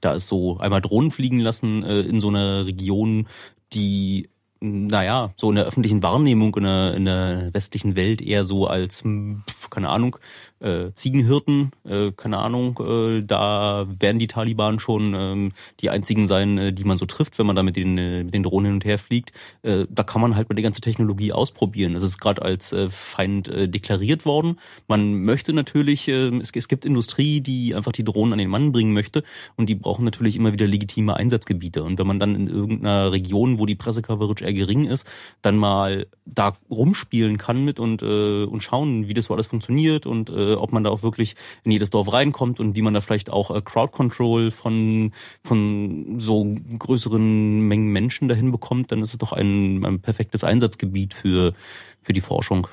da 0.00 0.12
ist 0.12 0.28
so 0.28 0.58
einmal 0.58 0.80
Drohnen 0.80 1.10
fliegen 1.10 1.40
lassen 1.40 1.82
äh, 1.82 2.00
in 2.00 2.20
so 2.20 2.28
einer 2.28 2.66
Region, 2.66 3.26
die 3.72 4.28
naja, 4.60 5.34
so 5.36 5.50
in 5.50 5.56
der 5.56 5.66
öffentlichen 5.66 6.02
Wahrnehmung 6.02 6.54
in 6.56 6.62
der, 6.64 6.94
in 6.94 7.04
der 7.04 7.52
westlichen 7.52 7.96
Welt 7.96 8.22
eher 8.22 8.44
so 8.44 8.66
als, 8.66 9.04
hm, 9.04 9.42
keine 9.68 9.90
Ahnung, 9.90 10.16
äh, 10.64 10.92
Ziegenhirten, 10.94 11.72
äh, 11.84 12.12
keine 12.12 12.38
Ahnung, 12.38 12.80
äh, 12.80 13.22
da 13.22 13.86
werden 13.98 14.18
die 14.18 14.26
Taliban 14.26 14.78
schon 14.78 15.14
ähm, 15.14 15.52
die 15.80 15.90
einzigen 15.90 16.26
sein, 16.26 16.56
äh, 16.58 16.72
die 16.72 16.84
man 16.84 16.96
so 16.96 17.04
trifft, 17.04 17.38
wenn 17.38 17.46
man 17.46 17.54
da 17.54 17.62
mit 17.62 17.76
den, 17.76 17.98
äh, 17.98 18.24
mit 18.24 18.32
den 18.32 18.42
Drohnen 18.42 18.66
hin 18.66 18.74
und 18.74 18.84
her 18.84 18.98
fliegt. 18.98 19.32
Äh, 19.62 19.86
da 19.90 20.02
kann 20.02 20.22
man 20.22 20.36
halt 20.36 20.48
mal 20.48 20.54
die 20.54 20.62
ganze 20.62 20.80
Technologie 20.80 21.32
ausprobieren. 21.32 21.94
Es 21.94 22.02
ist 22.02 22.18
gerade 22.18 22.42
als 22.42 22.72
äh, 22.72 22.88
Feind 22.88 23.48
äh, 23.48 23.68
deklariert 23.68 24.24
worden. 24.24 24.58
Man 24.88 25.22
möchte 25.24 25.52
natürlich, 25.52 26.08
äh, 26.08 26.34
es, 26.38 26.50
es 26.54 26.68
gibt 26.68 26.86
Industrie, 26.86 27.40
die 27.42 27.74
einfach 27.74 27.92
die 27.92 28.04
Drohnen 28.04 28.32
an 28.32 28.38
den 28.38 28.48
Mann 28.50 28.72
bringen 28.72 28.94
möchte 28.94 29.22
und 29.56 29.68
die 29.68 29.74
brauchen 29.74 30.04
natürlich 30.04 30.36
immer 30.36 30.52
wieder 30.52 30.66
legitime 30.66 31.14
Einsatzgebiete. 31.14 31.82
Und 31.82 31.98
wenn 31.98 32.06
man 32.06 32.18
dann 32.18 32.34
in 32.34 32.48
irgendeiner 32.48 33.12
Region, 33.12 33.58
wo 33.58 33.66
die 33.66 33.74
Pressecoverage 33.74 34.44
eher 34.44 34.54
gering 34.54 34.86
ist, 34.86 35.06
dann 35.42 35.58
mal 35.58 36.06
da 36.24 36.54
rumspielen 36.70 37.36
kann 37.36 37.64
mit 37.64 37.78
und, 37.80 38.00
äh, 38.00 38.44
und 38.44 38.62
schauen, 38.62 39.08
wie 39.08 39.14
das 39.14 39.26
so 39.26 39.34
alles 39.34 39.46
funktioniert 39.46 40.06
und 40.06 40.30
äh, 40.30 40.53
ob 40.60 40.72
man 40.72 40.84
da 40.84 40.90
auch 40.90 41.02
wirklich 41.02 41.34
in 41.64 41.70
jedes 41.70 41.90
Dorf 41.90 42.12
reinkommt 42.12 42.60
und 42.60 42.76
wie 42.76 42.82
man 42.82 42.94
da 42.94 43.00
vielleicht 43.00 43.30
auch 43.30 43.50
äh, 43.50 43.60
Crowd 43.62 43.92
Control 43.92 44.50
von, 44.50 45.12
von 45.42 46.20
so 46.20 46.54
größeren 46.78 47.60
Mengen 47.60 47.92
Menschen 47.92 48.28
dahin 48.28 48.50
bekommt, 48.52 48.92
dann 48.92 49.02
ist 49.02 49.12
es 49.12 49.18
doch 49.18 49.32
ein, 49.32 49.84
ein 49.84 50.00
perfektes 50.00 50.44
Einsatzgebiet 50.44 51.14
für, 51.14 51.54
für 52.02 52.12
die 52.12 52.20
Forschung. 52.20 52.68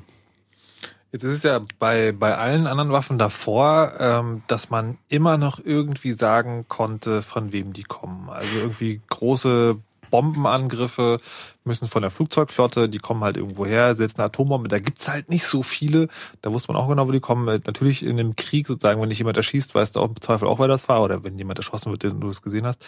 Jetzt 1.12 1.24
ist 1.24 1.38
es 1.38 1.44
ja 1.44 1.60
bei, 1.78 2.14
bei 2.14 2.38
allen 2.38 2.68
anderen 2.68 2.94
Waffen 2.94 3.18
davor, 3.18 3.94
ähm, 4.00 4.44
dass 4.48 4.70
man 4.70 4.98
immer 5.10 5.38
noch 5.38 5.60
irgendwie 5.60 6.12
sagen 6.12 6.66
konnte, 6.70 7.22
von 7.22 7.52
wem 7.52 7.74
die 7.74 7.84
kommen. 7.84 8.30
Also 8.30 8.60
irgendwie 8.60 9.02
große 9.10 9.78
Bombenangriffe 10.12 11.18
müssen 11.64 11.88
von 11.88 12.02
der 12.02 12.12
Flugzeugflotte, 12.12 12.90
die 12.90 12.98
kommen 12.98 13.24
halt 13.24 13.38
irgendwo 13.38 13.66
her, 13.66 13.96
selbst 13.96 14.20
eine 14.20 14.26
Atombombe, 14.26 14.68
da 14.68 14.80
gibt's 14.80 15.08
halt 15.08 15.30
nicht 15.30 15.46
so 15.46 15.64
viele. 15.64 16.08
Da 16.42 16.52
wusste 16.52 16.72
man 16.72 16.82
auch 16.82 16.88
genau, 16.88 17.08
wo 17.08 17.12
die 17.12 17.20
kommen. 17.20 17.48
Äh, 17.48 17.60
Natürlich 17.66 18.04
in 18.04 18.20
einem 18.20 18.36
Krieg 18.36 18.68
sozusagen, 18.68 19.02
wenn 19.02 19.10
dich 19.10 19.20
jemand 19.20 19.38
erschießt, 19.38 19.74
weißt 19.74 19.96
du 19.96 20.02
auch 20.02 20.10
im 20.10 20.20
Zweifel 20.20 20.48
auch, 20.48 20.60
wer 20.60 20.68
das 20.68 20.90
war, 20.90 21.02
oder 21.02 21.24
wenn 21.24 21.38
jemand 21.38 21.60
erschossen 21.60 21.92
wird, 21.92 22.04
den 22.04 22.20
du 22.20 22.28
es 22.28 22.42
gesehen 22.42 22.66
hast. 22.66 22.84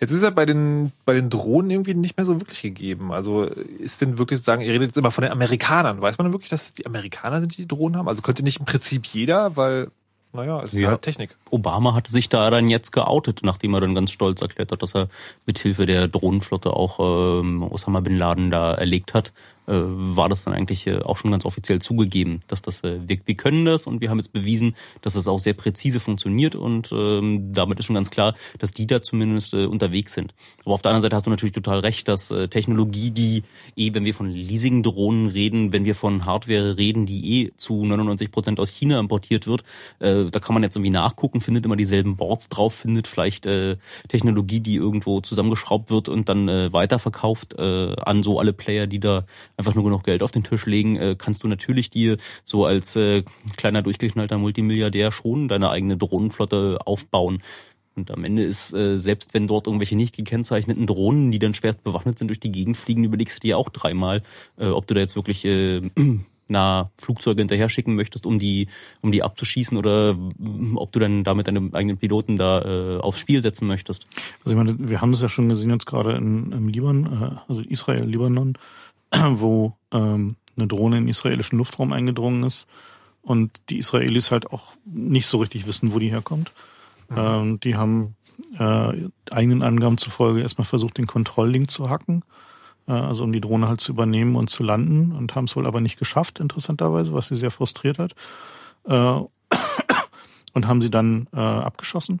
Jetzt 0.00 0.12
ist 0.12 0.22
ja 0.22 0.30
bei 0.30 0.46
den, 0.46 0.92
bei 1.04 1.14
den 1.14 1.30
Drohnen 1.30 1.70
irgendwie 1.70 1.94
nicht 1.94 2.16
mehr 2.16 2.26
so 2.26 2.40
wirklich 2.40 2.62
gegeben. 2.62 3.12
Also 3.12 3.44
ist 3.44 4.00
denn 4.02 4.18
wirklich 4.18 4.38
sozusagen, 4.38 4.62
ihr 4.62 4.72
redet 4.72 4.88
jetzt 4.88 4.96
immer 4.96 5.10
von 5.10 5.22
den 5.22 5.32
Amerikanern. 5.32 6.00
Weiß 6.00 6.18
man 6.18 6.26
denn 6.26 6.32
wirklich, 6.32 6.50
dass 6.50 6.66
es 6.66 6.72
die 6.72 6.86
Amerikaner 6.86 7.40
sind, 7.40 7.52
die 7.52 7.62
die 7.62 7.68
Drohnen 7.68 7.96
haben? 7.96 8.08
Also 8.08 8.22
könnte 8.22 8.42
nicht 8.42 8.58
im 8.58 8.66
Prinzip 8.66 9.06
jeder, 9.06 9.56
weil, 9.56 9.90
naja, 10.36 10.62
es 10.62 10.72
ist 10.74 10.80
Ja. 10.80 10.90
halt 10.90 11.02
Technik. 11.02 11.36
Obama 11.50 11.94
hatte 11.94 12.12
sich 12.12 12.28
da 12.28 12.48
dann 12.50 12.68
jetzt 12.68 12.92
geoutet, 12.92 13.40
nachdem 13.42 13.74
er 13.74 13.80
dann 13.80 13.94
ganz 13.94 14.10
stolz 14.12 14.40
erklärt 14.42 14.70
hat, 14.72 14.82
dass 14.82 14.94
er 14.94 15.08
mithilfe 15.46 15.86
der 15.86 16.06
Drohnenflotte 16.08 16.72
auch 16.72 17.00
ähm, 17.40 17.62
Osama 17.64 18.00
Bin 18.00 18.16
Laden 18.16 18.50
da 18.50 18.72
erlegt 18.74 19.14
hat. 19.14 19.32
Äh, 19.66 19.74
war 19.74 20.28
das 20.28 20.44
dann 20.44 20.54
eigentlich 20.54 20.86
äh, 20.86 20.98
auch 20.98 21.16
schon 21.18 21.30
ganz 21.30 21.44
offiziell 21.44 21.80
zugegeben, 21.80 22.40
dass 22.48 22.62
das 22.62 22.84
äh, 22.84 23.00
wir, 23.06 23.18
wir 23.24 23.34
können 23.34 23.64
das 23.64 23.86
und 23.86 24.00
wir 24.00 24.10
haben 24.10 24.18
jetzt 24.18 24.32
bewiesen, 24.32 24.76
dass 25.02 25.14
es 25.16 25.26
auch 25.26 25.38
sehr 25.38 25.54
präzise 25.54 25.98
funktioniert 25.98 26.54
und 26.54 26.92
ähm, 26.92 27.52
damit 27.52 27.80
ist 27.80 27.86
schon 27.86 27.94
ganz 27.94 28.10
klar, 28.10 28.34
dass 28.58 28.70
die 28.70 28.86
da 28.86 29.02
zumindest 29.02 29.54
äh, 29.54 29.66
unterwegs 29.66 30.14
sind. 30.14 30.34
Aber 30.64 30.74
auf 30.74 30.82
der 30.82 30.90
anderen 30.90 31.02
Seite 31.02 31.16
hast 31.16 31.26
du 31.26 31.30
natürlich 31.30 31.54
total 31.54 31.80
recht, 31.80 32.06
dass 32.08 32.30
äh, 32.30 32.48
Technologie, 32.48 33.10
die 33.10 33.42
eh, 33.76 33.92
wenn 33.92 34.04
wir 34.04 34.14
von 34.14 34.30
Leasing-Drohnen 34.30 35.28
reden, 35.28 35.72
wenn 35.72 35.84
wir 35.84 35.94
von 35.94 36.24
Hardware 36.26 36.76
reden, 36.76 37.06
die 37.06 37.42
eh 37.42 37.52
zu 37.56 37.84
99 37.84 38.30
Prozent 38.30 38.60
aus 38.60 38.70
China 38.70 39.00
importiert 39.00 39.46
wird, 39.46 39.64
äh, 39.98 40.26
da 40.30 40.38
kann 40.38 40.54
man 40.54 40.62
jetzt 40.62 40.76
irgendwie 40.76 40.90
nachgucken, 40.90 41.40
findet 41.40 41.64
immer 41.64 41.76
dieselben 41.76 42.16
Boards 42.16 42.48
drauf, 42.48 42.74
findet 42.74 43.08
vielleicht 43.08 43.46
äh, 43.46 43.76
Technologie, 44.08 44.60
die 44.60 44.76
irgendwo 44.76 45.20
zusammengeschraubt 45.20 45.90
wird 45.90 46.08
und 46.08 46.28
dann 46.28 46.48
äh, 46.48 46.72
weiterverkauft 46.72 47.54
äh, 47.58 47.96
an 47.96 48.22
so 48.22 48.38
alle 48.38 48.52
Player, 48.52 48.86
die 48.86 49.00
da 49.00 49.24
einfach 49.56 49.74
nur 49.74 49.84
genug 49.84 50.04
Geld 50.04 50.22
auf 50.22 50.30
den 50.30 50.44
Tisch 50.44 50.66
legen, 50.66 50.96
äh, 50.96 51.16
kannst 51.18 51.42
du 51.42 51.48
natürlich 51.48 51.90
dir 51.90 52.16
so 52.44 52.64
als 52.66 52.96
äh, 52.96 53.22
kleiner 53.56 53.82
durchgeknallter 53.82 54.38
Multimilliardär 54.38 55.12
schon 55.12 55.48
deine 55.48 55.70
eigene 55.70 55.96
Drohnenflotte 55.96 56.78
aufbauen. 56.84 57.42
Und 57.96 58.10
am 58.10 58.24
Ende 58.24 58.44
ist, 58.44 58.74
äh, 58.74 58.98
selbst 58.98 59.32
wenn 59.32 59.48
dort 59.48 59.66
irgendwelche 59.66 59.96
nicht 59.96 60.16
gekennzeichneten 60.16 60.86
Drohnen, 60.86 61.32
die 61.32 61.38
dann 61.38 61.54
schwerst 61.54 61.82
bewaffnet 61.82 62.18
sind, 62.18 62.28
durch 62.28 62.40
die 62.40 62.52
Gegend 62.52 62.76
fliegen, 62.76 63.04
überlegst 63.04 63.38
du 63.38 63.46
dir 63.46 63.56
auch 63.56 63.70
dreimal, 63.70 64.22
äh, 64.58 64.66
ob 64.66 64.86
du 64.86 64.94
da 64.94 65.00
jetzt 65.00 65.16
wirklich 65.16 65.44
äh, 65.46 65.80
na 66.48 66.90
Flugzeuge 66.96 67.40
hinterher 67.40 67.68
schicken 67.68 67.96
möchtest, 67.96 68.26
um 68.26 68.38
die, 68.38 68.68
um 69.00 69.12
die 69.12 69.22
abzuschießen 69.22 69.76
oder 69.76 70.14
mm, 70.14 70.76
ob 70.76 70.92
du 70.92 71.00
dann 71.00 71.24
damit 71.24 71.48
deine 71.48 71.70
eigenen 71.72 71.96
Piloten 71.96 72.36
da 72.36 72.62
äh, 72.62 73.00
aufs 73.00 73.18
Spiel 73.18 73.42
setzen 73.42 73.66
möchtest. 73.66 74.06
Also 74.44 74.50
ich 74.50 74.56
meine, 74.56 74.76
wir 74.78 75.00
haben 75.00 75.12
das 75.12 75.22
ja 75.22 75.28
schon 75.28 75.48
gesehen 75.48 75.70
jetzt 75.70 75.86
gerade 75.86 76.12
in, 76.12 76.52
im 76.52 76.68
Libanon, 76.68 77.06
äh, 77.06 77.36
also 77.48 77.62
Israel, 77.62 78.04
Libanon, 78.04 78.58
wo 79.32 79.76
ähm, 79.92 80.36
eine 80.56 80.66
Drohne 80.66 80.98
in 80.98 81.04
den 81.04 81.10
israelischen 81.10 81.58
Luftraum 81.58 81.92
eingedrungen 81.92 82.42
ist 82.44 82.66
und 83.22 83.60
die 83.68 83.78
Israelis 83.78 84.30
halt 84.30 84.50
auch 84.52 84.74
nicht 84.84 85.26
so 85.26 85.38
richtig 85.38 85.66
wissen, 85.66 85.92
wo 85.92 85.98
die 85.98 86.10
herkommt. 86.10 86.52
Ähm, 87.14 87.60
die 87.60 87.76
haben 87.76 88.16
äh, 88.58 89.08
eigenen 89.30 89.62
Angaben 89.62 89.98
zufolge 89.98 90.40
erstmal 90.40 90.66
versucht, 90.66 90.98
den 90.98 91.06
Kontrolllink 91.06 91.70
zu 91.70 91.90
hacken, 91.90 92.22
äh, 92.86 92.92
also 92.92 93.24
um 93.24 93.32
die 93.32 93.40
Drohne 93.40 93.68
halt 93.68 93.80
zu 93.80 93.92
übernehmen 93.92 94.36
und 94.36 94.50
zu 94.50 94.62
landen 94.62 95.12
und 95.12 95.34
haben 95.34 95.44
es 95.44 95.56
wohl 95.56 95.66
aber 95.66 95.80
nicht 95.80 95.98
geschafft, 95.98 96.40
interessanterweise, 96.40 97.12
was 97.12 97.28
sie 97.28 97.36
sehr 97.36 97.50
frustriert 97.50 97.98
hat. 97.98 98.14
Äh, 98.84 99.20
und 100.52 100.66
haben 100.66 100.82
sie 100.82 100.90
dann 100.90 101.28
äh, 101.32 101.38
abgeschossen 101.38 102.20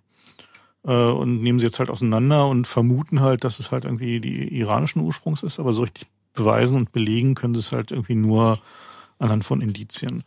äh, 0.84 0.92
und 0.92 1.42
nehmen 1.42 1.58
sie 1.58 1.66
jetzt 1.66 1.78
halt 1.78 1.90
auseinander 1.90 2.48
und 2.48 2.66
vermuten 2.66 3.20
halt, 3.20 3.44
dass 3.44 3.58
es 3.58 3.70
halt 3.70 3.84
irgendwie 3.84 4.20
die 4.20 4.58
iranischen 4.58 5.02
Ursprungs 5.02 5.42
ist, 5.42 5.58
aber 5.58 5.72
so 5.72 5.82
richtig 5.82 6.06
beweisen 6.36 6.76
und 6.76 6.92
belegen 6.92 7.34
können 7.34 7.54
sie 7.54 7.60
es 7.60 7.72
halt 7.72 7.90
irgendwie 7.90 8.14
nur 8.14 8.60
anhand 9.18 9.44
von 9.44 9.60
Indizien. 9.60 10.22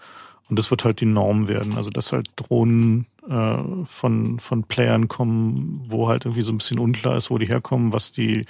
Und 0.49 0.57
das 0.57 0.71
wird 0.71 0.83
halt 0.83 0.99
die 0.99 1.05
Norm 1.05 1.47
werden. 1.47 1.77
Also 1.77 1.89
dass 1.89 2.11
halt 2.11 2.29
Drohnen 2.35 3.05
äh, 3.29 3.57
von, 3.85 4.39
von 4.39 4.63
Playern 4.63 5.07
kommen, 5.07 5.85
wo 5.87 6.09
halt 6.09 6.25
irgendwie 6.25 6.41
so 6.41 6.51
ein 6.51 6.57
bisschen 6.57 6.79
unklar 6.79 7.15
ist, 7.15 7.29
wo 7.29 7.37
die 7.37 7.47
herkommen, 7.47 7.93
was 7.93 8.11
die 8.11 8.45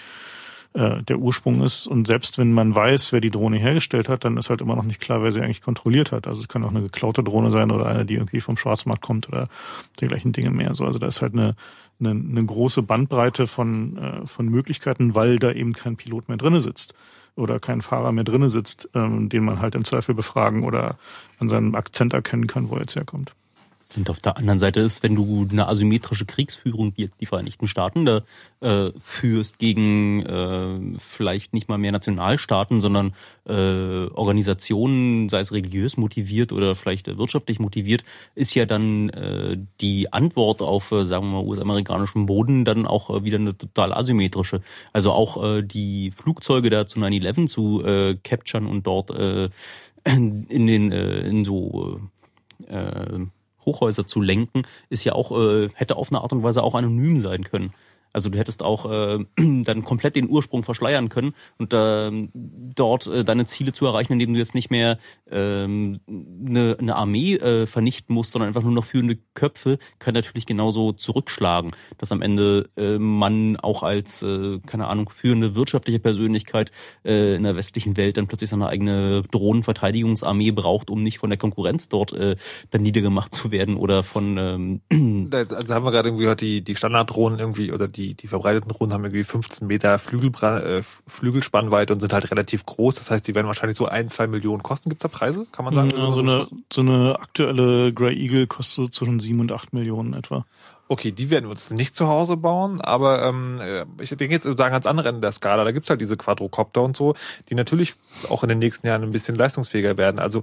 äh, 0.73 1.03
der 1.03 1.19
Ursprung 1.19 1.61
ist. 1.61 1.87
Und 1.87 2.07
selbst 2.07 2.37
wenn 2.37 2.53
man 2.53 2.73
weiß, 2.73 3.11
wer 3.11 3.19
die 3.19 3.31
Drohne 3.31 3.57
hergestellt 3.57 4.07
hat, 4.07 4.23
dann 4.23 4.37
ist 4.37 4.49
halt 4.49 4.61
immer 4.61 4.75
noch 4.75 4.83
nicht 4.83 5.01
klar, 5.01 5.21
wer 5.21 5.31
sie 5.31 5.41
eigentlich 5.41 5.61
kontrolliert 5.61 6.11
hat. 6.11 6.25
Also 6.25 6.41
es 6.41 6.47
kann 6.47 6.63
auch 6.63 6.69
eine 6.69 6.81
geklaute 6.81 7.23
Drohne 7.23 7.51
sein 7.51 7.71
oder 7.71 7.87
eine, 7.87 8.05
die 8.05 8.15
irgendwie 8.15 8.41
vom 8.41 8.55
Schwarzmarkt 8.55 9.01
kommt 9.01 9.27
oder 9.27 9.49
dergleichen 9.99 10.31
Dinge 10.31 10.51
mehr. 10.51 10.75
So, 10.75 10.85
also 10.85 10.99
da 10.99 11.07
ist 11.07 11.21
halt 11.21 11.33
eine, 11.33 11.55
eine, 11.99 12.11
eine 12.11 12.45
große 12.45 12.81
Bandbreite 12.81 13.47
von, 13.47 13.97
äh, 13.97 14.27
von 14.27 14.47
Möglichkeiten, 14.47 15.15
weil 15.15 15.37
da 15.37 15.51
eben 15.51 15.73
kein 15.73 15.97
Pilot 15.97 16.29
mehr 16.29 16.37
drinne 16.37 16.61
sitzt 16.61 16.93
oder 17.39 17.59
kein 17.59 17.81
Fahrer 17.81 18.11
mehr 18.11 18.23
drinne 18.23 18.49
sitzt, 18.49 18.89
ähm, 18.93 19.29
den 19.29 19.43
man 19.43 19.61
halt 19.61 19.75
im 19.75 19.85
Zweifel 19.85 20.15
befragen 20.15 20.63
oder 20.63 20.97
an 21.39 21.49
seinem 21.49 21.75
Akzent 21.75 22.13
erkennen 22.13 22.47
kann, 22.47 22.69
wo 22.69 22.75
er 22.75 22.81
jetzt 22.81 22.95
herkommt. 22.95 23.33
Und 23.97 24.09
auf 24.11 24.19
der 24.19 24.37
anderen 24.37 24.59
Seite 24.59 24.81
ist, 24.81 25.01
wenn 25.01 25.15
du 25.15 25.47
eine 25.51 25.67
asymmetrische 25.67 26.25
Kriegsführung 26.25 26.93
wie 26.95 27.01
jetzt 27.01 27.21
die 27.21 27.25
Vereinigten 27.25 27.67
Staaten 27.67 28.05
da 28.05 28.21
äh, 28.59 28.91
führst 29.03 29.57
gegen 29.57 30.23
äh, 30.25 30.99
vielleicht 30.99 31.53
nicht 31.53 31.69
mal 31.69 31.79
mehr 31.79 31.91
Nationalstaaten, 31.91 32.81
sondern 32.81 33.13
äh, 33.47 34.05
Organisationen, 34.13 35.27
sei 35.29 35.39
es 35.39 35.51
religiös 35.51 35.97
motiviert 35.97 36.51
oder 36.51 36.75
vielleicht 36.75 37.07
wirtschaftlich 37.17 37.59
motiviert, 37.59 38.03
ist 38.35 38.53
ja 38.53 38.67
dann 38.67 39.09
äh, 39.09 39.57
die 39.81 40.13
Antwort 40.13 40.61
auf, 40.61 40.91
äh, 40.91 41.05
sagen 41.05 41.25
wir 41.25 41.41
mal, 41.41 41.47
US-amerikanischem 41.47 42.27
Boden 42.27 42.65
dann 42.65 42.85
auch 42.85 43.09
äh, 43.09 43.23
wieder 43.23 43.39
eine 43.39 43.57
total 43.57 43.91
asymmetrische. 43.91 44.61
Also 44.93 45.13
auch 45.13 45.43
äh, 45.43 45.63
die 45.63 46.11
Flugzeuge 46.11 46.69
da 46.69 46.85
zu 46.85 46.99
9-11 46.99 47.47
zu 47.47 47.83
äh, 47.83 48.15
capturen 48.23 48.67
und 48.67 48.85
dort 48.85 49.09
äh, 49.09 49.49
in 50.03 50.67
den 50.67 50.91
äh, 50.91 51.21
in 51.21 51.43
so 51.43 51.99
äh, 52.67 53.25
Hochhäuser 53.69 54.07
zu 54.07 54.21
lenken, 54.21 54.63
ist 54.89 55.03
ja 55.03 55.13
auch, 55.13 55.31
äh, 55.31 55.69
hätte 55.73 55.95
auf 55.95 56.11
eine 56.11 56.21
Art 56.21 56.31
und 56.31 56.43
Weise 56.43 56.63
auch 56.63 56.75
anonym 56.75 57.19
sein 57.19 57.43
können. 57.43 57.73
Also 58.13 58.29
du 58.29 58.37
hättest 58.37 58.63
auch 58.63 58.89
äh, 58.89 59.19
dann 59.37 59.83
komplett 59.83 60.15
den 60.15 60.29
Ursprung 60.29 60.63
verschleiern 60.63 61.09
können 61.09 61.33
und 61.57 61.73
äh, 61.73 62.11
dort 62.33 63.07
äh, 63.07 63.23
deine 63.23 63.45
Ziele 63.45 63.73
zu 63.73 63.85
erreichen, 63.85 64.13
indem 64.13 64.33
du 64.33 64.39
jetzt 64.39 64.55
nicht 64.55 64.71
mehr 64.71 64.97
ähm, 65.29 65.99
eine, 66.07 66.77
eine 66.79 66.95
Armee 66.95 67.35
äh, 67.35 67.65
vernichten 67.65 68.15
musst, 68.15 68.31
sondern 68.31 68.47
einfach 68.47 68.63
nur 68.63 68.71
noch 68.71 68.85
führende 68.85 69.17
Köpfe, 69.33 69.77
kann 69.99 70.13
natürlich 70.13 70.45
genauso 70.45 70.91
zurückschlagen, 70.91 71.71
dass 71.97 72.11
am 72.11 72.21
Ende 72.21 72.69
äh, 72.77 72.97
man 72.97 73.57
auch 73.57 73.83
als, 73.83 74.21
äh, 74.23 74.59
keine 74.65 74.87
Ahnung, 74.87 75.09
führende 75.09 75.55
wirtschaftliche 75.55 75.99
Persönlichkeit 75.99 76.71
äh, 77.05 77.35
in 77.35 77.43
der 77.43 77.55
westlichen 77.55 77.97
Welt 77.97 78.17
dann 78.17 78.27
plötzlich 78.27 78.49
seine 78.49 78.67
eigene 78.67 79.23
Drohnenverteidigungsarmee 79.31 80.51
braucht, 80.51 80.89
um 80.89 81.03
nicht 81.03 81.19
von 81.19 81.29
der 81.29 81.37
Konkurrenz 81.37 81.89
dort 81.89 82.13
äh, 82.13 82.35
dann 82.71 82.81
niedergemacht 82.81 83.33
zu 83.33 83.51
werden 83.51 83.77
oder 83.77 84.03
von 84.03 84.37
ähm 84.37 84.81
also 85.33 85.73
haben 85.73 85.85
wir 85.85 85.91
gerade 85.91 86.09
irgendwie 86.09 86.23
gehört, 86.23 86.41
die, 86.41 86.63
die 86.63 86.75
Standarddrohnen 86.75 87.39
irgendwie 87.39 87.71
oder 87.71 87.87
die 87.87 87.98
die, 87.99 88.13
die 88.13 88.27
verbreiteten 88.27 88.69
Drohnen 88.69 88.93
haben 88.93 89.03
irgendwie 89.03 89.23
15 89.23 89.67
Meter 89.67 89.99
Flügelbrand, 89.99 90.63
äh, 90.63 90.81
Flügelspannweite 91.05 91.93
und 91.93 91.99
sind 91.99 92.13
halt 92.13 92.31
relativ 92.31 92.65
groß. 92.65 92.95
Das 92.95 93.11
heißt, 93.11 93.27
die 93.27 93.35
werden 93.35 93.47
wahrscheinlich 93.47 93.77
so 93.77 93.87
ein, 93.87 94.09
zwei 94.09 94.25
Millionen 94.27 94.63
kosten. 94.63 94.89
Gibt's 94.89 95.03
da 95.03 95.09
Preise? 95.09 95.45
Kann 95.51 95.65
man 95.65 95.73
sagen? 95.73 95.91
Ja, 95.95 96.11
so, 96.11 96.21
eine, 96.21 96.47
so 96.71 96.81
eine 96.81 97.19
aktuelle 97.19 97.93
Grey 97.93 98.15
Eagle 98.15 98.47
kostet 98.47 98.93
zwischen 98.93 99.19
sieben 99.19 99.41
und 99.41 99.51
acht 99.51 99.73
Millionen 99.73 100.13
etwa. 100.13 100.45
Okay, 100.87 101.11
die 101.11 101.29
werden 101.29 101.45
wir 101.45 101.51
uns 101.51 101.69
nicht 101.69 101.93
zu 101.93 102.07
Hause 102.07 102.35
bauen, 102.37 102.81
aber 102.81 103.21
ähm, 103.23 103.59
äh, 103.61 103.85
ich 104.01 104.09
denke 104.09 104.33
jetzt 104.33 104.45
sagen 104.45 104.73
ans 104.73 104.87
andere 104.87 105.09
Ende 105.09 105.21
der 105.21 105.31
Skala, 105.31 105.63
da 105.63 105.71
gibt's 105.71 105.89
halt 105.89 106.01
diese 106.01 106.17
Quadrocopter 106.17 106.81
und 106.81 106.97
so, 106.97 107.13
die 107.49 107.55
natürlich 107.55 107.93
auch 108.29 108.41
in 108.41 108.49
den 108.49 108.57
nächsten 108.57 108.87
Jahren 108.87 109.03
ein 109.03 109.11
bisschen 109.11 109.35
leistungsfähiger 109.35 109.97
werden. 109.97 110.17
Also 110.19 110.41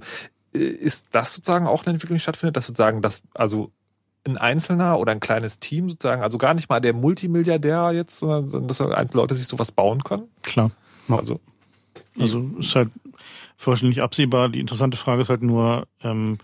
äh, 0.53 0.59
ist 0.59 1.07
das 1.11 1.33
sozusagen 1.33 1.67
auch 1.67 1.85
eine 1.85 1.95
Entwicklung, 1.95 2.15
die 2.15 2.21
stattfindet, 2.21 2.55
dass 2.55 2.67
sozusagen 2.67 3.01
das, 3.01 3.23
also 3.33 3.71
ein 4.25 4.37
Einzelner 4.37 4.99
oder 4.99 5.11
ein 5.11 5.19
kleines 5.19 5.59
Team 5.59 5.89
sozusagen, 5.89 6.21
also 6.21 6.37
gar 6.37 6.53
nicht 6.53 6.69
mal 6.69 6.79
der 6.79 6.93
Multimilliardär 6.93 7.91
jetzt, 7.93 8.19
sondern 8.19 8.67
dass 8.67 8.81
einzelne 8.81 9.21
Leute 9.21 9.35
sich 9.35 9.47
sowas 9.47 9.71
bauen 9.71 10.03
können? 10.03 10.27
Klar. 10.43 10.71
Also, 11.09 11.39
also 12.19 12.49
ist 12.59 12.75
halt 12.75 12.89
vollständig 13.55 14.01
absehbar. 14.01 14.49
Die 14.49 14.59
interessante 14.59 14.97
Frage 14.97 15.21
ist 15.21 15.29
halt 15.29 15.41
nur, 15.41 15.87
ähm, 16.03 16.37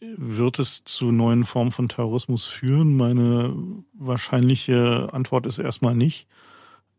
wird 0.00 0.58
es 0.58 0.84
zu 0.84 1.12
neuen 1.12 1.44
Formen 1.44 1.70
von 1.70 1.88
Terrorismus 1.88 2.44
führen? 2.44 2.96
Meine 2.96 3.54
wahrscheinliche 3.92 5.08
Antwort 5.12 5.46
ist 5.46 5.58
erstmal 5.58 5.94
nicht, 5.94 6.26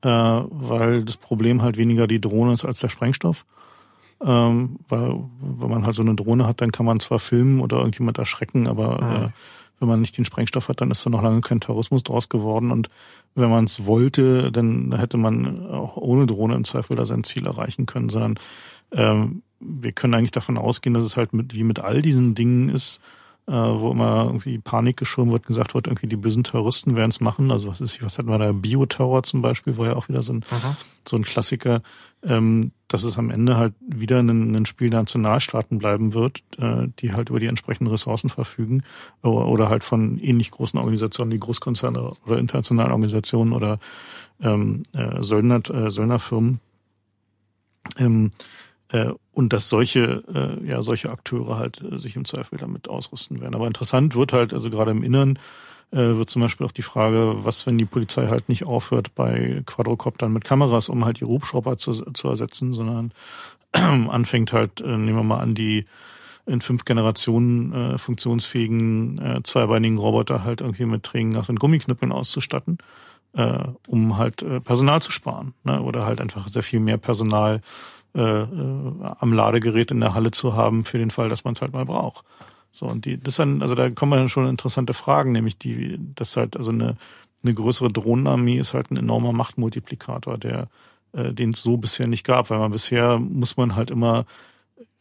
äh, 0.01 0.09
weil 0.09 1.03
das 1.03 1.17
Problem 1.17 1.61
halt 1.61 1.77
weniger 1.77 2.07
die 2.07 2.21
Drohne 2.21 2.53
ist 2.53 2.65
als 2.65 2.79
der 2.79 2.89
Sprengstoff. 2.89 3.45
Ähm, 4.23 4.79
weil 4.87 5.19
wenn 5.39 5.69
man 5.69 5.85
halt 5.85 5.95
so 5.95 6.01
eine 6.01 6.15
Drohne 6.15 6.47
hat, 6.47 6.61
dann 6.61 6.71
kann 6.71 6.85
man 6.85 6.99
zwar 6.99 7.19
filmen 7.19 7.59
oder 7.59 7.77
irgendjemand 7.77 8.17
erschrecken, 8.17 8.65
aber 8.67 9.01
mhm. 9.01 9.25
äh, 9.25 9.29
wenn 9.79 9.87
man 9.87 10.01
nicht 10.01 10.17
den 10.17 10.25
Sprengstoff 10.25 10.69
hat, 10.69 10.81
dann 10.81 10.91
ist 10.91 11.05
da 11.05 11.09
noch 11.09 11.21
lange 11.21 11.41
kein 11.41 11.59
Terrorismus 11.59 12.03
draus 12.03 12.29
geworden. 12.29 12.71
Und 12.71 12.89
wenn 13.33 13.49
man 13.49 13.65
es 13.65 13.85
wollte, 13.85 14.51
dann 14.51 14.97
hätte 14.97 15.17
man 15.17 15.67
auch 15.69 15.97
ohne 15.97 16.25
Drohne 16.25 16.55
im 16.55 16.63
Zweifel 16.63 16.95
da 16.95 17.05
sein 17.05 17.23
Ziel 17.23 17.45
erreichen 17.45 17.85
können, 17.85 18.09
sondern 18.09 18.35
ähm, 18.91 19.43
wir 19.59 19.91
können 19.91 20.13
eigentlich 20.13 20.31
davon 20.31 20.57
ausgehen, 20.57 20.93
dass 20.93 21.03
es 21.03 21.17
halt 21.17 21.33
mit, 21.33 21.53
wie 21.53 21.63
mit 21.63 21.79
all 21.79 22.01
diesen 22.01 22.35
Dingen 22.35 22.69
ist, 22.69 22.99
äh, 23.47 23.51
wo 23.51 23.91
immer 23.91 24.25
irgendwie 24.25 24.57
Panik 24.57 24.97
geschoben 24.97 25.31
wird, 25.31 25.45
gesagt 25.45 25.73
wird, 25.73 25.87
irgendwie 25.87 26.07
die 26.07 26.15
bösen 26.15 26.43
Terroristen 26.43 26.95
werden 26.95 27.11
es 27.11 27.21
machen. 27.21 27.51
Also 27.51 27.69
was 27.69 27.81
ist, 27.81 28.01
was 28.01 28.17
hatten 28.17 28.29
wir 28.29 28.39
da? 28.39 28.51
Bioterror 28.51 29.23
zum 29.23 29.41
Beispiel, 29.41 29.77
war 29.77 29.87
ja 29.87 29.95
auch 29.95 30.09
wieder 30.09 30.21
so 30.21 30.33
ein, 30.33 30.43
so 31.07 31.15
ein 31.15 31.23
Klassiker, 31.23 31.81
ähm, 32.23 32.71
dass 32.87 33.03
es 33.03 33.17
am 33.17 33.31
Ende 33.31 33.57
halt 33.57 33.73
wieder 33.87 34.19
ein, 34.19 34.55
ein 34.55 34.65
Spiel 34.65 34.89
der 34.89 35.01
Nationalstaaten 35.01 35.79
bleiben 35.79 36.13
wird, 36.13 36.43
äh, 36.57 36.87
die 36.99 37.13
halt 37.13 37.29
über 37.29 37.39
die 37.39 37.47
entsprechenden 37.47 37.89
Ressourcen 37.89 38.29
verfügen 38.29 38.83
oder, 39.23 39.47
oder 39.47 39.69
halt 39.69 39.83
von 39.83 40.19
ähnlich 40.19 40.51
großen 40.51 40.77
Organisationen 40.77 41.31
wie 41.31 41.39
Großkonzerne 41.39 42.13
oder 42.25 42.37
internationalen 42.37 42.91
Organisationen 42.91 43.53
oder 43.53 43.79
ähm, 44.41 44.83
äh, 44.93 45.21
Söldner, 45.23 45.67
äh, 45.69 45.89
Söldnerfirmen. 45.89 46.59
Ähm, 47.97 48.31
äh, 48.89 49.11
und 49.33 49.51
dass 49.51 49.69
solche, 49.69 50.23
äh, 50.33 50.67
ja, 50.67 50.81
solche 50.81 51.09
Akteure 51.09 51.57
halt 51.57 51.81
äh, 51.81 51.97
sich 51.97 52.15
im 52.15 52.25
Zweifel 52.25 52.57
damit 52.57 52.87
ausrüsten 52.87 53.41
werden. 53.41 53.55
Aber 53.55 53.67
interessant 53.67 54.15
wird 54.15 54.31
halt, 54.31 54.53
also 54.53 54.69
gerade 54.69 54.91
im 54.91 55.03
Innern, 55.03 55.37
äh, 55.37 55.39
wird 55.95 56.29
zum 56.29 56.41
Beispiel 56.41 56.65
auch 56.65 56.71
die 56.71 56.81
Frage, 56.81 57.35
was, 57.37 57.65
wenn 57.65 57.77
die 57.77 57.85
Polizei 57.85 58.27
halt 58.27 58.49
nicht 58.49 58.65
aufhört 58.65 59.15
bei 59.15 59.61
Quadrocoptern 59.65 60.31
mit 60.31 60.43
Kameras, 60.43 60.89
um 60.89 61.05
halt 61.05 61.19
die 61.19 61.25
Hubschrauber 61.25 61.77
zu, 61.77 61.93
zu 61.93 62.27
ersetzen, 62.27 62.73
sondern 62.73 63.11
anfängt 63.71 64.53
halt, 64.53 64.81
äh, 64.81 64.97
nehmen 64.97 65.17
wir 65.17 65.23
mal 65.23 65.39
an, 65.39 65.55
die 65.55 65.85
in 66.45 66.61
fünf 66.61 66.85
Generationen 66.85 67.73
äh, 67.73 67.97
funktionsfähigen 67.97 69.17
äh, 69.19 69.43
zweibeinigen 69.43 69.97
Roboter 69.97 70.43
halt 70.43 70.61
irgendwie 70.61 70.85
mit 70.85 71.03
Tränengas 71.03 71.49
und 71.49 71.59
Gummiknüppeln 71.59 72.11
auszustatten, 72.11 72.77
äh, 73.33 73.63
um 73.87 74.17
halt 74.17 74.43
äh, 74.43 74.59
Personal 74.59 75.01
zu 75.01 75.11
sparen. 75.11 75.53
Ne? 75.63 75.81
Oder 75.81 76.05
halt 76.05 76.21
einfach 76.21 76.47
sehr 76.47 76.63
viel 76.63 76.79
mehr 76.79 76.97
Personal 76.97 77.61
äh, 78.15 78.21
äh, 78.21 78.47
am 79.19 79.33
Ladegerät 79.33 79.91
in 79.91 79.99
der 79.99 80.13
Halle 80.13 80.31
zu 80.31 80.53
haben 80.53 80.85
für 80.85 80.97
den 80.97 81.11
Fall, 81.11 81.29
dass 81.29 81.43
man 81.43 81.53
es 81.53 81.61
halt 81.61 81.73
mal 81.73 81.85
braucht. 81.85 82.23
So, 82.75 82.87
und 82.87 83.05
die, 83.05 83.17
das 83.17 83.37
dann, 83.37 83.61
also 83.61 83.73
da 83.73 83.89
kommen 83.89 84.19
dann 84.19 84.27
schon 84.27 84.49
interessante 84.49 84.93
Fragen, 84.93 85.31
nämlich 85.31 85.57
die, 85.57 85.97
das 86.13 86.35
halt, 86.35 86.57
also 86.57 86.71
eine, 86.71 86.97
eine 87.41 87.53
größere 87.53 87.89
Drohnenarmee 87.89 88.57
ist 88.57 88.73
halt 88.73 88.91
ein 88.91 88.97
enormer 88.97 89.31
Machtmultiplikator, 89.31 90.37
der, 90.37 90.67
äh, 91.13 91.31
den 91.31 91.51
es 91.51 91.63
so 91.63 91.77
bisher 91.77 92.05
nicht 92.05 92.25
gab, 92.25 92.49
weil 92.49 92.59
man 92.59 92.71
bisher 92.73 93.17
muss 93.17 93.55
man 93.55 93.77
halt 93.77 93.91
immer, 93.91 94.25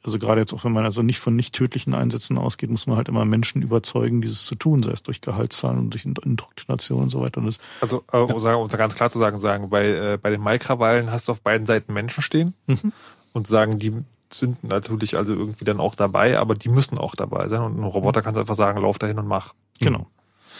also 0.05 0.21
gerade 0.21 0.41
jetzt 0.41 0.53
auch 0.53 0.65
wenn 0.65 0.71
man 0.71 0.85
also 0.85 1.03
nicht 1.03 1.19
von 1.19 1.35
nicht 1.35 1.53
tödlichen 1.53 1.95
Einsätzen 1.95 2.39
ausgeht, 2.39 2.71
muss 2.71 2.87
man 2.87 2.97
halt 2.97 3.09
immer 3.09 3.25
Menschen 3.25 3.61
überzeugen, 3.61 4.21
dieses 4.21 4.47
zu 4.47 4.55
tun, 4.55 4.85
sei 4.85 4.93
es 4.93 5.03
durch 5.03 5.21
Gehaltszahlen 5.21 5.81
und 5.81 5.95
durch 5.95 6.05
Indoktrination 6.05 7.03
und 7.03 7.11
so 7.11 7.23
weiter. 7.23 7.39
Und 7.39 7.47
das, 7.47 7.59
also 7.81 8.05
äh, 8.13 8.19
um, 8.19 8.39
sagen, 8.39 8.63
um 8.63 8.69
ganz 8.69 8.95
klar 8.95 9.11
zu 9.11 9.19
sagen, 9.19 9.41
sagen 9.41 9.69
bei, 9.69 9.87
äh, 9.87 10.17
bei 10.23 10.31
den 10.31 10.43
Maikrawallen 10.43 11.11
hast 11.11 11.27
du 11.27 11.33
auf 11.33 11.43
beiden 11.43 11.67
Seiten 11.67 11.93
Menschen 11.93 12.23
stehen 12.23 12.55
mhm. 12.69 12.93
und 13.33 13.49
sagen, 13.49 13.81
die 13.81 13.95
sind 14.39 14.65
natürlich 14.65 15.17
also 15.17 15.35
irgendwie 15.35 15.65
dann 15.65 15.81
auch 15.81 15.95
dabei, 15.95 16.39
aber 16.39 16.55
die 16.55 16.69
müssen 16.69 16.99
auch 16.99 17.15
dabei 17.15 17.49
sein 17.49 17.61
und 17.63 17.79
ein 17.79 17.85
Roboter 17.85 18.23
kann 18.23 18.37
einfach 18.37 18.55
sagen, 18.55 18.81
lauf 18.81 18.99
dahin 18.99 19.19
und 19.19 19.27
mach. 19.27 19.55
Genau. 19.81 20.07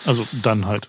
Also 0.07 0.27
dann 0.43 0.67
halt. 0.67 0.89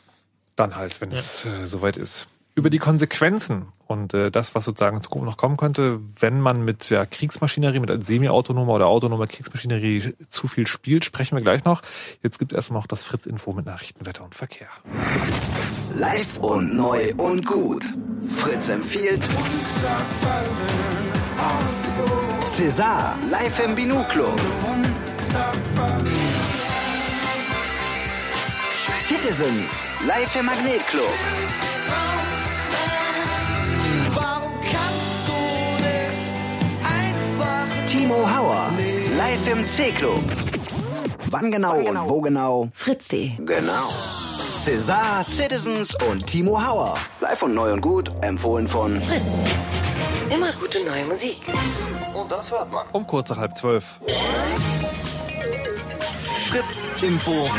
Dann 0.55 0.75
halt, 0.75 1.01
wenn 1.01 1.11
ja. 1.11 1.17
es 1.17 1.45
äh, 1.45 1.65
soweit 1.65 1.97
ist 1.97 2.27
über 2.55 2.69
die 2.69 2.79
Konsequenzen 2.79 3.67
und 3.85 4.13
äh, 4.13 4.31
das, 4.31 4.55
was 4.55 4.65
sozusagen 4.65 4.97
in 4.97 5.03
Zukunft 5.03 5.25
noch 5.25 5.37
kommen 5.37 5.57
könnte, 5.57 5.99
wenn 6.19 6.39
man 6.39 6.63
mit 6.63 6.89
ja, 6.89 7.05
Kriegsmaschinerie, 7.05 7.79
mit 7.79 8.03
semi-autonomer 8.03 8.73
oder 8.73 8.87
autonomer 8.87 9.27
Kriegsmaschinerie 9.27 10.13
zu 10.29 10.47
viel 10.47 10.65
spielt, 10.65 11.03
sprechen 11.03 11.35
wir 11.35 11.43
gleich 11.43 11.65
noch. 11.65 11.81
Jetzt 12.23 12.39
gibt 12.39 12.53
es 12.53 12.55
erstmal 12.55 12.79
noch 12.79 12.87
das 12.87 13.03
Fritz-Info 13.03 13.51
mit 13.51 13.65
Nachrichten, 13.65 14.05
Wetter 14.05 14.23
und 14.23 14.35
Verkehr. 14.35 14.69
Live 15.93 16.37
und 16.39 16.75
neu 16.75 17.13
und 17.17 17.45
gut. 17.45 17.83
Fritz 18.37 18.69
empfiehlt 18.69 19.21
César, 22.45 23.17
live 23.29 23.59
im 23.65 23.75
Binuklo. 23.75 24.33
Citizens, 28.95 29.85
live 30.05 30.35
im 30.39 30.45
Magnetclub. 30.45 31.09
Timo 37.87 38.15
Hauer, 38.29 38.69
live 39.17 39.47
im 39.51 39.67
C-Club. 39.67 40.19
Wann 41.31 41.51
genau, 41.51 41.73
Wann 41.73 41.85
genau 41.85 42.03
und 42.03 42.09
wo 42.09 42.21
genau? 42.21 42.69
Fritz.de. 42.73 43.31
Genau. 43.45 43.89
César, 44.51 45.23
Citizens 45.23 45.95
und 46.09 46.25
Timo 46.25 46.63
Hauer. 46.63 46.95
Live 47.21 47.43
und 47.43 47.53
neu 47.53 47.73
und 47.73 47.81
gut, 47.81 48.11
empfohlen 48.21 48.67
von 48.67 49.01
Fritz. 49.01 49.45
Immer 50.29 50.51
gute 50.53 50.83
neue 50.85 51.05
Musik. 51.05 51.37
Und 52.15 52.31
das 52.31 52.51
hört 52.51 52.71
man. 52.71 52.85
Um 52.93 53.05
kurz 53.05 53.29
nach 53.29 53.37
halb 53.37 53.57
zwölf. 53.57 53.99
Fritz 56.47 56.91
Info 57.01 57.49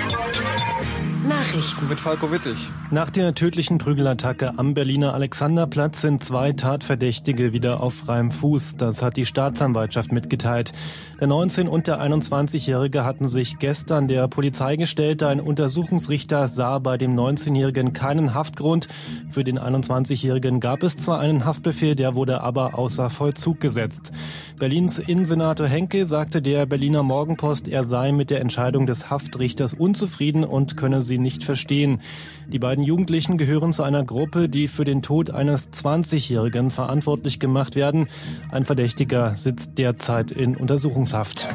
Nachrichten 1.26 1.88
mit 1.88 1.98
Falco 1.98 2.30
Wittig. 2.30 2.70
Nach 2.90 3.10
der 3.10 3.34
tödlichen 3.34 3.78
Prügelattacke 3.78 4.52
am 4.58 4.74
Berliner 4.74 5.12
Alexanderplatz 5.12 6.00
sind 6.00 6.22
zwei 6.22 6.52
Tatverdächtige 6.52 7.52
wieder 7.52 7.82
auf 7.82 7.94
freiem 7.94 8.30
Fuß. 8.30 8.76
Das 8.76 9.02
hat 9.02 9.16
die 9.16 9.26
Staatsanwaltschaft 9.26 10.12
mitgeteilt. 10.12 10.72
Der 11.18 11.28
19- 11.28 11.66
und 11.68 11.86
der 11.86 11.98
21-Jährige 12.02 13.02
hatten 13.02 13.26
sich 13.26 13.58
gestern 13.58 14.06
der 14.06 14.28
Polizei 14.28 14.76
gestellt. 14.76 15.22
Ein 15.22 15.40
Untersuchungsrichter 15.40 16.46
sah 16.46 16.78
bei 16.78 16.98
dem 16.98 17.16
19-Jährigen 17.18 17.94
keinen 17.94 18.34
Haftgrund. 18.34 18.88
Für 19.30 19.42
den 19.42 19.58
21-Jährigen 19.58 20.60
gab 20.60 20.82
es 20.82 20.98
zwar 20.98 21.18
einen 21.18 21.46
Haftbefehl, 21.46 21.94
der 21.94 22.16
wurde 22.16 22.42
aber 22.42 22.78
außer 22.78 23.08
Vollzug 23.08 23.60
gesetzt. 23.60 24.12
Berlins 24.58 24.98
Innensenator 24.98 25.66
Henke 25.66 26.04
sagte 26.04 26.42
der 26.42 26.66
Berliner 26.66 27.02
Morgenpost, 27.02 27.66
er 27.66 27.84
sei 27.84 28.12
mit 28.12 28.28
der 28.28 28.42
Entscheidung 28.42 28.86
des 28.86 29.08
Haftrichters 29.08 29.72
unzufrieden 29.72 30.44
und 30.44 30.76
könne 30.76 31.00
sie 31.00 31.16
nicht 31.16 31.44
verstehen. 31.44 32.02
Die 32.48 32.58
beiden 32.58 32.84
Jugendlichen 32.84 33.38
gehören 33.38 33.72
zu 33.72 33.84
einer 33.84 34.04
Gruppe, 34.04 34.50
die 34.50 34.68
für 34.68 34.84
den 34.84 35.00
Tod 35.00 35.30
eines 35.30 35.72
20-Jährigen 35.72 36.70
verantwortlich 36.70 37.40
gemacht 37.40 37.74
werden. 37.74 38.06
Ein 38.50 38.64
Verdächtiger 38.64 39.34
sitzt 39.34 39.78
derzeit 39.78 40.30
in 40.30 40.56
Untersuchungshaft. 40.56 41.05
Untersuchungshaft. 41.06 41.48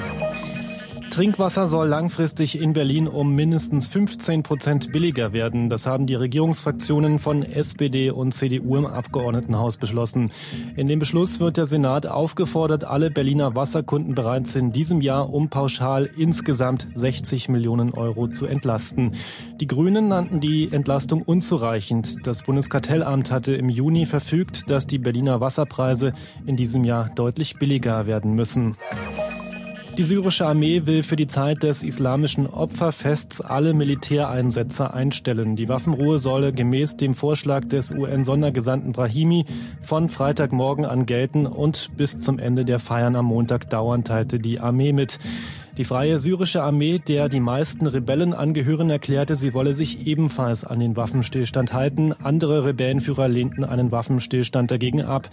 Trinkwasser 1.12 1.68
soll 1.68 1.90
langfristig 1.90 2.58
in 2.58 2.72
Berlin 2.72 3.06
um 3.06 3.36
mindestens 3.36 3.90
15 3.90 4.44
Prozent 4.44 4.94
billiger 4.94 5.34
werden. 5.34 5.70
Das 5.70 5.86
haben 5.86 6.08
die 6.08 6.16
Regierungsfraktionen 6.16 7.20
von 7.20 7.44
SPD 7.44 8.12
und 8.12 8.34
CDU 8.34 8.78
im 8.78 8.86
Abgeordnetenhaus 8.86 9.76
beschlossen. 9.76 10.32
In 10.78 10.88
dem 10.88 11.00
Beschluss 11.00 11.42
wird 11.42 11.58
der 11.58 11.66
Senat 11.66 12.08
aufgefordert, 12.08 12.86
alle 12.86 13.12
Berliner 13.12 13.58
Wasserkunden 13.58 14.16
bereits 14.16 14.56
in 14.56 14.72
diesem 14.72 15.02
Jahr 15.02 15.34
um 15.34 15.50
pauschal 15.50 16.10
insgesamt 16.18 16.88
60 16.94 17.50
Millionen 17.50 17.94
Euro 17.94 18.30
zu 18.30 18.46
entlasten. 18.46 19.16
Die 19.60 19.68
Grünen 19.68 20.08
nannten 20.08 20.40
die 20.40 20.72
Entlastung 20.72 21.24
unzureichend. 21.24 22.26
Das 22.26 22.44
Bundeskartellamt 22.44 23.32
hatte 23.32 23.54
im 23.54 23.68
Juni 23.68 24.06
verfügt, 24.06 24.70
dass 24.70 24.88
die 24.88 24.98
Berliner 24.98 25.42
Wasserpreise 25.42 26.14
in 26.46 26.56
diesem 26.56 26.86
Jahr 26.86 27.10
deutlich 27.14 27.60
billiger 27.60 28.08
werden 28.08 28.34
müssen. 28.34 28.78
Die 30.02 30.08
syrische 30.08 30.48
Armee 30.48 30.88
will 30.88 31.04
für 31.04 31.16
die 31.16 31.28
Zeit 31.28 31.62
des 31.62 31.84
islamischen 31.84 32.48
Opferfests 32.48 33.40
alle 33.40 33.76
Militäreinsätze 33.76 34.92
einstellen. 34.96 35.56
Die 35.56 35.70
Waffenruhe 35.70 36.18
solle 36.18 36.52
gemäß 36.52 36.98
dem 36.98 37.14
Vorschlag 37.14 37.66
des 37.66 37.92
UN-Sondergesandten 37.92 38.94
Brahimi 38.94 39.46
von 39.84 40.10
Freitagmorgen 40.10 40.86
an 40.86 41.06
gelten 41.06 41.46
und 41.46 41.92
bis 41.98 42.20
zum 42.20 42.40
Ende 42.40 42.66
der 42.66 42.80
Feiern 42.80 43.16
am 43.16 43.26
Montag 43.26 43.70
dauern, 43.70 44.04
teilte 44.04 44.40
die 44.40 44.60
Armee 44.60 44.92
mit. 44.92 45.20
Die 45.82 45.86
Freie 45.86 46.20
Syrische 46.20 46.62
Armee, 46.62 47.00
der 47.00 47.28
die 47.28 47.40
meisten 47.40 47.88
Rebellen 47.88 48.36
angehören, 48.36 48.92
erklärte, 48.92 49.36
sie 49.36 49.56
wolle 49.56 49.74
sich 49.74 50.06
ebenfalls 50.06 50.64
an 50.64 50.80
den 50.80 50.96
Waffenstillstand 50.96 51.74
halten. 51.74 52.14
Andere 52.22 52.66
Rebellenführer 52.66 53.28
lehnten 53.28 53.64
einen 53.64 53.92
Waffenstillstand 53.92 54.70
dagegen 54.70 55.02
ab. 55.02 55.32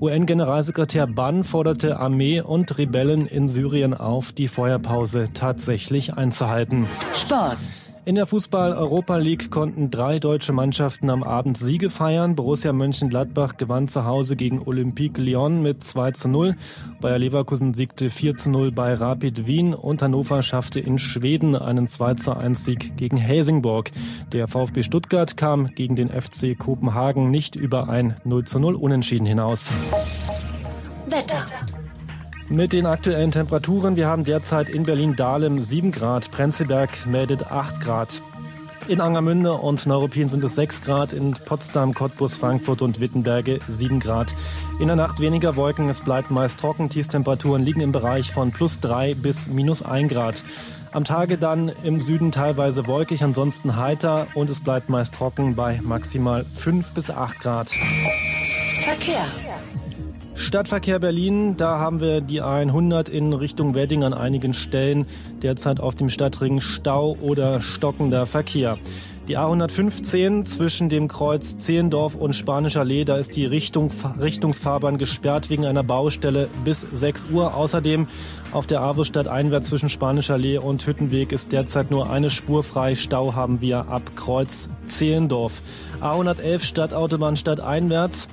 UN-Generalsekretär 0.00 1.08
Ban 1.08 1.42
forderte 1.42 1.98
Armee 1.98 2.40
und 2.40 2.78
Rebellen 2.78 3.26
in 3.26 3.48
Syrien 3.48 3.92
auf, 3.92 4.30
die 4.30 4.46
Feuerpause 4.46 5.30
tatsächlich 5.34 6.14
einzuhalten. 6.14 6.86
Sport. 7.16 7.58
In 8.08 8.14
der 8.14 8.26
Fußball-Europa 8.26 9.16
League 9.16 9.50
konnten 9.50 9.90
drei 9.90 10.18
deutsche 10.18 10.54
Mannschaften 10.54 11.10
am 11.10 11.22
Abend 11.22 11.58
Siege 11.58 11.90
feiern. 11.90 12.36
Borussia 12.36 12.72
Mönchengladbach 12.72 13.58
gewann 13.58 13.86
zu 13.86 14.06
Hause 14.06 14.34
gegen 14.34 14.62
Olympique 14.62 15.20
Lyon 15.20 15.60
mit 15.60 15.84
2 15.84 16.12
zu 16.12 16.28
0. 16.30 16.56
Bayer 17.02 17.18
Leverkusen 17.18 17.74
siegte 17.74 18.08
4 18.08 18.38
zu 18.38 18.48
0 18.48 18.72
bei 18.72 18.94
Rapid 18.94 19.46
Wien 19.46 19.74
und 19.74 20.00
Hannover 20.00 20.42
schaffte 20.42 20.80
in 20.80 20.96
Schweden 20.96 21.54
einen 21.54 21.86
2 21.86 22.14
zu 22.14 22.34
1 22.34 22.64
Sieg 22.64 22.96
gegen 22.96 23.18
Helsingborg. 23.18 23.90
Der 24.32 24.48
VfB 24.48 24.84
Stuttgart 24.84 25.36
kam 25.36 25.66
gegen 25.66 25.94
den 25.94 26.08
FC 26.08 26.58
Kopenhagen 26.58 27.30
nicht 27.30 27.56
über 27.56 27.90
ein 27.90 28.16
0 28.24 28.46
zu 28.46 28.58
0 28.58 28.74
Unentschieden 28.74 29.26
hinaus. 29.26 29.76
Wetter. 31.10 31.44
Mit 32.50 32.72
den 32.72 32.86
aktuellen 32.86 33.30
Temperaturen, 33.30 33.96
wir 33.96 34.06
haben 34.06 34.24
derzeit 34.24 34.70
in 34.70 34.84
Berlin-Dahlem 34.84 35.60
7 35.60 35.92
Grad, 35.92 36.30
Prenzlberg 36.30 37.06
meldet 37.06 37.50
8 37.50 37.78
Grad. 37.78 38.22
In 38.88 39.02
Angermünde 39.02 39.52
und 39.52 39.84
Neuruppin 39.86 40.30
sind 40.30 40.42
es 40.44 40.54
6 40.54 40.80
Grad, 40.80 41.12
in 41.12 41.34
Potsdam, 41.34 41.92
Cottbus, 41.92 42.36
Frankfurt 42.36 42.80
und 42.80 43.00
Wittenberge 43.00 43.58
7 43.68 44.00
Grad. 44.00 44.34
In 44.80 44.86
der 44.86 44.96
Nacht 44.96 45.20
weniger 45.20 45.56
Wolken, 45.56 45.90
es 45.90 46.00
bleibt 46.00 46.30
meist 46.30 46.58
trocken, 46.58 46.88
Tiefstemperaturen 46.88 47.62
liegen 47.62 47.82
im 47.82 47.92
Bereich 47.92 48.32
von 48.32 48.50
plus 48.50 48.80
3 48.80 49.14
bis 49.14 49.46
minus 49.48 49.82
1 49.82 50.10
Grad. 50.10 50.42
Am 50.90 51.04
Tage 51.04 51.36
dann 51.36 51.70
im 51.82 52.00
Süden 52.00 52.32
teilweise 52.32 52.86
wolkig, 52.86 53.22
ansonsten 53.22 53.76
heiter 53.76 54.26
und 54.34 54.48
es 54.48 54.60
bleibt 54.60 54.88
meist 54.88 55.14
trocken 55.14 55.54
bei 55.54 55.80
maximal 55.82 56.46
5 56.54 56.92
bis 56.92 57.10
8 57.10 57.40
Grad. 57.40 57.70
Verkehr. 58.80 59.26
Stadtverkehr 60.38 61.00
Berlin, 61.00 61.56
da 61.56 61.80
haben 61.80 62.00
wir 62.00 62.20
die 62.20 62.40
100 62.40 63.08
in 63.08 63.32
Richtung 63.32 63.74
Wedding 63.74 64.04
an 64.04 64.14
einigen 64.14 64.54
Stellen. 64.54 65.04
Derzeit 65.42 65.80
auf 65.80 65.96
dem 65.96 66.08
Stadtring 66.08 66.60
Stau 66.60 67.16
oder 67.20 67.60
stockender 67.60 68.24
Verkehr. 68.24 68.78
Die 69.26 69.36
A115 69.36 70.44
zwischen 70.46 70.88
dem 70.88 71.08
Kreuz 71.08 71.58
Zehendorf 71.58 72.14
und 72.14 72.34
Spanischer 72.34 72.80
Allee, 72.80 73.04
da 73.04 73.18
ist 73.18 73.36
die 73.36 73.44
Richtung, 73.44 73.90
Richtungsfahrbahn 74.18 74.96
gesperrt 74.96 75.50
wegen 75.50 75.66
einer 75.66 75.82
Baustelle 75.82 76.48
bis 76.64 76.86
6 76.94 77.26
Uhr. 77.30 77.54
Außerdem 77.54 78.06
auf 78.52 78.66
der 78.66 78.80
Avusstadt 78.80 79.28
einwärts 79.28 79.68
zwischen 79.68 79.90
Spanischer 79.90 80.34
Allee 80.34 80.56
und 80.56 80.86
Hüttenweg 80.86 81.32
ist 81.32 81.52
derzeit 81.52 81.90
nur 81.90 82.08
eine 82.08 82.30
Spur 82.30 82.62
frei. 82.62 82.94
Stau 82.94 83.34
haben 83.34 83.60
wir 83.60 83.88
ab 83.88 84.02
Kreuz 84.16 84.70
Zehendorf. 84.86 85.60
A111 86.00 86.62
Stadtautobahn 86.62 87.36
stadteinwärts 87.36 88.28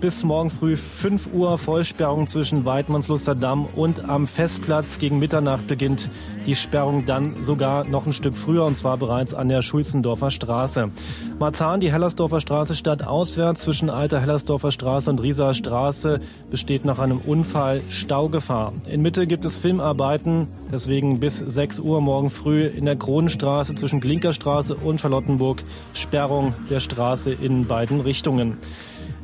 bis 0.00 0.24
morgen 0.24 0.50
früh 0.50 0.76
5 0.76 1.30
Uhr 1.32 1.58
Vollsperrung 1.58 2.26
zwischen 2.26 2.64
Weidmannsluster 2.64 3.34
Damm 3.34 3.66
und 3.66 4.08
am 4.08 4.26
Festplatz. 4.26 4.98
Gegen 4.98 5.18
Mitternacht 5.18 5.66
beginnt 5.66 6.10
die 6.46 6.54
Sperrung 6.54 7.06
dann 7.06 7.42
sogar 7.42 7.84
noch 7.84 8.06
ein 8.06 8.12
Stück 8.12 8.36
früher 8.36 8.64
und 8.64 8.76
zwar 8.76 8.96
bereits 8.96 9.34
an 9.34 9.48
der 9.48 9.62
Schulzendorfer 9.62 10.30
Straße. 10.30 10.90
Marzahn, 11.38 11.80
die 11.80 11.92
Hellersdorfer 11.92 12.40
Straße 12.40 12.74
stadtauswärts 12.74 13.62
zwischen 13.62 13.90
Alter 13.90 14.20
Hellersdorfer 14.20 14.70
Straße 14.70 15.10
und 15.10 15.20
Rieser 15.20 15.54
Straße 15.54 16.20
besteht 16.50 16.84
nach 16.84 16.98
einem 16.98 17.18
Unfall 17.18 17.82
Staugefahr. 17.88 18.72
In 18.86 19.02
Mitte 19.02 19.26
gibt 19.26 19.44
es 19.44 19.58
Filmarbeiten, 19.58 20.48
deswegen 20.72 21.20
bis 21.20 21.38
6 21.38 21.80
Uhr 21.80 22.00
morgen 22.00 22.30
früh 22.30 22.66
in 22.66 22.86
der 22.86 22.96
Kronenstraße 22.96 23.74
zwischen 23.74 24.00
Klinkerstraße 24.00 24.74
und 24.74 25.00
Charlottenburg 25.00 25.62
Sperrung 25.92 26.54
der 26.68 26.80
Straße 26.80 27.32
in 27.32 27.66
beiden 27.66 28.00
Richtungen. 28.00 28.58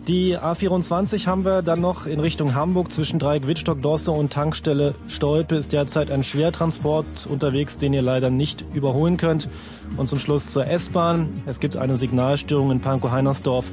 Die 0.09 0.39
A24 0.39 1.27
haben 1.27 1.45
wir 1.45 1.63
dann 1.63 1.81
noch 1.81 2.07
in 2.07 2.21
Richtung 2.21 2.55
Hamburg 2.55 2.93
zwischen 2.93 3.19
Dreieck 3.19 3.49
Wittstock, 3.49 3.83
Dosse 3.83 4.13
und 4.13 4.33
Tankstelle 4.33 4.95
Stolpe 5.09 5.57
ist 5.57 5.73
derzeit 5.73 6.13
ein 6.13 6.23
Schwertransport 6.23 7.27
unterwegs, 7.29 7.77
den 7.77 7.93
ihr 7.93 8.03
leider 8.03 8.31
nicht 8.31 8.65
überholen 8.73 9.17
könnt. 9.17 9.49
Und 9.97 10.09
zum 10.09 10.21
Schluss 10.21 10.53
zur 10.53 10.69
S-Bahn. 10.69 11.43
Es 11.47 11.59
gibt 11.59 11.77
eine 11.77 11.97
Signalstörung 11.97 12.71
in 12.71 12.81
Pankow-Heinersdorf 12.81 13.69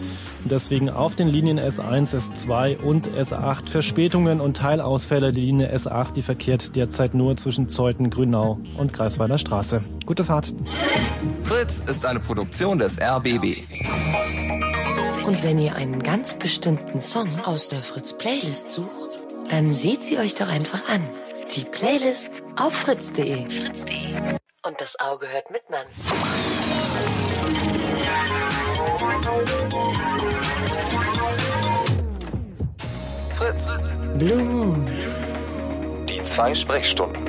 deswegen 0.46 0.90
auf 0.90 1.14
den 1.14 1.28
Linien 1.28 1.60
S1, 1.60 2.16
S2 2.16 2.78
und 2.78 3.08
S8 3.08 3.70
Verspätungen 3.70 4.42
und 4.42 4.58
Teilausfälle. 4.58 5.34
Die 5.34 5.42
Linie 5.42 5.76
S8, 5.76 6.14
die 6.14 6.24
verkehrt 6.24 6.76
derzeit 6.76 7.14
nur 7.14 7.38
zwischen 7.38 7.70
Zeuthen, 7.70 8.10
Grünau 8.10 8.60
und 8.78 8.92
Greifswalder 8.92 9.38
Straße. 9.38 9.84
Gute 10.08 10.24
Fahrt. 10.24 10.52
Fritz 11.44 11.84
ist 11.88 12.08
eine 12.08 12.20
Produktion 12.20 12.80
des 12.80 13.00
RBB. 13.00 13.64
Und 15.26 15.42
wenn 15.42 15.58
ihr 15.58 15.76
einen 15.76 16.04
ganz 16.04 16.34
bestimmten 16.34 17.00
Song 17.00 17.28
aus 17.46 17.70
der 17.70 17.82
Fritz 17.82 18.14
Playlist 18.14 18.72
sucht, 18.72 19.18
dann 19.50 19.72
seht 19.72 20.02
sie 20.02 20.18
euch 20.18 20.36
doch 20.36 20.50
einfach 20.50 20.90
an. 20.90 21.02
Die 21.56 21.64
Playlist 21.64 22.30
auf 22.60 22.74
fritz.de. 22.74 23.50
Fritz.de. 23.50 24.38
Und 24.66 24.82
das 24.82 25.00
Auge 25.00 25.28
hört 25.30 25.50
mit, 25.50 25.62
Mann. 25.70 25.86
Fritz. 33.32 33.68
Blue 34.18 34.44
Moon. 34.44 34.88
Die 36.10 36.22
zwei 36.24 36.54
Sprechstunden. 36.54 37.26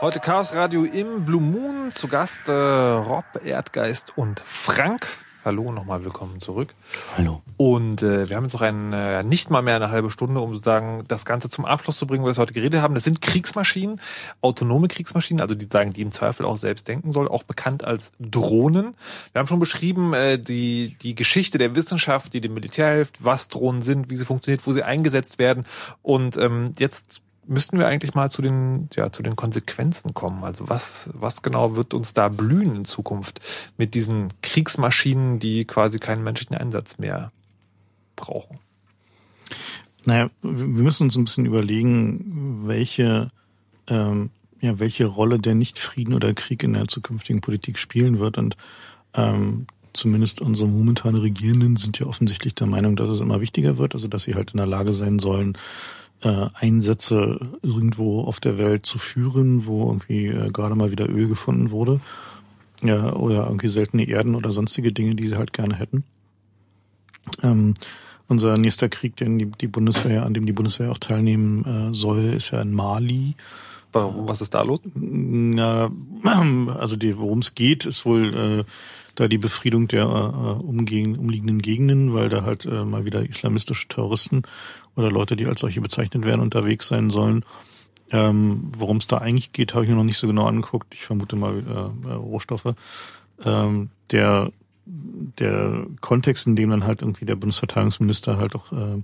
Heute 0.00 0.20
Chaos 0.20 0.54
Radio 0.54 0.84
im 0.84 1.24
Blue 1.24 1.40
Moon. 1.40 1.92
Zu 1.92 2.08
Gast 2.08 2.48
äh, 2.48 2.52
Rob, 2.52 3.24
Erdgeist 3.44 4.16
und 4.16 4.40
Frank. 4.40 5.06
Hallo, 5.48 5.72
nochmal 5.72 6.04
willkommen 6.04 6.40
zurück. 6.40 6.74
Hallo. 7.16 7.40
Und 7.56 8.02
äh, 8.02 8.28
wir 8.28 8.36
haben 8.36 8.44
jetzt 8.44 8.52
noch 8.52 8.60
ein, 8.60 8.92
äh, 8.92 9.22
nicht 9.22 9.48
mal 9.48 9.62
mehr 9.62 9.76
eine 9.76 9.90
halbe 9.90 10.10
Stunde, 10.10 10.42
um 10.42 10.52
sozusagen 10.52 11.04
das 11.08 11.24
Ganze 11.24 11.48
zum 11.48 11.64
Abschluss 11.64 11.96
zu 11.96 12.06
bringen, 12.06 12.22
was 12.22 12.36
wir 12.36 12.42
heute 12.42 12.52
geredet 12.52 12.82
haben. 12.82 12.94
Das 12.94 13.04
sind 13.04 13.22
Kriegsmaschinen, 13.22 13.98
autonome 14.42 14.88
Kriegsmaschinen, 14.88 15.40
also 15.40 15.54
die 15.54 15.66
sagen, 15.72 15.94
die 15.94 16.02
im 16.02 16.12
Zweifel 16.12 16.44
auch 16.44 16.58
selbst 16.58 16.86
denken 16.86 17.12
soll, 17.12 17.28
auch 17.28 17.44
bekannt 17.44 17.82
als 17.82 18.12
Drohnen. 18.20 18.94
Wir 19.32 19.38
haben 19.38 19.46
schon 19.46 19.58
beschrieben, 19.58 20.12
äh, 20.12 20.38
die, 20.38 20.98
die 21.00 21.14
Geschichte 21.14 21.56
der 21.56 21.74
Wissenschaft, 21.74 22.34
die 22.34 22.42
dem 22.42 22.52
Militär 22.52 22.96
hilft, 22.96 23.24
was 23.24 23.48
Drohnen 23.48 23.80
sind, 23.80 24.10
wie 24.10 24.16
sie 24.16 24.26
funktioniert, 24.26 24.66
wo 24.66 24.72
sie 24.72 24.82
eingesetzt 24.82 25.38
werden. 25.38 25.64
Und 26.02 26.36
ähm, 26.36 26.74
jetzt 26.78 27.22
müssten 27.48 27.78
wir 27.78 27.86
eigentlich 27.86 28.14
mal 28.14 28.30
zu 28.30 28.42
den, 28.42 28.88
ja, 28.94 29.10
zu 29.10 29.22
den 29.22 29.34
Konsequenzen 29.34 30.14
kommen. 30.14 30.44
Also 30.44 30.68
was, 30.68 31.10
was 31.14 31.42
genau 31.42 31.76
wird 31.76 31.94
uns 31.94 32.12
da 32.12 32.28
blühen 32.28 32.76
in 32.76 32.84
Zukunft 32.84 33.40
mit 33.76 33.94
diesen 33.94 34.28
Kriegsmaschinen, 34.42 35.38
die 35.38 35.64
quasi 35.64 35.98
keinen 35.98 36.22
menschlichen 36.22 36.56
Einsatz 36.56 36.98
mehr 36.98 37.32
brauchen? 38.16 38.58
Naja, 40.04 40.30
wir 40.42 40.84
müssen 40.84 41.04
uns 41.04 41.16
ein 41.16 41.24
bisschen 41.24 41.46
überlegen, 41.46 42.66
welche, 42.66 43.30
ähm, 43.88 44.30
ja, 44.60 44.78
welche 44.78 45.06
Rolle 45.06 45.38
der 45.38 45.54
Nicht-Frieden 45.54 46.14
oder 46.14 46.34
Krieg 46.34 46.62
in 46.62 46.74
der 46.74 46.88
zukünftigen 46.88 47.40
Politik 47.40 47.78
spielen 47.78 48.18
wird. 48.18 48.38
Und 48.38 48.56
ähm, 49.14 49.66
zumindest 49.92 50.40
unsere 50.40 50.68
momentane 50.68 51.22
Regierenden 51.22 51.76
sind 51.76 51.98
ja 51.98 52.06
offensichtlich 52.06 52.54
der 52.54 52.66
Meinung, 52.66 52.94
dass 52.94 53.08
es 53.08 53.20
immer 53.20 53.40
wichtiger 53.40 53.78
wird, 53.78 53.94
also 53.94 54.06
dass 54.06 54.24
sie 54.24 54.34
halt 54.34 54.52
in 54.52 54.58
der 54.58 54.66
Lage 54.66 54.92
sein 54.92 55.18
sollen, 55.18 55.56
äh, 56.22 56.46
Einsätze 56.54 57.38
irgendwo 57.62 58.22
auf 58.22 58.40
der 58.40 58.58
Welt 58.58 58.86
zu 58.86 58.98
führen, 58.98 59.66
wo 59.66 59.86
irgendwie 59.86 60.26
äh, 60.26 60.50
gerade 60.50 60.74
mal 60.74 60.90
wieder 60.90 61.08
Öl 61.08 61.28
gefunden 61.28 61.70
wurde. 61.70 62.00
Ja, 62.82 63.12
oder 63.12 63.46
irgendwie 63.46 63.68
seltene 63.68 64.08
Erden 64.08 64.34
oder 64.34 64.52
sonstige 64.52 64.92
Dinge, 64.92 65.14
die 65.14 65.26
sie 65.26 65.36
halt 65.36 65.52
gerne 65.52 65.74
hätten. 65.74 66.04
Ähm, 67.42 67.74
unser 68.28 68.56
nächster 68.58 68.88
Krieg, 68.88 69.16
den 69.16 69.38
die, 69.38 69.46
die 69.46 69.66
Bundeswehr, 69.66 70.24
an 70.24 70.34
dem 70.34 70.46
die 70.46 70.52
Bundeswehr 70.52 70.90
auch 70.90 70.98
teilnehmen 70.98 71.64
äh, 71.64 71.94
soll, 71.94 72.34
ist 72.34 72.50
ja 72.50 72.60
in 72.60 72.72
Mali. 72.72 73.34
Was 73.92 74.40
ist 74.40 74.54
da 74.54 74.62
los? 74.62 74.80
Na, 74.94 75.90
also 76.78 76.96
worum 77.16 77.38
es 77.38 77.54
geht, 77.54 77.86
ist 77.86 78.04
wohl 78.04 78.34
äh, 78.34 78.64
da 79.14 79.28
die 79.28 79.38
Befriedung 79.38 79.88
der 79.88 80.04
äh, 80.04 80.62
umgehen, 80.62 81.16
umliegenden 81.16 81.62
Gegenden, 81.62 82.14
weil 82.14 82.28
da 82.28 82.42
halt 82.42 82.66
äh, 82.66 82.84
mal 82.84 83.04
wieder 83.04 83.22
islamistische 83.24 83.88
Terroristen 83.88 84.42
oder 84.94 85.10
Leute, 85.10 85.36
die 85.36 85.46
als 85.46 85.60
solche 85.60 85.80
bezeichnet 85.80 86.24
werden, 86.24 86.40
unterwegs 86.40 86.88
sein 86.88 87.10
sollen. 87.10 87.44
Ähm, 88.10 88.70
Worum 88.76 88.98
es 88.98 89.06
da 89.06 89.18
eigentlich 89.18 89.52
geht, 89.52 89.74
habe 89.74 89.84
ich 89.84 89.90
mir 89.90 89.96
noch 89.96 90.04
nicht 90.04 90.18
so 90.18 90.26
genau 90.26 90.46
angeguckt. 90.46 90.94
Ich 90.94 91.04
vermute 91.04 91.36
mal 91.36 91.90
äh, 92.06 92.12
Rohstoffe. 92.12 92.74
Ähm, 93.44 93.90
der 94.10 94.50
der 95.38 95.86
Kontext, 96.00 96.46
in 96.46 96.56
dem 96.56 96.70
dann 96.70 96.84
halt 96.84 97.02
irgendwie 97.02 97.24
der 97.24 97.36
Bundesverteidigungsminister 97.36 98.38
halt 98.38 98.54
auch 98.54 98.72
äh, 98.72 99.02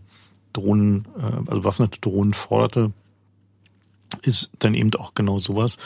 Drohnen, 0.52 1.06
äh, 1.18 1.36
also 1.46 1.60
bewaffnete 1.60 2.00
Drohnen 2.00 2.32
forderte, 2.32 2.92
ist 4.22 4.50
dann 4.58 4.74
eben 4.74 4.94
auch 4.94 5.14
genau 5.14 5.38
sowas, 5.38 5.78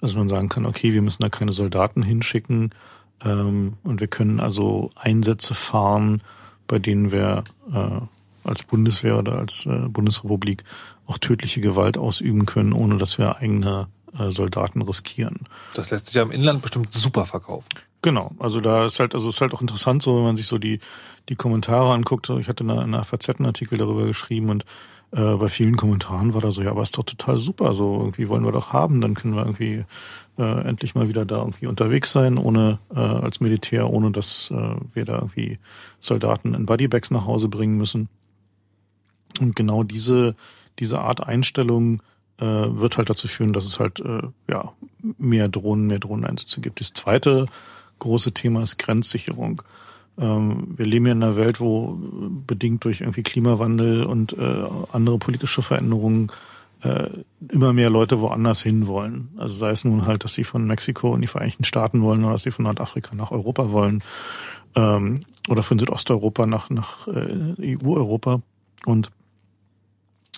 dass 0.00 0.14
man 0.14 0.28
sagen 0.28 0.48
kann, 0.48 0.66
okay, 0.66 0.92
wir 0.92 1.02
müssen 1.02 1.22
da 1.22 1.28
keine 1.28 1.52
Soldaten 1.52 2.02
hinschicken 2.02 2.70
ähm, 3.24 3.74
und 3.82 4.00
wir 4.00 4.08
können 4.08 4.40
also 4.40 4.90
Einsätze 4.94 5.54
fahren, 5.54 6.22
bei 6.66 6.78
denen 6.78 7.12
wir 7.12 7.44
äh, 7.72 8.00
als 8.44 8.62
Bundeswehr 8.64 9.18
oder 9.18 9.38
als 9.38 9.66
äh, 9.66 9.88
Bundesrepublik 9.88 10.64
auch 11.06 11.18
tödliche 11.18 11.60
Gewalt 11.60 11.98
ausüben 11.98 12.46
können, 12.46 12.72
ohne 12.72 12.96
dass 12.96 13.18
wir 13.18 13.36
eigene 13.36 13.88
äh, 14.18 14.30
Soldaten 14.30 14.82
riskieren. 14.82 15.40
Das 15.74 15.90
lässt 15.90 16.06
sich 16.06 16.14
ja 16.14 16.22
im 16.22 16.30
Inland 16.30 16.62
bestimmt 16.62 16.92
super 16.92 17.24
verkaufen. 17.24 17.68
Genau, 18.02 18.32
also 18.38 18.60
da 18.60 18.86
ist 18.86 19.00
halt, 19.00 19.14
also 19.14 19.30
ist 19.30 19.40
halt 19.40 19.52
auch 19.52 19.62
interessant, 19.62 20.02
so 20.02 20.16
wenn 20.16 20.22
man 20.22 20.36
sich 20.36 20.46
so 20.46 20.58
die 20.58 20.78
die 21.28 21.36
Kommentare 21.36 21.92
anguckt. 21.92 22.30
Ich 22.30 22.48
hatte 22.48 22.62
einen 22.62 22.94
Artikel 22.94 23.78
darüber 23.78 24.06
geschrieben 24.06 24.50
und 24.50 24.64
äh, 25.12 25.34
bei 25.36 25.48
vielen 25.48 25.76
Kommentaren 25.76 26.34
war 26.34 26.40
da 26.40 26.50
so, 26.50 26.62
ja, 26.62 26.70
aber 26.70 26.82
ist 26.82 26.98
doch 26.98 27.04
total 27.04 27.38
super, 27.38 27.74
so 27.74 27.98
irgendwie 27.98 28.28
wollen 28.28 28.44
wir 28.44 28.52
doch 28.52 28.72
haben, 28.72 29.00
dann 29.00 29.14
können 29.14 29.34
wir 29.34 29.42
irgendwie 29.42 29.84
äh, 30.38 30.68
endlich 30.68 30.94
mal 30.94 31.08
wieder 31.08 31.24
da 31.24 31.38
irgendwie 31.38 31.66
unterwegs 31.66 32.12
sein, 32.12 32.38
ohne 32.38 32.78
äh, 32.94 32.98
als 32.98 33.40
Militär, 33.40 33.90
ohne 33.90 34.10
dass 34.10 34.50
äh, 34.50 34.74
wir 34.94 35.04
da 35.04 35.16
irgendwie 35.16 35.58
Soldaten 36.00 36.54
in 36.54 36.66
Bodybags 36.66 37.10
nach 37.10 37.26
Hause 37.26 37.48
bringen 37.48 37.76
müssen. 37.76 38.08
Und 39.40 39.54
genau 39.54 39.82
diese, 39.82 40.34
diese 40.78 41.00
Art 41.00 41.26
Einstellung 41.26 42.02
äh, 42.38 42.44
wird 42.44 42.98
halt 42.98 43.08
dazu 43.08 43.28
führen, 43.28 43.52
dass 43.52 43.64
es 43.64 43.80
halt 43.80 44.00
äh, 44.00 44.22
ja 44.48 44.72
mehr 45.18 45.48
Drohnen, 45.48 45.86
mehr 45.86 45.98
Drohneneinsätze 45.98 46.60
gibt. 46.60 46.80
Das 46.80 46.92
zweite 46.92 47.46
große 47.98 48.32
Thema 48.32 48.62
ist 48.62 48.78
Grenzsicherung. 48.78 49.62
Ähm, 50.18 50.74
wir 50.76 50.86
leben 50.86 51.06
ja 51.06 51.12
in 51.12 51.22
einer 51.22 51.36
Welt, 51.36 51.60
wo 51.60 51.98
bedingt 52.46 52.84
durch 52.84 53.00
irgendwie 53.00 53.22
Klimawandel 53.22 54.04
und 54.04 54.32
äh, 54.38 54.64
andere 54.92 55.18
politische 55.18 55.62
Veränderungen 55.62 56.30
äh, 56.82 57.08
immer 57.50 57.72
mehr 57.72 57.90
Leute 57.90 58.20
woanders 58.20 58.62
hin 58.62 58.86
wollen. 58.86 59.30
Also 59.36 59.56
sei 59.56 59.70
es 59.70 59.84
nun 59.84 60.06
halt, 60.06 60.24
dass 60.24 60.34
sie 60.34 60.44
von 60.44 60.66
Mexiko 60.66 61.14
in 61.14 61.22
die 61.22 61.26
Vereinigten 61.26 61.64
Staaten 61.64 62.02
wollen 62.02 62.24
oder 62.24 62.32
dass 62.32 62.42
sie 62.42 62.50
von 62.50 62.64
Nordafrika 62.64 63.14
nach 63.14 63.30
Europa 63.30 63.70
wollen 63.72 64.02
ähm, 64.74 65.24
oder 65.48 65.62
von 65.62 65.78
Südosteuropa 65.78 66.46
nach, 66.46 66.70
nach 66.70 67.08
äh, 67.08 67.76
EU-Europa. 67.76 68.40
Und 68.84 69.10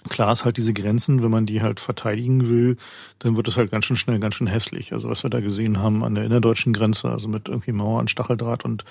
klar 0.08 0.32
ist 0.32 0.44
halt 0.44 0.56
diese 0.56 0.72
Grenzen, 0.72 1.22
wenn 1.22 1.30
man 1.30 1.46
die 1.46 1.62
halt 1.62 1.80
verteidigen 1.80 2.48
will, 2.48 2.76
dann 3.18 3.36
wird 3.36 3.48
es 3.48 3.56
halt 3.56 3.70
ganz 3.70 3.84
schön 3.84 3.96
schnell 3.96 4.18
ganz 4.18 4.34
schön 4.34 4.46
hässlich. 4.46 4.92
Also 4.92 5.08
was 5.08 5.22
wir 5.22 5.30
da 5.30 5.40
gesehen 5.40 5.78
haben 5.78 6.04
an 6.04 6.14
der 6.14 6.24
innerdeutschen 6.24 6.72
Grenze, 6.72 7.10
also 7.10 7.28
mit 7.28 7.48
irgendwie 7.48 7.72
Mauer 7.72 8.00
und 8.00 8.10
Stacheldraht 8.10 8.64
und 8.64 8.84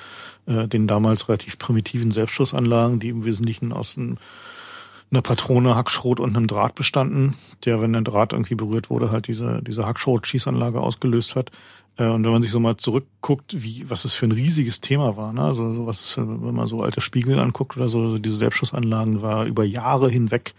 äh, 0.46 0.68
den 0.68 0.88
damals 0.88 1.30
relativ 1.30 1.60
primitiven 1.60 2.12
Selbstschussanlagen, 2.12 3.00
die 3.00 3.10
im 3.10 3.26
Wesentlichen 3.26 3.74
aus 3.74 3.98
einem, 3.98 4.18
einer 5.12 5.22
Patrone, 5.22 5.76
Hackschrot 5.76 6.20
und 6.20 6.36
einem 6.36 6.48
Draht 6.48 6.76
bestanden, 6.76 7.36
der, 7.66 7.82
wenn 7.82 7.94
der 7.94 8.02
Draht 8.02 8.34
irgendwie 8.34 8.56
berührt 8.56 8.90
wurde, 8.90 9.12
halt 9.12 9.28
diese, 9.28 9.62
diese 9.64 9.84
Hackschrot-Schießanlage 9.84 10.80
ausgelöst 10.80 11.36
hat. 11.36 11.52
Äh, 11.98 12.08
und 12.08 12.24
wenn 12.24 12.32
man 12.32 12.42
sich 12.42 12.52
so 12.52 12.60
mal 12.60 12.78
zurückguckt, 12.78 13.62
wie, 13.62 13.90
was 13.90 14.04
das 14.04 14.14
für 14.14 14.26
ein 14.26 14.32
riesiges 14.32 14.82
Thema 14.82 15.18
war, 15.18 15.34
ne? 15.34 15.42
Also, 15.42 15.74
so 15.74 15.88
was, 15.88 16.18
wenn 16.18 16.56
man 16.56 16.68
so 16.68 16.82
alte 16.82 17.02
Spiegel 17.02 17.40
anguckt 17.40 17.76
oder 17.78 17.90
so 17.90 18.18
diese 18.18 18.36
Selbstschussanlagen 18.36 19.22
war 19.22 19.46
über 19.46 19.64
Jahre 19.64 20.10
hinweg 20.10 20.54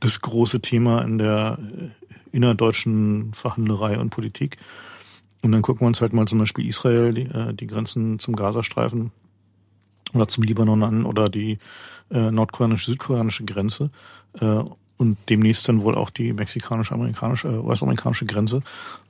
das 0.00 0.20
große 0.20 0.60
Thema 0.60 1.02
in 1.02 1.18
der 1.18 1.58
äh, 1.58 2.36
innerdeutschen 2.36 3.32
Verhandlerei 3.34 3.98
und 3.98 4.10
Politik. 4.10 4.58
Und 5.42 5.52
dann 5.52 5.62
gucken 5.62 5.82
wir 5.82 5.86
uns 5.86 6.00
halt 6.00 6.12
mal 6.12 6.26
zum 6.26 6.38
Beispiel 6.38 6.66
Israel, 6.66 7.12
die, 7.12 7.22
äh, 7.22 7.54
die 7.54 7.66
Grenzen 7.66 8.18
zum 8.18 8.36
Gazastreifen 8.36 9.12
oder 10.14 10.28
zum 10.28 10.44
Libanon 10.44 10.82
an 10.82 11.04
oder 11.04 11.28
die 11.28 11.58
äh, 12.10 12.30
nordkoreanische-südkoreanische 12.30 13.44
Grenze 13.44 13.90
äh, 14.40 14.62
und 14.96 15.16
demnächst 15.28 15.68
dann 15.68 15.82
wohl 15.82 15.94
auch 15.94 16.10
die 16.10 16.32
mexikanisch-amerikanische, 16.32 17.48
äh, 17.48 17.56
US-amerikanische 17.58 18.26
Grenze. 18.26 18.62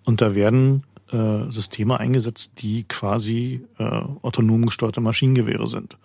Und 0.05 0.21
da 0.21 0.35
werden 0.35 0.85
äh, 1.13 1.51
Systeme 1.51 1.99
eingesetzt, 1.99 2.53
die 2.59 2.85
quasi 2.85 3.65
äh, 3.79 3.85
autonom 4.23 4.67
gesteuerte 4.67 5.01
Maschinengewehre 5.01 5.67
sind. 5.67 5.97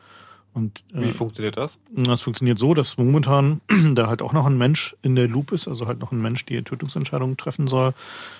Und, 0.54 0.84
äh, 0.94 1.02
Wie 1.02 1.12
funktioniert 1.12 1.58
das? 1.58 1.80
Das 1.92 2.22
funktioniert 2.22 2.60
so, 2.60 2.76
dass 2.76 2.98
momentan 2.98 3.62
da 3.96 4.08
halt 4.08 4.22
auch 4.22 4.34
noch 4.34 4.46
ein 4.46 4.58
Mensch 4.58 4.96
in 5.02 5.16
der 5.16 5.28
Loop 5.28 5.52
ist, 5.52 5.68
also 5.68 5.88
halt 5.88 6.00
noch 6.00 6.12
ein 6.12 6.22
Mensch, 6.22 6.46
der 6.46 6.64
Tötungsentscheidungen 6.64 7.38
treffen 7.38 7.68
soll. 7.68 7.94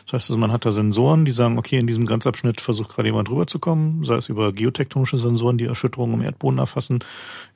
Das 0.06 0.14
heißt 0.14 0.30
also, 0.30 0.38
man 0.38 0.52
hat 0.52 0.66
da 0.66 0.72
Sensoren, 0.72 1.26
die 1.26 1.32
sagen, 1.32 1.58
okay, 1.58 1.80
in 1.80 1.88
diesem 1.88 2.06
Grenzabschnitt 2.06 2.62
versucht 2.62 2.94
gerade 2.94 3.10
jemand 3.10 3.30
rüberzukommen, 3.30 4.04
sei 4.04 4.16
es 4.16 4.30
über 4.30 4.54
geotektonische 4.54 5.18
Sensoren, 5.18 5.58
die 5.58 5.66
Erschütterungen 5.66 6.20
im 6.20 6.22
Erdboden 6.22 6.60
erfassen, 6.60 7.00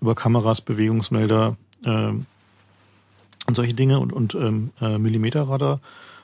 über 0.02 0.16
Kameras, 0.16 0.62
Bewegungsmelder 0.62 1.56
äh, 1.84 2.10
und 2.10 3.56
solche 3.56 3.76
Dinge 3.76 4.00
und, 4.00 4.12
und 4.12 4.34
ähm, 4.36 4.72
äh, 4.82 4.98
Millimeterradar. 4.98 5.82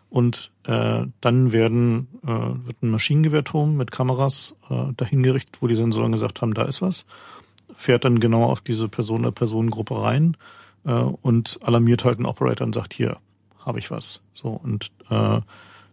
Und 0.10 0.52
äh, 0.66 1.06
dann 1.22 1.52
werden 1.52 2.08
äh, 2.24 2.28
wird 2.28 2.84
ein 2.84 2.90
Maschinengewehrturm 2.90 3.78
mit 3.78 3.92
Kameras 3.92 4.56
äh, 4.70 4.94
dahin 4.96 5.24
gerichtet, 5.24 5.58
wo 5.60 5.68
die 5.68 5.76
Sensoren 5.76 6.12
gesagt 6.12 6.42
haben, 6.42 6.54
da 6.54 6.66
ist 6.66 6.84
was 6.84 7.06
fährt 7.74 8.06
dann 8.06 8.20
genau 8.20 8.46
auf 8.46 8.62
diese 8.62 8.88
Person 8.88 9.22
oder 9.22 9.32
Personengruppe 9.32 10.02
rein 10.02 10.38
äh, 10.86 10.92
und 10.92 11.60
alarmiert 11.64 12.06
halt 12.06 12.18
einen 12.18 12.26
Operator 12.26 12.66
und 12.66 12.74
sagt, 12.74 12.94
hier, 12.94 13.18
habe 13.60 13.80
ich 13.80 13.92
was. 13.92 14.22
So, 14.34 14.50
und 14.50 14.92
äh, 15.10 15.42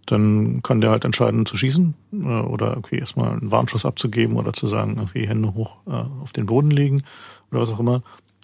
dann 0.06 0.62
kann 0.62 0.80
der 0.80 0.90
halt 0.90 1.04
entscheiden 1.04 1.46
zu 1.46 1.56
schießen 1.56 1.94
äh, 2.12 2.16
oder 2.16 2.70
irgendwie 2.70 2.98
erstmal 2.98 3.32
einen 3.32 3.50
Warnschuss 3.50 3.86
abzugeben 3.86 4.36
oder 4.36 4.52
zu 4.52 4.66
sagen, 4.66 4.96
irgendwie 4.96 5.26
Hände 5.26 5.54
hoch 5.54 5.76
äh, 5.86 6.22
auf 6.22 6.32
den 6.32 6.46
Boden 6.46 6.70
legen 6.70 7.02
oder 7.50 7.60
was 7.60 7.72
auch 7.72 7.80
immer. 7.80 8.02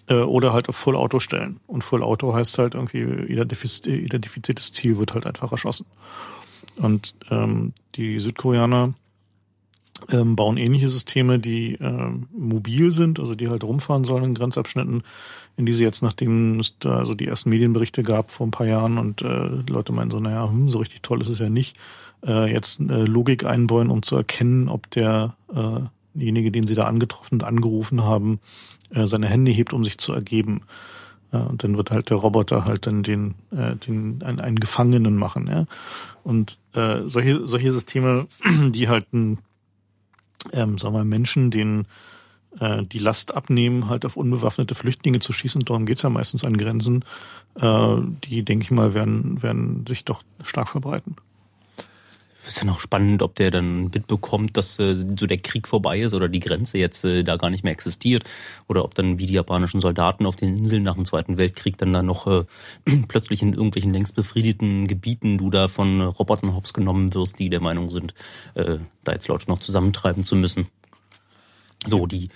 Äh, 0.09 0.21
oder 0.21 0.53
halt 0.53 0.69
auf 0.69 0.77
Full 0.77 0.95
Auto 0.95 1.19
stellen. 1.19 1.59
Und 1.67 1.83
Full 1.83 2.03
Auto 2.03 2.35
heißt 2.35 2.59
halt 2.59 2.75
irgendwie 2.75 3.03
identifiziertes 3.03 4.73
Ziel 4.73 4.99
wird 4.99 5.15
halt 5.15 5.27
einfach 5.27 5.51
erschossen. 5.51 5.87
Und 6.77 7.15
ähm, 7.31 7.73
die 7.95 8.21
Südkoreaner 8.21 8.95
ähm, 10.11 10.37
bauen 10.37 10.57
ähnliche 10.57 10.89
Systeme, 10.89 11.39
die 11.39 11.75
äh, 11.75 12.11
mobil 12.33 12.93
sind, 12.93 13.19
also 13.19 13.35
die 13.35 13.49
halt 13.49 13.65
rumfahren 13.65 14.05
sollen 14.05 14.25
in 14.25 14.35
Grenzabschnitten, 14.35 15.03
in 15.57 15.67
die 15.67 15.73
sie 15.73 15.85
jetzt, 15.85 16.03
nachdem 16.03 16.61
es 16.61 16.79
da 16.79 17.05
so 17.05 17.15
die 17.15 17.27
ersten 17.27 17.51
Medienberichte 17.51 18.03
gab 18.03 18.31
vor 18.31 18.47
ein 18.47 18.51
paar 18.53 18.67
Jahren 18.67 18.99
und 18.99 19.23
äh, 19.23 19.49
Leute 19.69 19.93
meinen 19.93 20.11
so, 20.11 20.21
naja, 20.21 20.49
hm, 20.49 20.69
so 20.69 20.79
richtig 20.79 21.03
toll 21.03 21.21
ist 21.21 21.29
es 21.29 21.39
ja 21.39 21.49
nicht, 21.49 21.77
äh, 22.27 22.51
jetzt 22.53 22.81
äh, 22.81 23.05
Logik 23.05 23.45
einbauen, 23.45 23.91
um 23.91 24.03
zu 24.03 24.17
erkennen, 24.17 24.69
ob 24.69 24.91
der 24.91 25.35
äh, 25.55 25.81
derjenige, 26.17 26.51
den 26.51 26.67
sie 26.67 26.75
da 26.75 26.85
angetroffen 26.85 27.37
und 27.37 27.45
angerufen 27.45 28.03
haben, 28.03 28.41
äh, 28.91 29.07
seine 29.07 29.29
Hände 29.29 29.51
hebt, 29.51 29.73
um 29.73 29.85
sich 29.85 29.99
zu 29.99 30.13
ergeben. 30.13 30.63
Ja, 31.33 31.41
und 31.41 31.65
dann 31.65 31.77
wird 31.77 31.91
halt 31.91 32.11
der 32.11 32.19
Roboter 32.19 32.65
halt 32.65 32.87
dann 32.87 33.03
den, 33.03 33.35
äh, 33.51 33.77
den 33.77 34.23
einen, 34.23 34.41
einen 34.41 34.61
Gefangenen 34.61 35.17
machen. 35.17 35.49
Ja? 35.49 35.65
Und 36.23 36.59
äh, 36.73 37.03
solche, 37.07 37.47
solche 37.47 37.71
Systeme, 37.73 38.27
die 38.71 38.89
halt 38.89 39.13
ein 39.13 39.39
ähm, 40.53 40.79
sagen 40.79 40.95
wir 40.95 41.05
Menschen 41.05 41.51
den 41.51 41.87
äh, 42.61 42.83
die 42.85 42.99
Last 42.99 43.35
abnehmen, 43.35 43.89
halt 43.89 44.05
auf 44.05 44.17
unbewaffnete 44.17 44.75
Flüchtlinge 44.75 45.21
zu 45.21 45.33
schießen. 45.33 45.65
Darum 45.65 45.87
geht's 45.87 46.03
ja 46.03 46.11
meistens 46.11 46.45
an 46.45 46.57
Grenzen. 46.57 47.05
Äh, 47.61 47.97
die, 48.25 48.43
denke 48.45 48.65
ich 48.65 48.71
mal, 48.71 48.95
werden, 48.95 49.43
werden 49.43 49.85
sich 49.87 50.05
doch 50.05 50.23
stark 50.43 50.69
verbreiten 50.69 51.17
ist 52.47 52.59
ja 52.59 52.65
noch 52.65 52.81
spannend, 52.81 53.23
ob 53.23 53.35
der 53.35 53.51
dann 53.51 53.85
mitbekommt, 53.85 54.57
dass 54.57 54.79
äh, 54.79 54.95
so 54.95 55.27
der 55.27 55.39
Krieg 55.39 55.69
vorbei 55.69 56.01
ist 56.01 56.15
oder 56.15 56.29
die 56.29 56.41
Grenze 56.41 56.79
jetzt 56.79 57.05
äh, 57.05 57.25
da 57.25 57.37
gar 57.37 57.51
nicht 57.51 57.65
mehr 57.65 57.73
existiert 57.73 58.25
oder 58.69 58.85
ob 58.85 58.95
dann 58.95 59.19
wie 59.19 59.27
die 59.27 59.35
japanischen 59.35 59.81
Soldaten 59.81 60.27
auf 60.27 60.37
den 60.37 60.57
Inseln 60.57 60.83
nach 60.83 60.95
dem 60.95 61.05
Zweiten 61.05 61.37
Weltkrieg 61.37 61.79
dann 61.79 61.93
da 61.93 62.03
noch 62.03 62.27
äh, 62.27 62.45
plötzlich 63.09 63.43
in 63.43 63.53
irgendwelchen 63.53 63.93
längst 63.93 64.17
befriedeten 64.17 64.87
Gebieten 64.87 65.39
du 65.39 65.51
da 65.51 65.69
von 65.69 66.01
Robotern 66.01 66.55
hops 66.55 66.73
genommen 66.73 67.15
wirst, 67.15 67.39
die 67.39 67.51
der 67.51 67.61
Meinung 67.61 67.89
sind, 67.89 68.15
äh, 68.55 68.79
da 69.05 69.13
jetzt 69.13 69.29
Leute 69.29 69.49
noch 69.49 69.61
zusammentreiben 69.61 70.25
zu 70.25 70.37
müssen. 70.37 70.69
So, 71.85 72.07
die 72.07 72.29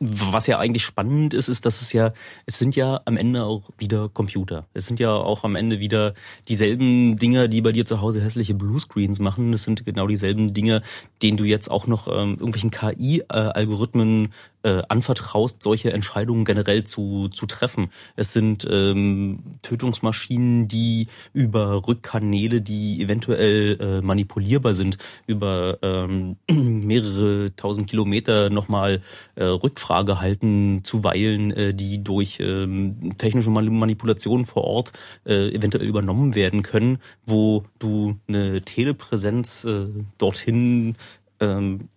was 0.00 0.46
ja 0.46 0.58
eigentlich 0.58 0.84
spannend 0.84 1.34
ist, 1.34 1.48
ist, 1.48 1.66
dass 1.66 1.80
es 1.80 1.92
ja, 1.92 2.10
es 2.46 2.58
sind 2.58 2.76
ja 2.76 3.00
am 3.04 3.16
Ende 3.16 3.44
auch 3.44 3.62
wieder 3.78 4.08
Computer. 4.08 4.66
Es 4.74 4.86
sind 4.86 5.00
ja 5.00 5.12
auch 5.12 5.44
am 5.44 5.56
Ende 5.56 5.80
wieder 5.80 6.14
dieselben 6.48 7.16
Dinge, 7.16 7.48
die 7.48 7.60
bei 7.60 7.72
dir 7.72 7.84
zu 7.84 8.00
Hause 8.00 8.22
hässliche 8.22 8.54
Bluescreens 8.54 9.18
machen. 9.18 9.52
Es 9.52 9.64
sind 9.64 9.84
genau 9.84 10.06
dieselben 10.06 10.54
Dinge, 10.54 10.82
denen 11.22 11.36
du 11.36 11.44
jetzt 11.44 11.70
auch 11.70 11.86
noch 11.86 12.08
ähm, 12.08 12.36
irgendwelchen 12.38 12.70
KI-Algorithmen 12.70 14.28
äh, 14.64 14.82
anvertraust, 14.88 15.62
solche 15.62 15.92
Entscheidungen 15.92 16.44
generell 16.44 16.84
zu, 16.84 17.28
zu 17.28 17.46
treffen. 17.46 17.90
Es 18.16 18.32
sind 18.32 18.66
ähm, 18.68 19.40
Tötungsmaschinen, 19.62 20.68
die 20.68 21.08
über 21.32 21.86
Rückkanäle, 21.86 22.60
die 22.60 23.02
eventuell 23.02 23.78
äh, 23.80 24.00
manipulierbar 24.00 24.74
sind, 24.74 24.98
über 25.26 25.78
ähm, 25.82 26.36
mehrere 26.50 27.54
tausend 27.56 27.88
Kilometer 27.88 28.50
nochmal 28.50 29.02
äh, 29.34 29.44
Rückfrage 29.44 30.20
halten, 30.20 30.82
zuweilen, 30.82 31.50
äh, 31.50 31.74
die 31.74 32.02
durch 32.02 32.38
ähm, 32.40 33.16
technische 33.18 33.50
Manipulationen 33.50 34.46
vor 34.46 34.64
Ort 34.64 34.92
äh, 35.26 35.54
eventuell 35.54 35.86
übernommen 35.86 36.34
werden 36.34 36.62
können, 36.62 36.98
wo 37.26 37.64
du 37.78 38.16
eine 38.28 38.62
Telepräsenz 38.62 39.64
äh, 39.64 39.86
dorthin 40.18 40.96
ähm, 41.40 41.88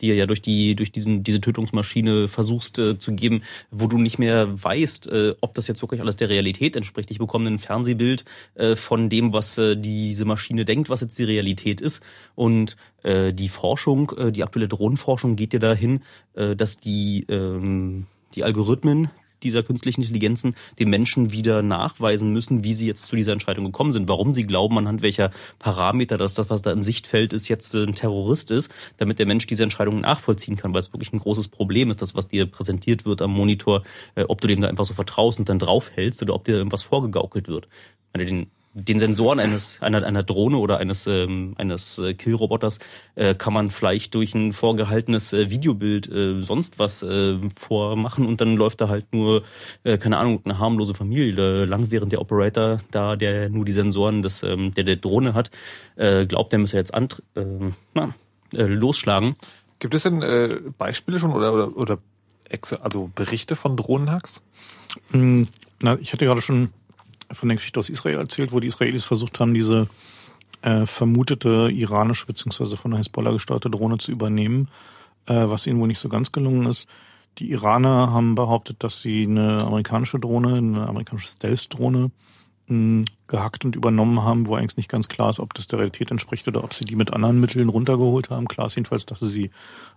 die 0.00 0.08
ja 0.08 0.26
durch 0.26 0.42
die 0.42 0.76
durch 0.76 0.92
diesen 0.92 1.22
diese 1.24 1.40
Tötungsmaschine 1.40 2.28
versuchst 2.28 2.78
äh, 2.78 2.98
zu 2.98 3.14
geben, 3.14 3.42
wo 3.70 3.86
du 3.86 3.98
nicht 3.98 4.18
mehr 4.18 4.62
weißt, 4.62 5.08
äh, 5.08 5.34
ob 5.40 5.54
das 5.54 5.68
jetzt 5.68 5.82
wirklich 5.82 6.00
alles 6.00 6.16
der 6.16 6.28
Realität 6.28 6.76
entspricht. 6.76 7.10
Ich 7.10 7.18
bekomme 7.18 7.48
ein 7.48 7.58
Fernsehbild 7.58 8.24
äh, 8.54 8.76
von 8.76 9.08
dem, 9.08 9.32
was 9.32 9.56
äh, 9.58 9.76
diese 9.76 10.24
Maschine 10.24 10.64
denkt, 10.64 10.90
was 10.90 11.00
jetzt 11.00 11.18
die 11.18 11.24
Realität 11.24 11.80
ist. 11.80 12.02
Und 12.34 12.76
äh, 13.02 13.32
die 13.32 13.48
Forschung, 13.48 14.12
äh, 14.18 14.32
die 14.32 14.42
aktuelle 14.42 14.68
Drohnenforschung 14.68 15.36
geht 15.36 15.52
ja 15.52 15.58
dahin, 15.58 16.02
dass 16.34 16.78
die 16.78 17.24
ähm, 17.28 18.06
die 18.34 18.44
Algorithmen, 18.44 19.10
dieser 19.42 19.62
künstlichen 19.62 20.02
Intelligenzen 20.02 20.54
den 20.78 20.90
Menschen 20.90 21.32
wieder 21.32 21.62
nachweisen 21.62 22.32
müssen, 22.32 22.64
wie 22.64 22.74
sie 22.74 22.86
jetzt 22.86 23.06
zu 23.06 23.16
dieser 23.16 23.32
Entscheidung 23.32 23.64
gekommen 23.64 23.92
sind, 23.92 24.08
warum 24.08 24.34
sie 24.34 24.46
glauben, 24.46 24.78
anhand 24.78 25.02
welcher 25.02 25.30
Parameter, 25.58 26.18
dass 26.18 26.34
das, 26.34 26.50
was 26.50 26.62
da 26.62 26.72
im 26.72 26.82
Sichtfeld 26.82 27.32
ist, 27.32 27.48
jetzt 27.48 27.74
ein 27.74 27.94
Terrorist 27.94 28.50
ist, 28.50 28.72
damit 28.96 29.18
der 29.18 29.26
Mensch 29.26 29.46
diese 29.46 29.62
Entscheidung 29.62 30.00
nachvollziehen 30.00 30.56
kann, 30.56 30.72
weil 30.72 30.80
es 30.80 30.92
wirklich 30.92 31.12
ein 31.12 31.18
großes 31.18 31.48
Problem 31.48 31.90
ist, 31.90 32.02
das, 32.02 32.14
was 32.14 32.28
dir 32.28 32.46
präsentiert 32.46 33.04
wird 33.04 33.22
am 33.22 33.32
Monitor, 33.32 33.82
äh, 34.14 34.24
ob 34.24 34.40
du 34.40 34.48
dem 34.48 34.60
da 34.60 34.68
einfach 34.68 34.84
so 34.84 34.94
vertraust 34.94 35.38
und 35.38 35.48
dann 35.48 35.58
draufhältst 35.58 36.22
oder 36.22 36.34
ob 36.34 36.44
dir 36.44 36.56
irgendwas 36.56 36.82
vorgegaukelt 36.82 37.48
wird. 37.48 37.68
Wenn 38.12 38.20
du 38.20 38.26
den 38.26 38.50
den 38.84 38.98
Sensoren 38.98 39.40
eines 39.40 39.80
einer, 39.82 40.04
einer 40.04 40.22
Drohne 40.22 40.58
oder 40.58 40.78
eines 40.78 41.06
ähm, 41.06 41.54
eines 41.58 41.98
äh, 41.98 42.14
Killroboters 42.14 42.78
äh, 43.14 43.34
kann 43.34 43.52
man 43.52 43.70
vielleicht 43.70 44.14
durch 44.14 44.34
ein 44.34 44.52
vorgehaltenes 44.52 45.32
äh, 45.32 45.50
Videobild 45.50 46.08
äh, 46.10 46.42
sonst 46.42 46.78
was 46.78 47.02
äh, 47.02 47.38
vormachen 47.58 48.26
und 48.26 48.40
dann 48.40 48.56
läuft 48.56 48.80
da 48.80 48.88
halt 48.88 49.12
nur 49.12 49.42
äh, 49.84 49.98
keine 49.98 50.18
Ahnung 50.18 50.40
eine 50.44 50.58
harmlose 50.58 50.94
Familie 50.94 51.64
lang, 51.64 51.90
während 51.90 52.12
der 52.12 52.20
Operator 52.20 52.78
da 52.90 53.16
der 53.16 53.48
nur 53.50 53.64
die 53.64 53.72
Sensoren 53.72 54.22
des 54.22 54.42
ähm, 54.42 54.72
der 54.74 54.84
der 54.84 54.96
Drohne 54.96 55.34
hat 55.34 55.50
äh, 55.96 56.26
glaubt, 56.26 56.52
der 56.52 56.58
müsse 56.58 56.76
jetzt 56.76 56.94
an, 56.94 57.08
äh, 57.34 57.44
na, 57.94 58.14
äh, 58.54 58.62
losschlagen. 58.62 59.36
Gibt 59.78 59.94
es 59.94 60.04
denn 60.04 60.22
äh, 60.22 60.60
Beispiele 60.76 61.20
schon 61.20 61.32
oder 61.32 61.52
oder 61.52 61.76
oder 61.76 61.98
also 62.80 63.10
Berichte 63.14 63.56
von 63.56 63.76
Drohnenhacks? 63.76 64.42
Hm, 65.10 65.48
na, 65.80 65.98
ich 66.00 66.12
hatte 66.12 66.24
gerade 66.24 66.40
schon 66.40 66.70
von 67.32 67.48
der 67.48 67.56
Geschichte 67.56 67.80
aus 67.80 67.90
Israel 67.90 68.16
erzählt, 68.16 68.52
wo 68.52 68.60
die 68.60 68.68
Israelis 68.68 69.04
versucht 69.04 69.40
haben, 69.40 69.54
diese 69.54 69.88
äh, 70.62 70.86
vermutete 70.86 71.70
iranische 71.72 72.26
beziehungsweise 72.26 72.76
von 72.76 72.90
der 72.90 73.00
Hezbollah 73.00 73.32
gesteuerte 73.32 73.70
Drohne 73.70 73.98
zu 73.98 74.10
übernehmen, 74.10 74.68
äh, 75.26 75.34
was 75.34 75.66
ihnen 75.66 75.80
wohl 75.80 75.88
nicht 75.88 75.98
so 75.98 76.08
ganz 76.08 76.32
gelungen 76.32 76.66
ist. 76.66 76.88
Die 77.38 77.50
Iraner 77.50 78.12
haben 78.12 78.34
behauptet, 78.34 78.82
dass 78.82 79.00
sie 79.00 79.24
eine 79.24 79.62
amerikanische 79.62 80.18
Drohne, 80.18 80.56
eine 80.56 80.88
amerikanische 80.88 81.28
Stealth-Drohne 81.28 82.10
hm, 82.66 83.04
gehackt 83.28 83.64
und 83.64 83.76
übernommen 83.76 84.22
haben, 84.22 84.46
wo 84.46 84.56
eigentlich 84.56 84.76
nicht 84.76 84.90
ganz 84.90 85.08
klar 85.08 85.30
ist, 85.30 85.38
ob 85.38 85.54
das 85.54 85.68
der 85.68 85.78
Realität 85.78 86.10
entspricht 86.10 86.48
oder 86.48 86.64
ob 86.64 86.74
sie 86.74 86.84
die 86.84 86.96
mit 86.96 87.12
anderen 87.12 87.40
Mitteln 87.40 87.68
runtergeholt 87.68 88.30
haben. 88.30 88.48
Klar 88.48 88.66
ist 88.66 88.74
jedenfalls, 88.74 89.06
dass 89.06 89.20
sie 89.20 89.28
sie 89.28 89.50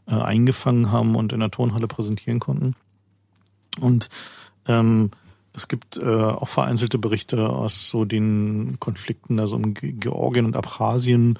äh, 0.07 0.13
eingefangen 0.13 0.91
haben 0.91 1.15
und 1.15 1.33
in 1.33 1.39
der 1.39 1.49
Turnhalle 1.49 1.87
präsentieren 1.87 2.39
konnten. 2.39 2.75
Und 3.79 4.09
ähm, 4.67 5.09
es 5.53 5.67
gibt 5.67 5.97
äh, 5.97 6.05
auch 6.05 6.47
vereinzelte 6.47 6.97
Berichte 6.97 7.49
aus 7.49 7.89
so 7.89 8.05
den 8.05 8.77
Konflikten, 8.79 9.39
also 9.39 9.55
um 9.57 9.73
Georgien 9.73 10.45
und 10.45 10.55
Abchasien, 10.55 11.37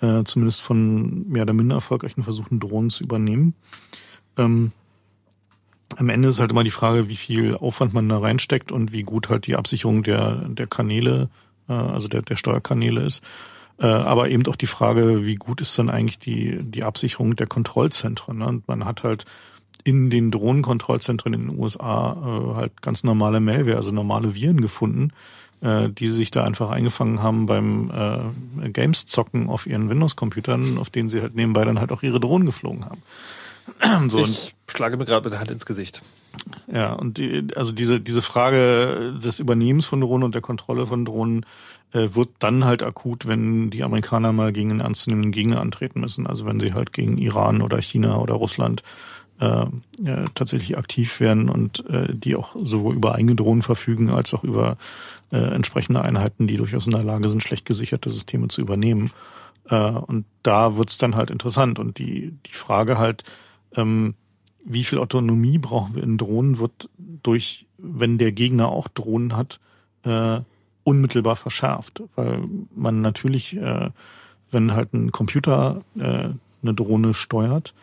äh, 0.00 0.24
zumindest 0.24 0.62
von 0.62 1.28
mehr 1.28 1.42
oder 1.42 1.52
minder 1.52 1.76
erfolgreichen 1.76 2.24
Versuchen, 2.24 2.58
Drohnen 2.58 2.90
zu 2.90 3.04
übernehmen. 3.04 3.54
Ähm, 4.36 4.72
am 5.96 6.08
Ende 6.08 6.28
ist 6.28 6.40
halt 6.40 6.50
immer 6.50 6.64
die 6.64 6.70
Frage, 6.70 7.08
wie 7.08 7.16
viel 7.16 7.56
Aufwand 7.56 7.92
man 7.92 8.08
da 8.08 8.18
reinsteckt 8.18 8.72
und 8.72 8.92
wie 8.92 9.02
gut 9.02 9.28
halt 9.28 9.46
die 9.46 9.56
Absicherung 9.56 10.02
der, 10.02 10.48
der 10.48 10.66
Kanäle, 10.66 11.28
äh, 11.68 11.72
also 11.72 12.08
der, 12.08 12.22
der 12.22 12.36
Steuerkanäle 12.36 13.02
ist. 13.02 13.22
Äh, 13.78 13.86
aber 13.86 14.28
eben 14.28 14.46
auch 14.46 14.56
die 14.56 14.66
Frage, 14.66 15.24
wie 15.24 15.36
gut 15.36 15.60
ist 15.60 15.78
dann 15.78 15.90
eigentlich 15.90 16.18
die, 16.18 16.62
die 16.62 16.84
Absicherung 16.84 17.36
der 17.36 17.46
Kontrollzentren. 17.46 18.38
Ne? 18.38 18.46
Und 18.46 18.68
man 18.68 18.84
hat 18.84 19.02
halt 19.02 19.24
in 19.84 20.10
den 20.10 20.30
Drohnenkontrollzentren 20.30 21.34
in 21.34 21.48
den 21.48 21.58
USA 21.58 22.12
äh, 22.12 22.54
halt 22.54 22.82
ganz 22.82 23.04
normale 23.04 23.40
Malware, 23.40 23.76
also 23.76 23.90
normale 23.90 24.34
Viren 24.34 24.60
gefunden, 24.60 25.12
äh, 25.60 25.88
die 25.88 26.08
sich 26.08 26.30
da 26.30 26.44
einfach 26.44 26.70
eingefangen 26.70 27.22
haben 27.22 27.46
beim 27.46 27.90
äh, 27.90 28.68
Games-Zocken 28.68 29.48
auf 29.48 29.66
ihren 29.66 29.88
Windows-Computern, 29.88 30.78
auf 30.78 30.90
denen 30.90 31.08
sie 31.08 31.20
halt 31.20 31.34
nebenbei 31.34 31.64
dann 31.64 31.80
halt 31.80 31.92
auch 31.92 32.02
ihre 32.02 32.20
Drohnen 32.20 32.46
geflogen 32.46 32.84
haben. 32.84 33.02
so, 34.10 34.18
ich 34.18 34.54
schlage 34.68 34.96
mir 34.96 35.04
gerade 35.04 35.24
mit 35.24 35.32
der 35.32 35.40
Hand 35.40 35.50
ins 35.50 35.66
Gesicht. 35.66 36.02
Ja, 36.72 36.92
und 36.92 37.18
die, 37.18 37.46
also 37.56 37.72
diese, 37.72 38.00
diese 38.00 38.22
Frage 38.22 39.18
des 39.22 39.38
Übernehmens 39.38 39.86
von 39.86 40.00
Drohnen 40.00 40.24
und 40.24 40.34
der 40.34 40.42
Kontrolle 40.42 40.86
von 40.86 41.04
Drohnen 41.04 41.44
äh, 41.92 42.08
wird 42.14 42.30
dann 42.38 42.64
halt 42.64 42.82
akut, 42.82 43.26
wenn 43.26 43.70
die 43.70 43.82
Amerikaner 43.82 44.32
mal 44.32 44.52
gegen 44.52 44.70
einen 44.70 44.80
ernstzunehmenden 44.80 45.32
Gegner 45.32 45.60
antreten 45.60 46.00
müssen. 46.00 46.26
Also 46.26 46.46
wenn 46.46 46.58
sie 46.58 46.72
halt 46.72 46.92
gegen 46.92 47.18
Iran 47.18 47.60
oder 47.60 47.80
China 47.82 48.18
oder 48.18 48.34
Russland 48.34 48.82
äh, 49.42 49.66
äh, 50.04 50.24
tatsächlich 50.36 50.78
aktiv 50.78 51.18
werden 51.18 51.48
und 51.48 51.84
äh, 51.90 52.14
die 52.14 52.36
auch 52.36 52.54
sowohl 52.56 52.94
über 52.94 53.16
eigene 53.16 53.34
Drohnen 53.34 53.62
verfügen 53.62 54.08
als 54.08 54.32
auch 54.34 54.44
über 54.44 54.76
äh, 55.32 55.36
entsprechende 55.36 56.00
Einheiten, 56.00 56.46
die 56.46 56.56
durchaus 56.56 56.86
in 56.86 56.92
der 56.92 57.02
Lage 57.02 57.28
sind, 57.28 57.42
schlecht 57.42 57.66
gesicherte 57.66 58.08
Systeme 58.08 58.46
zu 58.46 58.60
übernehmen. 58.60 59.10
Äh, 59.68 59.90
und 59.90 60.26
da 60.44 60.76
wird's 60.76 60.96
dann 60.96 61.16
halt 61.16 61.32
interessant. 61.32 61.80
Und 61.80 61.98
die, 61.98 62.36
die 62.46 62.52
Frage 62.52 62.98
halt, 62.98 63.24
ähm, 63.74 64.14
wie 64.64 64.84
viel 64.84 65.00
Autonomie 65.00 65.58
brauchen 65.58 65.96
wir 65.96 66.04
in 66.04 66.18
Drohnen, 66.18 66.60
wird 66.60 66.88
durch, 67.24 67.66
wenn 67.78 68.18
der 68.18 68.30
Gegner 68.30 68.68
auch 68.68 68.86
Drohnen 68.86 69.36
hat, 69.36 69.58
äh, 70.04 70.38
unmittelbar 70.84 71.34
verschärft. 71.34 72.04
Weil 72.14 72.44
man 72.76 73.00
natürlich, 73.00 73.56
äh, 73.56 73.90
wenn 74.52 74.72
halt 74.72 74.94
ein 74.94 75.10
Computer 75.10 75.82
äh, 75.98 76.28
eine 76.62 76.74
Drohne 76.74 77.12
steuert, 77.12 77.74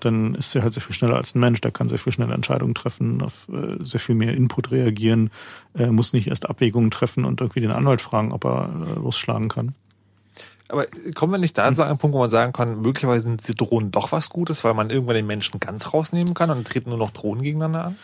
dann 0.00 0.34
ist 0.34 0.54
er 0.54 0.62
halt 0.62 0.72
sehr 0.72 0.82
viel 0.82 0.94
schneller 0.94 1.16
als 1.16 1.34
ein 1.34 1.40
Mensch. 1.40 1.60
Der 1.60 1.70
kann 1.70 1.88
sehr 1.88 1.98
viel 1.98 2.12
schneller 2.12 2.34
Entscheidungen 2.34 2.74
treffen, 2.74 3.22
auf 3.22 3.48
äh, 3.52 3.82
sehr 3.82 4.00
viel 4.00 4.14
mehr 4.14 4.34
Input 4.34 4.70
reagieren, 4.70 5.30
äh, 5.76 5.86
muss 5.86 6.12
nicht 6.12 6.28
erst 6.28 6.48
Abwägungen 6.48 6.90
treffen 6.90 7.24
und 7.24 7.40
irgendwie 7.40 7.60
den 7.60 7.72
Anwalt 7.72 8.00
fragen, 8.00 8.32
ob 8.32 8.44
er 8.44 8.70
äh, 8.70 8.98
losschlagen 8.98 9.48
kann. 9.48 9.74
Aber 10.70 10.86
kommen 11.14 11.32
wir 11.32 11.38
nicht 11.38 11.56
da 11.56 11.72
zu 11.72 11.82
einem 11.82 11.96
Punkt, 11.96 12.14
wo 12.14 12.18
man 12.18 12.28
sagen 12.28 12.52
kann, 12.52 12.82
möglicherweise 12.82 13.24
sind 13.24 13.40
diese 13.40 13.54
Drohnen 13.54 13.90
doch 13.90 14.12
was 14.12 14.28
Gutes, 14.28 14.64
weil 14.64 14.74
man 14.74 14.90
irgendwann 14.90 15.16
den 15.16 15.26
Menschen 15.26 15.60
ganz 15.60 15.94
rausnehmen 15.94 16.34
kann 16.34 16.50
und 16.50 16.66
treten 16.68 16.90
nur 16.90 16.98
noch 16.98 17.10
Drohnen 17.10 17.42
gegeneinander 17.42 17.86
an? 17.86 17.96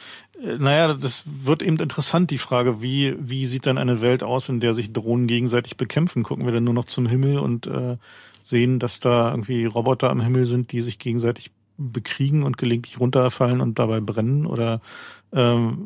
Äh, 0.42 0.56
naja, 0.58 0.94
das 0.94 1.24
wird 1.26 1.62
eben 1.62 1.78
interessant, 1.78 2.30
die 2.30 2.38
Frage, 2.38 2.80
wie, 2.80 3.16
wie 3.20 3.44
sieht 3.44 3.66
dann 3.66 3.78
eine 3.78 4.00
Welt 4.00 4.22
aus, 4.22 4.48
in 4.48 4.60
der 4.60 4.72
sich 4.72 4.92
Drohnen 4.92 5.26
gegenseitig 5.26 5.76
bekämpfen? 5.76 6.22
Gucken 6.22 6.46
wir 6.46 6.52
dann 6.52 6.64
nur 6.64 6.74
noch 6.74 6.86
zum 6.86 7.06
Himmel 7.06 7.38
und 7.38 7.66
äh, 7.66 7.98
sehen, 8.42 8.78
dass 8.78 9.00
da 9.00 9.30
irgendwie 9.30 9.66
Roboter 9.66 10.10
am 10.10 10.20
Himmel 10.20 10.46
sind, 10.46 10.72
die 10.72 10.80
sich 10.80 10.98
gegenseitig 10.98 11.50
bekriegen 11.76 12.42
und 12.42 12.58
gelegentlich 12.58 13.00
runterfallen 13.00 13.60
und 13.60 13.78
dabei 13.78 14.00
brennen? 14.00 14.46
Oder 14.46 14.80
ähm, 15.32 15.78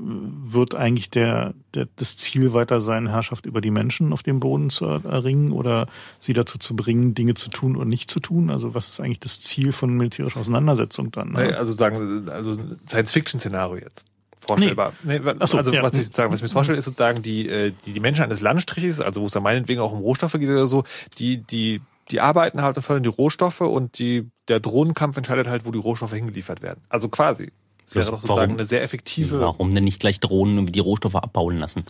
wird 0.45 0.75
eigentlich 0.75 1.11
der, 1.11 1.55
der 1.75 1.89
das 1.97 2.17
Ziel 2.17 2.53
weiter 2.53 2.81
sein, 2.81 3.09
Herrschaft 3.09 3.47
über 3.47 3.61
die 3.61 3.71
Menschen 3.71 4.13
auf 4.13 4.23
dem 4.23 4.41
Boden 4.41 4.69
zu 4.69 4.85
erringen 4.85 5.53
oder 5.53 5.87
sie 6.19 6.35
dazu 6.35 6.59
zu 6.59 6.77
bringen, 6.77 7.15
Dinge 7.15 7.35
zu 7.35 7.49
tun 7.49 7.77
und 7.77 7.89
nicht 7.89 8.11
zu 8.11 8.21
tun? 8.21 8.51
Also 8.51 8.75
was 8.75 8.89
ist 8.89 9.01
eigentlich 9.01 9.21
das 9.21 9.41
Ziel 9.41 9.73
von 9.73 9.97
militärischer 9.97 10.41
Auseinandersetzung 10.41 11.11
dann? 11.13 11.33
Ne? 11.33 11.57
Also 11.57 11.75
sagen, 11.75 12.29
also 12.29 12.57
Science-Fiction-Szenario 12.87 13.77
jetzt 13.83 14.07
vorstellbar. 14.37 14.93
Nee. 15.03 15.19
Nee, 15.19 15.33
so, 15.47 15.59
also 15.59 15.73
ja. 15.73 15.83
was 15.83 15.95
ich 15.95 16.07
sozusagen, 16.07 16.33
was 16.33 16.41
ich 16.41 16.43
mir 16.45 16.49
vorstelle, 16.49 16.79
ist 16.79 16.85
sozusagen 16.85 17.23
die, 17.23 17.49
äh, 17.49 17.73
die, 17.87 17.93
die 17.93 18.01
Menschen 18.01 18.23
eines 18.23 18.41
Landstriches, 18.41 19.01
also 19.01 19.21
wo 19.21 19.27
es 19.27 19.33
dann 19.33 19.43
meinetwegen 19.43 19.81
auch 19.81 19.93
um 19.93 20.01
Rohstoffe 20.01 20.33
geht 20.33 20.49
oder 20.49 20.67
so, 20.67 20.85
die, 21.19 21.39
die, 21.39 21.81
die 22.11 22.21
arbeiten 22.21 22.63
halt 22.63 22.77
und 22.77 22.83
fördern 22.83 23.03
die 23.03 23.09
Rohstoffe 23.09 23.61
und 23.61 23.99
die, 23.99 24.31
der 24.49 24.61
Drohnenkampf 24.61 25.17
entscheidet 25.17 25.47
halt, 25.47 25.67
wo 25.67 25.71
die 25.71 25.79
Rohstoffe 25.79 26.13
hingeliefert 26.13 26.63
werden. 26.63 26.83
Also 26.89 27.09
quasi. 27.09 27.53
Das 27.85 27.95
wäre 27.95 28.07
doch 28.07 28.21
sozusagen 28.21 28.41
warum, 28.41 28.57
eine 28.59 28.67
sehr 28.67 28.83
effektive. 28.83 29.41
Warum 29.41 29.75
denn 29.75 29.85
nicht 29.85 30.01
gleich 30.01 30.21
Drohnen 30.21 30.67
die 30.67 30.81
Rohstoffe 30.81 31.15
abbauen 31.15 31.59
lassen? 31.59 31.85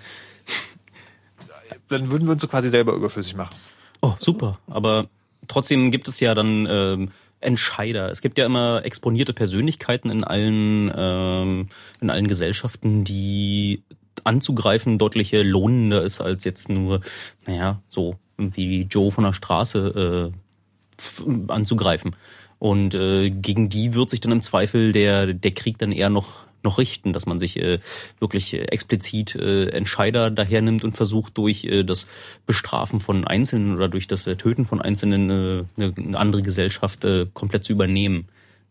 Dann 1.89 2.11
würden 2.13 2.27
wir 2.27 2.33
uns 2.33 2.43
so 2.43 2.49
quasi 2.49 2.69
selber 2.69 2.93
überflüssig 2.93 3.35
machen. 3.35 3.57
Oh, 4.01 4.15
super. 4.19 4.59
Aber 4.69 5.09
trotzdem 5.49 5.91
gibt 5.91 6.07
es 6.07 6.21
ja 6.21 6.35
dann 6.35 6.67
ähm, 6.71 7.11
Entscheider. 7.41 8.11
Es 8.11 8.21
gibt 8.21 8.39
ja 8.39 8.47
immer 8.47 8.85
exponierte 8.85 9.33
Persönlichkeiten 9.33 10.11
in 10.11 10.25
allen 10.25 10.93
ähm, 10.95 11.69
in 12.01 12.11
allen 12.11 12.29
Gesellschaften, 12.29 13.05
die 13.05 13.83
anzugreifen 14.25 14.99
deutlich 14.99 15.33
lohnender 15.33 16.03
ist 16.03 16.21
als 16.21 16.45
jetzt 16.45 16.69
nur, 16.69 17.01
naja, 17.47 17.81
so 17.89 18.17
wie 18.39 18.83
Joe 18.83 19.13
von 19.13 19.25
der 19.25 19.33
Straße 19.33 20.33
äh, 20.33 21.53
anzugreifen. 21.53 22.17
Und 22.59 22.95
äh, 22.95 23.31
gegen 23.31 23.69
die 23.69 23.95
wird 23.95 24.11
sich 24.11 24.21
dann 24.21 24.33
im 24.33 24.43
Zweifel 24.43 24.93
der, 24.93 25.33
der 25.33 25.51
Krieg 25.53 25.79
dann 25.79 25.93
eher 25.93 26.11
noch 26.11 26.49
noch 26.65 26.79
richten, 26.79 27.13
dass 27.13 27.25
man 27.25 27.39
sich 27.39 27.57
äh, 27.57 27.79
wirklich 28.19 28.55
explizit 28.55 29.37
äh, 29.37 29.69
Entscheider 29.69 30.31
daher 30.31 30.61
nimmt 30.61 30.83
und 30.83 30.97
versucht 30.97 31.39
durch 31.39 31.65
äh, 31.65 31.85
das 31.85 32.09
Bestrafen 32.47 32.99
von 32.99 33.25
Einzelnen 33.25 33.77
oder 33.77 33.89
durch 33.89 34.09
das 34.09 34.27
äh, 34.27 34.35
Töten 34.35 34.67
von 34.67 34.81
Einzelnen 34.81 35.31
äh, 35.31 35.65
eine 35.79 36.19
andere 36.19 36.43
Gesellschaft 36.43 37.05
äh, 37.05 37.27
komplett 37.33 37.65
zu 37.65 37.73
übernehmen 37.73 38.29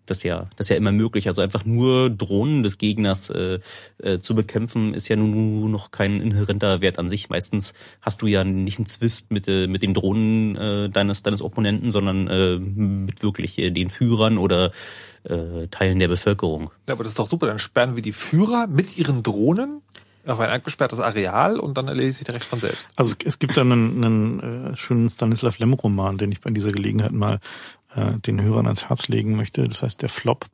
das 0.10 0.24
ja, 0.24 0.48
das 0.56 0.66
ist 0.66 0.70
ja 0.70 0.76
immer 0.76 0.92
möglich. 0.92 1.28
Also 1.28 1.42
einfach 1.42 1.66
nur 1.66 2.10
Drohnen 2.10 2.64
des 2.64 2.78
Gegners 2.78 3.30
äh, 3.30 3.60
äh, 4.00 4.20
zu 4.20 4.36
bekämpfen, 4.36 4.94
ist 4.94 5.08
ja 5.08 5.16
nun 5.16 5.72
noch 5.72 5.92
kein 5.92 6.22
inhärenter 6.22 6.82
Wert 6.82 7.00
an 7.00 7.10
sich. 7.10 7.30
Meistens 7.30 7.74
hast 8.02 8.22
du 8.22 8.28
ja 8.28 8.44
nicht 8.44 8.80
einen 8.80 8.86
Zwist 8.86 9.32
mit, 9.32 9.48
äh, 9.48 9.68
mit 9.68 9.84
den 9.84 9.94
Drohnen 9.94 10.56
äh, 10.56 10.90
deines, 10.90 11.24
deines 11.24 11.42
Opponenten, 11.42 11.92
sondern 11.92 12.28
äh, 12.28 12.58
mit 12.58 13.24
wirklich 13.24 13.58
äh, 13.60 13.72
den 13.72 13.90
Führern 13.90 14.38
oder 14.38 14.72
äh, 15.24 15.68
Teilen 15.70 16.00
der 16.00 16.08
Bevölkerung. 16.08 16.72
Ja, 16.88 16.94
aber 16.94 17.04
das 17.04 17.12
ist 17.12 17.20
doch 17.20 17.28
super. 17.28 17.48
Dann 17.48 17.60
sperren 17.60 17.96
wir 17.96 18.04
die 18.04 18.14
Führer 18.14 18.68
mit 18.68 18.98
ihren 18.98 19.24
Drohnen 19.24 19.82
auf 20.30 20.40
ein 20.40 20.50
abgesperrtes 20.50 21.00
Areal 21.00 21.60
und 21.60 21.78
dann 21.78 21.88
erledigt 21.88 22.18
sich 22.18 22.26
der 22.26 22.36
Recht 22.36 22.46
von 22.46 22.60
selbst. 22.60 22.90
Also 22.96 23.16
es 23.24 23.40
gibt 23.40 23.56
dann 23.58 23.72
einen, 23.72 24.04
einen 24.04 24.40
äh, 24.74 24.78
schönen 24.78 25.10
Stanislav 25.10 25.58
Lem-Roman, 25.60 26.18
den 26.18 26.32
ich 26.32 26.42
bei 26.42 26.50
dieser 26.50 26.72
Gelegenheit 26.72 27.12
mal 27.12 27.40
äh, 27.96 28.20
den 28.20 28.42
Hörern 28.42 28.66
ans 28.66 28.90
Herz 28.90 29.08
legen 29.08 29.36
möchte. 29.36 29.64
Das 29.64 29.84
heißt, 29.84 30.02
der 30.02 30.10
Flop 30.10 30.46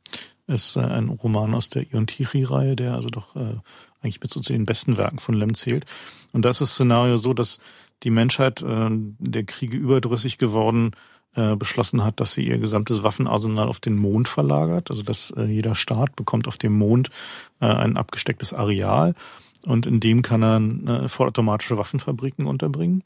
ist 0.46 0.76
äh, 0.76 0.80
ein 0.80 1.08
Roman 1.08 1.54
aus 1.54 1.68
der 1.68 1.90
Ion 1.92 2.06
Tichy-Reihe, 2.06 2.76
der 2.76 2.94
also 2.94 3.08
doch 3.08 3.34
äh, 3.36 3.56
eigentlich 4.02 4.20
mit 4.20 4.30
so 4.30 4.40
zu 4.40 4.52
den 4.52 4.66
besten 4.66 4.96
Werken 4.96 5.18
von 5.18 5.34
Lem 5.34 5.54
zählt. 5.54 5.86
Und 6.32 6.44
da 6.44 6.50
ist 6.50 6.60
das 6.60 6.72
Szenario 6.72 7.16
so, 7.16 7.32
dass 7.32 7.58
die 8.02 8.10
Menschheit 8.10 8.62
äh, 8.62 8.88
der 8.90 9.44
Kriege 9.44 9.76
überdrüssig 9.76 10.38
geworden 10.38 10.92
äh, 11.34 11.56
beschlossen 11.56 12.04
hat, 12.04 12.20
dass 12.20 12.34
sie 12.34 12.46
ihr 12.46 12.58
gesamtes 12.58 13.02
Waffenarsenal 13.02 13.68
auf 13.68 13.80
den 13.80 13.96
Mond 13.96 14.28
verlagert. 14.28 14.90
Also 14.90 15.02
dass 15.02 15.30
äh, 15.30 15.44
jeder 15.44 15.74
Staat 15.74 16.16
bekommt 16.16 16.46
auf 16.46 16.58
dem 16.58 16.76
Mond 16.76 17.10
äh, 17.60 17.66
ein 17.66 17.96
abgestecktes 17.96 18.52
Areal 18.52 19.14
und 19.66 19.86
in 19.86 20.00
dem 20.00 20.22
kann 20.22 20.42
er 20.42 21.04
äh, 21.04 21.08
vollautomatische 21.08 21.78
Waffenfabriken 21.78 22.46
unterbringen. 22.46 23.02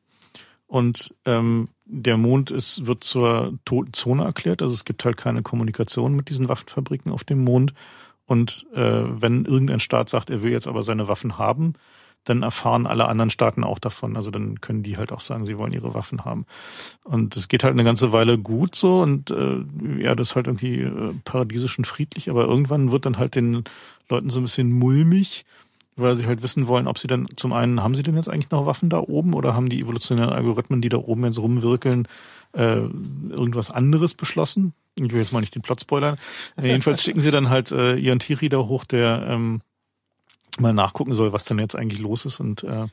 Und 0.66 1.14
ähm, 1.24 1.68
der 1.88 2.16
Mond 2.16 2.50
ist, 2.50 2.86
wird 2.86 3.02
zur 3.02 3.54
toten 3.64 3.92
Zone 3.94 4.24
erklärt. 4.24 4.62
Also 4.62 4.74
es 4.74 4.84
gibt 4.84 5.04
halt 5.04 5.16
keine 5.16 5.42
Kommunikation 5.42 6.14
mit 6.14 6.28
diesen 6.28 6.48
Waffenfabriken 6.48 7.10
auf 7.10 7.24
dem 7.24 7.42
Mond. 7.42 7.72
Und 8.26 8.66
äh, 8.74 9.02
wenn 9.04 9.46
irgendein 9.46 9.80
Staat 9.80 10.10
sagt, 10.10 10.28
er 10.28 10.42
will 10.42 10.52
jetzt 10.52 10.68
aber 10.68 10.82
seine 10.82 11.08
Waffen 11.08 11.38
haben, 11.38 11.74
dann 12.24 12.42
erfahren 12.42 12.86
alle 12.86 13.08
anderen 13.08 13.30
Staaten 13.30 13.64
auch 13.64 13.78
davon. 13.78 14.16
Also 14.16 14.30
dann 14.30 14.60
können 14.60 14.82
die 14.82 14.98
halt 14.98 15.12
auch 15.12 15.20
sagen, 15.20 15.46
sie 15.46 15.56
wollen 15.56 15.72
ihre 15.72 15.94
Waffen 15.94 16.26
haben. 16.26 16.44
Und 17.04 17.36
es 17.36 17.48
geht 17.48 17.64
halt 17.64 17.72
eine 17.72 17.84
ganze 17.84 18.12
Weile 18.12 18.38
gut 18.38 18.74
so 18.74 19.00
und 19.00 19.30
äh, 19.30 19.64
ja, 19.98 20.14
das 20.14 20.30
ist 20.30 20.36
halt 20.36 20.46
irgendwie 20.46 20.82
äh, 20.82 21.14
paradiesisch 21.24 21.78
und 21.78 21.86
friedlich, 21.86 22.28
aber 22.28 22.44
irgendwann 22.44 22.90
wird 22.90 23.06
dann 23.06 23.18
halt 23.18 23.34
den 23.34 23.64
Leuten 24.10 24.28
so 24.28 24.40
ein 24.40 24.44
bisschen 24.44 24.70
mulmig 24.72 25.46
weil 25.98 26.16
sie 26.16 26.26
halt 26.26 26.42
wissen 26.42 26.68
wollen, 26.68 26.86
ob 26.86 26.98
sie 26.98 27.08
denn 27.08 27.26
zum 27.36 27.52
einen, 27.52 27.82
haben 27.82 27.94
sie 27.94 28.02
denn 28.02 28.16
jetzt 28.16 28.28
eigentlich 28.28 28.50
noch 28.50 28.66
Waffen 28.66 28.90
da 28.90 28.98
oben 29.00 29.34
oder 29.34 29.54
haben 29.54 29.68
die 29.68 29.80
evolutionären 29.80 30.32
Algorithmen, 30.32 30.80
die 30.80 30.88
da 30.88 30.98
oben 30.98 31.24
jetzt 31.24 31.38
rumwirkeln, 31.38 32.06
äh, 32.52 32.78
irgendwas 33.30 33.70
anderes 33.70 34.14
beschlossen? 34.14 34.74
Ich 34.96 35.12
will 35.12 35.20
jetzt 35.20 35.32
mal 35.32 35.40
nicht 35.40 35.54
den 35.54 35.62
Plot 35.62 35.80
spoilern. 35.80 36.18
Äh, 36.56 36.68
jedenfalls 36.68 37.02
schicken 37.04 37.20
sie 37.20 37.30
dann 37.30 37.50
halt 37.50 37.72
äh, 37.72 37.96
ihren 37.96 38.18
Tiri 38.18 38.48
da 38.48 38.58
hoch, 38.58 38.84
der 38.84 39.26
ähm, 39.28 39.60
mal 40.60 40.72
nachgucken 40.72 41.14
soll, 41.14 41.32
was 41.32 41.44
denn 41.44 41.58
jetzt 41.58 41.76
eigentlich 41.76 42.00
los 42.00 42.24
ist. 42.24 42.40
Und 42.40 42.64
äh, 42.64 42.86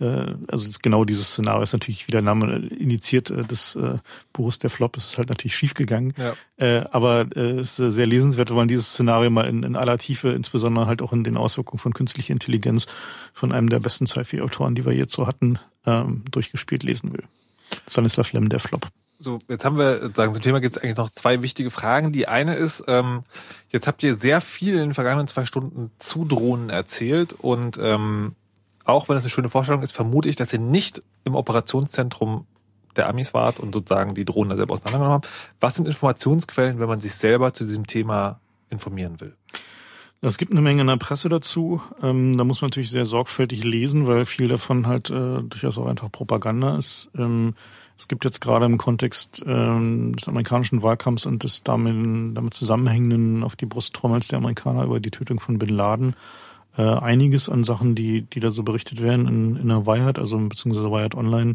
äh, 0.00 0.34
also 0.48 0.68
genau 0.82 1.04
dieses 1.04 1.28
Szenario 1.28 1.62
ist 1.62 1.72
natürlich, 1.72 2.06
wie 2.06 2.12
der 2.12 2.22
Name 2.22 2.56
initiiert, 2.78 3.30
äh, 3.30 3.42
des 3.42 3.76
äh, 3.76 3.98
Buches 4.32 4.58
der 4.58 4.70
Flop, 4.70 4.96
ist 4.96 5.18
halt 5.18 5.28
natürlich 5.28 5.54
schief 5.54 5.74
gegangen. 5.74 6.14
Ja. 6.16 6.34
Äh, 6.56 6.84
aber 6.90 7.26
äh, 7.34 7.58
es 7.58 7.78
ist 7.78 7.94
sehr 7.94 8.06
lesenswert, 8.06 8.50
wenn 8.50 8.56
man 8.56 8.68
dieses 8.68 8.90
Szenario 8.92 9.30
mal 9.30 9.48
in, 9.48 9.62
in 9.62 9.76
aller 9.76 9.98
Tiefe, 9.98 10.30
insbesondere 10.30 10.86
halt 10.86 11.02
auch 11.02 11.12
in 11.12 11.24
den 11.24 11.36
Auswirkungen 11.36 11.78
von 11.78 11.94
künstlicher 11.94 12.32
Intelligenz 12.32 12.86
von 13.32 13.52
einem 13.52 13.68
der 13.68 13.80
besten 13.80 14.06
Sci-Fi-Autoren, 14.06 14.74
die 14.74 14.84
wir 14.84 14.92
jetzt 14.92 15.14
so 15.14 15.26
hatten, 15.26 15.58
ähm, 15.86 16.24
durchgespielt 16.30 16.82
lesen 16.82 17.12
will. 17.12 17.24
Stanislav 17.88 18.32
Lem, 18.32 18.48
der 18.48 18.60
Flop. 18.60 18.88
So, 19.22 19.38
jetzt 19.48 19.64
haben 19.64 19.78
wir, 19.78 20.10
sagen 20.14 20.34
zum 20.34 20.42
Thema 20.42 20.60
gibt 20.60 20.76
es 20.76 20.82
eigentlich 20.82 20.96
noch 20.96 21.10
zwei 21.10 21.42
wichtige 21.42 21.70
Fragen. 21.70 22.12
Die 22.12 22.26
eine 22.26 22.56
ist, 22.56 22.82
ähm, 22.88 23.22
jetzt 23.70 23.86
habt 23.86 24.02
ihr 24.02 24.18
sehr 24.18 24.40
viel 24.40 24.74
in 24.74 24.80
den 24.80 24.94
vergangenen 24.94 25.28
zwei 25.28 25.46
Stunden 25.46 25.92
zu 26.00 26.24
Drohnen 26.24 26.70
erzählt 26.70 27.32
und 27.32 27.78
ähm, 27.80 28.34
auch 28.84 29.08
wenn 29.08 29.16
es 29.16 29.22
eine 29.22 29.30
schöne 29.30 29.48
Vorstellung 29.48 29.82
ist, 29.82 29.92
vermute 29.92 30.28
ich, 30.28 30.34
dass 30.34 30.52
ihr 30.52 30.58
nicht 30.58 31.02
im 31.22 31.36
Operationszentrum 31.36 32.46
der 32.96 33.08
Amis 33.08 33.32
wart 33.32 33.60
und 33.60 33.72
sozusagen 33.72 34.14
die 34.14 34.24
Drohnen 34.24 34.50
da 34.50 34.56
selber 34.56 34.74
auseinandergenommen 34.74 35.14
habt. 35.14 35.28
Was 35.60 35.76
sind 35.76 35.86
Informationsquellen, 35.86 36.80
wenn 36.80 36.88
man 36.88 37.00
sich 37.00 37.14
selber 37.14 37.54
zu 37.54 37.64
diesem 37.64 37.86
Thema 37.86 38.40
informieren 38.70 39.20
will? 39.20 39.36
Es 40.20 40.38
gibt 40.38 40.52
eine 40.52 40.62
Menge 40.62 40.82
in 40.82 40.86
der 40.88 40.96
Presse 40.98 41.28
dazu. 41.28 41.80
Ähm, 42.02 42.36
da 42.36 42.44
muss 42.44 42.60
man 42.60 42.68
natürlich 42.68 42.90
sehr 42.90 43.04
sorgfältig 43.04 43.64
lesen, 43.64 44.06
weil 44.06 44.24
viel 44.24 44.48
davon 44.48 44.86
halt 44.86 45.10
äh, 45.10 45.42
durchaus 45.42 45.78
auch 45.78 45.86
einfach 45.86 46.10
Propaganda 46.10 46.76
ist. 46.76 47.08
Ähm, 47.16 47.54
es 47.98 48.08
gibt 48.08 48.24
jetzt 48.24 48.40
gerade 48.40 48.66
im 48.66 48.78
Kontext 48.78 49.44
ähm, 49.46 50.16
des 50.16 50.28
amerikanischen 50.28 50.82
Wahlkampfs 50.82 51.26
und 51.26 51.44
des 51.44 51.62
damit, 51.62 52.36
damit 52.36 52.54
zusammenhängenden 52.54 53.44
auf 53.44 53.56
die 53.56 53.66
Brusttrommels 53.66 54.28
der 54.28 54.38
Amerikaner 54.38 54.84
über 54.84 55.00
die 55.00 55.10
Tötung 55.10 55.40
von 55.40 55.58
Bin 55.58 55.68
Laden 55.68 56.16
äh, 56.76 56.82
einiges 56.82 57.48
an 57.48 57.64
Sachen, 57.64 57.94
die, 57.94 58.22
die 58.22 58.40
da 58.40 58.50
so 58.50 58.62
berichtet 58.62 59.02
werden 59.02 59.28
in, 59.28 59.56
in 59.56 59.68
der 59.68 59.86
Wired, 59.86 60.18
also 60.18 60.38
beziehungsweise 60.38 60.90
Wired 60.90 61.14
Online, 61.14 61.54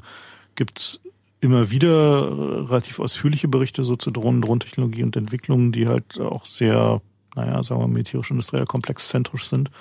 gibt's 0.56 1.02
immer 1.40 1.70
wieder 1.70 2.28
äh, 2.28 2.60
relativ 2.68 3.00
ausführliche 3.00 3.48
Berichte 3.48 3.84
so 3.84 3.96
zu 3.96 4.12
Drohnen, 4.12 4.42
Drohntechnologie 4.42 5.04
und 5.04 5.16
Entwicklungen, 5.16 5.72
die 5.72 5.88
halt 5.88 6.20
auch 6.20 6.46
sehr, 6.46 7.02
naja, 7.36 7.62
sagen 7.64 7.82
wir 7.82 7.88
militärisch-industriell 7.88 8.66
komplexzentrisch 8.66 9.48
sind. 9.48 9.72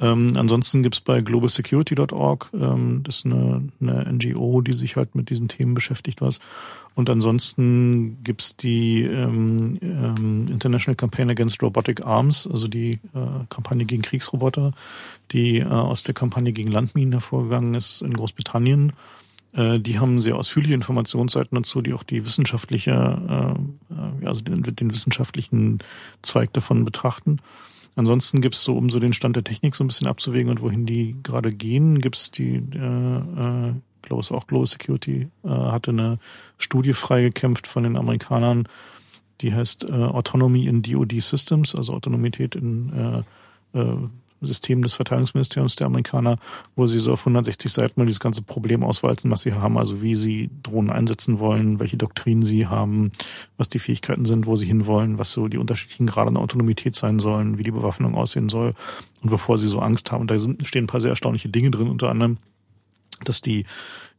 Ähm, 0.00 0.36
ansonsten 0.36 0.82
gibt's 0.82 1.00
bei 1.00 1.20
globalsecurity.org, 1.20 2.50
ähm, 2.54 3.02
das 3.02 3.16
ist 3.16 3.26
eine, 3.26 3.68
eine 3.80 4.12
NGO, 4.12 4.60
die 4.60 4.72
sich 4.72 4.94
halt 4.94 5.14
mit 5.16 5.28
diesen 5.28 5.48
Themen 5.48 5.74
beschäftigt 5.74 6.20
was. 6.20 6.38
Und 6.94 7.10
ansonsten 7.10 8.22
gibt's 8.22 8.56
die 8.56 9.02
ähm, 9.02 9.78
ähm, 9.82 10.46
International 10.48 10.96
Campaign 10.96 11.30
Against 11.30 11.62
Robotic 11.62 12.04
Arms, 12.04 12.46
also 12.46 12.68
die 12.68 13.00
äh, 13.14 13.44
Kampagne 13.48 13.84
gegen 13.84 14.02
Kriegsroboter, 14.02 14.72
die 15.32 15.58
äh, 15.58 15.64
aus 15.64 16.04
der 16.04 16.14
Kampagne 16.14 16.52
gegen 16.52 16.70
Landminen 16.70 17.12
hervorgegangen 17.12 17.74
ist 17.74 18.02
in 18.02 18.14
Großbritannien. 18.14 18.92
Äh, 19.52 19.80
die 19.80 19.98
haben 19.98 20.20
sehr 20.20 20.36
ausführliche 20.36 20.74
Informationsseiten 20.74 21.56
dazu, 21.56 21.82
die 21.82 21.92
auch 21.92 22.04
die 22.04 22.24
wissenschaftliche, 22.24 23.56
äh, 23.90 23.94
äh 23.94 24.26
also 24.26 24.42
den, 24.42 24.62
den 24.62 24.92
wissenschaftlichen 24.92 25.78
Zweig 26.22 26.52
davon 26.52 26.84
betrachten. 26.84 27.38
Ansonsten 27.98 28.40
gibt's 28.40 28.62
so, 28.62 28.76
um 28.76 28.90
so 28.90 29.00
den 29.00 29.12
Stand 29.12 29.34
der 29.34 29.42
Technik 29.42 29.74
so 29.74 29.82
ein 29.82 29.88
bisschen 29.88 30.06
abzuwägen 30.06 30.52
und 30.52 30.60
wohin 30.60 30.86
die 30.86 31.16
gerade 31.24 31.52
gehen, 31.52 32.00
gibt's 32.00 32.30
die, 32.30 32.62
äh, 32.76 32.78
äh, 32.78 33.74
glaube 34.02 34.20
es 34.20 34.30
war 34.30 34.38
auch 34.38 34.46
Global 34.46 34.68
Security, 34.68 35.26
äh, 35.42 35.48
hatte 35.48 35.90
eine 35.90 36.20
Studie 36.58 36.92
freigekämpft 36.92 37.66
von 37.66 37.82
den 37.82 37.96
Amerikanern, 37.96 38.68
die 39.40 39.52
heißt 39.52 39.88
äh, 39.88 39.92
Autonomy 39.92 40.66
in 40.68 40.82
DoD 40.82 41.20
Systems, 41.20 41.74
also 41.74 41.92
Autonomität 41.92 42.54
in 42.54 43.24
äh, 43.74 43.80
äh, 43.80 43.96
System 44.40 44.82
des 44.82 44.94
Verteidigungsministeriums 44.94 45.76
der 45.76 45.86
Amerikaner, 45.86 46.38
wo 46.76 46.86
sie 46.86 46.98
so 46.98 47.12
auf 47.12 47.20
160 47.20 47.72
Seiten 47.72 48.00
mal 48.00 48.06
dieses 48.06 48.20
ganze 48.20 48.42
Problem 48.42 48.84
auswalzen, 48.84 49.30
was 49.30 49.42
sie 49.42 49.52
haben, 49.52 49.78
also 49.78 50.02
wie 50.02 50.14
sie 50.14 50.50
Drohnen 50.62 50.90
einsetzen 50.90 51.38
wollen, 51.38 51.80
welche 51.80 51.96
Doktrinen 51.96 52.42
sie 52.42 52.66
haben, 52.66 53.12
was 53.56 53.68
die 53.68 53.78
Fähigkeiten 53.78 54.26
sind, 54.26 54.46
wo 54.46 54.56
sie 54.56 54.66
hinwollen, 54.66 55.18
was 55.18 55.32
so 55.32 55.48
die 55.48 55.58
unterschiedlichen 55.58 56.06
Grade 56.06 56.32
der 56.32 56.42
Autonomität 56.42 56.94
sein 56.94 57.18
sollen, 57.18 57.58
wie 57.58 57.64
die 57.64 57.70
Bewaffnung 57.70 58.14
aussehen 58.14 58.48
soll 58.48 58.74
und 59.22 59.30
wovor 59.30 59.58
sie 59.58 59.68
so 59.68 59.80
Angst 59.80 60.12
haben. 60.12 60.22
Und 60.22 60.30
da 60.30 60.38
sind, 60.38 60.66
stehen 60.66 60.84
ein 60.84 60.88
paar 60.88 61.00
sehr 61.00 61.10
erstaunliche 61.10 61.48
Dinge 61.48 61.70
drin, 61.70 61.88
unter 61.88 62.08
anderem, 62.08 62.38
dass 63.24 63.40
die 63.40 63.64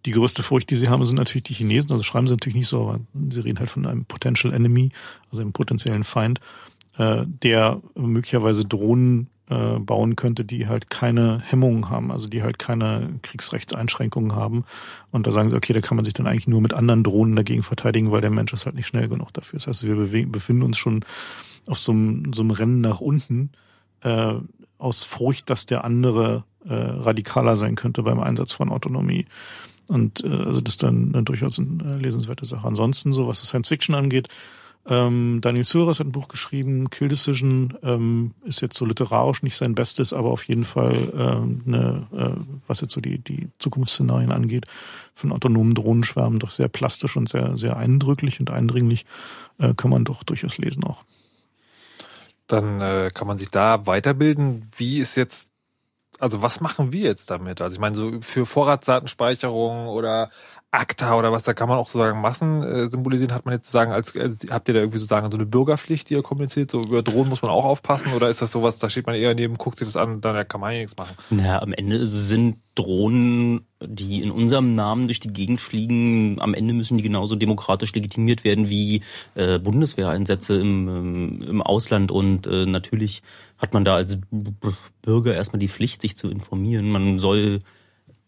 die 0.05 0.11
größte 0.11 0.43
Furcht, 0.43 0.69
die 0.69 0.75
sie 0.75 0.87
haben, 0.87 1.03
sind 1.05 1.17
natürlich 1.17 1.43
die 1.43 1.53
Chinesen. 1.53 1.91
Also 1.91 2.03
schreiben 2.03 2.27
sie 2.27 2.33
natürlich 2.33 2.55
nicht 2.55 2.67
so, 2.67 2.87
aber 2.87 2.99
sie 3.13 3.41
reden 3.41 3.59
halt 3.59 3.69
von 3.69 3.85
einem 3.85 4.05
Potential 4.05 4.53
Enemy, 4.53 4.91
also 5.29 5.41
einem 5.41 5.51
potenziellen 5.51 6.03
Feind, 6.03 6.39
äh, 6.97 7.23
der 7.25 7.81
möglicherweise 7.95 8.65
Drohnen 8.65 9.27
äh, 9.49 9.79
bauen 9.79 10.15
könnte, 10.15 10.45
die 10.45 10.67
halt 10.67 10.89
keine 10.89 11.39
Hemmungen 11.41 11.89
haben, 11.89 12.11
also 12.11 12.27
die 12.27 12.43
halt 12.43 12.59
keine 12.59 13.19
Kriegsrechtseinschränkungen 13.21 14.35
haben. 14.35 14.65
Und 15.11 15.27
da 15.27 15.31
sagen 15.31 15.49
sie, 15.49 15.55
okay, 15.55 15.73
da 15.73 15.81
kann 15.81 15.95
man 15.95 16.05
sich 16.05 16.13
dann 16.13 16.27
eigentlich 16.27 16.47
nur 16.47 16.61
mit 16.61 16.73
anderen 16.73 17.03
Drohnen 17.03 17.35
dagegen 17.35 17.63
verteidigen, 17.63 18.11
weil 18.11 18.21
der 18.21 18.29
Mensch 18.29 18.53
ist 18.53 18.65
halt 18.65 18.75
nicht 18.75 18.87
schnell 18.87 19.07
genug 19.07 19.33
dafür. 19.33 19.57
Das 19.57 19.67
heißt, 19.67 19.83
wir 19.83 19.95
befinden 20.27 20.63
uns 20.63 20.77
schon 20.77 21.03
auf 21.67 21.79
so 21.79 21.91
einem, 21.91 22.33
so 22.33 22.41
einem 22.41 22.51
Rennen 22.51 22.81
nach 22.81 23.01
unten 23.01 23.51
äh, 24.01 24.33
aus 24.77 25.03
Furcht, 25.03 25.49
dass 25.49 25.65
der 25.65 25.83
andere 25.83 26.43
äh, 26.65 26.73
radikaler 26.73 27.55
sein 27.55 27.75
könnte 27.75 28.03
beim 28.03 28.19
Einsatz 28.19 28.51
von 28.51 28.69
Autonomie. 28.69 29.25
Und 29.87 30.23
äh, 30.23 30.27
also 30.27 30.61
das 30.61 30.75
ist 30.75 30.83
dann 30.83 31.13
äh, 31.13 31.23
durchaus 31.23 31.59
eine 31.59 31.95
äh, 31.95 31.97
lesenswerte 31.97 32.45
Sache. 32.45 32.67
Ansonsten, 32.67 33.11
so 33.11 33.27
was 33.27 33.39
Science 33.39 33.69
Fiction 33.69 33.95
angeht, 33.95 34.29
ähm, 34.87 35.39
Daniel 35.41 35.65
Suarez 35.65 35.99
hat 35.99 36.07
ein 36.07 36.11
Buch 36.11 36.29
geschrieben, 36.29 36.89
Kill 36.89 37.09
Decision, 37.09 37.77
ähm, 37.83 38.33
ist 38.43 38.61
jetzt 38.61 38.77
so 38.77 38.85
literarisch 38.85 39.43
nicht 39.43 39.55
sein 39.55 39.75
Bestes, 39.75 40.13
aber 40.13 40.29
auf 40.29 40.43
jeden 40.45 40.63
Fall 40.63 40.95
ähm, 41.13 41.61
eine, 41.67 42.07
äh, 42.13 42.41
was 42.67 42.81
jetzt 42.81 42.93
so 42.93 43.01
die, 43.01 43.19
die 43.19 43.49
Zukunftsszenarien 43.59 44.31
angeht, 44.31 44.65
von 45.13 45.31
autonomen 45.31 45.75
Drohnenschwärmen 45.75 46.39
doch 46.39 46.51
sehr 46.51 46.69
plastisch 46.69 47.17
und 47.17 47.29
sehr, 47.29 47.57
sehr 47.57 47.77
eindrücklich 47.77 48.39
und 48.39 48.49
eindringlich, 48.49 49.05
äh, 49.59 49.73
kann 49.75 49.91
man 49.91 50.05
doch 50.05 50.23
durchaus 50.23 50.57
lesen 50.57 50.83
auch. 50.83 51.03
Dann 52.47 52.81
äh, 52.81 53.11
kann 53.13 53.27
man 53.27 53.37
sich 53.37 53.49
da 53.49 53.85
weiterbilden. 53.85 54.69
Wie 54.75 54.99
ist 54.99 55.15
jetzt 55.15 55.49
also 56.19 56.41
was 56.41 56.59
machen 56.59 56.91
wir 56.91 57.01
jetzt 57.01 57.31
damit? 57.31 57.61
Also 57.61 57.75
ich 57.75 57.79
meine, 57.79 57.95
so 57.95 58.19
für 58.21 58.45
Vorratsdatenspeicherung 58.45 59.87
oder 59.87 60.29
ACTA 60.71 61.17
oder 61.17 61.31
was, 61.31 61.43
da 61.43 61.53
kann 61.53 61.67
man 61.67 61.79
auch 61.79 61.87
sozusagen 61.87 62.21
Massen 62.21 62.61
äh, 62.61 62.87
symbolisieren, 62.87 63.33
hat 63.33 63.45
man 63.45 63.55
jetzt 63.55 63.65
sozusagen 63.65 63.91
als, 63.91 64.15
als 64.15 64.39
habt 64.51 64.67
ihr 64.67 64.75
da 64.75 64.81
irgendwie 64.81 64.99
sozusagen 64.99 65.31
so 65.31 65.37
eine 65.37 65.47
Bürgerpflicht, 65.47 66.09
die 66.09 66.13
ihr 66.13 66.21
kommuniziert? 66.21 66.69
So 66.69 66.81
über 66.81 67.01
Drohnen 67.01 67.29
muss 67.29 67.41
man 67.41 67.49
auch 67.49 67.65
aufpassen 67.65 68.13
oder 68.13 68.29
ist 68.29 68.43
das 68.43 68.51
sowas, 68.51 68.77
da 68.77 68.87
steht 68.87 69.07
man 69.07 69.15
eher 69.15 69.33
neben, 69.33 69.57
guckt 69.57 69.79
sich 69.79 69.87
das 69.87 69.97
an, 69.97 70.21
dann 70.21 70.47
kann 70.47 70.61
man 70.61 70.73
ja 70.73 70.79
nichts 70.79 70.95
machen? 70.95 71.15
Naja, 71.31 71.59
am 71.63 71.73
Ende 71.73 72.05
sind 72.05 72.57
Drohnen, 72.75 73.65
die 73.83 74.21
in 74.21 74.29
unserem 74.29 74.75
Namen 74.75 75.07
durch 75.07 75.19
die 75.19 75.33
Gegend 75.33 75.59
fliegen, 75.59 76.39
am 76.39 76.53
Ende 76.53 76.75
müssen 76.75 76.97
die 76.97 77.03
genauso 77.03 77.35
demokratisch 77.35 77.93
legitimiert 77.95 78.43
werden 78.43 78.69
wie 78.69 79.01
äh, 79.33 79.57
Bundeswehreinsätze 79.57 80.61
im, 80.61 80.87
ähm, 80.87 81.41
im 81.47 81.61
Ausland 81.63 82.11
und 82.11 82.45
äh, 82.45 82.67
natürlich 82.67 83.23
hat 83.57 83.73
man 83.73 83.85
da 83.85 83.95
als 83.95 84.19
Bürger 85.01 85.33
erstmal 85.33 85.59
die 85.59 85.67
Pflicht, 85.67 86.01
sich 86.03 86.15
zu 86.15 86.29
informieren. 86.29 86.91
Man 86.91 87.17
soll 87.17 87.61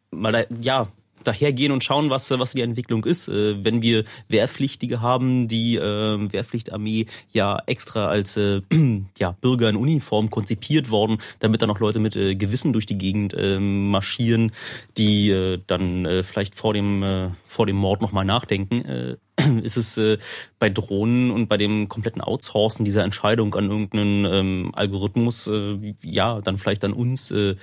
mal 0.10 0.32
da, 0.32 0.44
ja 0.60 0.88
dahergehen 1.24 1.72
und 1.72 1.84
schauen, 1.84 2.10
was, 2.10 2.30
was 2.32 2.52
die 2.52 2.62
Entwicklung 2.62 3.06
ist. 3.06 3.28
Äh, 3.28 3.64
wenn 3.64 3.82
wir 3.82 4.04
Wehrpflichtige 4.30 5.02
haben, 5.02 5.48
die 5.48 5.76
äh, 5.76 6.32
Wehrpflichtarmee 6.32 7.06
ja 7.32 7.62
extra 7.66 8.08
als 8.08 8.38
äh, 8.38 8.62
ja, 9.18 9.32
Bürger 9.32 9.70
in 9.70 9.76
Uniform 9.76 10.30
konzipiert 10.30 10.90
worden, 10.90 11.18
damit 11.40 11.62
dann 11.62 11.70
auch 11.70 11.80
Leute 11.80 12.00
mit 12.00 12.16
äh, 12.16 12.36
Gewissen 12.36 12.74
durch 12.74 12.86
die 12.86 12.98
Gegend 12.98 13.34
äh, 13.34 13.60
marschieren, 13.60 14.52
die 14.98 15.30
äh, 15.30 15.60
dann 15.68 16.06
äh, 16.06 16.24
vielleicht 16.24 16.56
vor 16.56 16.74
dem, 16.74 17.04
äh, 17.04 17.30
vor 17.46 17.66
dem 17.66 17.76
Mord 17.78 18.02
nochmal 18.02 18.26
nachdenken. 18.26 18.86
Äh, 18.86 19.18
ist 19.64 19.78
es 19.78 19.98
äh, 19.98 20.18
bei 20.60 20.70
Drohnen 20.70 21.32
und 21.32 21.50
bei 21.50 21.58
dem 21.58 21.90
kompletten 21.90 22.22
Outsourcen 22.22 22.86
dieser 22.86 23.04
Entscheidung 23.04 23.54
an 23.56 23.70
irgendeinen 23.70 24.26
ähm, 24.26 24.72
Algorithmus, 24.74 25.48
äh, 25.48 25.96
ja, 26.02 26.42
dann 26.42 26.58
vielleicht 26.58 26.84
an 26.84 26.94
uns 26.94 27.32
äh, 27.32 27.56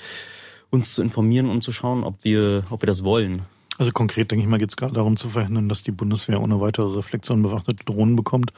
uns 0.70 0.94
zu 0.94 1.02
informieren 1.02 1.48
und 1.48 1.62
zu 1.62 1.72
schauen, 1.72 2.04
ob 2.04 2.24
wir, 2.24 2.64
ob 2.70 2.82
wir 2.82 2.86
das 2.86 3.04
wollen. 3.04 3.42
Also 3.78 3.92
konkret, 3.92 4.30
denke 4.30 4.42
ich 4.42 4.48
mal, 4.48 4.58
geht 4.58 4.70
es 4.70 4.76
gerade 4.76 4.94
darum 4.94 5.16
zu 5.16 5.28
verhindern, 5.28 5.68
dass 5.68 5.84
die 5.84 5.92
Bundeswehr 5.92 6.42
ohne 6.42 6.60
weitere 6.60 6.96
Reflexion 6.96 7.42
bewaffnete 7.42 7.84
Drohnen 7.84 8.16
bekommt 8.16 8.52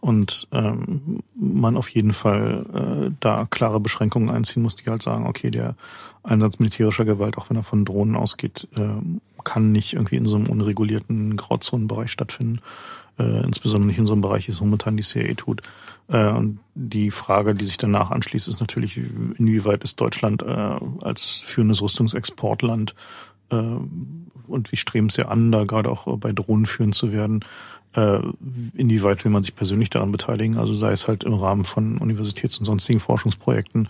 und 0.00 0.48
ähm, 0.52 1.20
man 1.34 1.76
auf 1.76 1.88
jeden 1.88 2.12
Fall 2.12 2.66
äh, 2.74 3.14
da 3.20 3.46
klare 3.48 3.80
Beschränkungen 3.80 4.30
einziehen 4.30 4.62
muss, 4.62 4.76
die 4.76 4.88
halt 4.90 5.02
sagen, 5.02 5.26
okay, 5.26 5.50
der 5.50 5.76
Einsatz 6.22 6.58
militärischer 6.58 7.04
Gewalt, 7.04 7.38
auch 7.38 7.48
wenn 7.48 7.56
er 7.56 7.62
von 7.62 7.84
Drohnen 7.84 8.16
ausgeht, 8.16 8.68
äh, 8.76 8.88
kann 9.44 9.72
nicht 9.72 9.94
irgendwie 9.94 10.16
in 10.16 10.26
so 10.26 10.36
einem 10.36 10.48
unregulierten 10.48 11.36
Grauzonenbereich 11.36 12.10
stattfinden. 12.10 12.60
Äh, 13.18 13.44
insbesondere 13.44 13.86
nicht 13.86 13.98
in 13.98 14.06
so 14.06 14.12
einem 14.12 14.22
Bereich, 14.22 14.48
wie 14.48 14.52
es 14.52 14.60
momentan 14.60 14.96
die 14.96 15.02
CIA 15.02 15.34
tut. 15.34 15.62
Äh, 16.08 16.30
und 16.30 16.60
die 16.74 17.10
Frage, 17.10 17.54
die 17.54 17.64
sich 17.64 17.78
danach 17.78 18.10
anschließt, 18.10 18.48
ist 18.48 18.60
natürlich, 18.60 18.98
inwieweit 18.98 19.84
ist 19.84 20.00
Deutschland 20.00 20.42
äh, 20.42 20.76
als 21.00 21.40
führendes 21.44 21.82
Rüstungsexportland 21.82 22.94
äh, 23.50 23.56
und 23.56 24.72
wie 24.72 24.76
streben 24.76 25.08
sie 25.08 25.26
an, 25.26 25.50
da 25.50 25.64
gerade 25.64 25.90
auch 25.90 26.18
bei 26.18 26.32
Drohnen 26.32 26.66
führend 26.66 26.94
zu 26.94 27.12
werden, 27.12 27.40
inwieweit 28.74 29.24
will 29.24 29.32
man 29.32 29.42
sich 29.42 29.56
persönlich 29.56 29.88
daran 29.88 30.12
beteiligen, 30.12 30.58
also 30.58 30.74
sei 30.74 30.92
es 30.92 31.08
halt 31.08 31.24
im 31.24 31.32
Rahmen 31.32 31.64
von 31.64 31.96
Universitäts- 31.96 32.58
und 32.58 32.66
sonstigen 32.66 33.00
Forschungsprojekten 33.00 33.88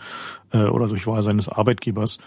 oder 0.52 0.86
durch 0.86 1.08
Wahl 1.08 1.24
seines 1.24 1.48
Arbeitgebers. 1.48 2.18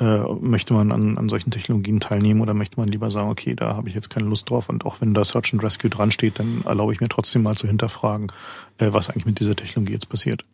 Äh, 0.00 0.20
möchte 0.40 0.74
man 0.74 0.92
an, 0.92 1.18
an 1.18 1.28
solchen 1.28 1.50
Technologien 1.50 1.98
teilnehmen 1.98 2.40
oder 2.40 2.54
möchte 2.54 2.78
man 2.78 2.88
lieber 2.88 3.10
sagen, 3.10 3.30
okay, 3.30 3.56
da 3.56 3.74
habe 3.74 3.88
ich 3.88 3.96
jetzt 3.96 4.10
keine 4.10 4.26
Lust 4.26 4.48
drauf 4.48 4.68
und 4.68 4.86
auch 4.86 5.00
wenn 5.00 5.12
da 5.12 5.24
Search 5.24 5.52
and 5.52 5.62
Rescue 5.62 5.90
dran 5.90 6.12
steht, 6.12 6.38
dann 6.38 6.62
erlaube 6.64 6.92
ich 6.92 7.00
mir 7.00 7.08
trotzdem 7.08 7.42
mal 7.42 7.56
zu 7.56 7.66
hinterfragen, 7.66 8.28
äh, 8.78 8.92
was 8.92 9.10
eigentlich 9.10 9.26
mit 9.26 9.40
dieser 9.40 9.56
Technologie 9.56 9.94
jetzt 9.94 10.08
passiert. 10.08 10.44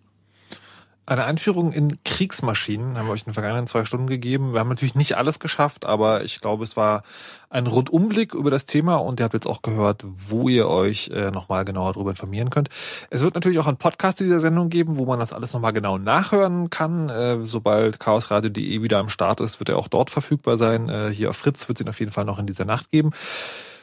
Eine 1.07 1.25
Einführung 1.25 1.71
in 1.73 2.03
Kriegsmaschinen 2.03 2.97
haben 2.97 3.07
wir 3.07 3.13
euch 3.13 3.23
in 3.23 3.27
den 3.27 3.35
vergangenen 3.35 3.67
zwei 3.67 3.85
Stunden 3.85 4.07
gegeben. 4.07 4.55
Wir 4.55 4.61
haben 4.61 4.71
natürlich 4.71 4.95
nicht 4.95 5.19
alles 5.19 5.39
geschafft, 5.39 5.85
aber 5.85 6.25
ich 6.25 6.41
glaube, 6.41 6.65
es 6.65 6.79
war 6.79 7.03
ein 7.51 7.67
Rundumblick 7.67 8.33
über 8.33 8.51
das 8.51 8.65
Thema 8.65 8.97
und 8.97 9.21
ihr 9.21 9.25
habt 9.25 9.35
jetzt 9.35 9.47
auch 9.47 9.61
gehört, 9.61 10.03
wo 10.03 10.49
ihr 10.49 10.67
euch 10.67 11.11
äh, 11.13 11.31
nochmal 11.31 11.67
genauer 11.67 11.93
darüber 11.93 12.09
informieren 12.09 12.49
könnt. 12.49 12.71
Es 13.11 13.21
wird 13.21 13.35
natürlich 13.35 13.59
auch 13.59 13.67
einen 13.67 13.77
Podcast 13.77 14.17
zu 14.17 14.25
dieser 14.25 14.41
Sendung 14.41 14.71
geben, 14.71 14.97
wo 14.97 15.05
man 15.05 15.19
das 15.19 15.35
alles 15.35 15.53
nochmal 15.53 15.75
genau 15.75 15.99
nachhören 15.99 16.71
kann. 16.71 17.11
Äh, 17.11 17.45
sobald 17.45 18.01
chaosradio.de 18.01 18.81
wieder 18.81 18.99
am 18.99 19.11
Start 19.11 19.43
ist, 19.43 19.61
wird 19.61 19.69
er 19.69 19.77
auch 19.77 19.89
dort 19.89 20.09
verfügbar 20.09 20.57
sein. 20.57 20.89
Äh, 20.89 21.11
hier 21.11 21.29
auf 21.29 21.37
Fritz 21.37 21.69
wird 21.69 21.79
es 21.79 21.85
ihn 21.85 21.91
auf 21.91 22.01
jeden 22.01 22.13
Fall 22.13 22.25
noch 22.25 22.39
in 22.39 22.47
dieser 22.47 22.65
Nacht 22.65 22.91
geben. 22.91 23.11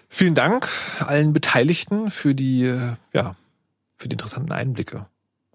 Vielen 0.10 0.34
Dank 0.34 0.68
allen 1.06 1.34
Beteiligten 1.34 2.10
für 2.10 2.34
die, 2.34 2.66
äh, 2.66 2.80
ja, 3.14 3.36
für 3.96 4.10
die 4.10 4.16
interessanten 4.16 4.52
Einblicke 4.52 5.06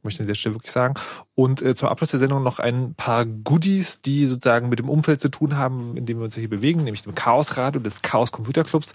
möchte 0.06 0.18
ich 0.18 0.20
an 0.22 0.26
dieser 0.28 0.40
Stelle 0.40 0.54
wirklich 0.54 0.72
sagen. 0.72 0.94
Und 1.34 1.60
äh, 1.60 1.74
zum 1.74 1.88
Abschluss 1.88 2.10
der 2.10 2.20
Sendung 2.20 2.42
noch 2.42 2.58
ein 2.58 2.94
paar 2.94 3.26
Goodies, 3.26 4.00
die 4.00 4.24
sozusagen 4.24 4.70
mit 4.70 4.78
dem 4.78 4.88
Umfeld 4.88 5.20
zu 5.20 5.28
tun 5.28 5.58
haben, 5.58 5.96
in 5.96 6.06
dem 6.06 6.18
wir 6.18 6.24
uns 6.24 6.34
hier 6.34 6.48
bewegen, 6.48 6.84
nämlich 6.84 7.02
dem 7.02 7.14
Chaosradio 7.14 7.80
des 7.80 8.00
Chaos 8.00 8.32
Computer 8.32 8.64
Clubs. 8.64 8.94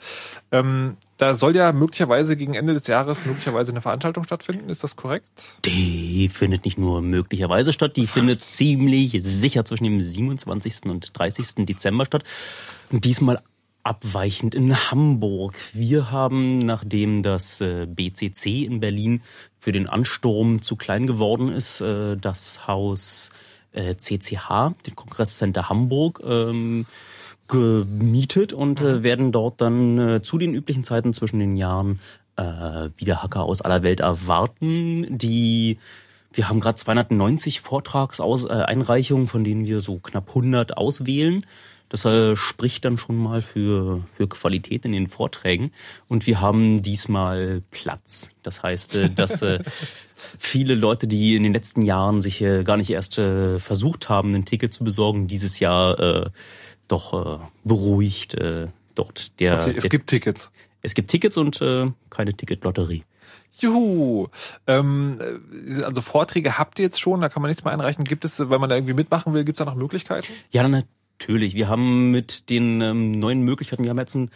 Ähm, 0.51 0.97
da 1.17 1.35
soll 1.35 1.55
ja 1.55 1.71
möglicherweise 1.71 2.35
gegen 2.35 2.55
Ende 2.55 2.73
des 2.73 2.87
Jahres 2.87 3.25
möglicherweise 3.25 3.71
eine 3.71 3.81
Veranstaltung 3.81 4.23
stattfinden. 4.23 4.69
Ist 4.69 4.83
das 4.83 4.95
korrekt? 4.95 5.59
Die 5.65 6.29
findet 6.33 6.65
nicht 6.65 6.79
nur 6.79 7.03
möglicherweise 7.03 7.73
statt, 7.73 7.95
die 7.95 8.07
findet 8.07 8.41
ziemlich 8.41 9.15
sicher 9.21 9.63
zwischen 9.63 9.83
dem 9.83 10.01
27. 10.01 10.89
und 10.89 11.17
30. 11.17 11.65
Dezember 11.67 12.07
statt. 12.07 12.23
Und 12.91 13.05
diesmal 13.05 13.43
abweichend 13.83 14.53
in 14.55 14.75
Hamburg. 14.75 15.55
Wir 15.73 16.11
haben, 16.11 16.59
nachdem 16.59 17.23
das 17.23 17.61
äh, 17.61 17.87
BCC 17.87 18.63
in 18.65 18.79
Berlin 18.79 19.21
für 19.61 19.71
den 19.71 19.87
Ansturm 19.87 20.63
zu 20.63 20.75
klein 20.75 21.05
geworden 21.05 21.49
ist, 21.49 21.81
äh, 21.81 22.17
das 22.17 22.67
Haus 22.67 23.31
CCH, 23.73 24.49
äh, 24.49 24.69
den 24.87 24.95
Kongresscenter 24.95 25.69
Hamburg, 25.69 26.19
ähm, 26.25 26.87
gemietet 27.47 28.53
und 28.53 28.81
mhm. 28.81 29.03
werden 29.03 29.31
dort 29.31 29.61
dann 29.61 30.21
zu 30.23 30.37
den 30.37 30.53
üblichen 30.53 30.83
Zeiten 30.83 31.13
zwischen 31.13 31.39
den 31.39 31.57
Jahren 31.57 31.99
wieder 32.95 33.21
Hacker 33.21 33.43
aus 33.43 33.61
aller 33.61 33.83
Welt 33.83 33.99
erwarten, 33.99 35.17
die 35.17 35.77
wir 36.33 36.47
haben 36.47 36.61
gerade 36.61 36.75
290 36.75 37.59
Vortragseinreichungen, 37.59 39.27
von 39.27 39.43
denen 39.43 39.65
wir 39.65 39.81
so 39.81 39.99
knapp 39.99 40.29
100 40.29 40.77
auswählen. 40.77 41.45
Das 41.91 42.05
äh, 42.05 42.37
spricht 42.37 42.85
dann 42.85 42.97
schon 42.97 43.17
mal 43.17 43.41
für, 43.41 44.01
für 44.15 44.25
Qualität 44.29 44.85
in 44.85 44.93
den 44.93 45.09
Vorträgen. 45.09 45.71
Und 46.07 46.25
wir 46.25 46.39
haben 46.39 46.81
diesmal 46.81 47.63
Platz. 47.69 48.29
Das 48.43 48.63
heißt, 48.63 48.95
äh, 48.95 49.09
dass 49.09 49.41
äh, 49.41 49.59
viele 50.39 50.75
Leute, 50.75 51.05
die 51.05 51.35
in 51.35 51.43
den 51.43 51.53
letzten 51.53 51.81
Jahren 51.81 52.21
sich 52.21 52.41
äh, 52.41 52.63
gar 52.63 52.77
nicht 52.77 52.91
erst 52.91 53.17
äh, 53.17 53.59
versucht 53.59 54.07
haben, 54.07 54.33
ein 54.33 54.45
Ticket 54.45 54.73
zu 54.73 54.85
besorgen, 54.85 55.27
dieses 55.27 55.59
Jahr 55.59 55.99
äh, 55.99 56.29
doch 56.87 57.41
äh, 57.41 57.43
beruhigt 57.65 58.35
äh, 58.35 58.67
dort 58.95 59.37
der. 59.41 59.63
Okay, 59.63 59.73
es 59.75 59.81
der, 59.81 59.89
gibt 59.89 60.09
Tickets. 60.09 60.49
Es 60.81 60.93
gibt 60.93 61.11
Tickets 61.11 61.35
und 61.35 61.61
äh, 61.61 61.91
keine 62.09 62.33
Ticketlotterie. 62.33 63.03
Juhu. 63.59 64.27
Ähm, 64.65 65.19
äh, 65.19 65.83
also 65.83 65.99
Vorträge 65.99 66.57
habt 66.57 66.79
ihr 66.79 66.85
jetzt 66.85 67.01
schon, 67.01 67.19
da 67.19 67.27
kann 67.27 67.41
man 67.41 67.49
nichts 67.49 67.65
mehr 67.65 67.73
einreichen. 67.73 68.05
Gibt 68.05 68.23
es, 68.23 68.39
wenn 68.39 68.61
man 68.61 68.69
da 68.69 68.77
irgendwie 68.77 68.93
mitmachen 68.93 69.33
will, 69.33 69.43
gibt 69.43 69.59
es 69.59 69.65
da 69.65 69.69
noch 69.69 69.77
Möglichkeiten? 69.77 70.31
Ja, 70.51 70.63
natürlich. 71.21 71.55
Wir 71.55 71.69
haben 71.69 72.11
mit 72.11 72.49
den 72.49 72.81
ähm, 72.81 73.11
neuen 73.11 73.41
Möglichkeiten, 73.41 73.83
wir 73.83 73.89
haben 73.89 73.99
jetzt 73.99 74.15
ein 74.15 74.31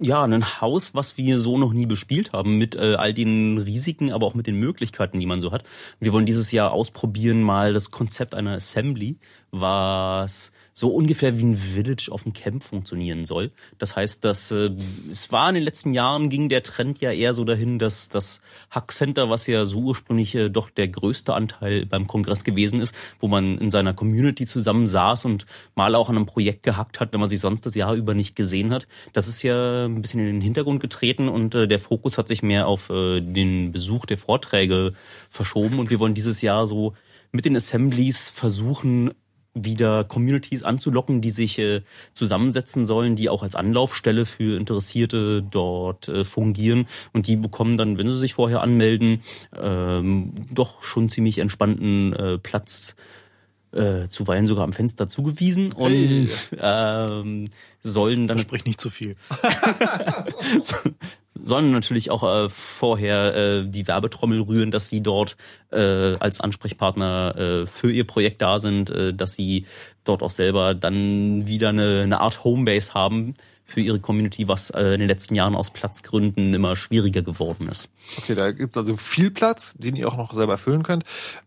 ja, 0.00 0.22
ein 0.22 0.60
Haus, 0.60 0.94
was 0.94 1.16
wir 1.16 1.38
so 1.38 1.58
noch 1.58 1.72
nie 1.72 1.86
bespielt 1.86 2.32
haben, 2.32 2.58
mit 2.58 2.74
äh, 2.74 2.94
all 2.94 3.14
den 3.14 3.58
Risiken, 3.58 4.10
aber 4.10 4.26
auch 4.26 4.34
mit 4.34 4.48
den 4.48 4.56
Möglichkeiten, 4.56 5.20
die 5.20 5.26
man 5.26 5.40
so 5.40 5.52
hat. 5.52 5.62
Wir 6.00 6.12
wollen 6.12 6.26
dieses 6.26 6.50
Jahr 6.50 6.72
ausprobieren 6.72 7.40
mal 7.40 7.72
das 7.72 7.92
Konzept 7.92 8.34
einer 8.34 8.52
Assembly, 8.52 9.18
was 9.52 10.50
so 10.72 10.88
ungefähr 10.88 11.38
wie 11.38 11.44
ein 11.44 11.56
Village 11.56 12.08
auf 12.10 12.22
dem 12.22 12.32
Camp 12.32 12.64
funktionieren 12.64 13.26
soll. 13.26 13.50
Das 13.78 13.94
heißt, 13.94 14.24
dass 14.24 14.50
äh, 14.50 14.70
es 15.10 15.30
war 15.30 15.50
in 15.50 15.56
den 15.56 15.64
letzten 15.64 15.92
Jahren 15.92 16.30
ging 16.30 16.48
der 16.48 16.62
Trend 16.62 17.02
ja 17.02 17.12
eher 17.12 17.34
so 17.34 17.44
dahin, 17.44 17.78
dass 17.78 18.08
das 18.08 18.40
Hack 18.70 18.92
Center, 18.92 19.28
was 19.28 19.46
ja 19.46 19.66
so 19.66 19.80
ursprünglich 19.80 20.34
äh, 20.34 20.48
doch 20.48 20.70
der 20.70 20.88
größte 20.88 21.34
Anteil 21.34 21.84
beim 21.84 22.06
Kongress 22.06 22.44
gewesen 22.44 22.80
ist, 22.80 22.94
wo 23.20 23.28
man 23.28 23.58
in 23.58 23.70
seiner 23.70 23.92
Community 23.92 24.46
zusammen 24.46 24.86
saß 24.86 25.26
und 25.26 25.44
mal 25.74 25.94
auch 25.94 26.08
an 26.08 26.16
einem 26.16 26.26
Projekt 26.26 26.62
gehackt 26.62 26.98
hat, 26.98 27.12
wenn 27.12 27.20
man 27.20 27.28
sich 27.28 27.40
sonst 27.40 27.66
das 27.66 27.74
Jahr 27.74 27.94
über 27.94 28.14
nicht 28.14 28.34
gesehen 28.34 28.72
hat. 28.72 28.88
Das 29.12 29.28
ist 29.28 29.42
ja 29.42 29.84
ein 29.84 30.00
bisschen 30.00 30.20
in 30.20 30.26
den 30.26 30.40
Hintergrund 30.40 30.80
getreten 30.80 31.28
und 31.28 31.54
äh, 31.54 31.68
der 31.68 31.78
Fokus 31.78 32.16
hat 32.16 32.26
sich 32.26 32.42
mehr 32.42 32.66
auf 32.66 32.88
äh, 32.88 33.20
den 33.20 33.70
Besuch 33.70 34.06
der 34.06 34.16
Vorträge 34.16 34.94
verschoben 35.28 35.78
und 35.78 35.90
wir 35.90 36.00
wollen 36.00 36.14
dieses 36.14 36.40
Jahr 36.40 36.66
so 36.66 36.94
mit 37.32 37.44
den 37.46 37.56
Assemblies 37.56 38.30
versuchen, 38.30 39.12
wieder 39.54 40.04
Communities 40.04 40.62
anzulocken, 40.62 41.20
die 41.20 41.30
sich 41.30 41.58
äh, 41.58 41.82
zusammensetzen 42.14 42.86
sollen, 42.86 43.16
die 43.16 43.28
auch 43.28 43.42
als 43.42 43.54
Anlaufstelle 43.54 44.24
für 44.24 44.56
Interessierte 44.56 45.42
dort 45.42 46.08
äh, 46.08 46.24
fungieren. 46.24 46.86
Und 47.12 47.26
die 47.26 47.36
bekommen 47.36 47.76
dann, 47.76 47.98
wenn 47.98 48.10
sie 48.10 48.18
sich 48.18 48.34
vorher 48.34 48.62
anmelden, 48.62 49.22
ähm, 49.60 50.32
doch 50.50 50.82
schon 50.82 51.08
ziemlich 51.08 51.38
entspannten 51.38 52.12
äh, 52.14 52.38
Platz 52.38 52.96
äh, 53.72 54.08
zuweilen 54.08 54.46
sogar 54.46 54.64
am 54.64 54.72
Fenster 54.72 55.08
zugewiesen 55.08 55.72
und 55.72 55.92
hey. 55.92 56.28
ähm, 56.58 57.48
sollen 57.82 58.28
dann. 58.28 58.38
Sprich 58.38 58.64
nicht 58.64 58.80
zu 58.80 58.90
viel. 58.90 59.16
sollen 61.40 61.70
natürlich 61.70 62.10
auch 62.10 62.22
äh, 62.24 62.48
vorher 62.48 63.34
äh, 63.34 63.66
die 63.66 63.86
Werbetrommel 63.86 64.40
rühren, 64.40 64.70
dass 64.70 64.88
sie 64.88 65.02
dort 65.02 65.36
äh, 65.70 66.14
als 66.18 66.40
Ansprechpartner 66.40 67.36
äh, 67.36 67.66
für 67.66 67.90
ihr 67.90 68.06
Projekt 68.06 68.42
da 68.42 68.60
sind, 68.60 68.90
äh, 68.90 69.14
dass 69.14 69.34
sie 69.34 69.66
dort 70.04 70.22
auch 70.22 70.30
selber 70.30 70.74
dann 70.74 71.46
wieder 71.46 71.70
eine, 71.70 72.02
eine 72.02 72.20
Art 72.20 72.44
Homebase 72.44 72.94
haben, 72.94 73.34
für 73.72 73.80
ihre 73.80 74.00
Community, 74.00 74.48
was 74.48 74.70
äh, 74.70 74.94
in 74.94 75.00
den 75.00 75.08
letzten 75.08 75.34
Jahren 75.34 75.54
aus 75.54 75.70
Platzgründen 75.70 76.52
immer 76.52 76.76
schwieriger 76.76 77.22
geworden 77.22 77.68
ist. 77.68 77.88
Okay, 78.18 78.34
da 78.34 78.52
gibt 78.52 78.76
es 78.76 78.78
also 78.78 78.96
viel 78.96 79.30
Platz, 79.30 79.74
den 79.78 79.96
ihr 79.96 80.08
auch 80.08 80.16
noch 80.16 80.34
selber 80.34 80.52
erfüllen 80.52 80.82
könnt. 80.82 81.04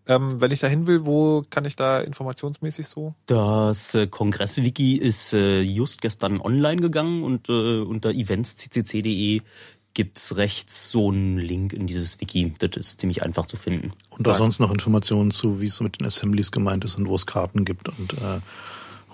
Ähm, 0.08 0.42
wenn 0.42 0.52
ich 0.52 0.60
da 0.60 0.68
hin 0.68 0.88
will, 0.88 1.06
wo 1.06 1.44
kann 1.50 1.66
ich 1.66 1.76
da 1.76 2.00
informationsmäßig 2.00 2.88
so? 2.88 3.14
Das 3.28 3.94
äh, 3.94 4.08
Kongress-Wiki 4.08 4.96
ist 4.98 5.34
äh, 5.34 5.62
just 5.62 6.02
gestern 6.02 6.42
online 6.42 6.82
gegangen 6.82 7.24
und 7.24 7.50
äh, 7.50 7.82
unter 7.82 8.10
eventsccc.de 8.10 9.42
gibt's 9.96 10.38
rechts 10.38 10.92
so 10.92 11.10
einen 11.10 11.40
Link 11.40 11.74
in 11.74 11.88
dieses 11.88 12.22
Wiki. 12.22 12.54
Das 12.60 12.76
ist 12.76 13.00
ziemlich 13.00 13.24
einfach 13.24 13.48
zu 13.48 13.58
finden. 13.58 13.94
Und 14.12 14.28
auch 14.28 14.36
sonst 14.36 14.60
noch 14.60 14.72
Informationen 14.72 15.32
zu, 15.32 15.62
wie 15.62 15.66
es 15.66 15.82
mit 15.82 16.00
den 16.00 16.06
Assemblies 16.06 16.52
gemeint 16.52 16.86
ist 16.86 16.96
und 16.96 17.08
wo 17.08 17.16
es 17.16 17.26
Karten 17.26 17.66
gibt 17.66 17.90
und 17.90 18.14
äh, 18.14 18.42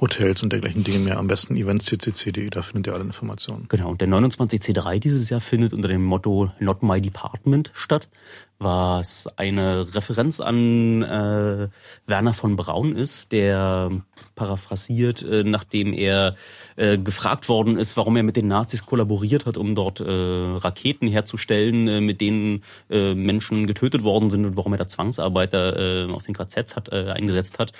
Hotels 0.01 0.41
und 0.41 0.51
dergleichen 0.51 0.83
Dinge 0.83 0.97
mehr. 0.97 1.17
Am 1.17 1.27
besten 1.27 1.55
eventsccc.de, 1.55 2.49
da 2.49 2.63
findet 2.63 2.87
ihr 2.87 2.93
alle 2.95 3.03
Informationen. 3.03 3.67
Genau, 3.69 3.91
und 3.91 4.01
der 4.01 4.07
29C3 4.07 4.99
dieses 4.99 5.29
Jahr 5.29 5.39
findet 5.39 5.73
unter 5.73 5.87
dem 5.87 6.03
Motto 6.03 6.51
Not 6.59 6.81
My 6.81 6.99
Department 6.99 7.69
statt, 7.75 8.09
was 8.57 9.27
eine 9.37 9.93
Referenz 9.93 10.39
an 10.39 11.03
äh, 11.03 11.67
Werner 12.07 12.33
von 12.33 12.55
Braun 12.55 12.95
ist, 12.95 13.31
der 13.31 13.91
paraphrasiert, 14.33 15.21
äh, 15.21 15.43
nachdem 15.43 15.93
er 15.93 16.33
äh, 16.77 16.97
gefragt 16.97 17.47
worden 17.47 17.77
ist, 17.77 17.95
warum 17.95 18.15
er 18.15 18.23
mit 18.23 18.37
den 18.37 18.47
Nazis 18.47 18.87
kollaboriert 18.87 19.45
hat, 19.45 19.57
um 19.57 19.75
dort 19.75 19.99
äh, 19.99 20.05
Raketen 20.05 21.07
herzustellen, 21.07 21.87
äh, 21.87 22.01
mit 22.01 22.21
denen 22.21 22.63
äh, 22.89 23.13
Menschen 23.13 23.67
getötet 23.67 24.03
worden 24.03 24.31
sind 24.31 24.45
und 24.45 24.57
warum 24.57 24.73
er 24.73 24.79
da 24.79 24.87
Zwangsarbeiter 24.87 26.07
äh, 26.07 26.11
aus 26.11 26.25
den 26.25 26.33
KZs 26.33 26.75
hat, 26.75 26.91
äh, 26.91 27.11
eingesetzt 27.11 27.59
hat 27.59 27.71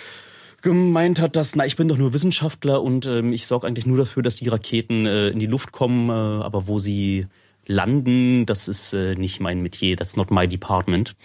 gemeint 0.62 1.20
hat, 1.20 1.36
dass, 1.36 1.56
na, 1.56 1.66
ich 1.66 1.76
bin 1.76 1.88
doch 1.88 1.98
nur 1.98 2.14
Wissenschaftler 2.14 2.82
und 2.82 3.06
ähm, 3.06 3.34
ich 3.34 3.48
sorge 3.48 3.68
eigentlich 3.68 3.86
nur 3.86 3.98
dafür, 3.98 4.24
dass 4.24 4.36
die 4.36 4.48
Raketen 4.48 5.06
äh, 5.06 5.30
in 5.30 5.40
die 5.40 5.48
Luft 5.48 5.72
kommen, 5.72 6.10
äh, 6.10 6.44
aber 6.44 6.68
wo 6.68 6.80
sie 6.80 7.28
landen, 7.66 8.46
das 8.46 8.68
ist 8.68 8.94
äh, 8.94 9.16
nicht 9.16 9.40
mein 9.40 9.62
Metier, 9.62 9.98
that's 9.98 10.16
not 10.16 10.32
my 10.32 10.48
department. 10.48 11.16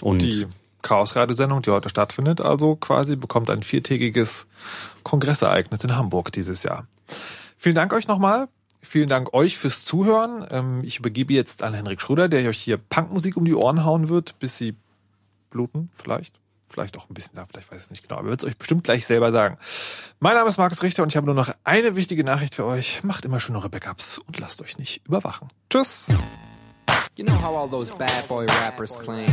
Und 0.00 0.22
die 0.22 0.46
Chaos-Radiosendung, 0.82 1.62
die 1.62 1.70
heute 1.70 1.88
stattfindet, 1.88 2.40
also 2.40 2.76
quasi 2.76 3.16
bekommt 3.16 3.50
ein 3.50 3.62
viertägiges 3.62 4.46
Kongressereignis 5.02 5.82
in 5.82 5.96
Hamburg 5.96 6.32
dieses 6.32 6.62
Jahr. 6.62 6.86
Vielen 7.56 7.74
Dank 7.74 7.92
euch 7.92 8.06
nochmal. 8.06 8.48
Vielen 8.82 9.08
Dank 9.08 9.32
euch 9.32 9.56
fürs 9.56 9.84
Zuhören. 9.84 10.46
Ähm, 10.50 10.82
ich 10.84 10.98
übergebe 10.98 11.32
jetzt 11.32 11.62
an 11.62 11.74
Henrik 11.74 12.00
Schröder, 12.00 12.28
der 12.28 12.48
euch 12.48 12.58
hier 12.58 12.76
Punkmusik 12.76 13.36
um 13.36 13.44
die 13.44 13.54
Ohren 13.54 13.84
hauen 13.84 14.08
wird, 14.08 14.38
bis 14.38 14.58
sie 14.58 14.74
bluten, 15.50 15.88
vielleicht 15.94 16.43
vielleicht 16.68 16.96
auch 16.98 17.08
ein 17.08 17.14
bisschen 17.14 17.34
da, 17.34 17.46
vielleicht 17.46 17.70
weiß 17.70 17.78
ich 17.78 17.84
es 17.84 17.90
nicht 17.90 18.08
genau, 18.08 18.20
aber 18.20 18.28
wird 18.28 18.42
es 18.42 18.46
euch 18.46 18.56
bestimmt 18.56 18.84
gleich 18.84 19.06
selber 19.06 19.32
sagen. 19.32 19.58
Mein 20.20 20.34
Name 20.34 20.48
ist 20.48 20.58
Markus 20.58 20.82
Richter 20.82 21.02
und 21.02 21.12
ich 21.12 21.16
habe 21.16 21.26
nur 21.26 21.34
noch 21.34 21.54
eine 21.64 21.96
wichtige 21.96 22.24
Nachricht 22.24 22.54
für 22.54 22.64
euch. 22.64 23.02
Macht 23.04 23.24
immer 23.24 23.40
schön 23.40 23.56
eure 23.56 23.68
Backups 23.68 24.18
und 24.18 24.38
lasst 24.40 24.62
euch 24.62 24.78
nicht 24.78 25.06
überwachen. 25.06 25.50
Tschüss! 25.70 26.08
You 27.16 27.24
know 27.24 27.34
how 27.40 27.56
all 27.56 27.68
those 27.68 27.94
bad 27.94 28.26
boy 28.28 28.44
rappers 28.62 28.98
claim 28.98 29.30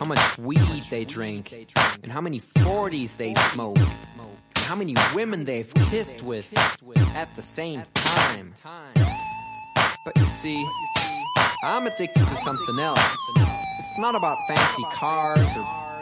how 0.00 0.06
much 0.08 0.38
weed 0.38 0.82
they 0.90 1.04
drink 1.04 1.52
and 2.02 2.12
how 2.12 2.20
many 2.20 2.40
40s 2.40 3.16
they 3.16 3.34
smoke 3.52 3.78
and 3.78 4.64
how 4.66 4.74
many 4.74 4.96
women 5.14 5.44
they've 5.44 5.72
kissed 5.90 6.22
with 6.22 6.52
at 7.14 7.28
the 7.36 7.42
same 7.42 7.84
time. 7.94 8.54
But 10.04 10.16
you 10.16 10.26
see, 10.26 10.66
I'm 11.62 11.86
addicted 11.86 12.26
to 12.26 12.36
something 12.36 12.78
else. 12.80 13.16
It's 13.78 13.98
not 13.98 14.16
about 14.16 14.36
fancy 14.48 14.82
cars 14.92 15.56
or 15.56 15.91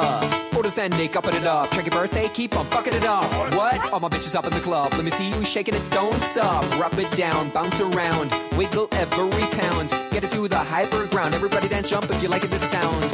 Uh. 0.00 0.38
Orders 0.56 0.78
and 0.78 0.96
Nick, 0.98 1.14
upping 1.14 1.34
it 1.34 1.46
up. 1.46 1.70
Check 1.70 1.86
your 1.86 1.94
birthday, 1.94 2.28
keep 2.28 2.56
on 2.56 2.66
fucking 2.66 2.92
it 2.92 3.04
up. 3.04 3.30
What? 3.54 3.92
All 3.92 4.00
my 4.00 4.08
bitches 4.08 4.34
up 4.34 4.44
in 4.44 4.52
the 4.52 4.60
club. 4.60 4.92
Let 4.92 5.04
me 5.04 5.10
see 5.10 5.28
you 5.28 5.44
shaking 5.44 5.74
it, 5.74 5.82
don't 5.90 6.20
stop. 6.20 6.64
Rub 6.80 6.98
it 6.98 7.10
down, 7.12 7.50
bounce 7.50 7.80
around, 7.80 8.32
wiggle 8.56 8.88
every 8.92 9.46
pound. 9.60 9.90
Get 10.10 10.24
it 10.24 10.30
to 10.32 10.48
the 10.48 10.58
hyper 10.58 11.06
ground. 11.06 11.34
Everybody 11.34 11.68
dance, 11.68 11.90
jump 11.90 12.10
if 12.10 12.20
you 12.22 12.28
like 12.28 12.42
it, 12.42 12.50
this 12.50 12.68
sound. 12.70 13.04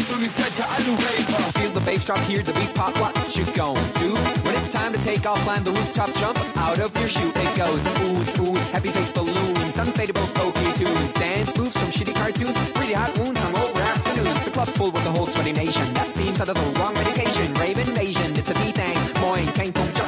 Feel 1.59 1.71
the 1.73 1.83
bass 1.85 2.07
drop, 2.07 2.19
hear 2.21 2.43
the 2.43 2.53
beat 2.53 2.75
pop. 2.75 2.99
What 2.99 3.37
you 3.37 3.45
gon' 3.53 3.77
do? 4.01 4.15
When 4.45 4.55
it's 4.55 4.73
time 4.73 4.93
to 4.93 4.99
take 5.01 5.27
off, 5.27 5.41
climb 5.41 5.65
the 5.65 5.73
rooftop, 5.73 6.15
jump 6.15 6.39
out 6.57 6.79
of 6.79 6.97
your 6.99 7.09
shoe. 7.09 7.31
It 7.35 7.57
goes 7.57 7.85
oohs, 7.85 8.37
oohs, 8.41 8.69
happy 8.71 8.89
face 8.89 9.13
balloons, 9.13 9.77
unfadable 9.77 10.33
pokey 10.35 10.73
tunes, 10.79 11.13
dance 11.15 11.57
moves 11.59 11.77
from 11.77 11.91
shitty 11.91 12.15
cartoons, 12.15 12.57
pretty 12.73 12.95
hot 12.95 13.17
wounds, 13.19 13.41
hungover 13.41 13.74
afternoons. 14.15 14.45
The 14.45 14.51
club's 14.51 14.77
full 14.77 14.91
with 14.91 15.05
the 15.05 15.11
whole 15.11 15.27
sweaty 15.27 15.53
nation. 15.53 15.93
That 15.95 16.13
seems 16.13 16.41
out 16.41 16.49
of 16.49 16.55
the 16.55 16.81
wrong 16.81 16.95
medication. 16.95 17.53
Rave 17.55 17.79
invasion, 17.79 18.37
it's 18.37 18.51
a 18.51 18.55
B 18.55 18.73
thing. 18.73 18.97
Moin, 19.21 19.47
Kang, 19.49 19.73
Pong, 19.73 19.87
2 19.87 20.03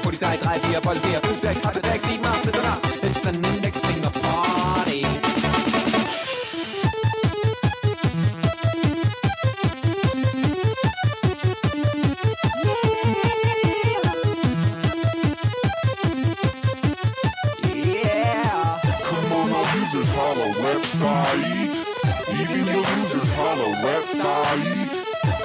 Polizei, 0.00 0.38
3, 0.38 0.72
4 0.72 0.80
Polizei, 0.80 1.20
5, 1.20 1.36
6, 1.38 1.44
8, 1.44 1.54
6, 1.54 1.60
7, 1.60 1.84
8, 1.84 2.20
9, 2.20 2.34
8. 2.46 3.04
It's 3.04 3.26
an 3.26 3.44
Index 3.44 3.80
Finger 3.80 4.10
Party. 4.10 5.02
Yeah. 17.74 18.80
Come 19.02 19.32
on, 19.32 19.52
our 19.52 19.76
users 19.76 20.08
holla 20.08 20.46
website. 20.62 21.71
Website. 23.80 24.64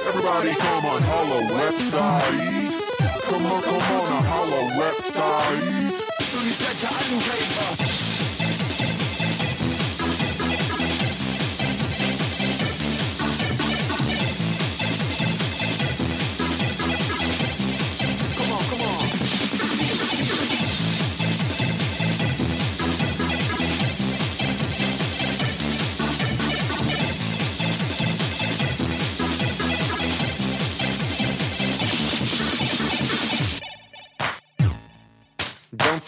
Everybody 0.08 0.54
come 0.54 0.86
on, 0.86 1.02
holla 1.02 1.40
website. 1.58 2.72
Come 3.22 3.46
on, 3.46 3.62
come 3.62 3.74
on, 3.74 4.12
a 4.12 4.22
holla 4.22 4.62
website. 4.80 5.88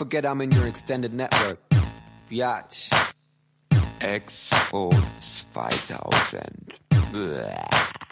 Forget 0.01 0.25
I'm 0.25 0.41
in 0.41 0.51
your 0.51 0.67
extended 0.67 1.13
network. 1.13 1.59
Biatch. 2.31 2.89
Expo 4.01 4.91
2000. 5.53 6.73
Bäh. 7.13 8.10